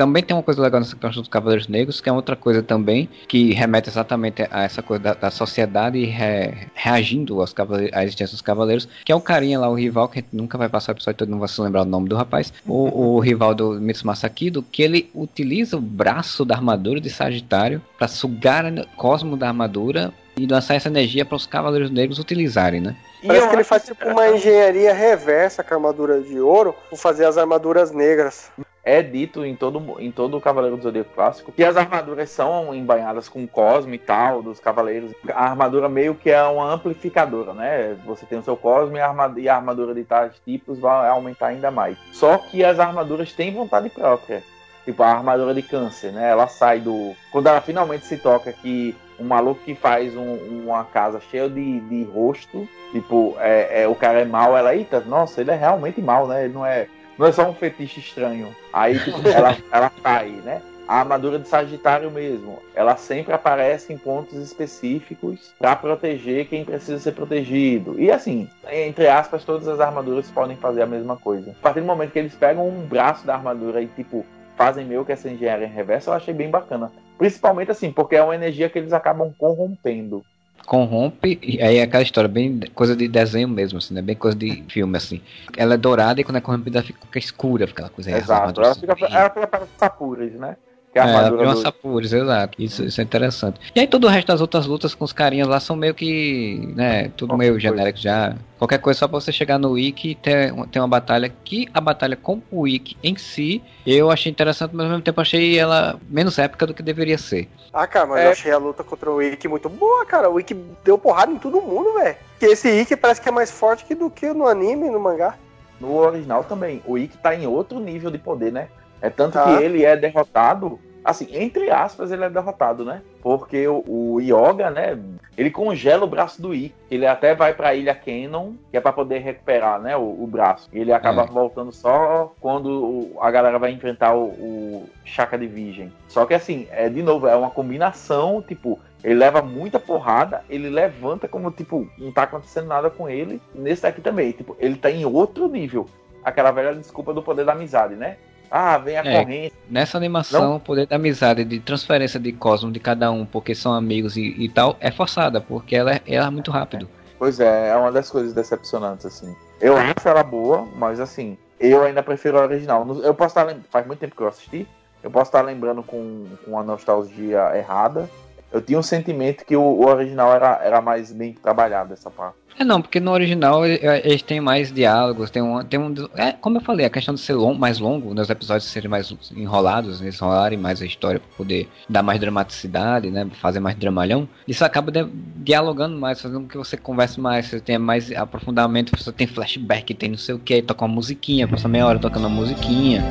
Também 0.00 0.22
tem 0.22 0.34
uma 0.34 0.42
coisa 0.42 0.62
legal 0.62 0.80
nessa 0.80 0.96
questão 0.96 1.20
dos 1.20 1.28
Cavaleiros 1.28 1.68
Negros, 1.68 2.00
que 2.00 2.08
é 2.08 2.12
outra 2.12 2.34
coisa 2.34 2.62
também, 2.62 3.06
que 3.28 3.52
remete 3.52 3.90
exatamente 3.90 4.48
a 4.50 4.62
essa 4.62 4.80
coisa 4.82 5.02
da, 5.02 5.12
da 5.12 5.30
sociedade 5.30 6.02
re- 6.06 6.54
reagindo 6.72 7.38
aos 7.38 7.52
cavaleiros, 7.52 7.94
à 7.94 8.02
existência 8.02 8.32
dos 8.32 8.40
Cavaleiros, 8.40 8.88
que 9.04 9.12
é 9.12 9.14
o 9.14 9.20
carinha 9.20 9.60
lá, 9.60 9.68
o 9.68 9.74
rival, 9.74 10.08
que 10.08 10.20
a 10.20 10.22
gente 10.22 10.34
nunca 10.34 10.56
vai 10.56 10.70
passar 10.70 10.92
o 10.92 10.94
episódio 10.94 11.18
todo, 11.18 11.28
não 11.28 11.38
vai 11.38 11.48
se 11.48 11.60
lembrar 11.60 11.82
o 11.82 11.84
nome 11.84 12.08
do 12.08 12.16
rapaz, 12.16 12.50
o, 12.66 13.16
o 13.16 13.20
rival 13.20 13.54
do 13.54 13.72
Mitsumasa 13.72 14.26
Kido, 14.30 14.62
que 14.62 14.82
ele 14.82 15.10
utiliza 15.14 15.76
o 15.76 15.80
braço 15.82 16.46
da 16.46 16.54
armadura 16.54 16.98
de 16.98 17.10
Sagitário 17.10 17.82
para 17.98 18.08
sugar 18.08 18.64
o 18.64 18.86
cosmo 18.96 19.36
da 19.36 19.48
armadura 19.48 20.14
e 20.34 20.46
lançar 20.46 20.76
essa 20.76 20.88
energia 20.88 21.26
para 21.26 21.36
os 21.36 21.46
Cavaleiros 21.46 21.90
Negros 21.90 22.18
utilizarem, 22.18 22.80
né? 22.80 22.96
E 23.22 23.26
Parece 23.26 23.48
que 23.50 23.54
ele 23.54 23.64
faz 23.64 23.84
tipo 23.84 24.08
uma 24.08 24.30
engenharia 24.30 24.94
reversa 24.94 25.62
com 25.62 25.74
a 25.74 25.76
armadura 25.76 26.22
de 26.22 26.40
ouro, 26.40 26.74
por 26.88 26.98
fazer 26.98 27.26
as 27.26 27.36
armaduras 27.36 27.92
negras. 27.92 28.50
É 28.82 29.02
dito 29.02 29.44
em 29.44 29.54
todo, 29.54 30.00
em 30.00 30.10
todo 30.10 30.36
o 30.36 30.40
Cavaleiro 30.40 30.76
do 30.76 30.82
Zodíaco 30.82 31.14
clássico 31.14 31.52
que 31.52 31.62
as 31.62 31.76
armaduras 31.76 32.30
são 32.30 32.74
embanhadas 32.74 33.28
com 33.28 33.46
Cosmo 33.46 33.94
e 33.94 33.98
tal, 33.98 34.42
dos 34.42 34.58
cavaleiros. 34.58 35.12
A 35.28 35.50
armadura 35.50 35.88
meio 35.88 36.14
que 36.14 36.30
é 36.30 36.42
uma 36.42 36.72
amplificadora, 36.72 37.52
né? 37.52 37.96
Você 38.06 38.24
tem 38.24 38.38
o 38.38 38.42
seu 38.42 38.56
Cosmo 38.56 38.96
e 38.96 39.00
a 39.00 39.08
armadura, 39.08 39.40
e 39.40 39.48
a 39.48 39.56
armadura 39.56 39.94
de 39.94 40.04
tais 40.04 40.32
tipos 40.44 40.78
vai 40.78 41.08
aumentar 41.08 41.48
ainda 41.48 41.70
mais. 41.70 41.98
Só 42.12 42.38
que 42.38 42.64
as 42.64 42.78
armaduras 42.78 43.32
têm 43.32 43.52
vontade 43.52 43.90
própria. 43.90 44.42
Tipo, 44.84 45.02
a 45.02 45.08
armadura 45.08 45.52
de 45.52 45.62
câncer, 45.62 46.10
né? 46.10 46.30
Ela 46.30 46.48
sai 46.48 46.80
do. 46.80 47.14
Quando 47.30 47.48
ela 47.48 47.60
finalmente 47.60 48.06
se 48.06 48.16
toca 48.16 48.50
que 48.52 48.96
um 49.18 49.24
maluco 49.24 49.60
que 49.62 49.74
faz 49.74 50.16
um, 50.16 50.34
uma 50.64 50.84
casa 50.84 51.20
cheia 51.30 51.48
de, 51.48 51.80
de 51.80 52.04
rosto, 52.04 52.66
tipo, 52.90 53.36
é, 53.38 53.82
é, 53.82 53.88
o 53.88 53.94
cara 53.94 54.20
é 54.20 54.24
mal, 54.24 54.56
ela, 54.56 54.74
eita, 54.74 55.00
nossa, 55.00 55.42
ele 55.42 55.50
é 55.50 55.54
realmente 55.54 56.00
mal, 56.00 56.26
né? 56.26 56.44
Ele 56.44 56.54
não 56.54 56.64
é, 56.64 56.88
não 57.20 57.26
é 57.26 57.32
só 57.32 57.46
um 57.46 57.52
fetiche 57.54 58.00
estranho. 58.00 58.56
Aí, 58.72 58.98
tipo, 58.98 59.20
ela, 59.28 59.54
ela 59.70 59.90
cai, 60.02 60.30
né? 60.42 60.62
A 60.88 61.00
armadura 61.00 61.38
de 61.38 61.46
Sagitário 61.46 62.10
mesmo, 62.10 62.58
ela 62.74 62.96
sempre 62.96 63.32
aparece 63.32 63.92
em 63.92 63.98
pontos 63.98 64.36
específicos 64.38 65.54
para 65.56 65.76
proteger 65.76 66.48
quem 66.48 66.64
precisa 66.64 66.98
ser 66.98 67.12
protegido. 67.12 67.94
E 68.00 68.10
assim, 68.10 68.48
entre 68.72 69.06
aspas, 69.06 69.44
todas 69.44 69.68
as 69.68 69.78
armaduras 69.78 70.28
podem 70.30 70.56
fazer 70.56 70.82
a 70.82 70.86
mesma 70.86 71.16
coisa. 71.16 71.52
A 71.52 71.62
partir 71.62 71.80
do 71.80 71.86
momento 71.86 72.10
que 72.10 72.18
eles 72.18 72.34
pegam 72.34 72.66
um 72.66 72.86
braço 72.86 73.24
da 73.24 73.34
armadura 73.34 73.80
e 73.80 73.86
tipo 73.86 74.26
fazem 74.56 74.84
meio 74.84 75.04
que 75.04 75.12
essa 75.12 75.30
engenharia 75.30 75.66
em 75.66 75.70
reversa, 75.70 76.10
eu 76.10 76.14
achei 76.14 76.34
bem 76.34 76.50
bacana. 76.50 76.90
Principalmente 77.16 77.70
assim, 77.70 77.92
porque 77.92 78.16
é 78.16 78.22
uma 78.22 78.34
energia 78.34 78.68
que 78.68 78.78
eles 78.78 78.92
acabam 78.92 79.32
corrompendo. 79.38 80.24
Corrompe, 80.70 81.36
e 81.42 81.60
aí 81.60 81.78
é 81.78 81.82
aquela 81.82 82.04
história, 82.04 82.28
bem 82.28 82.60
coisa 82.72 82.94
de 82.94 83.08
desenho 83.08 83.48
mesmo, 83.48 83.78
assim, 83.78 83.92
né? 83.92 84.00
Bem 84.00 84.14
coisa 84.14 84.38
de 84.38 84.62
filme, 84.68 84.96
assim. 84.96 85.20
Ela 85.56 85.74
é 85.74 85.76
dourada 85.76 86.20
e 86.20 86.24
quando 86.24 86.36
é 86.36 86.40
corrompida 86.40 86.80
fica 86.80 87.18
escura, 87.18 87.66
fica 87.66 87.82
aquela 87.82 87.92
coisa 87.92 88.16
Exato, 88.16 88.62
ela 88.62 88.74
fica, 88.76 88.94
ela 89.10 89.30
fica 89.30 89.68
sapuras, 89.76 90.32
né? 90.34 90.56
Que 90.92 90.98
é, 90.98 91.02
ela 91.02 91.30
tem 91.30 91.46
uma 91.46 91.54
do... 91.54 91.60
sapures, 91.60 92.12
exato. 92.12 92.60
Isso, 92.60 92.84
isso 92.84 93.00
é 93.00 93.04
interessante. 93.04 93.60
E 93.74 93.78
aí 93.78 93.86
todo 93.86 94.04
o 94.04 94.08
resto 94.08 94.26
das 94.26 94.40
outras 94.40 94.66
lutas 94.66 94.92
com 94.92 95.04
os 95.04 95.12
carinhas 95.12 95.46
lá 95.46 95.60
são 95.60 95.76
meio 95.76 95.94
que, 95.94 96.72
né, 96.74 97.10
tudo 97.16 97.30
Qualquer 97.30 97.46
meio 97.46 97.60
genérico 97.60 97.98
já. 97.98 98.34
Qualquer 98.58 98.78
coisa 98.78 98.98
só 98.98 99.08
pra 99.08 99.20
você 99.20 99.30
chegar 99.30 99.56
no 99.56 99.70
Wiki 99.70 100.10
e 100.10 100.14
ter, 100.16 100.52
ter 100.66 100.80
uma 100.80 100.88
batalha 100.88 101.32
que 101.44 101.68
a 101.72 101.80
batalha 101.80 102.16
com 102.16 102.42
o 102.50 102.62
Wiki 102.62 102.96
em 103.02 103.16
si, 103.16 103.62
eu 103.86 104.10
achei 104.10 104.30
interessante, 104.32 104.74
mas 104.74 104.84
ao 104.84 104.90
mesmo 104.90 105.04
tempo 105.04 105.20
achei 105.20 105.56
ela 105.56 105.98
menos 106.08 106.38
épica 106.38 106.66
do 106.66 106.74
que 106.74 106.82
deveria 106.82 107.16
ser. 107.16 107.48
Ah, 107.72 107.86
cara, 107.86 108.06
mas 108.06 108.20
é... 108.20 108.26
eu 108.26 108.30
achei 108.32 108.52
a 108.52 108.58
luta 108.58 108.82
contra 108.82 109.10
o 109.10 109.16
Wiki 109.16 109.46
muito 109.46 109.68
boa, 109.68 110.04
cara. 110.04 110.28
O 110.28 110.34
Wiki 110.34 110.54
deu 110.84 110.98
porrada 110.98 111.32
em 111.32 111.38
todo 111.38 111.62
mundo, 111.62 111.94
velho. 111.94 112.16
Que 112.40 112.46
esse 112.46 112.68
Wiki 112.68 112.96
parece 112.96 113.20
que 113.20 113.28
é 113.28 113.32
mais 113.32 113.50
forte 113.50 113.84
que 113.84 113.94
do 113.94 114.10
que 114.10 114.32
no 114.32 114.46
anime, 114.46 114.90
no 114.90 114.98
mangá. 114.98 115.36
No 115.80 115.96
original 115.96 116.42
também. 116.42 116.82
O 116.84 116.92
Wiki 116.92 117.16
tá 117.16 117.34
em 117.34 117.46
outro 117.46 117.78
nível 117.78 118.10
de 118.10 118.18
poder, 118.18 118.52
né? 118.52 118.68
É 119.00 119.10
tanto 119.10 119.38
ah. 119.38 119.44
que 119.44 119.62
ele 119.62 119.84
é 119.84 119.96
derrotado, 119.96 120.78
assim, 121.04 121.28
entre 121.32 121.70
aspas, 121.70 122.10
ele 122.10 122.24
é 122.24 122.30
derrotado, 122.30 122.84
né? 122.84 123.02
Porque 123.22 123.66
o, 123.66 123.84
o 123.86 124.20
Yoga, 124.20 124.70
né, 124.70 124.98
ele 125.36 125.50
congela 125.50 126.04
o 126.04 126.08
braço 126.08 126.40
do 126.40 126.54
I. 126.54 126.74
Ele 126.90 127.06
até 127.06 127.34
vai 127.34 127.54
para 127.54 127.68
a 127.68 127.74
ilha 127.74 127.94
Canon, 127.94 128.52
que 128.70 128.76
é 128.76 128.80
para 128.80 128.92
poder 128.92 129.18
recuperar, 129.18 129.80
né, 129.80 129.96
o, 129.96 130.22
o 130.22 130.26
braço. 130.26 130.68
Ele 130.72 130.92
acaba 130.92 131.22
é. 131.22 131.26
voltando 131.26 131.72
só 131.72 132.32
quando 132.40 133.10
a 133.20 133.30
galera 133.30 133.58
vai 133.58 133.70
enfrentar 133.72 134.14
o, 134.14 134.24
o 134.24 134.90
Chaka 135.04 135.38
de 135.38 135.46
Virgem. 135.46 135.92
Só 136.08 136.26
que 136.26 136.34
assim, 136.34 136.66
é 136.70 136.88
de 136.88 137.02
novo, 137.02 137.26
é 137.26 137.36
uma 137.36 137.50
combinação, 137.50 138.42
tipo, 138.42 138.78
ele 139.02 139.14
leva 139.14 139.40
muita 139.40 139.78
porrada, 139.78 140.44
ele 140.48 140.68
levanta 140.68 141.26
como, 141.26 141.50
tipo, 141.50 141.88
não 141.96 142.12
tá 142.12 142.24
acontecendo 142.24 142.66
nada 142.66 142.90
com 142.90 143.08
ele. 143.08 143.40
Nesse 143.54 143.82
daqui 143.82 144.00
também, 144.00 144.32
tipo, 144.32 144.56
ele 144.58 144.76
tá 144.76 144.90
em 144.90 145.04
outro 145.04 145.48
nível. 145.48 145.86
Aquela 146.22 146.50
velha 146.50 146.74
desculpa 146.74 147.14
do 147.14 147.22
poder 147.22 147.46
da 147.46 147.52
amizade, 147.52 147.94
né? 147.94 148.18
Ah, 148.50 148.78
vem 148.78 148.96
a 148.96 149.04
é, 149.04 149.20
corrente. 149.20 149.54
Nessa 149.68 149.96
animação, 149.96 150.56
o 150.56 150.60
poder 150.60 150.86
da 150.86 150.96
amizade, 150.96 151.44
de 151.44 151.60
transferência 151.60 152.18
de 152.18 152.32
cosmos 152.32 152.72
de 152.72 152.80
cada 152.80 153.10
um, 153.10 153.24
porque 153.24 153.54
são 153.54 153.72
amigos 153.72 154.16
e, 154.16 154.34
e 154.38 154.48
tal, 154.48 154.76
é 154.80 154.90
forçada, 154.90 155.40
porque 155.40 155.76
ela, 155.76 155.92
é, 155.92 156.00
ela 156.06 156.26
é 156.26 156.30
muito 156.30 156.50
rápido. 156.50 156.88
Pois 157.18 157.38
é, 157.38 157.68
é 157.68 157.76
uma 157.76 157.92
das 157.92 158.10
coisas 158.10 158.32
decepcionantes, 158.32 159.06
assim. 159.06 159.34
Eu 159.60 159.76
acho 159.76 160.08
ela 160.08 160.22
boa, 160.22 160.66
mas 160.74 160.98
assim, 160.98 161.36
eu 161.60 161.82
ainda 161.84 162.02
prefiro 162.02 162.38
a 162.38 162.42
original. 162.42 162.86
Eu 163.02 163.14
posso 163.14 163.38
estar 163.38 163.54
faz 163.70 163.86
muito 163.86 164.00
tempo 164.00 164.16
que 164.16 164.22
eu 164.22 164.28
assisti, 164.28 164.66
eu 165.02 165.10
posso 165.10 165.28
estar 165.28 165.42
lembrando 165.42 165.82
com, 165.82 166.26
com 166.44 166.58
a 166.58 166.62
nostalgia 166.62 167.56
errada, 167.56 168.08
eu 168.52 168.60
tinha 168.60 168.78
um 168.78 168.82
sentimento 168.82 169.44
que 169.44 169.56
o, 169.56 169.62
o, 169.62 169.86
original 169.86 170.34
era, 170.34 170.60
era 170.62 170.80
mais 170.80 171.12
bem 171.12 171.34
trabalhado 171.34 171.92
essa 171.92 172.10
parte. 172.10 172.36
É 172.58 172.64
não, 172.64 172.82
porque 172.82 173.00
no 173.00 173.12
original 173.12 173.64
eles 173.64 174.22
têm 174.22 174.40
mais 174.40 174.72
diálogos, 174.72 175.30
tem 175.30 175.40
um, 175.40 175.64
tem 175.64 175.78
um 175.80 175.94
é, 176.14 176.32
como 176.32 176.58
eu 176.58 176.60
falei, 176.60 176.84
a 176.84 176.90
questão 176.90 177.14
de 177.14 177.20
ser 177.20 177.32
long, 177.32 177.54
mais 177.54 177.78
longo, 177.78 178.12
né, 178.12 178.20
os 178.20 178.28
episódios 178.28 178.68
serem 178.68 178.90
mais 178.90 179.10
enrolados, 179.34 180.02
eles 180.02 180.20
enrolarem 180.20 180.58
mais 180.58 180.82
a 180.82 180.84
história 180.84 181.20
para 181.20 181.36
poder 181.36 181.68
dar 181.88 182.02
mais 182.02 182.20
dramaticidade, 182.20 183.10
né, 183.10 183.26
fazer 183.40 183.60
mais 183.60 183.76
dramalhão, 183.76 184.28
isso 184.46 184.64
acaba 184.64 184.90
de, 184.90 185.06
dialogando 185.36 185.96
mais, 185.96 186.20
fazendo 186.20 186.42
com 186.42 186.48
que 186.48 186.58
você 186.58 186.76
converse 186.76 187.18
mais, 187.20 187.46
você 187.46 187.60
tenha 187.60 187.78
mais 187.78 188.12
aprofundamento, 188.12 188.92
você 188.94 189.12
tem 189.12 189.26
flashback, 189.26 189.94
tem 189.94 190.10
não 190.10 190.18
sei 190.18 190.34
o 190.34 190.38
que, 190.38 190.60
toca 190.60 190.84
uma 190.84 190.94
musiquinha, 190.94 191.48
passa 191.48 191.68
meia 191.68 191.86
hora 191.86 191.98
tocando 191.98 192.26
uma 192.26 192.36
musiquinha. 192.36 193.02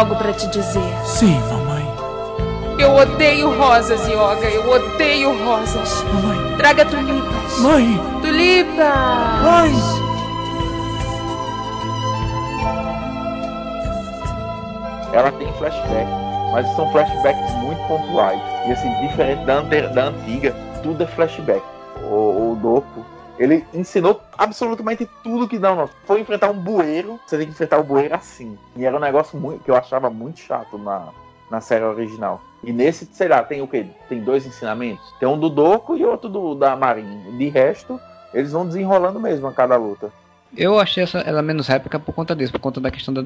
Algo 0.00 0.16
para 0.16 0.32
te 0.32 0.46
dizer. 0.48 0.96
Sim, 1.04 1.38
mamãe. 1.50 1.86
Eu 2.78 2.96
odeio 2.96 3.54
rosas, 3.58 4.00
Yoga. 4.08 4.48
Eu 4.48 4.70
odeio 4.70 5.44
rosas. 5.44 6.02
Mamãe. 6.04 6.56
Traga 6.56 6.86
tulipas. 6.86 7.58
Mãe. 7.60 8.00
Tulipas. 8.22 9.42
Mãe. 9.42 9.72
Ela 15.12 15.32
tem 15.32 15.52
flashback, 15.54 16.08
mas 16.52 16.66
são 16.76 16.90
flashbacks 16.92 17.52
muito 17.56 17.82
pontuais. 17.86 18.40
E 18.68 18.72
assim, 18.72 19.06
diferente 19.06 19.44
da, 19.44 19.60
da 19.60 20.04
antiga, 20.04 20.54
tudo 20.82 21.02
é 21.02 21.06
flashback. 21.06 21.62
O, 22.04 22.52
o 22.52 22.58
Dopo 22.62 23.04
ele 23.38 23.64
ensinou 23.74 24.20
absolutamente 24.40 25.06
tudo 25.22 25.46
que 25.46 25.58
não. 25.58 25.88
Foi 26.06 26.20
enfrentar 26.20 26.50
um 26.50 26.58
bueiro, 26.58 27.20
você 27.26 27.36
tem 27.36 27.46
que 27.46 27.52
enfrentar 27.52 27.78
o 27.78 27.84
bueiro 27.84 28.14
assim. 28.14 28.58
E 28.74 28.86
era 28.86 28.96
um 28.96 29.00
negócio 29.00 29.38
muito, 29.38 29.62
que 29.62 29.70
eu 29.70 29.76
achava 29.76 30.08
muito 30.08 30.40
chato 30.40 30.78
na, 30.78 31.08
na 31.50 31.60
série 31.60 31.84
original. 31.84 32.40
E 32.64 32.72
nesse, 32.72 33.06
sei 33.12 33.28
lá, 33.28 33.42
tem 33.42 33.60
o 33.60 33.68
quê? 33.68 33.86
Tem 34.08 34.20
dois 34.20 34.46
ensinamentos? 34.46 35.04
Tem 35.20 35.28
um 35.28 35.38
do 35.38 35.50
Doco 35.50 35.94
e 35.94 36.04
outro 36.06 36.30
do, 36.30 36.54
da 36.54 36.74
Marinha. 36.74 37.30
De 37.32 37.48
resto, 37.48 38.00
eles 38.32 38.52
vão 38.52 38.66
desenrolando 38.66 39.20
mesmo 39.20 39.46
a 39.46 39.52
cada 39.52 39.76
luta. 39.76 40.10
Eu 40.56 40.80
achei 40.80 41.04
essa, 41.04 41.18
ela 41.18 41.42
menos 41.42 41.68
épica 41.68 41.98
por 41.98 42.12
conta 42.14 42.34
disso, 42.34 42.52
por 42.52 42.60
conta 42.60 42.80
da 42.80 42.90
questão 42.90 43.14
do 43.14 43.24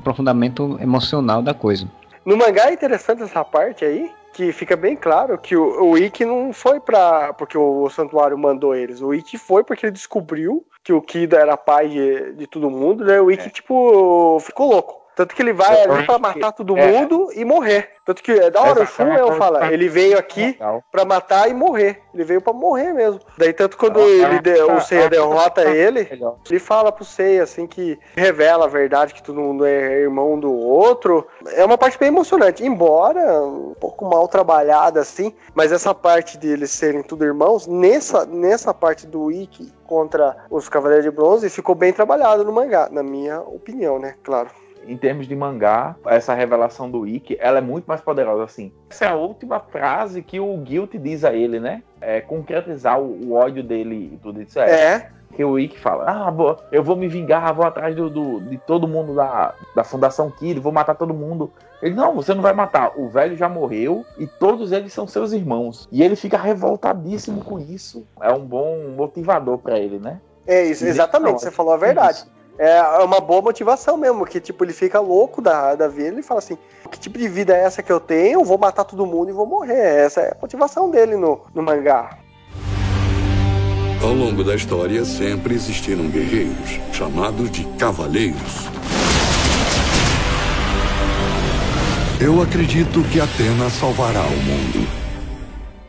aprofundamento 0.00 0.78
emocional 0.80 1.42
da 1.42 1.54
coisa. 1.54 1.86
No 2.26 2.36
mangá 2.36 2.70
é 2.70 2.72
interessante 2.72 3.22
essa 3.22 3.44
parte 3.44 3.84
aí, 3.84 4.10
que 4.32 4.52
fica 4.52 4.76
bem 4.76 4.96
claro 4.96 5.38
que 5.38 5.56
o, 5.56 5.90
o 5.90 5.96
Ikki 5.96 6.24
não 6.24 6.52
foi 6.52 6.80
para 6.80 7.32
porque 7.34 7.56
o 7.56 7.88
santuário 7.88 8.36
mandou 8.36 8.74
eles. 8.74 9.00
O 9.00 9.14
Ikki 9.14 9.38
foi 9.38 9.62
porque 9.62 9.86
ele 9.86 9.92
descobriu 9.92 10.66
que 10.82 10.92
o 10.92 11.00
Kida 11.00 11.38
era 11.38 11.56
pai 11.56 11.88
de, 11.88 12.32
de 12.32 12.46
todo 12.48 12.68
mundo, 12.68 13.04
né? 13.04 13.20
O 13.20 13.30
Ikki, 13.30 13.46
é. 13.46 13.50
tipo, 13.50 14.40
ficou 14.40 14.68
louco. 14.68 15.05
Tanto 15.16 15.34
que 15.34 15.40
ele 15.40 15.54
vai 15.54 15.80
ali 15.82 16.04
pra 16.04 16.18
matar 16.18 16.52
todo 16.52 16.76
é. 16.76 16.86
mundo 16.86 17.30
e 17.34 17.42
morrer. 17.42 17.88
Tanto 18.04 18.22
que 18.22 18.30
é 18.30 18.50
da 18.50 18.60
hora, 18.60 18.82
o 18.82 18.86
Shun 18.86 19.08
eu 19.14 19.32
falo, 19.32 19.64
ele 19.64 19.88
veio 19.88 20.16
aqui 20.18 20.56
pra 20.92 21.04
matar 21.06 21.50
e 21.50 21.54
morrer. 21.54 22.02
Ele 22.14 22.22
veio 22.22 22.40
pra 22.42 22.52
morrer 22.52 22.92
mesmo. 22.92 23.18
Daí 23.38 23.52
tanto 23.52 23.78
quando 23.78 23.98
ele 23.98 24.38
de- 24.40 24.60
o 24.62 24.78
Seiya 24.80 25.00
é 25.00 25.04
uma- 25.04 25.10
derrota 25.10 25.62
ele, 25.64 26.02
Legal. 26.10 26.38
ele 26.48 26.58
fala 26.60 26.92
pro 26.92 27.04
Seiya, 27.04 27.42
assim, 27.44 27.66
que 27.66 27.98
revela 28.14 28.66
a 28.66 28.68
verdade 28.68 29.14
que 29.14 29.22
todo 29.22 29.40
mundo 29.40 29.64
é 29.64 30.00
irmão 30.02 30.38
do 30.38 30.52
outro. 30.52 31.26
É 31.54 31.64
uma 31.64 31.78
parte 31.78 31.98
bem 31.98 32.08
emocionante, 32.08 32.62
embora 32.64 33.42
um 33.42 33.74
pouco 33.80 34.04
mal 34.04 34.28
trabalhada, 34.28 35.00
assim, 35.00 35.34
mas 35.54 35.72
essa 35.72 35.94
parte 35.94 36.36
deles 36.36 36.70
serem 36.70 37.02
tudo 37.02 37.24
irmãos, 37.24 37.66
nessa, 37.66 38.26
nessa 38.26 38.72
parte 38.74 39.06
do 39.06 39.32
Ikki 39.32 39.72
contra 39.86 40.36
os 40.50 40.68
Cavaleiros 40.68 41.04
de 41.06 41.10
Bronze, 41.10 41.48
ficou 41.48 41.74
bem 41.74 41.92
trabalhado 41.92 42.44
no 42.44 42.52
mangá, 42.52 42.88
na 42.90 43.02
minha 43.02 43.40
opinião, 43.40 43.98
né? 43.98 44.14
Claro. 44.22 44.50
Em 44.86 44.96
termos 44.96 45.26
de 45.26 45.34
mangá, 45.36 45.96
essa 46.06 46.34
revelação 46.34 46.90
do 46.90 47.06
Ikki, 47.06 47.36
ela 47.40 47.58
é 47.58 47.60
muito 47.60 47.86
mais 47.86 48.00
poderosa, 48.00 48.44
assim. 48.44 48.72
Essa 48.90 49.06
é 49.06 49.08
a 49.08 49.14
última 49.14 49.60
frase 49.60 50.22
que 50.22 50.38
o 50.40 50.56
Guilt 50.58 50.94
diz 50.96 51.24
a 51.24 51.32
ele, 51.34 51.58
né? 51.60 51.82
É 52.00 52.20
concretizar 52.20 53.00
o, 53.00 53.26
o 53.26 53.32
ódio 53.34 53.62
dele 53.62 54.10
e 54.14 54.16
tudo 54.18 54.40
isso. 54.42 54.58
É. 54.60 54.70
É, 54.70 55.10
Que 55.34 55.44
o 55.44 55.58
Ikki 55.58 55.78
fala, 55.78 56.04
ah, 56.06 56.30
vou- 56.30 56.56
eu 56.72 56.82
vou 56.82 56.96
me 56.96 57.08
vingar, 57.08 57.52
vou 57.52 57.66
atrás 57.66 57.94
do, 57.94 58.08
do- 58.08 58.40
de 58.40 58.56
todo 58.58 58.86
mundo 58.88 59.14
da, 59.14 59.52
da 59.74 59.84
Fundação 59.84 60.30
Kid, 60.30 60.58
vou 60.60 60.72
matar 60.72 60.94
todo 60.94 61.12
mundo. 61.12 61.50
Ele, 61.82 61.94
não, 61.94 62.14
você 62.14 62.32
não 62.32 62.40
vai 62.40 62.54
matar. 62.54 62.92
O 62.96 63.08
velho 63.08 63.36
já 63.36 63.48
morreu 63.48 64.02
e 64.18 64.26
todos 64.26 64.72
eles 64.72 64.92
são 64.94 65.06
seus 65.06 65.32
irmãos. 65.32 65.86
E 65.92 66.02
ele 66.02 66.16
fica 66.16 66.38
revoltadíssimo 66.38 67.42
com 67.44 67.58
isso. 67.58 68.06
É 68.20 68.32
um 68.32 68.40
bom 68.46 68.88
motivador 68.96 69.58
pra 69.58 69.78
ele, 69.78 69.98
né? 69.98 70.20
é 70.46 70.64
isso, 70.64 70.86
exatamente, 70.86 71.40
você 71.40 71.50
falou 71.50 71.74
a 71.74 71.76
verdade. 71.76 72.24
Isso. 72.58 72.62
É 72.62 73.04
uma 73.04 73.20
boa 73.20 73.42
motivação 73.42 73.96
mesmo, 73.96 74.24
que 74.24 74.40
tipo, 74.40 74.64
ele 74.64 74.72
fica 74.72 74.98
louco 75.00 75.42
da, 75.42 75.74
da 75.74 75.88
vida 75.88 76.18
e 76.18 76.22
fala 76.22 76.38
assim, 76.38 76.56
que 76.90 76.98
tipo 76.98 77.18
de 77.18 77.28
vida 77.28 77.54
é 77.54 77.62
essa 77.62 77.82
que 77.82 77.92
eu 77.92 78.00
tenho? 78.00 78.44
Vou 78.44 78.58
matar 78.58 78.84
todo 78.84 79.06
mundo 79.06 79.30
e 79.30 79.32
vou 79.32 79.46
morrer. 79.46 80.04
Essa 80.04 80.20
é 80.20 80.28
a 80.30 80.36
motivação 80.40 80.90
dele 80.90 81.16
no, 81.16 81.40
no 81.54 81.62
mangá. 81.62 82.18
Ao 84.02 84.12
longo 84.12 84.44
da 84.44 84.54
história, 84.54 85.04
sempre 85.04 85.54
existiram 85.54 86.08
guerreiros, 86.08 86.80
chamados 86.92 87.50
de 87.50 87.64
cavaleiros. 87.78 88.68
Eu 92.20 92.40
acredito 92.40 93.02
que 93.10 93.20
Atena 93.20 93.68
salvará 93.68 94.22
o 94.22 94.36
mundo. 94.42 95.05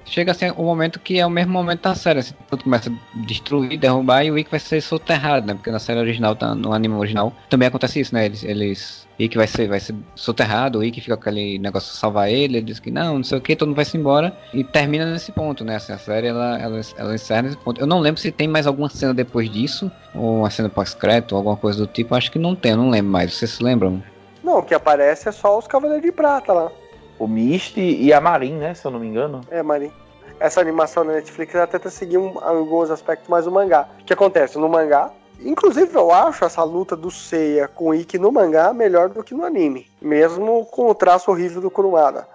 Chega 0.07 0.31
assim 0.31 0.49
o 0.55 0.63
momento 0.63 0.99
que 0.99 1.19
é 1.19 1.25
o 1.25 1.29
mesmo 1.29 1.51
momento 1.51 1.81
da 1.81 1.93
série, 1.93 2.19
assim, 2.19 2.33
tudo 2.49 2.63
começa 2.63 2.89
a 2.89 3.19
destruir, 3.25 3.77
derrubar 3.77 4.23
e 4.23 4.31
o 4.31 4.37
Ikki 4.37 4.49
vai 4.49 4.59
ser 4.59 4.81
soterrado, 4.81 5.45
né? 5.45 5.53
Porque 5.53 5.69
na 5.69 5.79
série 5.79 5.99
original, 5.99 6.35
tá, 6.35 6.55
no 6.55 6.71
anime 6.73 6.95
original, 6.95 7.33
também 7.49 7.67
acontece 7.67 7.99
isso, 7.99 8.15
né? 8.15 8.25
Eles, 8.25 8.43
eles 8.43 9.07
Ikki 9.19 9.37
vai 9.37 9.47
ser, 9.47 9.67
vai 9.67 9.79
ser 9.79 9.95
soterrado, 10.15 10.79
o 10.79 10.83
Ikki 10.83 11.01
fica 11.01 11.17
com 11.17 11.21
aquele 11.21 11.59
negócio 11.59 11.91
de 11.91 11.97
salvar 11.97 12.29
ele, 12.29 12.57
ele 12.57 12.65
diz 12.65 12.79
que 12.79 12.89
não, 12.89 13.15
não 13.15 13.23
sei 13.23 13.37
o 13.37 13.41
que, 13.41 13.55
todo 13.55 13.67
mundo 13.67 13.75
vai 13.75 13.85
se 13.85 13.97
embora 13.97 14.35
e 14.53 14.63
termina 14.63 15.05
nesse 15.11 15.31
ponto, 15.31 15.65
né? 15.65 15.75
Assim, 15.75 15.91
a 15.91 15.97
série 15.97 16.27
ela, 16.27 16.57
ela, 16.57 16.79
ela 16.97 17.15
encerra 17.15 17.41
nesse 17.43 17.57
ponto. 17.57 17.81
Eu 17.81 17.87
não 17.87 17.99
lembro 17.99 18.21
se 18.21 18.31
tem 18.31 18.47
mais 18.47 18.65
alguma 18.65 18.89
cena 18.89 19.13
depois 19.13 19.49
disso, 19.49 19.91
ou 20.15 20.39
uma 20.39 20.49
cena 20.49 20.69
pós-crédito, 20.69 21.33
ou 21.33 21.39
alguma 21.39 21.57
coisa 21.57 21.79
do 21.79 21.87
tipo, 21.87 22.15
acho 22.15 22.31
que 22.31 22.39
não 22.39 22.55
tem, 22.55 22.71
eu 22.71 22.77
não 22.77 22.89
lembro 22.89 23.11
mais. 23.11 23.33
Vocês 23.33 23.51
se 23.51 23.63
lembram? 23.63 24.01
Não, 24.43 24.59
o 24.59 24.63
que 24.63 24.73
aparece 24.73 25.27
é 25.27 25.31
só 25.31 25.57
os 25.57 25.67
Cavaleiros 25.67 26.05
de 26.05 26.11
Prata 26.11 26.53
lá. 26.53 26.71
O 27.20 27.28
Misty 27.28 27.82
e 28.01 28.13
a 28.13 28.22
Marin, 28.22 28.53
né? 28.53 28.74
Se 28.74 28.86
eu 28.86 28.91
não 28.91 28.99
me 28.99 29.07
engano. 29.07 29.41
É, 29.49 29.63
Marin. 29.63 29.91
Essa 30.39 30.61
animação 30.61 31.03
na 31.03 31.13
Netflix 31.13 31.55
ela 31.55 31.65
tenta 31.65 31.89
seguir 31.89 32.18
um- 32.20 32.38
alguns 32.39 32.91
aspectos 32.91 33.28
mais 33.28 33.45
do 33.45 33.51
mangá. 33.51 33.89
O 34.01 34.05
que 34.05 34.13
acontece? 34.13 34.57
No 34.59 34.70
mangá, 34.70 35.11
inclusive 35.39 35.95
eu 35.95 36.11
acho 36.11 36.45
essa 36.45 36.63
luta 36.63 36.95
do 36.95 37.09
Seiya 37.09 37.68
com 37.68 37.89
o 37.89 37.95
Ikki 37.95 38.20
no 38.20 38.32
mangá 38.32 38.72
melhor 38.72 39.09
do 39.09 39.24
que 39.24 39.34
no 39.34 39.43
anime. 39.43 39.88
Mesmo 39.99 40.65
com 40.65 40.89
o 40.89 40.95
traço 40.95 41.32
horrível 41.32 41.59
do 41.59 41.72
Kurumada. 41.72 42.28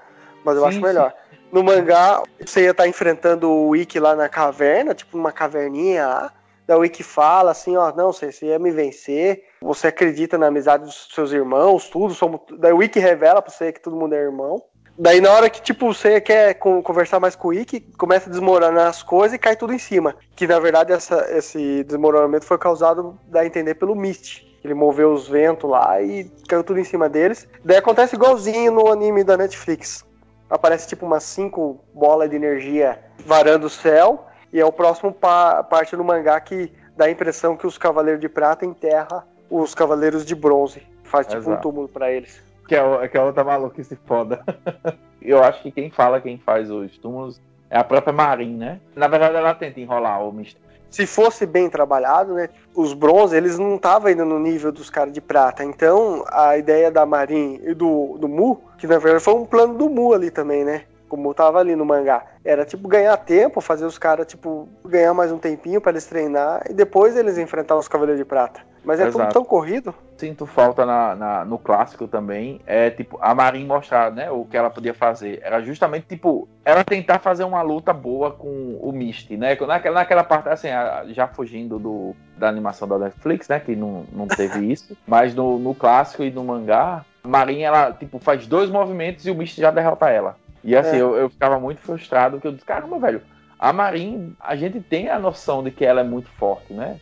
Mas 0.44 0.56
eu 0.56 0.62
Sim, 0.62 0.68
acho 0.68 0.80
melhor. 0.80 1.14
No 1.52 1.62
mangá, 1.62 2.20
o 2.20 2.48
Seiya 2.48 2.74
tá 2.74 2.88
enfrentando 2.88 3.48
o 3.48 3.76
Ikki 3.76 4.00
lá 4.00 4.16
na 4.16 4.28
caverna, 4.28 4.94
tipo 4.94 5.16
numa 5.16 5.30
caverninha 5.30 6.06
lá. 6.06 6.32
Daí 6.66 6.76
o 6.76 6.84
Ikki 6.84 7.02
fala 7.04 7.50
assim, 7.50 7.76
ó, 7.76 7.92
não, 7.94 8.12
Seiya, 8.12 8.32
você 8.32 8.46
ia 8.46 8.58
me 8.58 8.70
vencer. 8.72 9.44
Você 9.60 9.88
acredita 9.88 10.36
na 10.38 10.46
amizade 10.46 10.84
dos 10.84 11.08
seus 11.14 11.30
irmãos, 11.30 11.88
tudo. 11.88 12.14
Somos... 12.14 12.40
Daí 12.58 12.72
o 12.72 12.82
Ikki 12.82 12.98
revela 12.98 13.42
pro 13.42 13.52
Seiya 13.52 13.72
que 13.72 13.80
todo 13.80 13.94
mundo 13.94 14.14
é 14.14 14.18
irmão. 14.18 14.60
Daí 14.98 15.20
na 15.20 15.30
hora 15.32 15.48
que, 15.48 15.60
tipo, 15.62 15.88
o 15.88 15.94
Seiya 15.94 16.20
quer 16.20 16.54
con- 16.54 16.82
conversar 16.82 17.18
mais 17.18 17.34
com 17.34 17.48
o 17.48 17.52
Ikki, 17.52 17.80
começa 17.96 18.28
a 18.28 18.30
desmoronar 18.30 18.88
as 18.88 19.02
coisas 19.02 19.34
e 19.34 19.38
cai 19.38 19.56
tudo 19.56 19.72
em 19.72 19.78
cima. 19.78 20.14
Que 20.36 20.46
na 20.46 20.58
verdade 20.60 20.92
essa- 20.92 21.26
esse 21.30 21.82
desmoronamento 21.84 22.44
foi 22.44 22.58
causado, 22.58 23.18
dá 23.28 23.40
a 23.40 23.46
entender, 23.46 23.74
pelo 23.74 23.94
Mist. 23.96 24.46
Ele 24.62 24.74
moveu 24.74 25.12
os 25.12 25.26
ventos 25.26 25.68
lá 25.68 26.00
e 26.00 26.30
caiu 26.48 26.62
tudo 26.62 26.78
em 26.78 26.84
cima 26.84 27.08
deles. 27.08 27.48
Daí 27.64 27.78
acontece 27.78 28.14
igualzinho 28.14 28.70
no 28.70 28.92
anime 28.92 29.24
da 29.24 29.36
Netflix. 29.36 30.04
Aparece 30.48 30.86
tipo 30.86 31.04
umas 31.06 31.24
cinco 31.24 31.80
bolas 31.94 32.28
de 32.30 32.36
energia 32.36 32.98
varando 33.26 33.66
o 33.66 33.70
céu. 33.70 34.26
E 34.52 34.60
é 34.60 34.64
o 34.64 34.70
próximo 34.70 35.10
pa- 35.10 35.64
parte 35.64 35.96
do 35.96 36.04
mangá 36.04 36.38
que 36.38 36.70
dá 36.94 37.06
a 37.06 37.10
impressão 37.10 37.56
que 37.56 37.66
os 37.66 37.78
Cavaleiros 37.78 38.20
de 38.20 38.28
Prata 38.28 38.66
enterra 38.66 39.26
os 39.50 39.74
Cavaleiros 39.74 40.24
de 40.26 40.34
Bronze. 40.34 40.82
Faz 41.04 41.26
tipo 41.26 41.38
um 41.40 41.52
Exato. 41.54 41.62
túmulo 41.62 41.88
pra 41.88 42.12
eles. 42.12 42.40
Que 42.72 42.76
é, 42.76 43.08
que 43.08 43.18
é 43.18 43.20
outra 43.20 43.44
maluquice 43.44 43.98
foda. 44.06 44.42
Eu 45.20 45.44
acho 45.44 45.62
que 45.62 45.70
quem 45.70 45.90
fala, 45.90 46.22
quem 46.22 46.38
faz 46.38 46.70
os 46.70 46.96
túmulos 46.96 47.38
é 47.68 47.76
a 47.76 47.84
própria 47.84 48.14
Marin, 48.14 48.56
né? 48.56 48.80
Na 48.96 49.08
verdade, 49.08 49.36
ela 49.36 49.52
tenta 49.52 49.78
enrolar 49.78 50.26
o 50.26 50.32
Misty. 50.32 50.58
se 50.88 51.06
fosse 51.06 51.44
bem 51.44 51.68
trabalhado, 51.68 52.32
né? 52.32 52.48
Os 52.74 52.94
bronze, 52.94 53.36
eles 53.36 53.58
não 53.58 53.76
estavam 53.76 54.08
ainda 54.08 54.24
no 54.24 54.38
nível 54.38 54.72
dos 54.72 54.88
caras 54.88 55.12
de 55.12 55.20
prata. 55.20 55.62
Então, 55.62 56.24
a 56.30 56.56
ideia 56.56 56.90
da 56.90 57.04
Marin 57.04 57.60
e 57.62 57.74
do, 57.74 58.16
do 58.18 58.26
Mu, 58.26 58.58
que 58.78 58.86
na 58.86 58.96
verdade 58.96 59.22
foi 59.22 59.34
um 59.34 59.44
plano 59.44 59.74
do 59.74 59.90
Mu 59.90 60.14
ali 60.14 60.30
também, 60.30 60.64
né? 60.64 60.84
Como 61.12 61.34
tava 61.34 61.58
ali 61.58 61.76
no 61.76 61.84
mangá. 61.84 62.24
Era 62.42 62.64
tipo 62.64 62.88
ganhar 62.88 63.14
tempo, 63.18 63.60
fazer 63.60 63.84
os 63.84 63.98
caras, 63.98 64.26
tipo, 64.26 64.66
ganhar 64.82 65.12
mais 65.12 65.30
um 65.30 65.36
tempinho 65.36 65.78
para 65.78 65.92
eles 65.92 66.06
treinar 66.06 66.62
e 66.70 66.72
depois 66.72 67.14
eles 67.18 67.36
enfrentar 67.36 67.76
os 67.76 67.86
Cavaleiros 67.86 68.18
de 68.18 68.24
Prata. 68.24 68.62
Mas 68.82 68.98
é 68.98 69.04
tudo 69.04 69.18
Exato. 69.18 69.34
tão 69.34 69.44
corrido. 69.44 69.94
Sinto 70.16 70.46
falta 70.46 70.86
na, 70.86 71.14
na- 71.14 71.44
no 71.44 71.58
clássico 71.58 72.08
também. 72.08 72.62
É 72.66 72.88
tipo, 72.88 73.18
a 73.20 73.34
Marin 73.34 73.66
mostrar, 73.66 74.10
né, 74.10 74.30
o 74.30 74.46
que 74.46 74.56
ela 74.56 74.70
podia 74.70 74.94
fazer. 74.94 75.38
Era 75.44 75.60
justamente, 75.60 76.06
tipo, 76.06 76.48
ela 76.64 76.82
tentar 76.82 77.18
fazer 77.18 77.44
uma 77.44 77.60
luta 77.60 77.92
boa 77.92 78.30
com 78.30 78.78
o 78.80 78.90
Misty, 78.90 79.36
né? 79.36 79.50
Naquela, 79.60 79.94
naquela 80.00 80.24
parte, 80.24 80.48
assim, 80.48 80.68
já 81.08 81.28
fugindo 81.28 81.78
do, 81.78 82.16
da 82.38 82.48
animação 82.48 82.88
da 82.88 82.98
Netflix, 82.98 83.48
né? 83.48 83.60
Que 83.60 83.76
não, 83.76 84.04
não 84.10 84.26
teve 84.26 84.60
isso. 84.72 84.96
Mas 85.06 85.34
no, 85.34 85.58
no 85.58 85.74
clássico 85.74 86.22
e 86.22 86.30
no 86.30 86.42
mangá, 86.42 87.04
a 87.22 87.28
Marin, 87.28 87.60
ela, 87.60 87.92
tipo, 87.92 88.18
faz 88.18 88.46
dois 88.48 88.68
movimentos 88.68 89.26
e 89.26 89.30
o 89.30 89.34
Misty 89.34 89.60
já 89.60 89.70
derrota 89.70 90.08
ela. 90.10 90.36
E 90.64 90.76
assim, 90.76 90.96
É. 90.96 91.00
eu, 91.00 91.16
eu 91.16 91.30
ficava 91.30 91.58
muito 91.58 91.80
frustrado, 91.80 92.36
porque 92.36 92.48
eu 92.48 92.52
disse, 92.52 92.64
caramba, 92.64 92.98
velho, 92.98 93.22
a 93.58 93.72
Marin, 93.72 94.34
a 94.40 94.56
gente 94.56 94.80
tem 94.80 95.08
a 95.08 95.18
noção 95.18 95.62
de 95.62 95.70
que 95.70 95.84
ela 95.84 96.00
é 96.00 96.04
muito 96.04 96.28
forte, 96.30 96.72
né? 96.72 96.98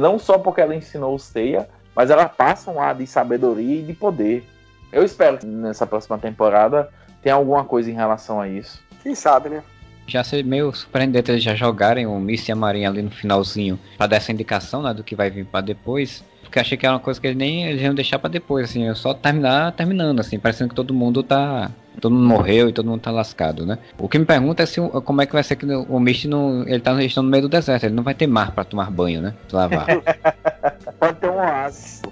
Não 0.00 0.18
só 0.18 0.38
porque 0.38 0.60
ela 0.60 0.74
ensinou 0.74 1.14
o 1.14 1.18
Seiya, 1.18 1.68
mas 1.94 2.10
ela 2.10 2.28
passa 2.28 2.70
um 2.70 2.80
ar 2.80 2.94
de 2.94 3.06
sabedoria 3.06 3.80
e 3.80 3.82
de 3.82 3.92
poder. 3.92 4.44
Eu 4.92 5.04
espero 5.04 5.38
que 5.38 5.46
nessa 5.46 5.86
próxima 5.86 6.18
temporada 6.18 6.88
tenha 7.22 7.34
alguma 7.34 7.64
coisa 7.64 7.90
em 7.90 7.94
relação 7.94 8.40
a 8.40 8.48
isso. 8.48 8.82
Quem 9.02 9.14
sabe, 9.14 9.48
né? 9.48 9.62
Já 10.06 10.22
ser 10.22 10.44
meio 10.44 10.72
surpreendente 10.72 11.30
eles 11.30 11.42
já 11.42 11.54
jogarem 11.54 12.06
o 12.06 12.18
Misty 12.20 12.50
e 12.50 12.52
a 12.52 12.56
Marinha 12.56 12.88
ali 12.88 13.02
no 13.02 13.10
finalzinho 13.10 13.78
pra 13.96 14.06
dar 14.06 14.16
essa 14.16 14.30
indicação 14.30 14.82
né, 14.82 14.94
do 14.94 15.02
que 15.02 15.16
vai 15.16 15.30
vir 15.30 15.44
pra 15.46 15.60
depois. 15.60 16.22
Porque 16.42 16.60
achei 16.60 16.78
que 16.78 16.86
era 16.86 16.94
uma 16.94 17.00
coisa 17.00 17.20
que 17.20 17.26
eles 17.26 17.36
nem 17.36 17.66
eles 17.66 17.82
iam 17.82 17.94
deixar 17.94 18.20
pra 18.20 18.30
depois, 18.30 18.70
assim, 18.70 18.88
é 18.88 18.94
só 18.94 19.12
terminar 19.12 19.72
terminando, 19.72 20.20
assim, 20.20 20.38
parecendo 20.38 20.68
que 20.70 20.76
todo 20.76 20.94
mundo 20.94 21.24
tá. 21.24 21.70
Todo 22.00 22.14
mundo 22.14 22.26
morreu 22.26 22.68
e 22.68 22.72
todo 22.72 22.88
mundo 22.88 23.00
tá 23.00 23.10
lascado, 23.10 23.64
né? 23.64 23.78
O 23.98 24.08
que 24.08 24.18
me 24.18 24.24
pergunta 24.24 24.62
é 24.62 24.66
se 24.66 24.80
como 24.80 25.22
é 25.22 25.26
que 25.26 25.32
vai 25.32 25.42
ser 25.42 25.56
que 25.56 25.66
o 25.66 25.98
Misty 25.98 26.28
não. 26.28 26.62
Ele 26.66 26.80
tá 26.80 26.92
no 26.92 27.22
meio 27.22 27.42
do 27.42 27.48
deserto, 27.48 27.84
ele 27.84 27.94
não 27.94 28.02
vai 28.02 28.14
ter 28.14 28.26
mar 28.26 28.52
pra 28.52 28.64
tomar 28.64 28.90
banho, 28.90 29.20
né? 29.20 29.34
Se 29.48 29.54
lavar. 29.54 29.86
Pode 31.00 31.14
ter 31.18 31.30
um 31.30 31.36
oásis. 31.36 32.02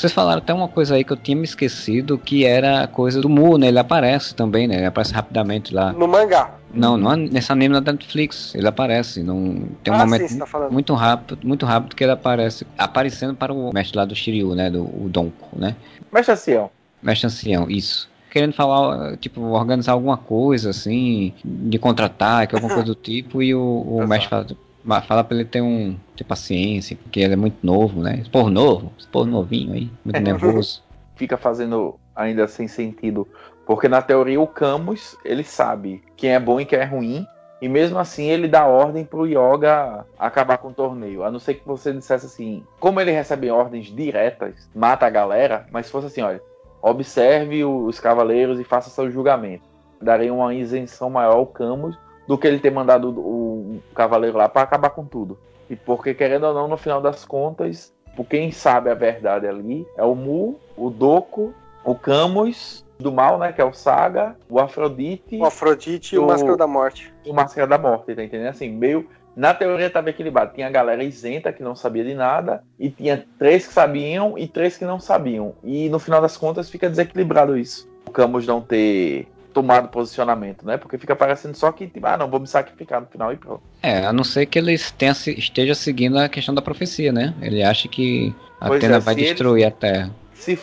Vocês 0.00 0.12
falaram 0.14 0.38
até 0.38 0.54
uma 0.54 0.68
coisa 0.68 0.94
aí 0.94 1.04
que 1.04 1.12
eu 1.12 1.16
tinha 1.16 1.36
me 1.36 1.44
esquecido, 1.44 2.16
que 2.16 2.46
era 2.46 2.84
a 2.84 2.86
coisa 2.86 3.20
do 3.20 3.28
Mu, 3.28 3.58
né? 3.58 3.68
Ele 3.68 3.78
aparece 3.78 4.34
também, 4.34 4.66
né? 4.66 4.76
Ele 4.76 4.86
aparece 4.86 5.12
rapidamente 5.12 5.74
lá. 5.74 5.92
No 5.92 6.08
mangá. 6.08 6.54
Não, 6.72 6.96
não 6.96 7.12
é 7.12 7.16
nesse 7.16 7.52
anime 7.52 7.78
da 7.80 7.92
Netflix. 7.92 8.54
Ele 8.54 8.66
aparece. 8.66 9.22
Não, 9.22 9.62
tem 9.82 9.92
um 9.92 9.96
ah, 9.96 9.98
momento 9.98 10.28
sim, 10.28 10.38
tá 10.38 10.46
muito 10.70 10.94
rápido, 10.94 11.46
muito 11.46 11.66
rápido 11.66 11.94
que 11.94 12.02
ele 12.02 12.12
aparece 12.12 12.66
aparecendo 12.78 13.34
para 13.34 13.52
o 13.52 13.72
mestre 13.74 13.98
lá 13.98 14.06
do 14.06 14.14
Shiryu, 14.14 14.54
né? 14.54 14.70
Do 14.70 14.84
o 14.84 15.06
Donko, 15.10 15.48
né? 15.58 15.76
Mestre 16.10 16.32
Ancião, 16.32 16.70
Mestre 17.02 17.26
ancião, 17.26 17.68
isso. 17.68 18.09
Querendo 18.30 18.52
falar, 18.52 19.16
tipo, 19.16 19.40
organizar 19.40 19.92
alguma 19.92 20.16
coisa 20.16 20.70
assim, 20.70 21.34
de 21.44 21.78
contra-ataque, 21.78 22.54
alguma 22.54 22.72
coisa 22.72 22.86
do 22.86 22.94
tipo, 23.00 23.42
e 23.42 23.54
o, 23.54 23.82
o 23.82 24.06
mestre 24.06 24.28
fala, 24.28 25.02
fala 25.02 25.24
pra 25.24 25.36
ele 25.36 25.44
ter 25.44 25.60
um 25.60 25.96
ter 26.16 26.24
paciência, 26.24 26.96
porque 27.02 27.20
ele 27.20 27.34
é 27.34 27.36
muito 27.36 27.58
novo, 27.62 28.00
né? 28.00 28.18
Esse 28.20 28.30
povo 28.30 28.50
novo, 28.50 28.92
esse 28.98 29.08
povo 29.08 29.26
novinho 29.26 29.74
aí, 29.74 29.90
muito 30.04 30.20
nervoso. 30.20 30.82
fica 31.20 31.36
fazendo 31.36 32.00
ainda 32.16 32.48
sem 32.48 32.66
sentido. 32.66 33.28
Porque 33.66 33.88
na 33.88 34.00
teoria 34.00 34.40
o 34.40 34.46
Camus, 34.46 35.16
ele 35.22 35.44
sabe 35.44 36.02
quem 36.16 36.30
é 36.30 36.40
bom 36.40 36.58
e 36.58 36.64
quem 36.64 36.78
é 36.78 36.84
ruim. 36.84 37.26
E 37.60 37.68
mesmo 37.68 37.98
assim 37.98 38.24
ele 38.24 38.48
dá 38.48 38.66
ordem 38.66 39.04
pro 39.04 39.26
Yoga 39.26 40.06
acabar 40.18 40.56
com 40.56 40.68
o 40.68 40.72
torneio. 40.72 41.22
A 41.22 41.30
não 41.30 41.38
ser 41.38 41.54
que 41.54 41.66
você 41.66 41.92
dissesse 41.92 42.24
assim, 42.24 42.64
como 42.78 43.00
ele 43.00 43.10
recebe 43.10 43.50
ordens 43.50 43.94
diretas, 43.94 44.68
mata 44.74 45.06
a 45.06 45.10
galera, 45.10 45.66
mas 45.70 45.86
se 45.86 45.92
fosse 45.92 46.06
assim, 46.06 46.22
olha, 46.22 46.40
observe 46.82 47.64
os 47.64 48.00
cavaleiros 48.00 48.58
e 48.60 48.64
faça 48.64 48.90
seu 48.90 49.10
julgamento. 49.10 49.64
Darei 50.00 50.30
uma 50.30 50.54
isenção 50.54 51.10
maior 51.10 51.36
ao 51.36 51.46
Camus 51.46 51.98
do 52.26 52.38
que 52.38 52.46
ele 52.46 52.58
ter 52.58 52.70
mandado 52.70 53.10
o, 53.10 53.80
o 53.90 53.94
cavaleiro 53.94 54.38
lá 54.38 54.48
para 54.48 54.62
acabar 54.62 54.90
com 54.90 55.04
tudo. 55.04 55.38
E 55.68 55.76
porque, 55.76 56.14
querendo 56.14 56.44
ou 56.44 56.54
não, 56.54 56.68
no 56.68 56.76
final 56.76 57.00
das 57.00 57.24
contas, 57.24 57.92
por 58.16 58.26
quem 58.26 58.50
sabe 58.50 58.90
a 58.90 58.94
verdade 58.94 59.46
ali 59.46 59.86
é 59.96 60.04
o 60.04 60.14
Mu, 60.14 60.58
o 60.76 60.90
Doku, 60.90 61.54
o 61.84 61.94
Camus 61.94 62.84
do 62.98 63.10
mal, 63.10 63.38
né? 63.38 63.52
Que 63.52 63.60
é 63.60 63.64
o 63.64 63.72
Saga, 63.72 64.36
o 64.48 64.60
Afrodite. 64.60 65.36
O 65.36 65.44
Afrodite 65.44 66.14
e 66.14 66.18
o, 66.18 66.24
o 66.24 66.26
Máscara 66.26 66.56
da 66.56 66.66
Morte. 66.66 67.12
O 67.26 67.32
Máscara 67.32 67.66
da 67.66 67.78
Morte, 67.78 68.14
tá 68.14 68.22
entendendo? 68.22 68.48
Assim, 68.48 68.70
meio. 68.70 69.08
Na 69.40 69.54
teoria 69.54 69.86
estava 69.86 70.10
equilibrado. 70.10 70.52
Tinha 70.52 70.66
a 70.66 70.70
galera 70.70 71.02
isenta 71.02 71.50
que 71.50 71.62
não 71.62 71.74
sabia 71.74 72.04
de 72.04 72.12
nada, 72.12 72.62
e 72.78 72.90
tinha 72.90 73.24
três 73.38 73.66
que 73.66 73.72
sabiam 73.72 74.36
e 74.36 74.46
três 74.46 74.76
que 74.76 74.84
não 74.84 75.00
sabiam. 75.00 75.54
E 75.64 75.88
no 75.88 75.98
final 75.98 76.20
das 76.20 76.36
contas 76.36 76.68
fica 76.68 76.90
desequilibrado 76.90 77.56
isso. 77.56 77.88
O 78.06 78.10
Camus 78.10 78.46
não 78.46 78.60
ter 78.60 79.26
tomado 79.54 79.88
posicionamento, 79.88 80.66
né? 80.66 80.76
Porque 80.76 80.98
fica 80.98 81.16
parecendo 81.16 81.56
só 81.56 81.72
que, 81.72 81.86
tipo, 81.86 82.06
ah, 82.06 82.18
não, 82.18 82.28
vou 82.28 82.38
me 82.38 82.46
sacrificar 82.46 83.00
no 83.00 83.06
final 83.06 83.32
e 83.32 83.38
pronto. 83.38 83.62
É, 83.82 84.04
a 84.04 84.12
não 84.12 84.24
ser 84.24 84.44
que 84.44 84.58
ele 84.58 84.76
tenha, 84.98 85.12
esteja 85.12 85.74
seguindo 85.74 86.18
a 86.18 86.28
questão 86.28 86.54
da 86.54 86.60
profecia, 86.60 87.10
né? 87.10 87.34
Ele 87.40 87.62
acha 87.62 87.88
que 87.88 88.34
Atena 88.60 88.96
é, 88.96 89.00
vai 89.00 89.14
destruir 89.14 89.62
ele... 89.62 89.68
a 89.68 89.70
Terra. 89.70 90.10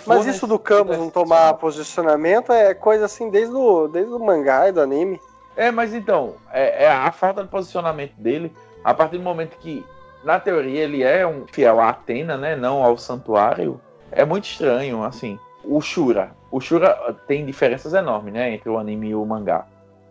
Mas 0.06 0.28
isso 0.28 0.46
do 0.46 0.60
Camus 0.60 1.00
não 1.00 1.10
tomar 1.10 1.56
posicionamento 1.56 2.52
é 2.52 2.76
coisa 2.76 3.06
assim 3.06 3.32
desde 3.32 3.56
o, 3.56 3.88
desde 3.88 4.14
o 4.14 4.20
mangá 4.20 4.70
e 4.70 4.72
do 4.72 4.82
anime. 4.82 5.20
É, 5.58 5.72
mas 5.72 5.96
então, 5.96 6.36
é, 6.54 6.84
é, 6.84 6.92
a 6.92 7.12
falta 7.12 7.42
de 7.42 7.50
posicionamento 7.50 8.14
dele, 8.16 8.52
a 8.88 8.94
partir 8.94 9.18
do 9.18 9.24
momento 9.24 9.58
que, 9.58 9.86
na 10.24 10.40
teoria, 10.40 10.86
ele 10.86 11.04
é 11.04 11.28
um 11.28 11.46
fiel 11.46 11.82
a 11.82 11.90
Atena, 11.90 12.38
né? 12.38 12.56
Não 12.56 12.82
ao 12.82 12.98
santuário, 12.98 13.82
é 14.10 14.24
muito 14.24 14.46
estranho, 14.46 15.04
assim. 15.04 15.38
O 15.62 15.82
Shura, 15.82 16.32
o 16.50 16.62
Shura 16.62 16.96
tem 17.28 17.46
diferenças 17.46 17.94
enormes, 17.94 18.34
né, 18.34 18.54
entre 18.54 18.70
o 18.70 18.78
anime 18.78 19.10
e 19.10 19.16
o 19.16 19.26
mangá. 19.26 19.66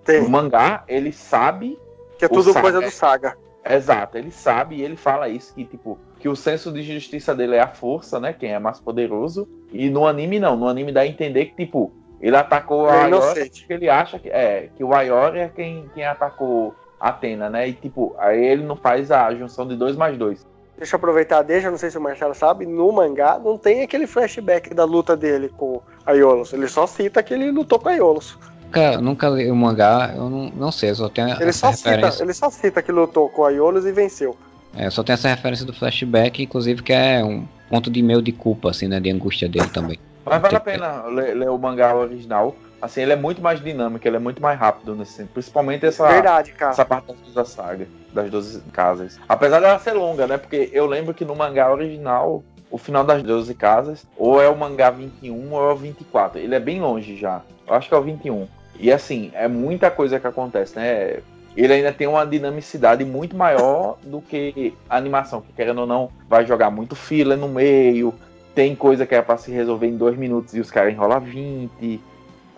Tem. 0.05 0.21
O 0.21 0.29
mangá, 0.29 0.85
ele 0.87 1.11
sabe. 1.11 1.79
Que 2.19 2.27
é 2.27 2.29
tudo 2.29 2.53
coisa 2.53 2.79
do 2.79 2.91
Saga. 2.91 3.39
Exato, 3.65 4.19
ele 4.19 4.31
sabe 4.31 4.77
e 4.77 4.83
ele 4.83 4.97
fala 4.97 5.27
isso, 5.27 5.55
que 5.55 5.65
tipo, 5.65 5.99
que 6.21 6.29
o 6.29 6.37
senso 6.37 6.71
de 6.71 6.83
justiça 6.83 7.35
dele 7.35 7.57
é 7.57 7.61
a 7.61 7.69
força, 7.69 8.21
né? 8.21 8.35
Quem 8.35 8.53
é 8.53 8.59
mais 8.59 8.79
poderoso. 8.79 9.49
E 9.73 9.89
no 9.89 10.07
anime 10.07 10.39
não, 10.39 10.55
no 10.55 10.69
anime 10.69 10.93
dá 10.93 11.01
a 11.01 11.07
entender 11.07 11.47
que, 11.47 11.65
tipo, 11.65 11.95
ele 12.21 12.37
atacou 12.37 12.91
a 12.91 13.05
Ayori 13.05 13.49
porque 13.49 13.73
ele 13.73 13.89
acha 13.89 14.19
que 14.19 14.29
é 14.29 14.69
que 14.77 14.85
o 14.85 14.95
Ayori 14.95 15.39
é 15.39 15.49
quem, 15.49 15.91
quem 15.95 16.05
atacou 16.05 16.75
Atena, 17.01 17.51
né? 17.51 17.69
E 17.69 17.73
tipo, 17.73 18.15
aí 18.19 18.45
ele 18.45 18.65
não 18.65 18.77
faz 18.77 19.11
a 19.11 19.35
junção 19.35 19.67
de 19.67 19.77
dois 19.77 19.97
mais 19.97 20.17
dois. 20.17 20.45
Deixa 20.79 20.95
eu 20.95 20.99
aproveitar, 20.99 21.43
deixa, 21.43 21.71
não 21.71 21.79
sei 21.79 21.91
se 21.91 21.97
o 21.97 22.01
Marcelo 22.01 22.35
sabe, 22.35 22.67
no 22.67 22.93
mangá 22.93 23.41
não 23.43 23.57
tem 23.57 23.83
aquele 23.83 24.07
flashback 24.07 24.75
da 24.75 24.85
luta 24.85 25.17
dele 25.17 25.49
com 25.57 25.81
a 26.05 26.13
Iolos. 26.13 26.53
Ele 26.53 26.69
só 26.69 26.87
cita 26.87 27.23
que 27.23 27.33
ele 27.33 27.51
lutou 27.51 27.79
com 27.79 27.89
a 27.89 27.95
Iolos. 27.95 28.39
Nunca, 28.65 29.01
nunca 29.01 29.29
li 29.31 29.51
o 29.51 29.57
mangá, 29.57 30.13
eu 30.15 30.29
não, 30.29 30.51
não 30.51 30.73
sei, 30.73 30.91
eu 30.91 30.97
só 30.97 31.09
tenho 31.09 31.41
ele 31.41 31.53
só 31.53 31.71
referência. 31.71 32.11
Cita, 32.11 32.25
ele 32.25 32.35
só 32.35 32.51
cita 32.51 32.83
que 32.83 32.93
lutou 32.93 33.29
com 33.31 33.45
a 33.45 33.51
Iolos 33.51 33.87
e 33.87 33.93
venceu. 33.93 34.37
É, 34.77 34.91
só 34.91 35.03
tem 35.03 35.15
essa 35.15 35.29
referência 35.29 35.65
do 35.65 35.73
flashback, 35.73 36.43
inclusive 36.43 36.83
que 36.83 36.93
é 36.93 37.25
um 37.25 37.47
ponto 37.71 37.91
de 37.91 38.03
meio 38.03 38.21
de 38.21 38.33
culpa, 38.33 38.71
assim, 38.71 38.87
né, 38.87 39.01
de 39.01 39.11
angústia 39.11 39.49
dele 39.49 39.69
também. 39.69 39.99
Mas 40.27 40.43
vale 40.43 40.57
a 40.57 40.61
pena 40.61 41.05
ler, 41.07 41.35
ler, 41.35 41.49
o 41.49 41.57
mangá 41.57 41.95
original. 41.95 42.55
Assim, 42.81 43.03
ele 43.03 43.13
é 43.13 43.17
muito 43.17 43.41
mais 43.41 43.63
dinâmico, 43.63 44.07
ele 44.07 44.17
é 44.17 44.21
muito 44.21 44.41
mais 44.41 44.59
rápido 44.59 44.95
nesse 44.95 45.13
sentido. 45.13 45.33
Principalmente 45.33 45.87
essa, 45.87 46.07
Verdade, 46.07 46.55
essa 46.59 46.85
parte 46.85 47.15
da 47.35 47.45
saga, 47.45 47.87
das 48.13 48.31
12 48.31 48.61
casas. 48.73 49.19
Apesar 49.29 49.61
dela 49.61 49.79
ser 49.79 49.93
longa, 49.93 50.27
né? 50.27 50.37
Porque 50.37 50.71
eu 50.73 50.87
lembro 50.87 51.15
que 51.15 51.25
no 51.25 51.35
mangá 51.35 51.73
original, 51.73 52.45
o 52.71 52.79
final 52.79 53.05
das 53.05 53.23
12 53.23 53.55
casas, 53.55 54.07
ou 54.17 54.43
é 54.43 54.49
o 54.49 54.57
mangá 54.57 54.91
21 54.91 55.53
ou 55.53 55.71
é 55.71 55.73
o 55.73 55.77
24. 55.77 56.39
Ele 56.39 56.55
é 56.55 56.61
bem 56.61 56.81
longe 56.81 57.17
já. 57.17 57.43
Eu 57.67 57.75
acho 57.75 57.89
que 57.89 57.95
é 57.95 57.99
o 57.99 58.03
21. 58.03 58.47
E 58.79 58.93
assim, 58.93 59.31
é 59.35 59.49
muita 59.49 59.91
coisa 59.91 60.21
que 60.21 60.27
acontece, 60.27 60.77
né? 60.77 61.21
Ele 61.57 61.73
ainda 61.73 61.91
tem 61.91 62.07
uma 62.07 62.27
dinamicidade 62.27 63.05
muito 63.05 63.35
maior 63.35 63.97
do 64.05 64.21
que 64.21 64.75
a 64.89 64.97
animação, 64.97 65.41
que 65.41 65.53
querendo 65.55 65.81
ou 65.81 65.87
não, 65.87 66.11
vai 66.29 66.45
jogar 66.45 66.71
muito 66.71 66.95
fila 66.95 67.37
no 67.37 67.49
meio. 67.49 68.15
Tem 68.55 68.77
coisa 68.77 69.07
que 69.07 69.15
é 69.15 69.23
para 69.23 69.39
se 69.39 69.51
resolver 69.51 69.87
em 69.87 69.97
dois 69.97 70.17
minutos 70.17 70.55
e 70.55 70.61
os 70.61 70.71
caras 70.71 70.93
enrolam 70.93 71.21
20. 71.21 72.01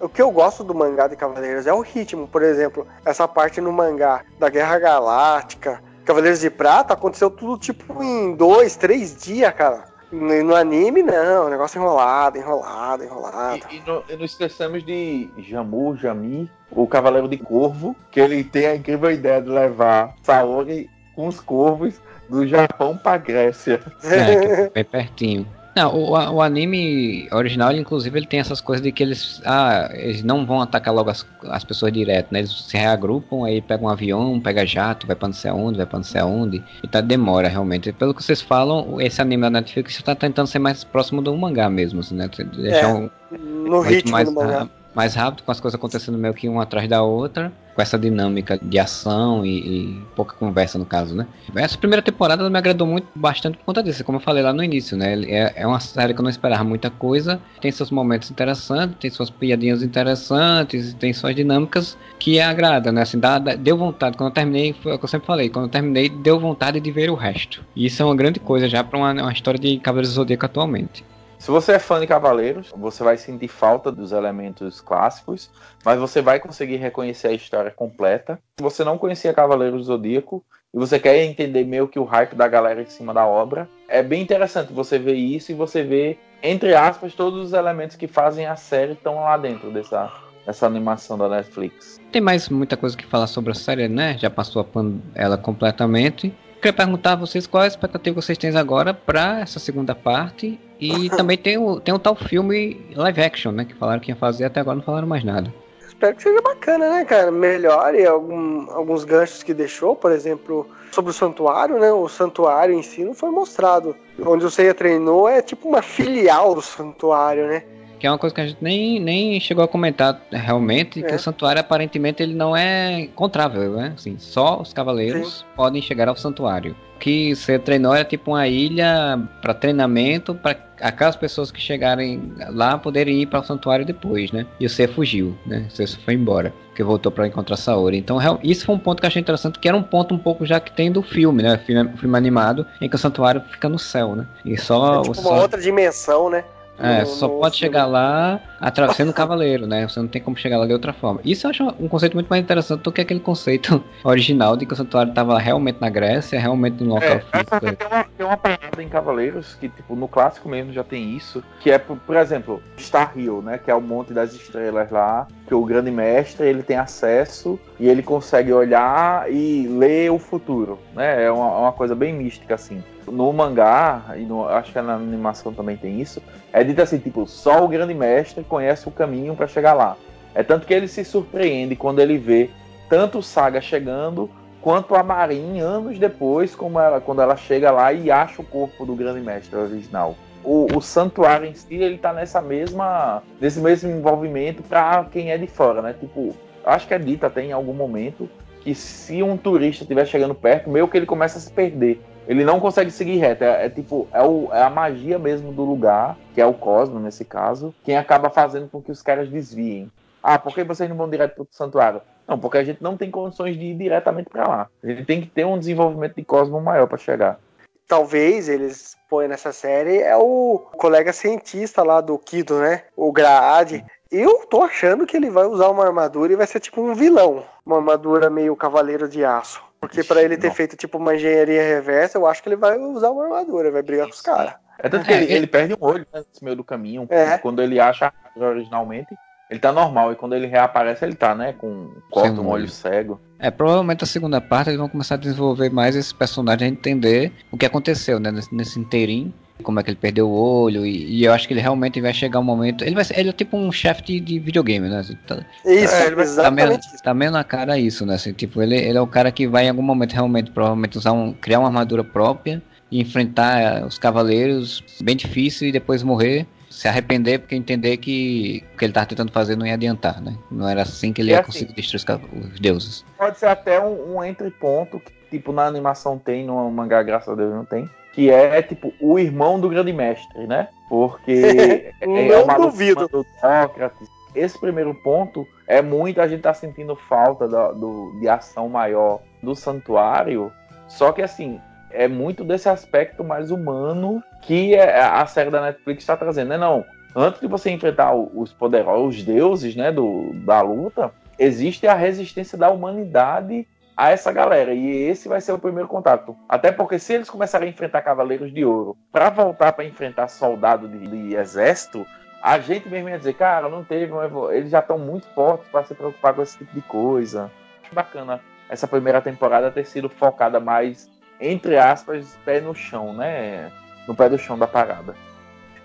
O 0.01 0.09
que 0.09 0.23
eu 0.23 0.31
gosto 0.31 0.63
do 0.63 0.75
mangá 0.75 1.09
de 1.09 1.17
Cavaleiros 1.17 1.67
é 1.67 1.73
o 1.73 1.81
ritmo, 1.81 2.29
por 2.29 2.43
exemplo, 2.43 2.87
essa 3.05 3.27
parte 3.27 3.61
no 3.61 3.73
mangá 3.73 4.23
da 4.39 4.49
Guerra 4.49 4.79
Galáctica, 4.79 5.83
Cavaleiros 6.05 6.41
de 6.41 6.49
Prata, 6.51 6.95
aconteceu 6.95 7.31
tudo 7.31 7.59
tipo 7.59 8.03
em 8.03 8.35
dois, 8.35 8.77
três 8.77 9.17
dias, 9.17 9.53
cara. 9.55 9.85
No 10.11 10.55
anime, 10.55 11.03
não, 11.03 11.51
negócio 11.51 11.79
enrolado, 11.79 12.39
enrolado, 12.39 13.05
enrolado. 13.05 13.61
E, 13.71 13.77
e, 13.77 13.81
no, 13.81 14.03
e 14.09 14.17
não 14.17 14.25
esqueçamos 14.25 14.83
de 14.83 15.29
Jamu, 15.37 15.97
Jami, 15.97 16.51
o 16.71 16.87
Cavaleiro 16.87 17.29
de 17.29 17.37
Corvo, 17.37 17.95
que 18.11 18.19
ele 18.19 18.43
tem 18.43 18.67
a 18.67 18.77
incrível 18.77 19.11
ideia 19.11 19.43
de 19.43 19.51
levar 19.51 20.15
Saori 20.23 20.89
com 21.15 21.27
os 21.27 21.41
corvos 21.41 22.01
do 22.29 22.47
Japão 22.47 22.97
pra 22.97 23.19
Grécia. 23.19 23.83
É, 24.03 24.71
bem 24.71 24.85
pertinho. 24.85 25.58
Não, 25.79 25.95
o, 25.95 26.11
o 26.11 26.43
anime 26.43 27.29
original, 27.31 27.71
ele, 27.71 27.81
inclusive, 27.81 28.19
ele 28.19 28.27
tem 28.27 28.41
essas 28.41 28.61
coisas 28.61 28.83
de 28.83 28.91
que 28.91 29.01
eles, 29.01 29.41
ah, 29.45 29.89
eles 29.93 30.25
não 30.25 30.45
vão 30.45 30.61
atacar 30.61 30.93
logo 30.93 31.09
as, 31.09 31.25
as 31.45 31.63
pessoas 31.63 31.93
direto, 31.93 32.33
né? 32.33 32.41
Eles 32.41 32.51
se 32.51 32.77
reagrupam, 32.77 33.47
aí 33.47 33.63
pegam 33.63 33.87
um 33.87 33.89
avião, 33.89 34.41
pega 34.41 34.67
jato, 34.67 35.07
vai 35.07 35.15
pra 35.15 35.29
não 35.29 35.33
sei 35.33 35.53
aonde, 35.53 35.77
vai 35.77 35.87
pra 35.87 36.01
não 36.01 36.05
sei 36.05 36.21
aonde. 36.21 36.65
E 36.83 36.89
tá, 36.89 37.01
demora, 37.01 37.47
realmente. 37.47 37.93
Pelo 37.93 38.13
que 38.13 38.25
vocês 38.25 38.43
falam, 38.43 39.01
esse 39.01 39.23
anime 39.23 39.43
da 39.43 39.51
Netflix 39.51 39.97
está 39.97 40.17
tentando 40.17 40.49
ser 40.49 40.59
mais 40.59 40.83
próximo 40.83 41.23
do 41.23 41.37
mangá 41.37 41.71
mesmo, 41.71 42.01
assim, 42.01 42.17
né? 42.17 42.29
Deixar 42.57 42.91
é, 42.91 42.95
um, 42.95 43.09
no 43.39 43.81
ritmo 43.81 44.11
mais, 44.11 44.29
do 44.29 44.35
mangá 44.35 44.69
mais 44.99 45.15
rápido, 45.15 45.45
com 45.45 45.53
as 45.53 45.61
coisas 45.61 45.79
acontecendo 45.79 46.19
meio 46.19 46.35
que 46.35 46.49
uma 46.49 46.65
atrás 46.65 46.89
da 46.89 47.03
outra, 47.03 47.53
com 47.79 47.83
essa 47.83 47.97
dinâmica 47.97 48.59
de 48.61 48.77
ação 48.77 49.47
e, 49.47 49.59
e, 49.59 50.03
pouca 50.17 50.35
conversa 50.35 50.77
no 50.81 50.85
caso, 50.85 51.15
né? 51.15 51.29
Essa 51.55 51.79
primeira 51.79 52.03
temporada 52.03 52.51
me 52.51 52.59
agradou 52.59 52.89
muito, 52.89 53.07
bastante 53.15 53.57
por 53.57 53.67
conta 53.67 53.81
disso, 53.85 54.03
como 54.03 54.19
eu 54.19 54.21
falei 54.21 54.43
lá 54.43 54.53
no 54.53 54.65
início, 54.65 54.97
né? 54.97 55.13
É, 55.23 55.53
é 55.63 55.65
uma 55.65 55.79
série 55.79 56.13
que 56.13 56.19
eu 56.19 56.25
não 56.25 56.31
esperava 56.31 56.65
muita 56.65 56.91
coisa, 56.91 57.41
tem 57.61 57.71
seus 57.71 57.93
momentos 57.93 58.33
interessantes, 58.33 58.97
tem 58.99 59.09
suas 59.13 59.31
piadinhas 59.31 59.81
interessantes, 59.81 60.93
tem 60.95 61.13
suas 61.13 61.37
dinâmicas 61.37 61.97
que 62.19 62.41
agrada, 62.41 62.91
né? 62.91 63.03
Assim, 63.03 63.21
dá, 63.21 63.39
dá, 63.39 63.55
deu 63.55 63.79
vontade, 63.79 64.17
quando 64.17 64.31
eu 64.31 64.35
terminei, 64.35 64.73
foi 64.73 64.95
o 64.95 64.99
que 64.99 65.05
eu 65.05 65.09
sempre 65.09 65.29
falei, 65.29 65.49
quando 65.49 65.67
eu 65.67 65.71
terminei, 65.71 66.09
deu 66.09 66.41
vontade 66.41 66.81
de 66.81 66.91
ver 66.91 67.11
o 67.11 67.15
resto. 67.15 67.65
E 67.77 67.87
isso 67.87 68.03
é 68.03 68.05
uma 68.05 68.17
grande 68.17 68.41
coisa 68.41 68.69
já 68.69 68.83
para 68.83 68.99
uma, 68.99 69.13
uma 69.13 69.33
história 69.33 69.61
de 69.61 69.79
Cavaleiros 69.79 70.11
do 70.11 70.17
Zodíaco 70.17 70.47
atualmente. 70.47 71.05
Se 71.39 71.53
você 71.53 71.73
é 71.73 71.79
fã 71.79 72.01
de 72.01 72.07
Cavaleiros, 72.07 72.73
você 72.77 73.03
vai 73.03 73.17
sentir 73.17 73.49
falta 73.49 73.93
dos 73.93 74.11
elementos 74.11 74.81
clássicos, 74.81 75.49
mas 75.85 75.99
você 75.99 76.21
vai 76.21 76.41
conseguir 76.41 76.77
reconhecer 76.77 77.29
a 77.29 77.33
história 77.33 77.71
completa. 77.71 78.39
Se 78.59 78.63
você 78.63 78.83
não 78.83 78.99
conhecia 78.99 79.33
Cavaleiros 79.33 79.83
do 79.83 79.85
Zodíaco 79.85 80.45
e 80.75 80.79
você 80.79 80.99
quer 80.99 81.25
entender 81.25 81.65
meio 81.65 81.87
que 81.87 81.99
o 81.99 82.05
hype 82.05 82.35
da 82.35 82.49
galera 82.49 82.83
em 82.83 82.87
cima 82.87 83.15
da 83.15 83.25
obra, 83.25 83.69
é 83.89 84.03
bem 84.03 84.21
interessante 84.21 84.73
você 84.73 84.99
ver 84.99 85.15
isso 85.15 85.53
e 85.53 85.55
você 85.55 85.83
ver, 85.83 86.21
entre 86.43 86.75
aspas, 86.75 87.15
todos 87.15 87.47
os 87.47 87.53
elementos 87.53 87.97
que 87.97 88.09
fazem 88.09 88.45
a 88.45 88.57
série 88.57 88.93
estão 88.93 89.15
lá 89.15 89.37
dentro 89.37 89.71
dessa, 89.71 90.13
dessa 90.45 90.67
animação 90.67 91.17
da 91.17 91.29
Netflix. 91.29 92.01
Tem 92.11 92.21
mais 92.21 92.49
muita 92.49 92.77
coisa 92.77 92.97
que 92.97 93.07
falar 93.07 93.29
sobre 93.29 93.53
a 93.53 93.55
série, 93.55 93.89
né? 93.89 94.19
Já 94.19 94.29
passou 94.29 94.61
a 94.61 94.67
ela 95.15 95.39
completamente. 95.39 96.35
Queria 96.61 96.73
perguntar 96.73 97.13
a 97.13 97.17
vocês 97.17 97.47
qual 97.47 97.63
a 97.63 97.67
expectativa 97.69 98.17
que 98.17 98.27
vocês 98.27 98.37
têm 98.37 98.57
agora 98.57 98.93
para 98.93 99.41
essa 99.41 99.61
segunda 99.61 99.95
parte. 99.95 100.61
E 100.81 101.09
também 101.17 101.39
tem 101.39 101.57
o, 101.57 101.81
tem 101.81 101.95
o 101.95 101.99
tal 101.99 102.17
filme 102.17 102.85
live 102.95 103.23
action, 103.23 103.53
né? 103.53 103.65
Que 103.65 103.75
falaram 103.75 104.01
que 104.01 104.11
ia 104.11 104.17
fazer, 104.17 104.45
até 104.45 104.59
agora 104.61 104.77
não 104.77 104.83
falaram 104.83 105.07
mais 105.07 105.23
nada. 105.23 105.53
Espero 105.87 106.17
que 106.17 106.23
seja 106.23 106.41
bacana, 106.43 106.91
né, 106.91 107.05
cara? 107.05 107.31
Melhore 107.31 108.05
algum, 108.07 108.71
alguns 108.73 109.05
ganchos 109.05 109.43
que 109.43 109.55
deixou, 109.55 109.95
por 109.95 110.11
exemplo, 110.11 110.69
sobre 110.91 111.11
o 111.11 111.15
santuário, 111.15 111.79
né? 111.79 111.93
O 111.93 112.09
santuário 112.09 112.75
em 112.75 112.83
si 112.83 113.05
não 113.05 113.15
foi 113.15 113.31
mostrado. 113.31 113.97
Onde 114.25 114.45
o 114.45 114.51
Seiya 114.51 114.75
treinou 114.75 115.29
é 115.29 115.41
tipo 115.41 115.69
uma 115.69 115.83
filial 115.83 116.55
do 116.55 116.63
santuário, 116.63 117.47
né? 117.47 117.63
Que 117.99 118.07
é 118.07 118.11
uma 118.11 118.19
coisa 118.19 118.35
que 118.35 118.41
a 118.41 118.47
gente 118.47 118.59
nem, 118.61 119.01
nem 119.01 119.41
chegou 119.41 119.65
a 119.65 119.69
comentar 119.69 120.21
realmente, 120.31 121.05
é. 121.05 121.09
que 121.09 121.15
o 121.15 121.19
santuário 121.19 121.61
aparentemente 121.61 122.23
ele 122.23 122.35
não 122.35 122.57
é 122.57 123.01
encontrável, 123.01 123.73
né? 123.73 123.93
Assim, 123.95 124.17
só 124.19 124.61
os 124.61 124.73
cavaleiros 124.73 125.39
Sim. 125.39 125.45
podem 125.57 125.83
chegar 125.83 126.09
ao 126.09 126.17
santuário. 126.17 126.77
O 126.97 126.99
que 126.99 127.35
você 127.35 127.59
treinou 127.59 127.95
era 127.95 128.05
tipo 128.05 128.33
uma 128.33 128.49
ilha 128.49 129.21
para 129.41 129.55
treinamento 129.55 130.35
para 130.35 130.57
aquelas 130.81 131.15
pessoas 131.15 131.51
que 131.51 131.61
chegarem 131.61 132.33
lá 132.51 132.77
poderem 132.77 133.23
ir 133.23 133.27
para 133.27 133.41
o 133.41 133.45
santuário 133.45 133.87
depois, 133.87 134.33
né? 134.33 134.47
E 134.59 134.69
você 134.69 134.89
fugiu, 134.89 135.37
né? 135.47 135.67
Você 135.69 135.87
foi 135.87 136.15
embora, 136.15 136.53
porque 136.69 136.83
voltou 136.83 137.13
para 137.13 137.27
encontrar 137.27 137.57
Saori. 137.57 137.99
Então, 137.99 138.19
isso 138.43 138.67
foi 138.67 138.75
um 138.75 138.79
ponto 138.79 139.01
que 139.01 139.07
eu 139.07 139.09
achei 139.09 139.21
interessante, 139.21 139.61
que 139.61 139.69
era 139.69 139.77
um 139.77 139.83
ponto 139.83 140.13
um 140.13 140.19
pouco 140.19 140.45
já 140.45 140.59
que 140.59 140.73
tem 140.73 140.91
do 140.91 141.03
filme, 141.03 141.43
né? 141.43 141.57
Filme, 141.59 141.97
filme 141.97 142.17
animado, 142.17 142.67
em 142.81 142.89
que 142.89 142.97
o 142.97 142.99
santuário 142.99 143.43
fica 143.49 143.69
no 143.69 143.79
céu, 143.79 144.17
né? 144.17 144.27
E 144.45 144.57
só 144.57 145.01
é 145.01 145.03
tipo 145.03 145.21
uma 145.21 145.41
outra 145.41 145.61
dimensão, 145.61 146.29
né? 146.29 146.45
É, 146.79 147.05
só 147.05 147.29
pode 147.29 147.57
chegar 147.57 147.87
lá 147.87 148.41
atravessando 148.61 149.11
o 149.11 149.15
cavaleiro, 149.15 149.67
né? 149.67 149.87
Você 149.89 150.01
não 150.01 150.09
tem 150.09 150.21
como 150.23 150.37
chegar 150.37 150.59
lá 150.59 150.67
de 150.67 150.73
outra 150.73 150.93
forma. 150.93 151.21
Isso 151.25 151.47
eu 151.47 151.51
acho 151.51 151.65
um 151.81 151.89
conceito 151.89 152.15
muito 152.15 152.29
mais 152.29 152.43
interessante 152.43 152.83
do 152.83 152.93
que 152.93 153.01
aquele 153.01 153.21
conceito 153.21 153.83
original 154.05 154.57
de 154.57 154.67
que 154.67 154.73
o 154.73 154.77
santuário 154.77 155.11
estava 155.11 155.39
realmente 155.39 155.81
na 155.81 155.89
Grécia, 155.91 156.39
realmente 156.39 156.83
no 156.83 156.95
local 156.95 157.09
É, 157.09 157.21
físico. 157.21 157.61
tem 157.61 157.87
uma, 157.89 158.05
tem 158.05 158.27
uma 158.27 158.37
parada 158.37 158.83
em 158.83 158.89
Cavaleiros 158.89 159.55
que, 159.55 159.69
tipo, 159.69 159.95
no 159.95 160.09
clássico 160.09 160.49
mesmo 160.49 160.73
já 160.73 160.85
tem 160.85 161.17
isso, 161.17 161.43
que 161.61 161.71
é, 161.71 161.79
por, 161.79 161.97
por 161.99 162.17
exemplo, 162.17 162.63
Star 162.79 163.13
Hill, 163.17 163.43
né? 163.43 163.59
Que 163.59 163.71
é 163.71 163.75
o 163.75 163.81
Monte 163.81 164.13
das 164.13 164.35
Estrelas 164.35 164.91
lá, 164.91 165.27
que 165.47 165.55
o 165.55 165.65
grande 165.65 165.91
mestre 165.91 166.47
ele 166.47 166.63
tem 166.63 166.77
acesso 166.77 167.59
e 167.79 167.89
ele 167.89 168.03
consegue 168.03 168.53
olhar 168.53 169.31
e 169.33 169.67
ler 169.69 170.11
o 170.11 170.19
futuro, 170.19 170.79
né? 170.95 171.25
É 171.25 171.31
uma, 171.31 171.47
uma 171.59 171.73
coisa 171.73 171.95
bem 171.95 172.13
mística, 172.13 172.55
assim. 172.55 172.83
No 173.11 173.33
mangá, 173.33 174.03
e 174.19 174.21
no, 174.21 174.47
acho 174.47 174.71
que 174.71 174.81
na 174.83 174.95
animação 174.95 175.55
também 175.55 175.79
tem 175.79 175.99
isso, 175.99 176.23
é 176.53 176.63
dito 176.63 176.83
assim, 176.83 176.99
tipo, 176.99 177.27
só 177.27 177.65
o 177.65 177.69
grande 177.69 177.95
mestre 177.95 178.45
conhece 178.49 178.89
o 178.89 178.93
caminho 178.93 179.37
para 179.37 179.47
chegar 179.47 179.75
lá. 179.75 179.97
É 180.35 180.43
tanto 180.43 180.67
que 180.67 180.75
ele 180.75 180.89
se 180.89 181.05
surpreende 181.05 181.77
quando 181.77 182.01
ele 182.01 182.19
vê 182.19 182.51
tanto 182.89 183.19
o 183.19 183.23
Saga 183.23 183.61
chegando 183.61 184.31
quanto 184.61 184.95
a 184.95 185.03
Marin 185.03 185.61
anos 185.61 185.99
depois, 185.99 186.55
como 186.55 186.79
ela, 186.79 187.01
quando 187.01 187.23
ela 187.23 187.37
chega 187.37 187.71
lá 187.71 187.93
e 187.93 188.11
acha 188.11 188.43
o 188.43 188.45
corpo 188.45 188.85
do 188.85 188.95
grande 188.95 189.21
mestre 189.21 189.57
original. 189.57 190.17
O, 190.45 190.67
o 190.77 190.81
santuário 190.81 191.47
em 191.47 191.55
si, 191.55 191.75
ele 191.75 191.99
tá 191.99 192.13
nessa 192.13 192.41
mesma, 192.41 193.23
nesse 193.41 193.61
mesmo 193.61 193.91
envolvimento 193.91 194.63
para 194.63 195.05
quem 195.05 195.31
é 195.31 195.39
de 195.39 195.47
fora, 195.47 195.83
né? 195.83 195.95
Tipo, 195.99 196.35
acho 196.65 196.87
que 196.87 196.95
é 196.95 196.99
dito 196.99 197.27
até 197.27 197.43
em 197.43 197.53
algum 197.53 197.73
momento 197.73 198.29
que 198.61 198.75
se 198.75 199.23
um 199.23 199.37
turista 199.37 199.85
estiver 199.85 200.07
chegando 200.07 200.35
perto, 200.35 200.71
meio 200.71 200.89
que 200.89 200.97
ele 200.97 201.07
começa 201.07 201.39
a 201.39 201.41
se 201.41 201.51
perder. 201.51 202.01
Ele 202.29 202.45
não 202.45 202.61
consegue 202.61 202.91
seguir 202.91 203.17
reto. 203.17 203.43
É, 203.43 203.65
é 203.67 203.71
tipo, 203.71 204.07
é, 204.13 204.23
o- 204.23 204.51
é 204.53 204.63
a 204.63 204.69
magia 204.71 205.19
mesmo 205.19 205.51
do 205.51 205.65
lugar, 205.65 206.17
que 206.35 206.41
é 206.41 206.47
o 206.47 206.53
Cosmo 206.55 207.01
nesse 207.01 207.25
caso, 207.25 207.75
quem 207.83 207.97
acaba 207.97 208.29
fazendo 208.29 208.69
com 208.69 208.83
que 208.83 208.93
os 208.93 209.03
caras 209.03 209.29
desviem. 209.31 209.91
Ah, 210.23 210.39
por 210.39 210.55
que 210.55 210.63
vocês 210.63 210.89
não 210.91 210.97
vão 210.97 211.09
direto 211.09 211.35
pro 211.37 211.49
santuário? 211.51 212.03
Não, 212.27 212.39
porque 212.39 212.59
a 212.59 212.65
gente 212.65 212.83
não 212.83 212.97
tem 212.97 213.11
condições 213.11 213.57
de 213.57 213.65
ir 213.65 213.75
diretamente 213.75 214.29
para 214.29 214.47
lá. 214.47 214.67
A 214.85 214.87
gente 214.87 215.05
tem 215.07 215.23
que 215.23 215.27
ter 215.29 215.47
um 215.47 215.59
desenvolvimento 215.59 216.17
de 216.17 216.25
Cosmo 216.25 216.61
maior 216.61 216.87
para 216.87 216.99
chegar. 216.99 217.39
Talvez 217.87 218.51
eles 218.51 218.95
põem 219.09 219.29
nessa 219.29 219.51
série 219.51 219.99
é 220.03 220.15
o 220.15 220.59
colega 220.77 221.11
cientista 221.11 221.83
lá 221.83 222.03
do 222.03 222.19
Kido, 222.19 222.59
né? 222.59 222.83
O 222.95 223.11
Graad. 223.11 223.83
Eu 224.11 224.47
tô 224.47 224.63
achando 224.63 225.07
que 225.07 225.17
ele 225.17 225.31
vai 225.31 225.47
usar 225.47 225.69
uma 225.71 225.87
armadura 225.87 226.33
e 226.33 226.37
vai 226.37 226.47
ser 226.47 226.61
tipo 226.61 226.83
um 226.83 226.95
vilão. 226.95 227.45
Uma 227.65 227.77
armadura 227.77 228.29
meio 228.29 228.55
cavaleiro 228.57 229.09
de 229.09 229.25
aço. 229.25 229.63
Porque 229.81 230.03
pra 230.03 230.23
ele 230.23 230.37
ter 230.37 230.49
Não. 230.49 230.55
feito 230.55 230.77
tipo 230.77 230.99
uma 230.99 231.15
engenharia 231.15 231.63
reversa, 231.63 232.19
eu 232.19 232.27
acho 232.27 232.43
que 232.43 232.49
ele 232.49 232.57
vai 232.57 232.77
usar 232.79 233.11
uma 233.11 233.25
armadura, 233.25 233.71
vai 233.71 233.83
brigar 233.83 234.07
com 234.07 234.13
os 234.13 234.21
caras. 234.21 234.55
É 234.79 234.89
tanto 234.89 235.05
que 235.07 235.13
É, 235.13 235.17
ele, 235.17 235.25
ele- 235.27 235.35
ele 235.35 235.47
perde 235.47 235.75
um 235.75 235.77
olho 235.81 236.07
né, 236.13 236.23
nesse 236.29 236.43
meio 236.45 236.57
do 236.57 236.65
caminho. 236.65 237.07
É. 237.11 237.39
Quando 237.39 237.61
ele 237.63 237.79
acha 237.81 238.13
originalmente, 238.37 239.15
ele 239.51 239.59
tá 239.61 239.73
normal. 239.73 240.13
E 240.13 240.17
quando 240.17 240.35
ele 240.35 240.47
reaparece, 240.47 241.05
ele 241.05 241.15
tá, 241.15 241.35
né? 241.35 241.53
Com 241.59 241.91
corta 242.11 242.33
um 242.41 242.47
olho. 242.47 242.63
olho 242.65 242.69
cego. 242.69 243.21
É, 243.39 243.51
provavelmente 243.51 244.05
a 244.05 244.07
segunda 244.07 244.41
parte 244.41 244.69
eles 244.71 244.79
vão 244.79 244.89
começar 244.89 245.15
a 245.15 245.19
desenvolver 245.19 245.71
mais 245.71 245.97
esse 245.97 246.15
personagem, 246.15 246.69
a 246.69 246.71
entender 246.71 247.33
o 247.51 247.57
que 247.57 247.65
aconteceu, 247.67 248.19
né, 248.21 248.31
nesse, 248.33 248.55
nesse 248.55 248.79
inteirinho, 248.79 249.33
como 249.63 249.81
é 249.81 249.83
que 249.83 249.91
ele 249.91 249.99
perdeu 250.01 250.29
o 250.29 250.33
olho, 250.33 250.87
e, 250.87 251.19
e 251.21 251.25
eu 251.25 251.33
acho 251.33 251.47
que 251.47 251.53
ele 251.55 251.61
realmente 251.61 252.01
vai 252.01 252.15
chegar 252.15 252.39
um 252.41 252.45
momento. 252.45 252.85
Ele 252.85 252.95
vai 252.95 253.05
ser, 253.05 253.19
ele 253.19 253.31
é 253.31 253.33
tipo 253.33 253.57
um 253.57 253.71
chefe 253.73 254.03
de, 254.03 254.21
de 254.21 254.39
videogame, 254.39 254.89
né? 254.89 254.99
assim, 254.99 255.17
tá, 255.27 255.45
Isso, 255.65 255.95
É, 255.95 256.07
ele 256.07 256.17
vai- 256.17 256.27
tá, 256.35 256.51
meio, 256.51 256.73
isso. 256.79 257.03
tá 257.03 257.15
meio 257.15 257.31
na 257.31 257.45
cara 257.45 257.79
isso, 257.79 258.07
né? 258.07 258.15
Assim, 258.15 258.33
tipo, 258.33 258.63
ele, 258.63 258.77
ele 258.77 258.97
é 258.97 259.01
o 259.01 259.07
cara 259.07 259.31
que 259.33 259.47
vai 259.47 259.67
em 259.67 259.69
algum 259.71 259.83
momento 259.83 260.13
realmente, 260.13 260.51
provavelmente, 260.51 260.97
usar 260.97 261.13
um, 261.13 261.33
criar 261.33 261.59
uma 261.59 261.69
armadura 261.69 262.05
própria 262.05 262.63
e 262.91 263.01
enfrentar 263.01 263.61
eh, 263.61 263.85
os 263.85 263.99
cavaleiros 263.99 264.83
bem 265.03 265.17
difícil 265.17 265.69
e 265.69 265.73
depois 265.73 266.03
morrer. 266.03 266.47
Se 266.71 266.87
arrepender 266.87 267.41
porque 267.41 267.57
entender 267.57 267.97
que 267.97 268.63
o 268.75 268.79
que 268.79 268.85
ele 268.85 268.93
tava 268.93 269.07
tentando 269.07 269.33
fazer 269.33 269.57
não 269.57 269.67
ia 269.67 269.75
adiantar, 269.75 270.21
né? 270.23 270.35
Não 270.51 270.69
era 270.69 270.83
assim 270.83 271.13
que 271.13 271.21
ele 271.21 271.31
E 271.31 271.33
ia 271.33 271.41
assim- 271.41 271.47
conseguir 271.47 271.73
destruir 271.75 272.21
os 272.53 272.61
deuses. 272.61 273.05
Pode 273.17 273.39
ser 273.39 273.47
até 273.47 273.81
um, 273.81 274.17
um 274.19 274.25
entreponto 274.25 275.01
que, 275.01 275.11
tipo, 275.39 275.53
na 275.53 275.67
animação 275.67 276.17
tem, 276.19 276.47
no 276.47 276.71
mangá, 276.71 277.03
graças 277.03 277.29
a 277.29 277.35
Deus, 277.35 277.53
não 277.53 277.65
tem. 277.65 277.89
Que 278.13 278.31
é, 278.31 278.61
tipo, 278.63 278.93
o 279.01 279.19
irmão 279.19 279.61
do 279.61 279.69
grande 279.69 279.93
mestre, 279.93 280.47
né? 280.47 280.69
Porque 280.89 281.93
é, 282.01 282.07
Não 282.07 282.45
uma 282.45 282.57
duvido. 282.59 283.07
do 283.09 283.25
Sócrates. 283.41 284.09
Esse 284.35 284.59
primeiro 284.61 284.95
ponto 284.95 285.47
é 285.67 285.81
muito 285.83 286.21
a 286.21 286.29
gente 286.29 286.43
tá 286.43 286.53
sentindo 286.55 286.95
falta 286.95 287.49
da- 287.49 287.73
do, 287.73 288.17
de 288.21 288.29
ação 288.29 288.69
maior 288.69 289.21
do 289.43 289.55
santuário. 289.55 290.53
Só 290.87 291.13
que 291.13 291.23
assim, 291.23 291.61
é 291.91 292.07
muito 292.09 292.45
desse 292.45 292.69
aspecto 292.69 293.25
mais 293.25 293.51
humano 293.51 294.23
que 294.43 294.75
é- 294.75 295.01
a 295.01 295.25
série 295.27 295.51
da 295.51 295.61
Netflix 295.63 296.03
está 296.03 296.17
trazendo, 296.17 296.49
né? 296.49 296.59
Não, 296.59 296.85
antes 297.17 297.41
de 297.41 297.47
você 297.47 297.71
enfrentar 297.71 298.15
os 298.15 298.53
poderosos, 298.53 299.19
os 299.19 299.25
deuses, 299.25 299.75
né, 299.77 299.91
do, 299.91 300.33
da 300.45 300.61
luta, 300.61 301.11
existe 301.39 301.87
a 301.87 301.95
resistência 301.95 302.57
da 302.59 302.71
humanidade 302.71 303.67
a 303.99 304.11
essa 304.11 304.31
galera. 304.31 304.73
E 304.73 305.09
esse 305.09 305.29
vai 305.29 305.41
ser 305.41 305.51
o 305.51 305.59
primeiro 305.59 305.89
contato. 305.89 306.37
Até 306.49 306.71
porque 306.71 307.01
se 307.01 307.15
eles 307.15 307.29
começarem 307.29 307.67
a 307.67 307.73
enfrentar 307.73 308.01
Cavaleiros 308.03 308.55
de 308.55 308.65
Ouro 308.65 308.97
para 309.11 309.29
voltar 309.29 309.73
para 309.73 309.85
enfrentar 309.85 310.29
soldado 310.29 310.87
de, 310.87 311.05
de 311.09 311.35
exército, 311.35 312.07
a 312.41 312.61
gente 312.61 312.89
mesmo 312.89 313.09
ia 313.09 313.19
dizer, 313.19 313.35
cara, 313.35 313.69
não 313.69 313.83
teve, 313.83 314.13
uma 314.13 314.55
eles 314.55 314.71
já 314.71 314.79
estão 314.79 314.97
muito 314.97 315.27
fortes 315.35 315.69
para 315.69 315.83
se 315.85 315.97
preocupar 315.97 316.33
com 316.33 316.43
esse 316.43 316.57
tipo 316.57 316.73
de 316.73 316.81
coisa. 316.83 317.51
Acho 317.83 317.93
bacana 317.93 318.41
essa 318.69 318.87
primeira 318.87 319.21
temporada 319.21 319.69
ter 319.69 319.85
sido 319.85 320.09
focada 320.09 320.61
mais, 320.61 321.11
entre 321.41 321.77
aspas, 321.77 322.39
pé 322.45 322.61
no 322.61 322.77
chão, 322.77 323.13
né? 323.13 323.73
No 324.07 324.15
pé 324.15 324.29
do 324.29 324.39
chão 324.39 324.57
da 324.57 324.69
parada. 324.69 325.17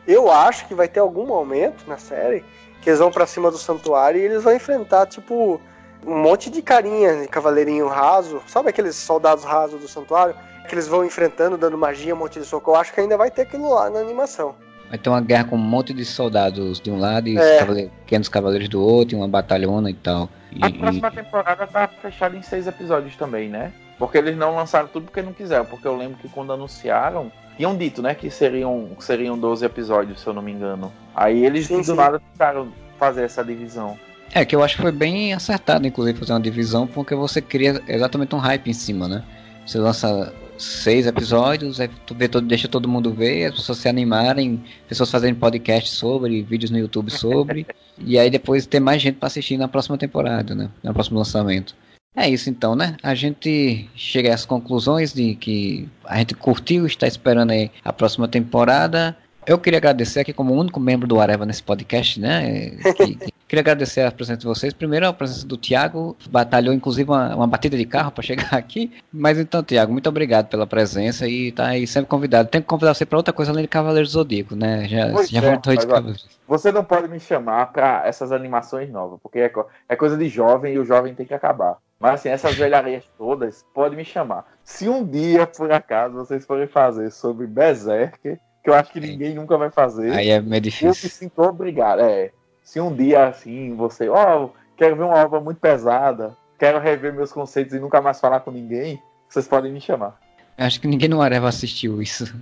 Eu 0.06 0.31
acho 0.31 0.68
que 0.68 0.76
vai 0.76 0.88
ter 0.88 0.99
algum 0.99 1.26
momento 1.26 1.85
na 1.88 1.98
série 1.98 2.45
que 2.80 2.90
eles 2.90 2.99
vão 2.99 3.10
pra 3.10 3.26
cima 3.26 3.49
do 3.49 3.57
santuário 3.57 4.19
e 4.19 4.23
eles 4.23 4.44
vão 4.44 4.53
enfrentar, 4.53 5.07
tipo, 5.07 5.60
um 6.05 6.21
monte 6.21 6.49
de 6.49 6.61
carinha 6.61 7.21
de 7.21 7.27
cavaleirinho 7.27 7.88
raso. 7.88 8.41
Sabe 8.47 8.69
aqueles 8.69 8.95
soldados 8.95 9.43
rasos 9.43 9.80
do 9.81 9.88
santuário? 9.88 10.35
Que 10.67 10.73
eles 10.75 10.88
vão 10.88 11.03
enfrentando, 11.05 11.57
dando 11.57 11.77
magia, 11.77 12.13
um 12.15 12.17
monte 12.19 12.39
de 12.39 12.45
soco. 12.45 12.71
Eu 12.71 12.75
acho 12.75 12.93
que 12.93 12.99
ainda 13.01 13.17
vai 13.17 13.30
ter 13.30 13.41
aquilo 13.43 13.73
lá 13.73 13.89
na 13.89 13.99
animação. 13.99 14.55
Vai 14.89 14.97
ter 14.97 15.09
uma 15.09 15.21
guerra 15.21 15.45
com 15.45 15.55
um 15.55 15.59
monte 15.59 15.93
de 15.93 16.05
soldados 16.05 16.80
de 16.80 16.91
um 16.91 16.99
lado 16.99 17.27
e 17.27 17.38
É. 17.38 17.59
cavale- 17.59 17.91
pequenos 18.05 18.30
cavaleiros 18.30 18.69
do 18.69 18.81
outro, 18.81 19.15
e 19.15 19.19
uma 19.19 19.27
batalhona 19.27 19.89
e 19.89 19.93
tal. 19.93 20.30
E, 20.51 20.63
A 20.63 20.69
e- 20.69 20.73
próxima 20.73 21.11
temporada 21.11 21.65
tá 21.67 21.88
fechada 21.88 22.38
em 22.38 22.41
seis 22.41 22.67
episódios 22.67 23.15
também, 23.15 23.49
né? 23.49 23.73
Porque 23.97 24.17
eles 24.17 24.38
não 24.38 24.55
lançaram 24.55 24.88
tudo 24.88 25.05
porque 25.05 25.21
não 25.21 25.34
quiseram. 25.34 25.65
Porque 25.65 25.88
eu 25.88 25.95
lembro 25.97 26.17
que 26.19 26.30
quando 26.30 26.53
anunciaram, 26.53 27.31
tinham 27.57 27.75
dito, 27.75 28.01
né, 28.01 28.13
que 28.15 28.30
seriam, 28.30 28.89
seriam 28.99 29.38
12 29.38 29.65
episódios, 29.65 30.21
se 30.21 30.27
eu 30.27 30.34
não 30.34 30.41
me 30.41 30.51
engano. 30.51 30.91
Aí 31.15 31.43
eles 31.45 31.67
Sim, 31.67 31.77
do 31.77 31.84
sim. 31.84 31.95
nada 31.95 32.19
tentaram 32.31 32.67
fazer 32.99 33.23
essa 33.23 33.43
divisão. 33.43 33.97
É, 34.34 34.43
que 34.43 34.55
eu 34.55 34.64
acho 34.64 34.76
que 34.76 34.81
foi 34.81 34.91
bem 34.91 35.34
acertado, 35.34 35.85
inclusive, 35.85 36.18
fazer 36.18 36.34
uma 36.34 36.41
divisão, 36.41 36.88
porque 36.88 37.14
você 37.14 37.39
cria 37.41 37.81
exatamente 37.88 38.34
um 38.34 38.39
hype 38.39 38.68
em 38.68 38.73
cima, 38.73 39.07
né? 39.07 39.23
Você 39.65 39.77
lança 39.77 40.34
seis 40.57 41.05
episódios, 41.05 41.80
aí 41.80 41.89
tu 42.05 42.15
vê 42.15 42.27
todo, 42.27 42.47
deixa 42.47 42.68
todo 42.68 42.88
mundo 42.88 43.14
ver, 43.14 43.45
as 43.45 43.55
pessoas 43.55 43.77
se 43.77 43.89
animarem, 43.89 44.64
pessoas 44.88 45.11
fazerem 45.11 45.35
podcast 45.35 45.89
sobre, 45.91 46.41
vídeos 46.41 46.72
no 46.72 46.77
YouTube 46.77 47.11
sobre, 47.11 47.68
e 47.99 48.18
aí 48.18 48.30
depois 48.30 48.65
ter 48.65 48.80
mais 48.80 49.01
gente 49.01 49.15
pra 49.15 49.27
assistir 49.27 49.57
na 49.57 49.68
próxima 49.68 49.97
temporada, 49.97 50.55
né? 50.55 50.69
No 50.81 50.93
próximo 50.93 51.18
lançamento. 51.19 51.76
É 52.15 52.30
isso 52.30 52.49
então, 52.49 52.76
né? 52.76 52.95
A 53.01 53.15
gente 53.15 53.89
chega 53.95 54.34
às 54.34 54.45
conclusões 54.45 55.14
de 55.14 55.34
que 55.35 55.89
a 56.05 56.18
gente 56.18 56.35
curtiu, 56.35 56.85
está 56.85 57.07
esperando 57.07 57.51
aí 57.51 57.72
a 57.84 57.91
próxima 57.91 58.27
temporada. 58.27 59.18
Eu 59.45 59.57
queria 59.57 59.78
agradecer 59.80 60.20
aqui 60.22 60.34
como 60.34 60.53
único 60.53 60.80
membro 60.80 61.07
do 61.07 61.20
Areva 61.20 61.45
nesse 61.45 61.61
podcast, 61.64 62.20
né? 62.20 62.72
que- 62.95 63.15
que- 63.15 63.34
queria 63.48 63.61
agradecer 63.61 64.02
a 64.02 64.11
presença 64.11 64.40
de 64.40 64.45
vocês. 64.45 64.74
Primeiro 64.74 65.07
a 65.07 65.14
presença 65.14 65.45
do 65.45 65.57
Tiago, 65.57 66.15
batalhou 66.30 66.74
inclusive 66.74 67.10
uma, 67.10 67.36
uma 67.36 67.48
batida 67.48 67.78
de 67.78 67.86
carro 67.86 68.11
para 68.11 68.24
chegar 68.24 68.53
aqui. 68.53 68.91
Mas 69.11 69.38
então, 69.38 69.61
Tiago, 69.64 69.91
muito 69.91 70.10
obrigado 70.10 70.48
pela 70.48 70.65
presença 70.65 71.28
e 71.28 71.52
tá 71.52 71.68
aí 71.68 71.86
sempre 71.86 72.10
convidado. 72.10 72.49
Tenho 72.49 72.64
que 72.64 72.68
convidar 72.68 72.94
você 72.94 73.06
para 73.06 73.18
outra 73.18 73.34
coisa 73.34 73.52
além 73.52 73.64
de 73.64 73.68
Cavaleiros 73.68 74.11
do 74.11 74.14
Zodíaco, 74.20 74.56
né? 74.56 74.88
Já, 74.88 75.11
Pois 75.11 75.30
já 75.30 75.40
é, 75.40 75.49
voltou 75.52 75.76
de 75.76 75.86
Cavaleiros. 75.86 76.28
Você 76.48 76.72
não 76.72 76.84
pode 76.84 77.07
me 77.07 77.20
chamar 77.20 77.72
pra 77.72 78.03
essas 78.06 78.32
animações 78.32 78.90
novas, 78.90 79.20
porque 79.22 79.40
é, 79.40 79.52
é 79.90 79.95
coisa 79.95 80.18
de 80.18 80.28
jovem 80.30 80.74
e 80.74 80.80
o 80.80 80.86
jovem 80.86 81.14
tem 81.14 81.26
que 81.26 81.34
acabar. 81.34 81.78
Mas 81.99 82.15
assim, 82.15 82.30
essas 82.30 82.56
velharias 82.56 83.03
todas, 83.18 83.64
pode 83.74 83.95
me 83.95 84.03
chamar. 84.03 84.45
Se 84.64 84.90
um 84.90 85.06
dia, 85.06 85.45
por 85.45 85.72
acaso, 85.72 86.15
vocês 86.15 86.45
forem 86.45 86.68
fazer 86.68 87.11
sobre 87.11 87.45
Berserker, 87.48 88.40
que 88.64 88.69
eu 88.69 88.73
acho 88.73 88.91
que 88.91 88.99
ninguém 88.99 89.35
nunca 89.35 89.57
vai 89.57 89.69
fazer, 89.69 90.11
Aí 90.11 90.30
é 90.30 90.40
meio 90.40 90.45
eu 90.49 90.53
me 90.56 90.61
difícil. 90.61 91.10
sinto 91.10 91.41
obrigado. 91.41 91.99
É, 92.02 92.31
se 92.64 92.80
um 92.80 92.95
dia 92.95 93.27
assim, 93.27 93.76
você, 93.76 94.07
ó, 94.07 94.49
quero 94.77 94.95
ver 94.95 95.03
uma 95.03 95.15
obra 95.23 95.40
muito 95.41 95.60
pesada, 95.60 96.35
quero 96.57 96.80
rever 96.80 97.14
meus 97.14 97.31
conceitos 97.34 97.73
e 97.73 97.80
nunca 97.80 98.02
mais 98.02 98.19
falar 98.22 98.40
com 98.40 98.52
ninguém, 98.52 99.02
vocês 99.27 99.48
podem 99.48 99.72
me 99.72 99.81
chamar. 99.81 100.18
Acho 100.57 100.80
que 100.80 100.88
ninguém 100.88 101.10
no 101.10 101.22
Areva 101.22 101.49
assistiu 101.49 102.02
isso. 102.02 102.34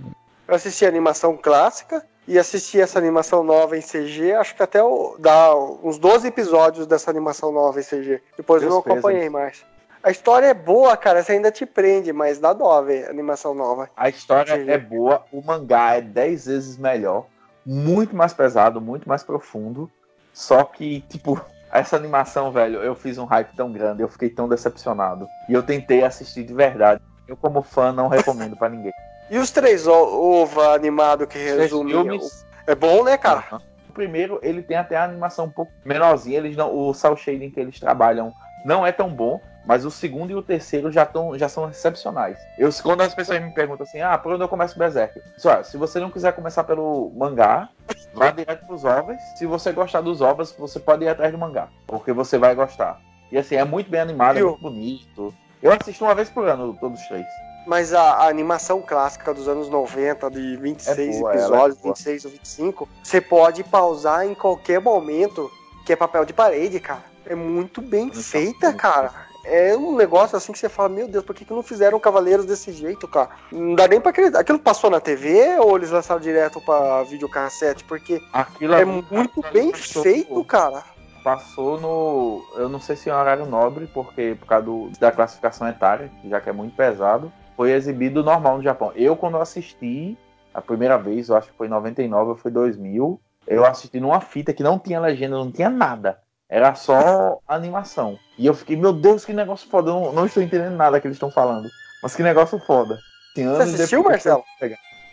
Eu 0.46 0.54
assisti 0.54 0.84
a 0.84 0.88
animação 0.88 1.36
clássica 1.36 2.04
e 2.28 2.38
assisti 2.38 2.80
essa 2.80 2.98
animação 2.98 3.42
nova 3.42 3.76
em 3.76 3.80
CG. 3.80 4.32
Acho 4.34 4.54
que 4.54 4.62
até 4.62 4.82
o- 4.82 5.16
dá 5.18 5.56
uns 5.56 5.98
12 5.98 6.28
episódios 6.28 6.86
dessa 6.86 7.10
animação 7.10 7.50
nova 7.50 7.80
em 7.80 7.82
CG. 7.82 8.20
Depois 8.36 8.62
eu 8.62 8.68
Deus 8.68 8.84
não 8.84 8.92
acompanhei 8.92 9.28
mais. 9.28 9.64
A 10.02 10.10
história 10.10 10.46
é 10.46 10.54
boa, 10.54 10.96
cara. 10.96 11.22
Você 11.22 11.32
ainda 11.32 11.50
te 11.52 11.64
prende, 11.64 12.12
mas 12.12 12.38
dá 12.38 12.52
dó 12.52 12.80
ver 12.82 13.06
a 13.06 13.10
animação 13.10 13.54
nova. 13.54 13.88
A 13.96 14.08
história 14.08 14.52
é 14.66 14.78
boa, 14.78 15.24
o 15.32 15.40
mangá 15.42 15.94
é 15.94 16.00
10 16.00 16.46
vezes 16.46 16.76
melhor, 16.76 17.26
muito 17.64 18.14
mais 18.16 18.32
pesado, 18.32 18.80
muito 18.80 19.08
mais 19.08 19.22
profundo. 19.22 19.90
Só 20.32 20.64
que, 20.64 21.02
tipo, 21.02 21.40
essa 21.72 21.94
animação, 21.96 22.50
velho, 22.50 22.80
eu 22.82 22.94
fiz 22.94 23.16
um 23.16 23.24
hype 23.24 23.54
tão 23.54 23.70
grande, 23.70 24.02
eu 24.02 24.08
fiquei 24.08 24.28
tão 24.28 24.48
decepcionado. 24.48 25.28
E 25.48 25.52
eu 25.52 25.62
tentei 25.62 26.02
assistir 26.02 26.42
de 26.42 26.52
verdade. 26.54 27.00
Eu, 27.28 27.36
como 27.36 27.62
fã, 27.62 27.92
não 27.92 28.08
recomendo 28.08 28.56
para 28.56 28.68
ninguém. 28.68 28.92
E 29.30 29.38
os 29.38 29.50
três 29.50 29.86
ova 29.86 30.74
animado 30.74 31.26
que 31.26 31.38
resume. 31.38 31.90
filmes- 31.92 32.44
É 32.66 32.74
bom, 32.74 33.02
né, 33.02 33.16
cara? 33.16 33.38
Aham. 33.38 33.62
O 33.88 33.92
primeiro, 33.94 34.38
ele 34.42 34.62
tem 34.62 34.76
até 34.76 34.94
a 34.96 35.04
animação 35.04 35.46
um 35.46 35.50
pouco 35.50 35.72
menorzinha. 35.86 36.36
Eles 36.36 36.54
não, 36.54 36.74
o 36.76 36.92
cel 36.92 37.16
shading 37.16 37.50
que 37.50 37.58
eles 37.58 37.80
trabalham 37.80 38.34
não 38.62 38.86
é 38.86 38.92
tão 38.92 39.08
bom. 39.08 39.40
Mas 39.64 39.84
o 39.84 39.90
segundo 39.90 40.30
e 40.30 40.34
o 40.34 40.42
terceiro 40.42 40.90
já, 40.90 41.06
tão, 41.06 41.38
já 41.38 41.48
são 41.48 41.68
excepcionais. 41.70 42.38
Eu, 42.58 42.70
quando 42.82 43.02
as 43.02 43.14
pessoas 43.14 43.40
me 43.40 43.50
perguntam 43.50 43.84
assim, 43.84 44.00
ah, 44.00 44.18
por 44.18 44.32
onde 44.32 44.42
eu 44.42 44.48
começo 44.48 44.74
o 44.74 44.78
Berserk? 44.78 45.20
Só, 45.36 45.62
se 45.62 45.76
você 45.76 46.00
não 46.00 46.10
quiser 46.10 46.32
começar 46.32 46.64
pelo 46.64 47.12
mangá, 47.16 47.68
vá 48.12 48.30
direto 48.30 48.66
pros 48.66 48.84
ovos. 48.84 49.16
Se 49.36 49.46
você 49.46 49.72
gostar 49.72 50.00
dos 50.00 50.20
ovos, 50.20 50.52
você 50.58 50.80
pode 50.80 51.04
ir 51.04 51.08
atrás 51.08 51.30
do 51.30 51.38
mangá. 51.38 51.68
Porque 51.86 52.12
você 52.12 52.38
vai 52.38 52.54
gostar. 52.54 53.00
E 53.30 53.38
assim, 53.38 53.54
é 53.54 53.64
muito 53.64 53.88
bem 53.88 54.00
animado, 54.00 54.38
é 54.38 54.42
muito 54.42 54.60
bonito. 54.60 55.34
Eu 55.62 55.72
assisto 55.72 56.04
uma 56.04 56.14
vez 56.14 56.28
por 56.28 56.46
ano, 56.48 56.76
todos 56.80 57.00
os 57.00 57.06
três. 57.06 57.26
Mas 57.66 57.94
a, 57.94 58.02
a 58.02 58.28
animação 58.28 58.82
clássica 58.82 59.32
dos 59.32 59.46
anos 59.46 59.68
90, 59.68 60.28
de 60.30 60.56
26 60.56 60.98
É 60.98 61.20
boa, 61.20 61.32
é 61.32 61.36
episódios, 61.36 61.78
boa. 61.78 61.94
26 61.94 62.24
ou 62.24 62.30
25, 62.32 62.88
você 63.02 63.20
pode 63.20 63.62
pausar 63.62 64.26
em 64.26 64.34
qualquer 64.34 64.80
momento, 64.80 65.48
que 65.86 65.92
é 65.92 65.96
papel 65.96 66.24
de 66.24 66.32
parede, 66.32 66.80
cara. 66.80 67.04
É 67.24 67.36
muito 67.36 67.80
bem 67.80 68.10
feita, 68.12 68.72
cara. 68.72 69.12
É 69.44 69.76
um 69.76 69.96
negócio 69.96 70.36
assim 70.36 70.52
que 70.52 70.58
você 70.58 70.68
fala, 70.68 70.88
meu 70.88 71.08
Deus, 71.08 71.24
por 71.24 71.34
que, 71.34 71.44
que 71.44 71.52
não 71.52 71.62
fizeram 71.62 71.98
Cavaleiros 71.98 72.46
desse 72.46 72.72
jeito, 72.72 73.08
cara? 73.08 73.30
Não 73.50 73.74
dá 73.74 73.88
nem 73.88 74.00
pra 74.00 74.10
acreditar. 74.10 74.38
Aquilo 74.40 74.58
passou 74.58 74.88
na 74.88 75.00
TV 75.00 75.58
ou 75.58 75.76
eles 75.76 75.90
lançaram 75.90 76.20
direto 76.20 76.60
pra 76.60 77.02
videocassete? 77.02 77.84
Porque 77.84 78.22
Aquilo 78.32 78.74
é 78.74 78.84
muito 78.84 79.42
bem 79.52 79.72
feito, 79.74 80.44
cara. 80.44 80.84
Passou 81.24 81.80
no. 81.80 82.44
Eu 82.56 82.68
não 82.68 82.80
sei 82.80 82.96
se 82.96 83.08
é 83.08 83.14
um 83.14 83.18
horário 83.18 83.46
nobre, 83.46 83.86
porque 83.92 84.36
por 84.40 84.46
causa 84.46 84.64
do- 84.64 84.90
da 84.98 85.12
classificação 85.12 85.68
etária, 85.68 86.10
já 86.28 86.40
que 86.40 86.48
é 86.48 86.52
muito 86.52 86.74
pesado, 86.74 87.32
foi 87.56 87.70
exibido 87.72 88.24
normal 88.24 88.56
no 88.56 88.62
Japão. 88.62 88.92
Eu, 88.96 89.16
quando 89.16 89.36
assisti 89.38 90.18
a 90.52 90.60
primeira 90.60 90.98
vez, 90.98 91.28
eu 91.28 91.36
acho 91.36 91.48
que 91.50 91.56
foi 91.56 91.68
em 91.68 91.70
99 91.70 92.30
ou 92.30 92.36
foi 92.36 92.50
2000, 92.50 93.20
eu 93.46 93.64
assisti 93.64 94.00
numa 94.00 94.20
fita 94.20 94.52
que 94.52 94.62
não 94.64 94.78
tinha 94.78 95.00
legenda, 95.00 95.36
não 95.36 95.50
tinha 95.50 95.70
nada. 95.70 96.18
Era 96.52 96.74
só 96.74 97.38
animação. 97.48 98.18
E 98.36 98.44
eu 98.44 98.52
fiquei, 98.52 98.76
meu 98.76 98.92
Deus, 98.92 99.24
que 99.24 99.32
negócio 99.32 99.66
foda. 99.70 99.88
Eu 99.90 99.94
não, 99.94 100.12
não 100.12 100.26
estou 100.26 100.42
entendendo 100.42 100.76
nada 100.76 101.00
que 101.00 101.06
eles 101.06 101.16
estão 101.16 101.30
falando. 101.30 101.70
Mas 102.02 102.14
que 102.14 102.22
negócio 102.22 102.58
foda. 102.58 103.00
Assim, 103.34 103.46
anos 103.46 103.74
assistiu, 103.74 104.04
Marcelo? 104.04 104.44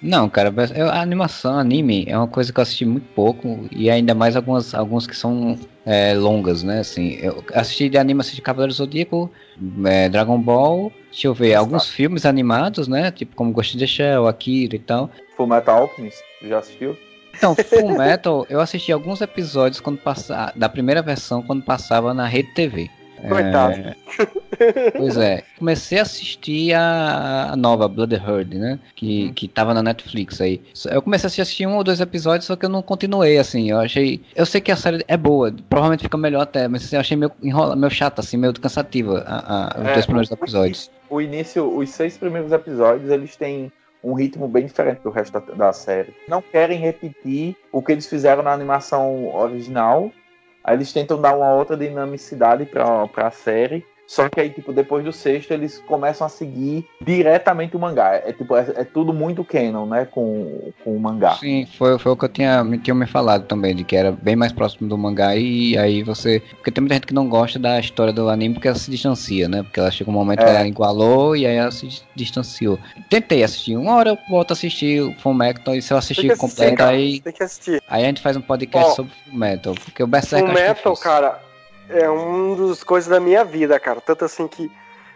Não, 0.02 0.30
cara, 0.30 0.52
mas 0.52 0.70
eu- 0.78 0.90
a 0.90 0.99
animação, 0.99 1.57
anime, 1.57 2.06
é 2.10 2.18
uma 2.18 2.28
coisa 2.28 2.52
que 2.52 2.60
eu 2.60 2.61
assisti 2.61 2.86
muito 2.86 3.07
pouco, 3.14 3.68
e 3.72 3.90
ainda 3.90 4.14
mais 4.14 4.36
algumas, 4.36 4.74
alguns 4.74 5.07
que 5.07 5.16
são 5.16 5.57
é, 5.86 6.14
longas, 6.14 6.61
né? 6.61 6.80
Assim, 6.80 7.18
eu 7.22 7.41
assisti 7.53 7.88
de 7.90 7.98
anime, 7.98 8.20
assisti 8.20 8.41
Cavaleiro 8.41 8.74
Zodíaco, 8.74 9.32
é, 9.86 10.10
Dragon 10.10 10.38
Ball, 10.40 10.91
deixa 11.10 11.28
eu 11.28 11.34
ver, 11.34 11.56
alguns 11.56 11.90
filmes 11.90 12.26
animados, 12.26 12.88
né? 12.88 13.11
Tipo 13.11 13.36
como 13.36 13.52
Ghost 13.53 13.76
in 13.76 13.80
the 13.80 13.88
Shell, 13.88 14.28
Akira 14.28 14.76
e 14.76 14.80
tal. 14.80 15.10
Full 15.36 15.48
Metal 15.48 15.82
Alchemist, 15.84 16.22
já 16.44 16.60
assistiu? 16.60 16.98
Então, 17.40 17.56
Full 17.56 17.98
Metal, 17.98 18.45
eu 18.49 18.60
assisti 18.60 18.91
alguns 18.91 19.22
episódios 19.22 19.80
quando 19.80 19.98
passa, 19.98 20.52
da 20.56 20.68
primeira 20.68 21.02
versão, 21.02 21.41
quando 21.41 21.64
passava 21.64 22.14
na 22.14 22.28
Rede 22.28 22.53
TV. 22.53 22.90
Coitado. 23.28 23.76
Pois 24.98 25.18
é, 25.18 25.44
comecei 25.57 25.99
a 25.99 26.03
assistir 26.03 26.74
a, 26.74 27.49
a 27.52 27.56
nova 27.57 27.86
Bloodherd, 27.88 28.57
né? 28.57 28.80
Que, 28.95 29.32
que 29.34 29.45
tava 29.48 29.74
na 29.74 29.84
Netflix 29.84 30.40
aí. 30.40 30.61
Eu 30.90 31.02
comecei 31.02 31.28
a 31.28 31.28
assistir 31.28 31.66
um 31.68 31.76
ou 31.76 31.84
dois 31.84 31.99
episódios, 31.99 32.45
só 32.45 32.56
que 32.56 32.66
eu 32.66 32.70
não 32.70 32.82
continuei, 32.82 33.38
assim. 33.38 33.70
Eu 33.72 33.80
achei. 33.80 34.22
Eu 34.36 34.45
sei 34.45 34.61
que 34.61 34.72
a 34.72 34.76
série 34.78 35.03
é 35.07 35.18
boa, 35.18 35.53
provavelmente 35.70 36.03
fica 36.03 36.18
melhor 36.18 36.41
até, 36.44 36.68
mas 36.70 36.84
assim, 36.86 36.95
eu 36.95 37.02
achei 37.02 37.18
meio, 37.18 37.32
enrola, 37.44 37.76
meio 37.76 37.91
chato, 37.91 38.20
assim, 38.20 38.38
meio 38.38 38.53
cansativa 38.53 39.20
a, 39.28 39.78
a- 39.78 39.82
os 39.82 39.88
É, 39.88 39.94
dois 39.94 40.06
primeiros 40.06 40.32
episódios. 40.32 40.91
o 41.10 41.20
início, 41.22 41.78
os 41.78 41.90
seis 41.90 42.18
primeiros 42.18 42.52
episódios, 42.53 43.10
eles 43.11 43.36
têm 43.36 43.70
um 44.03 44.13
ritmo 44.13 44.47
bem 44.47 44.65
diferente 44.65 45.01
do 45.01 45.09
resto 45.09 45.39
da, 45.39 45.53
da 45.53 45.73
série. 45.73 46.15
Não 46.27 46.41
querem 46.41 46.80
repetir 46.80 47.55
o 47.71 47.81
que 47.81 47.91
eles 47.91 48.07
fizeram 48.07 48.43
na 48.43 48.53
animação 48.53 49.35
original. 49.35 50.11
Aí 50.63 50.76
eles 50.76 50.93
tentam 50.93 51.19
dar 51.19 51.35
uma 51.35 51.53
outra 51.53 51.76
dinamicidade 51.76 52.65
pra, 52.65 53.07
pra 53.07 53.31
série. 53.31 53.85
Só 54.10 54.27
que 54.27 54.40
aí, 54.40 54.49
tipo, 54.49 54.73
depois 54.73 55.06
do 55.06 55.14
sexto, 55.14 55.52
eles 55.52 55.77
começam 55.86 56.26
a 56.26 56.30
seguir 56.31 56.84
diretamente 56.99 57.76
o 57.77 57.80
mangá. 57.80 58.15
É, 58.15 58.34
tipo, 58.34 58.56
é, 58.56 58.65
é 58.76 58.84
tudo 58.84 59.14
muito 59.14 59.44
canon, 59.44 59.86
né? 59.86 60.06
Com, 60.10 60.72
com 60.84 60.95
o 60.95 60.99
mangá. 60.99 61.36
Sim, 61.36 61.68
foi, 61.77 61.99
foi 61.99 62.11
o 62.11 62.18
que 62.18 62.26
eu 62.26 62.30
tinha, 62.30 62.64
me- 62.64 62.80
tinha 62.80 62.95
me 62.95 63.06
falado 63.06 63.45
também, 63.45 63.76
de 63.76 63.84
que 63.84 63.95
era 63.95 64.11
bem 64.11 64.36
mais 64.36 64.52
próximo 64.52 64.90
do 64.90 64.98
mangá 64.98 65.36
e 65.36 65.77
aí 65.77 66.02
você. 66.02 66.40
Porque 66.56 66.72
tem 66.72 66.81
muita 66.81 66.95
gente 66.95 67.06
que 67.06 67.14
não 67.14 67.30
gosta 67.30 67.60
da 67.60 67.80
história 67.80 68.11
do 68.11 68.27
anime 68.30 68.56
porque 68.56 68.68
ela 68.68 68.77
se 68.80 68.90
distancia, 68.90 69.48
né? 69.48 69.61
Porque 69.61 69.80
ela 69.80 69.91
chega 69.91 70.10
um 70.10 70.14
momento 70.14 70.40
que 70.40 70.45
É. 70.45 70.56
ela 70.56 70.68
igualou 70.68 71.36
e 71.36 71.45
aí 71.45 71.56
ela 71.57 71.69
se 71.69 71.86
dis- 71.86 72.03
distanciou. 72.15 72.80
Tentei 73.11 73.44
assistir, 73.44 73.77
uma 73.77 73.94
hora 73.95 74.10
eu 74.10 74.18
volto 74.27 74.49
a 74.49 74.53
assistir 74.53 75.03
o 75.03 75.14
Full 75.19 75.36
Metal 75.36 75.76
e 75.76 75.84
se 75.84 75.94
eu 75.94 75.98
assistir 75.98 76.30
que 76.31 76.36
completo, 76.36 76.81
aí, 76.84 77.19
Tem 77.22 77.31
que 77.31 77.44
assistir. 77.44 77.80
aí 77.88 78.02
a 78.03 78.07
gente 78.07 78.22
faz 78.23 78.36
um 78.36 78.41
podcast 78.41 78.95
sobre 78.95 79.11
Full 79.26 79.38
Metal. 79.38 79.76
Porque 79.76 80.02
o 80.02 80.07
Berserk 80.07 80.49
O 80.49 80.52
acho 80.52 80.60
Metal, 80.60 80.98
cara, 80.98 81.40
é 81.90 82.10
um 82.10 82.56
dos 82.56 82.84
coisas 82.84 83.10
da 83.10 83.20
minha 83.20 83.44
vida, 83.44 83.80
cara. 83.80 83.99
Tanto 83.99 84.26
assim 84.26 84.48
que 84.48 84.72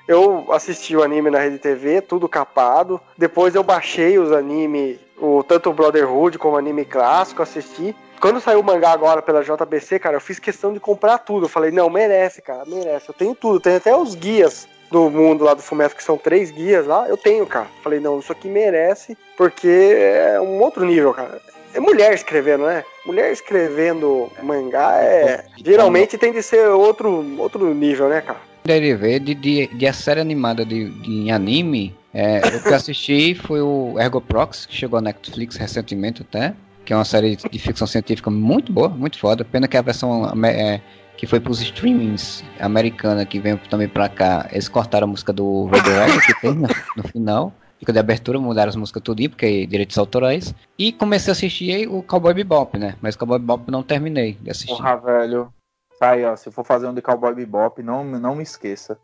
eu 0.08 0.46
assisti 0.52 0.96
o 0.96 1.04
anime 1.04 1.30
na 1.30 1.40
Rede 1.40 1.60
TV, 1.60 2.02
tudo 2.02 2.28
capado. 2.28 3.00
Depois 3.18 3.56
eu 3.56 3.64
baixei 3.64 4.18
os 4.18 4.32
anime, 4.32 5.00
o, 5.18 5.44
tanto 5.44 5.70
o 5.70 5.74
Brotherhood 5.74 6.38
como 6.38 6.56
o 6.56 6.58
anime 6.58 6.84
clássico, 6.84 7.42
assisti. 7.42 7.96
Quando 8.20 8.40
saiu 8.40 8.60
o 8.60 8.64
mangá 8.64 8.92
agora 8.92 9.22
pela 9.22 9.44
JBC, 9.44 10.00
cara, 10.00 10.16
eu 10.16 10.22
fiz 10.22 10.40
questão 10.40 10.74
de 10.74 10.80
comprar 10.80 11.20
tudo. 11.20 11.46
Eu 11.46 11.50
falei, 11.50 11.72
não, 11.72 11.90
merece, 11.90 12.42
cara, 12.42 12.64
merece. 12.66 13.10
Eu 13.10 13.14
tenho 13.14 13.36
tudo, 13.36 13.60
tenho 13.60 13.78
até 13.78 13.96
os 13.96 14.16
guias 14.16 14.68
do 14.90 15.10
mundo 15.10 15.44
lá 15.44 15.54
do 15.54 15.62
Fumeto, 15.62 15.96
que 15.96 16.04
são 16.04 16.18
três 16.18 16.52
guias 16.52 16.86
lá, 16.86 17.08
eu 17.10 17.18
tenho, 17.18 17.46
cara. 17.48 17.68
Falei, 17.82 18.00
não, 18.00 18.20
isso 18.20 18.32
aqui 18.32 18.48
merece, 18.48 19.18
porque 19.36 19.68
é 19.68 20.40
um 20.40 20.62
outro 20.62 20.86
nível, 20.86 21.14
cara. 21.14 21.42
É 21.74 21.80
mulher 21.80 22.14
escrevendo, 22.14 22.66
né? 22.66 22.84
Mulher 23.06 23.32
escrevendo 23.32 24.32
mangá 24.42 25.02
é. 25.02 25.46
Geralmente 25.64 26.18
tem 26.18 26.32
de 26.32 26.44
ser 26.44 26.68
outro, 26.68 27.26
outro 27.40 27.74
nível, 27.74 28.10
né, 28.10 28.22
cara? 28.22 28.54
derivé 28.64 29.20
de, 29.20 29.34
de, 29.36 29.68
de 29.68 29.88
a 29.88 29.94
série 29.94 30.22
animada 30.22 30.66
de, 30.66 30.90
de 30.90 31.30
anime, 31.30 31.96
é, 32.14 32.40
o 32.40 32.64
que 32.64 32.70
eu 32.70 32.76
assisti 32.76 33.36
foi 33.36 33.62
o 33.62 33.96
Ergo 34.00 34.22
Prox, 34.22 34.66
que 34.66 34.76
chegou 34.76 35.02
na 35.02 35.10
Netflix 35.10 35.56
recentemente 35.56 36.22
até, 36.22 36.54
que 36.86 36.94
é 36.94 36.96
uma 36.96 37.06
série 37.06 37.36
de 37.36 37.60
ficção 37.60 37.88
científica 37.88 38.30
muito 38.30 38.72
boa, 38.72 38.90
muito 38.90 39.18
foda. 39.18 39.44
Pena 39.44 39.68
que 39.68 39.78
a 39.78 39.82
versão 39.82 40.32
é, 40.46 40.82
que 41.18 41.26
foi 41.26 41.40
pros 41.40 41.62
streamings 41.62 42.44
americana 42.60 43.26
que 43.26 43.40
veio 43.40 43.60
também 43.70 43.88
pra 43.88 44.10
cá, 44.10 44.48
eles 44.52 44.68
cortaram 44.68 45.06
a 45.06 45.12
música 45.12 45.34
do 45.34 45.66
Radiohead 45.66 46.26
que 46.26 46.42
tem 46.42 46.54
no, 46.54 46.68
no 46.98 47.04
final. 47.08 47.54
Fica 47.84 47.92
de 47.92 48.00
abertura, 48.00 48.40
mudaram 48.40 48.70
as 48.70 48.78
músicas 48.78 49.04
tudo, 49.04 49.30
porque 49.30 49.46
é 49.46 49.66
direitos 49.66 49.98
autorais. 49.98 50.56
E 50.80 50.94
comecei 50.94 51.32
a 51.32 51.34
assistir 51.34 51.86
o 51.90 52.02
Cowboy 52.02 52.34
Bebop, 52.34 52.80
né? 52.80 52.96
Mas 53.02 53.18
Cowboy 53.18 53.38
Bebop 53.40 53.70
não 53.70 53.84
terminei 53.84 54.38
de 54.40 54.52
assistir. 54.52 54.78
Porra, 54.78 54.96
velho. 54.96 55.54
Tá 56.00 56.12
aí, 56.12 56.24
ó. 56.24 56.34
Se 56.38 56.50
for 56.50 56.64
fazer 56.64 56.88
um 56.88 56.94
de 56.94 57.02
Cowboy 57.02 57.36
Bebop, 57.36 57.84
não, 57.84 58.06
não 58.06 58.36
me 58.36 58.44
esqueça. 58.44 58.98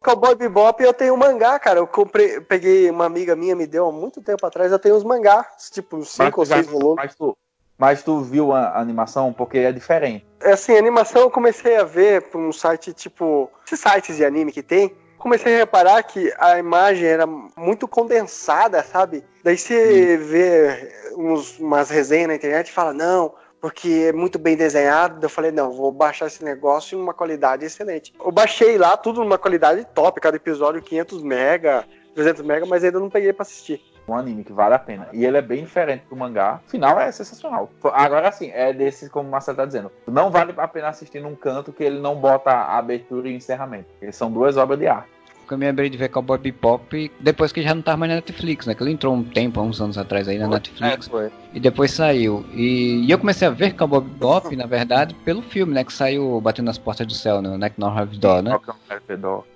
Cowboy 0.00 0.36
Bebop 0.36 0.80
eu 0.80 0.94
tenho 0.94 1.16
mangá, 1.16 1.58
cara. 1.58 1.80
Eu 1.80 1.88
comprei, 1.88 2.40
peguei 2.40 2.88
uma 2.88 3.04
amiga 3.04 3.34
minha, 3.34 3.56
me 3.56 3.66
deu 3.66 3.88
há 3.88 3.90
muito 3.90 4.22
tempo 4.22 4.46
atrás. 4.46 4.70
Eu 4.70 4.78
tenho 4.78 4.94
os 4.94 5.02
mangás, 5.02 5.68
tipo, 5.72 5.96
uns 5.96 6.16
Mas 6.16 6.28
cinco 6.28 6.40
ou 6.40 6.46
seis 6.46 6.68
volumes. 6.68 6.96
Mas 6.98 7.14
tu, 7.16 7.36
mas 7.76 8.02
tu 8.04 8.20
viu 8.20 8.52
a 8.52 8.68
a 8.68 8.80
animação? 8.80 9.32
Porque 9.32 9.58
é 9.58 9.72
diferente. 9.72 10.24
É 10.40 10.52
assim, 10.52 10.76
animação 10.76 11.22
eu 11.22 11.30
comecei 11.32 11.76
a 11.76 11.82
ver 11.82 12.30
por 12.30 12.40
um 12.40 12.52
site 12.52 12.92
tipo. 12.92 13.50
Esses 13.66 13.80
sites 13.80 14.16
de 14.16 14.24
anime 14.24 14.52
que 14.52 14.62
tem. 14.62 14.94
Comecei 15.20 15.54
a 15.54 15.58
reparar 15.58 16.02
que 16.02 16.32
a 16.38 16.58
imagem 16.58 17.06
era 17.06 17.26
muito 17.26 17.86
condensada, 17.86 18.82
sabe? 18.82 19.22
Daí 19.44 19.56
você 19.58 20.16
vê 20.16 20.92
uns, 21.14 21.58
umas 21.58 21.90
resenhas 21.90 22.28
na 22.28 22.34
internet 22.34 22.68
e 22.68 22.72
fala, 22.72 22.94
não, 22.94 23.34
porque 23.60 24.06
é 24.08 24.12
muito 24.12 24.38
bem 24.38 24.56
desenhado. 24.56 25.22
Eu 25.22 25.28
falei, 25.28 25.50
não, 25.50 25.72
vou 25.72 25.92
baixar 25.92 26.26
esse 26.26 26.42
negócio 26.42 26.98
em 26.98 27.02
uma 27.02 27.12
qualidade 27.12 27.66
excelente. 27.66 28.14
Eu 28.18 28.32
baixei 28.32 28.78
lá 28.78 28.96
tudo 28.96 29.20
numa 29.20 29.36
qualidade 29.36 29.86
top, 29.94 30.18
cada 30.22 30.38
episódio 30.38 30.80
500 30.80 31.22
mega, 31.22 31.84
300 32.14 32.42
mega, 32.42 32.64
mas 32.64 32.82
ainda 32.82 32.98
não 32.98 33.10
peguei 33.10 33.34
pra 33.34 33.42
assistir. 33.42 33.78
Um 34.10 34.16
anime 34.16 34.42
que 34.42 34.52
vale 34.52 34.74
a 34.74 34.78
pena. 34.78 35.08
E 35.12 35.24
ele 35.24 35.36
é 35.36 35.42
bem 35.42 35.62
diferente 35.62 36.04
do 36.10 36.16
mangá. 36.16 36.60
O 36.66 36.70
final 36.70 36.98
é 36.98 37.12
sensacional. 37.12 37.70
Agora 37.92 38.32
sim, 38.32 38.50
é 38.52 38.72
desses, 38.72 39.08
como 39.08 39.28
o 39.28 39.30
Marcelo 39.30 39.56
tá 39.56 39.64
dizendo. 39.64 39.92
Não 40.04 40.30
vale 40.30 40.52
a 40.56 40.66
pena 40.66 40.88
assistir 40.88 41.20
num 41.20 41.36
canto 41.36 41.72
que 41.72 41.84
ele 41.84 42.00
não 42.00 42.16
bota 42.16 42.50
abertura 42.50 43.28
e 43.28 43.36
encerramento. 43.36 43.88
Eles 44.02 44.16
são 44.16 44.32
duas 44.32 44.56
obras 44.56 44.80
de 44.80 44.88
arte. 44.88 45.19
Porque 45.50 45.54
eu 45.54 45.58
me 45.58 45.66
lembrei 45.66 45.90
de 45.90 45.98
ver 45.98 46.08
Cowboy 46.10 46.38
Bebop 46.38 47.10
depois 47.18 47.50
que 47.50 47.60
já 47.60 47.74
não 47.74 47.82
tava 47.82 47.96
mais 47.96 48.10
na 48.10 48.16
Netflix, 48.16 48.66
né? 48.66 48.74
Que 48.74 48.84
ele 48.84 48.92
entrou 48.92 49.12
um 49.12 49.24
tempo, 49.24 49.58
há 49.58 49.64
uns 49.64 49.80
anos 49.80 49.98
atrás 49.98 50.28
aí 50.28 50.38
na 50.38 50.46
Netflix. 50.46 51.08
É, 51.08 51.10
foi. 51.10 51.28
E 51.52 51.58
depois 51.58 51.90
saiu. 51.90 52.46
E, 52.54 53.04
e 53.04 53.10
eu 53.10 53.18
comecei 53.18 53.48
a 53.48 53.50
ver 53.50 53.74
Cowboy 53.74 54.00
Bebop, 54.00 54.54
na 54.54 54.66
verdade, 54.66 55.12
pelo 55.24 55.42
filme, 55.42 55.74
né? 55.74 55.82
Que 55.82 55.92
saiu 55.92 56.40
Batendo 56.40 56.66
nas 56.66 56.78
Portas 56.78 57.04
do 57.04 57.14
Céu, 57.14 57.42
no 57.42 57.58
Neck 57.58 57.80
Not 57.80 57.98
Have 57.98 58.16
Door, 58.16 58.42
né? 58.42 58.52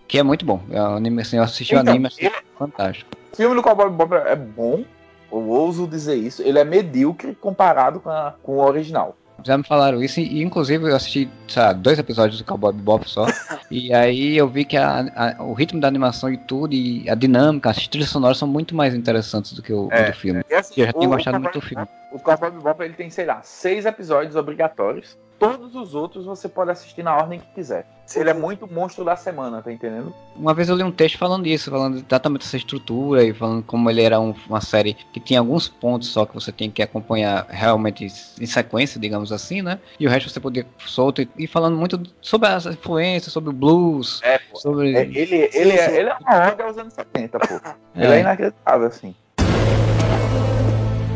Que 0.08 0.18
é 0.18 0.24
muito 0.24 0.44
bom. 0.44 0.60
É 0.68 0.82
um 0.82 0.96
anime, 0.96 1.22
assim, 1.22 1.36
eu 1.36 1.44
assisti 1.44 1.76
o 1.76 1.78
Então, 1.78 1.92
anime, 1.92 2.08
achei 2.08 2.28
fantástico. 2.58 3.08
O 3.32 3.36
filme 3.36 3.54
do 3.54 3.62
Cowboy 3.62 3.88
Bebop 3.88 4.14
é 4.14 4.34
bom. 4.34 4.84
Eu 5.30 5.48
ouso 5.48 5.86
dizer 5.86 6.16
isso. 6.16 6.42
Ele 6.42 6.58
é 6.58 6.64
medíocre 6.64 7.36
comparado 7.40 8.00
com, 8.00 8.10
a- 8.10 8.34
com 8.42 8.56
o 8.56 8.64
original. 8.64 9.16
Já 9.42 9.58
me 9.58 9.64
falaram 9.64 10.02
isso, 10.02 10.20
e 10.20 10.42
inclusive 10.42 10.88
eu 10.90 10.94
assisti 10.96 11.28
sabe, 11.48 11.80
dois 11.80 11.98
episódios 11.98 12.38
do 12.38 12.44
Cowboy 12.44 12.72
Bebop 12.72 13.08
só, 13.10 13.26
e 13.70 13.92
aí 13.92 14.36
eu 14.38 14.48
vi 14.48 14.64
que 14.64 14.76
a, 14.76 15.34
a, 15.38 15.42
o 15.42 15.52
ritmo 15.52 15.80
da 15.80 15.88
animação 15.88 16.30
e 16.32 16.36
tudo, 16.38 16.72
e 16.74 17.08
a 17.10 17.14
dinâmica, 17.14 17.68
as 17.70 17.86
trilhas 17.88 18.08
sonoras 18.10 18.38
são 18.38 18.48
muito 18.48 18.74
mais 18.74 18.94
interessantes 18.94 19.52
do 19.52 19.60
que 19.62 19.72
o, 19.72 19.88
É, 19.90 20.04
o 20.04 20.12
do 20.12 20.16
filme. 20.16 20.42
E 20.48 20.54
assim, 20.54 20.80
Eu 20.80 20.86
já 20.86 20.92
tinha 20.92 21.08
o- 21.08 21.10
gostado 21.12 21.36
o 21.36 21.40
muito 21.40 21.52
do 21.54 21.60
Cowboy- 21.60 21.68
filme. 21.68 21.88
O 22.12 22.18
Cowboy 22.20 22.50
Bebop 22.52 22.82
ele 22.84 22.94
tem, 22.94 23.10
sei 23.10 23.26
lá, 23.26 23.40
seis 23.42 23.84
episódios 23.84 24.36
obrigatórios. 24.36 25.18
Todos 25.38 25.74
os 25.74 25.94
outros 25.94 26.24
você 26.24 26.48
pode 26.48 26.70
assistir 26.70 27.02
na 27.02 27.14
ordem 27.16 27.38
que 27.40 27.46
quiser. 27.54 27.86
Ele 28.14 28.30
é 28.30 28.34
muito 28.34 28.66
monstro 28.70 29.04
da 29.04 29.16
semana, 29.16 29.62
tá 29.62 29.72
entendendo? 29.72 30.14
Uma 30.36 30.52
vez 30.54 30.68
eu 30.68 30.76
li 30.76 30.82
um 30.82 30.92
texto 30.92 31.16
falando 31.18 31.46
isso, 31.46 31.70
falando 31.70 31.96
exatamente 32.06 32.42
dessa 32.42 32.56
estrutura 32.56 33.24
e 33.24 33.32
falando 33.32 33.62
como 33.62 33.88
ele 33.90 34.02
era 34.02 34.20
um- 34.20 34.34
uma 34.48 34.60
série 34.60 34.94
que 34.94 35.18
tinha 35.18 35.40
alguns 35.40 35.68
pontos 35.68 36.08
só 36.08 36.24
que 36.26 36.34
você 36.34 36.52
tem 36.52 36.70
que 36.70 36.82
acompanhar 36.82 37.46
realmente 37.48 38.04
em 38.40 38.46
sequência, 38.46 39.00
digamos 39.00 39.32
assim, 39.32 39.62
né? 39.62 39.80
E 39.98 40.06
o 40.06 40.10
resto 40.10 40.28
você 40.30 40.38
podia 40.38 40.66
solto 40.86 41.22
e, 41.22 41.28
e 41.38 41.46
falando 41.46 41.76
muito 41.76 42.00
sobre 42.20 42.48
as 42.48 42.66
influências, 42.66 43.32
sobre 43.32 43.50
o 43.50 43.52
blues, 43.54 44.20
É, 44.22 44.38
pô. 44.38 44.56
sobre. 44.56 44.94
É, 44.94 45.00
ele, 45.02 45.50
ele, 45.52 45.72
é, 45.72 45.96
ele 45.98 46.08
é 46.10 46.14
uma 46.14 46.48
ode 46.52 46.62
aos 46.62 46.76
anos 46.78 46.92
70, 46.94 47.38
pô. 47.38 47.46
Ele 47.96 48.12
é 48.12 48.20
inacreditável, 48.20 48.86
assim. 48.88 49.14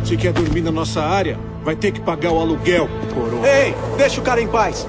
Se 0.09 0.16
quer 0.16 0.32
dormir 0.32 0.62
na 0.62 0.72
nossa 0.72 1.02
área, 1.02 1.39
vai 1.62 1.76
ter 1.76 1.93
que 1.93 2.01
pagar 2.01 2.32
o 2.32 2.40
aluguel, 2.40 2.89
coroa. 3.12 3.47
Ei, 3.47 3.74
deixa 3.98 4.18
o 4.18 4.24
cara 4.24 4.40
em 4.40 4.48
paz. 4.48 4.89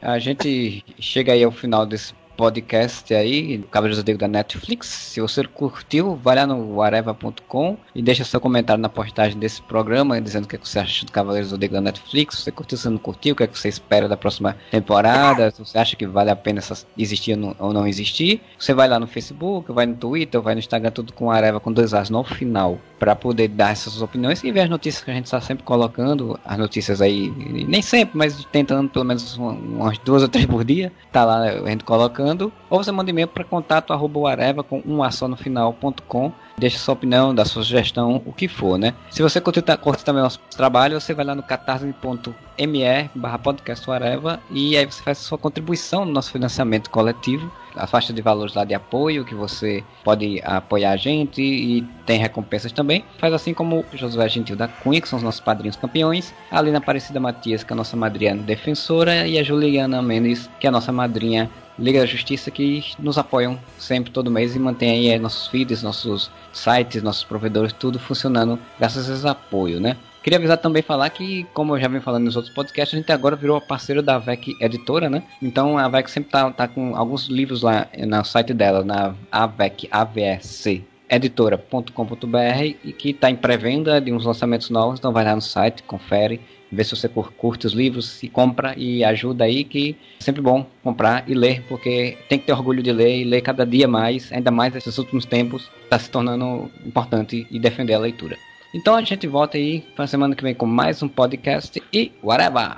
A 0.00 0.20
gente 0.20 0.84
chega 1.00 1.32
aí 1.32 1.42
ao 1.42 1.50
final 1.50 1.84
desse 1.84 2.14
podcast 2.40 3.12
aí, 3.14 3.58
Cavaleiros 3.70 4.02
do 4.02 4.16
da 4.16 4.26
Netflix. 4.26 4.86
Se 4.88 5.20
você 5.20 5.44
curtiu, 5.44 6.16
vai 6.16 6.36
lá 6.36 6.46
no 6.46 6.80
areva.com 6.80 7.76
e 7.94 8.00
deixa 8.00 8.24
seu 8.24 8.40
comentário 8.40 8.80
na 8.80 8.88
postagem 8.88 9.38
desse 9.38 9.60
programa, 9.60 10.18
dizendo 10.18 10.44
o 10.46 10.48
que 10.48 10.56
é 10.56 10.58
que 10.58 10.66
você 10.66 10.78
acha 10.78 11.04
do 11.04 11.12
Cavaleiros 11.12 11.50
do 11.50 11.56
Zodíaco 11.56 11.74
da 11.74 11.82
Netflix. 11.82 12.36
Se 12.38 12.44
você 12.44 12.50
curtiu, 12.50 12.78
se 12.78 12.88
não 12.88 12.96
curtiu, 12.96 13.34
o 13.34 13.36
que 13.36 13.42
é 13.42 13.46
que 13.46 13.58
você 13.58 13.68
espera 13.68 14.08
da 14.08 14.16
próxima 14.16 14.56
temporada, 14.70 15.50
se 15.50 15.58
você 15.58 15.76
acha 15.76 15.94
que 15.96 16.06
vale 16.06 16.30
a 16.30 16.36
pena 16.36 16.62
existir 16.96 17.38
ou 17.58 17.72
não- 17.74 17.86
existir. 17.86 18.40
Você 18.58 18.72
vai 18.72 18.88
lá 18.88 18.98
no 18.98 19.06
Facebook, 19.06 19.70
vai 19.72 19.84
no 19.84 19.94
Twitter, 19.96 20.40
vai 20.40 20.54
no 20.54 20.60
Instagram, 20.60 20.90
tudo 20.92 21.12
com 21.12 21.30
Areva 21.30 21.60
com 21.60 21.70
dois 21.70 21.92
As 21.92 22.08
no 22.08 22.24
final, 22.24 22.78
para 22.98 23.14
poder 23.14 23.48
dar 23.48 23.72
essas 23.72 24.00
opiniões 24.00 24.42
e 24.42 24.50
ver 24.50 24.60
as 24.60 24.70
notícias 24.70 25.04
que 25.04 25.10
a 25.10 25.14
gente 25.14 25.26
está 25.26 25.40
sempre 25.42 25.62
colocando, 25.64 26.40
as 26.44 26.56
notícias 26.56 27.02
aí, 27.02 27.30
nem 27.68 27.82
sempre, 27.82 28.16
mas 28.16 28.42
tentando 28.46 28.88
pelo 28.88 29.04
menos 29.04 29.36
uma- 29.36 29.52
umas 29.52 29.98
duas 29.98 30.22
ou 30.22 30.28
três 30.28 30.46
por 30.46 30.64
dia, 30.64 30.90
tá 31.12 31.24
lá 31.24 31.42
a 31.42 31.68
gente 31.70 31.84
colocando, 31.84 32.29
ou 32.68 32.82
você 32.82 32.92
manda 32.92 33.10
e-mail 33.10 33.28
para 33.28 33.44
contato 33.44 33.92
arroba 33.92 34.30
areva 34.30 34.62
com 34.62 34.82
um 34.86 35.02
a 35.02 35.10
só 35.10 35.26
no 35.26 35.36
final.com, 35.36 36.32
deixa 36.58 36.78
sua 36.78 36.94
opinião, 36.94 37.34
dá 37.34 37.44
sua 37.44 37.62
sugestão, 37.62 38.22
o 38.24 38.32
que 38.32 38.48
for, 38.48 38.78
né? 38.78 38.94
Se 39.10 39.22
você 39.22 39.40
curte, 39.40 39.62
curte 39.80 40.04
também 40.04 40.20
o 40.20 40.24
nosso 40.24 40.40
trabalho, 40.56 41.00
você 41.00 41.14
vai 41.14 41.24
lá 41.24 41.34
no 41.34 41.42
catarse.me 41.42 43.10
barra 43.14 43.38
podcast 43.38 43.90
Areva 43.90 44.40
e 44.50 44.76
aí 44.76 44.84
você 44.84 45.02
faz 45.02 45.18
sua 45.18 45.38
contribuição 45.38 46.04
no 46.04 46.12
nosso 46.12 46.30
financiamento 46.30 46.90
coletivo, 46.90 47.50
a 47.74 47.86
faixa 47.86 48.12
de 48.12 48.20
valores 48.20 48.54
lá 48.54 48.64
de 48.64 48.74
apoio, 48.74 49.24
que 49.24 49.34
você 49.34 49.82
pode 50.04 50.40
apoiar 50.44 50.92
a 50.92 50.96
gente 50.96 51.40
e 51.40 51.82
tem 52.04 52.18
recompensas 52.18 52.72
também. 52.72 53.04
Faz 53.18 53.32
assim 53.32 53.54
como 53.54 53.84
Josué 53.94 54.28
Gentil 54.28 54.56
da 54.56 54.68
Cunha, 54.68 55.00
que 55.00 55.08
são 55.08 55.16
os 55.16 55.22
nossos 55.22 55.40
padrinhos 55.40 55.76
campeões, 55.76 56.34
a 56.50 56.60
Lina 56.60 56.78
Aparecida 56.78 57.20
Matias, 57.20 57.62
que 57.62 57.72
é 57.72 57.74
a 57.74 57.76
nossa 57.76 57.96
madrinha 57.96 58.36
defensora, 58.36 59.26
e 59.26 59.38
a 59.38 59.42
Juliana 59.42 60.02
Mendes, 60.02 60.50
que 60.58 60.66
é 60.66 60.68
a 60.68 60.72
nossa 60.72 60.92
madrinha 60.92 61.50
Liga 61.80 62.00
da 62.00 62.06
Justiça, 62.06 62.50
que 62.50 62.84
nos 62.98 63.16
apoiam 63.16 63.58
sempre, 63.78 64.12
todo 64.12 64.30
mês, 64.30 64.54
e 64.54 64.58
mantém 64.58 64.90
aí 64.90 65.08
eh, 65.08 65.18
nossos 65.18 65.48
feeds, 65.48 65.82
nossos 65.82 66.30
sites, 66.52 67.02
nossos 67.02 67.24
provedores, 67.24 67.72
tudo 67.72 67.98
funcionando 67.98 68.58
graças 68.78 69.08
a 69.08 69.14
esse 69.14 69.26
apoio, 69.26 69.80
né? 69.80 69.96
Queria 70.22 70.38
avisar 70.38 70.58
também 70.58 70.82
falar 70.82 71.08
que, 71.08 71.44
como 71.54 71.74
eu 71.74 71.80
já 71.80 71.88
venho 71.88 72.02
falando 72.02 72.24
nos 72.24 72.36
outros 72.36 72.54
podcasts, 72.54 72.94
a 72.94 72.98
gente 72.98 73.10
agora 73.10 73.34
virou 73.34 73.58
parceiro 73.58 74.02
da 74.02 74.18
VEC 74.18 74.54
Editora, 74.60 75.08
né? 75.08 75.22
Então 75.40 75.78
a 75.78 75.88
VEC 75.88 76.10
sempre 76.10 76.30
tá, 76.30 76.50
tá 76.50 76.68
com 76.68 76.94
alguns 76.94 77.26
livros 77.28 77.62
lá 77.62 77.88
no 77.96 78.24
site 78.24 78.52
dela, 78.52 78.84
na 78.84 79.14
AVEC, 79.32 79.88
AVEC 79.90 80.84
editora.com.br 81.10 82.76
e 82.84 82.92
que 82.92 83.10
está 83.10 83.28
em 83.28 83.34
pré-venda 83.34 84.00
de 84.00 84.12
uns 84.12 84.24
lançamentos 84.24 84.70
novos, 84.70 85.00
então 85.00 85.12
vai 85.12 85.24
lá 85.24 85.34
no 85.34 85.42
site, 85.42 85.82
confere, 85.82 86.40
vê 86.72 86.84
se 86.84 86.94
você 86.96 87.08
cur- 87.08 87.32
curte 87.36 87.66
os 87.66 87.72
livros 87.72 88.22
e 88.22 88.28
compra 88.28 88.74
e 88.76 89.02
ajuda 89.04 89.44
aí 89.44 89.64
que 89.64 89.96
é 90.20 90.22
sempre 90.24 90.40
bom 90.40 90.66
comprar 90.82 91.24
e 91.28 91.34
ler, 91.34 91.62
porque 91.68 92.16
tem 92.28 92.38
que 92.38 92.46
ter 92.46 92.52
orgulho 92.52 92.82
de 92.82 92.92
ler 92.92 93.20
e 93.20 93.24
ler 93.24 93.40
cada 93.40 93.66
dia 93.66 93.88
mais, 93.88 94.32
ainda 94.32 94.50
mais 94.50 94.72
nesses 94.74 94.96
últimos 94.98 95.24
tempos, 95.24 95.68
está 95.84 95.98
se 95.98 96.10
tornando 96.10 96.70
importante 96.86 97.46
e 97.50 97.58
defender 97.58 97.94
a 97.94 97.98
leitura. 97.98 98.36
Então 98.72 98.94
a 98.94 99.02
gente 99.02 99.26
volta 99.26 99.56
aí 99.58 99.80
para 99.96 100.06
semana 100.06 100.34
que 100.34 100.42
vem 100.44 100.54
com 100.54 100.66
mais 100.66 101.02
um 101.02 101.08
podcast 101.08 101.82
e 101.92 102.12
whatever! 102.22 102.76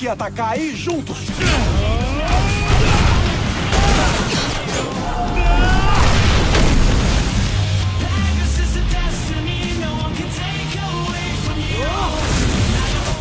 Que 0.00 0.08
atacar 0.08 0.52
aí 0.52 0.74
juntos! 0.74 1.18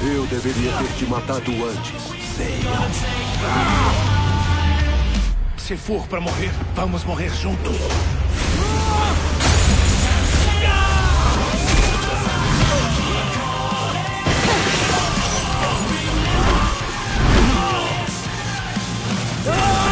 Eu 0.02 0.26
deveria 0.28 0.72
ter 0.72 0.94
te 0.98 1.06
matado 1.06 1.52
antes. 1.52 2.14
Se 5.58 5.76
for 5.76 6.08
pra 6.08 6.22
morrer, 6.22 6.52
vamos 6.76 7.04
morrer 7.04 7.30
juntos. 7.36 7.76
Ah! 19.52 19.89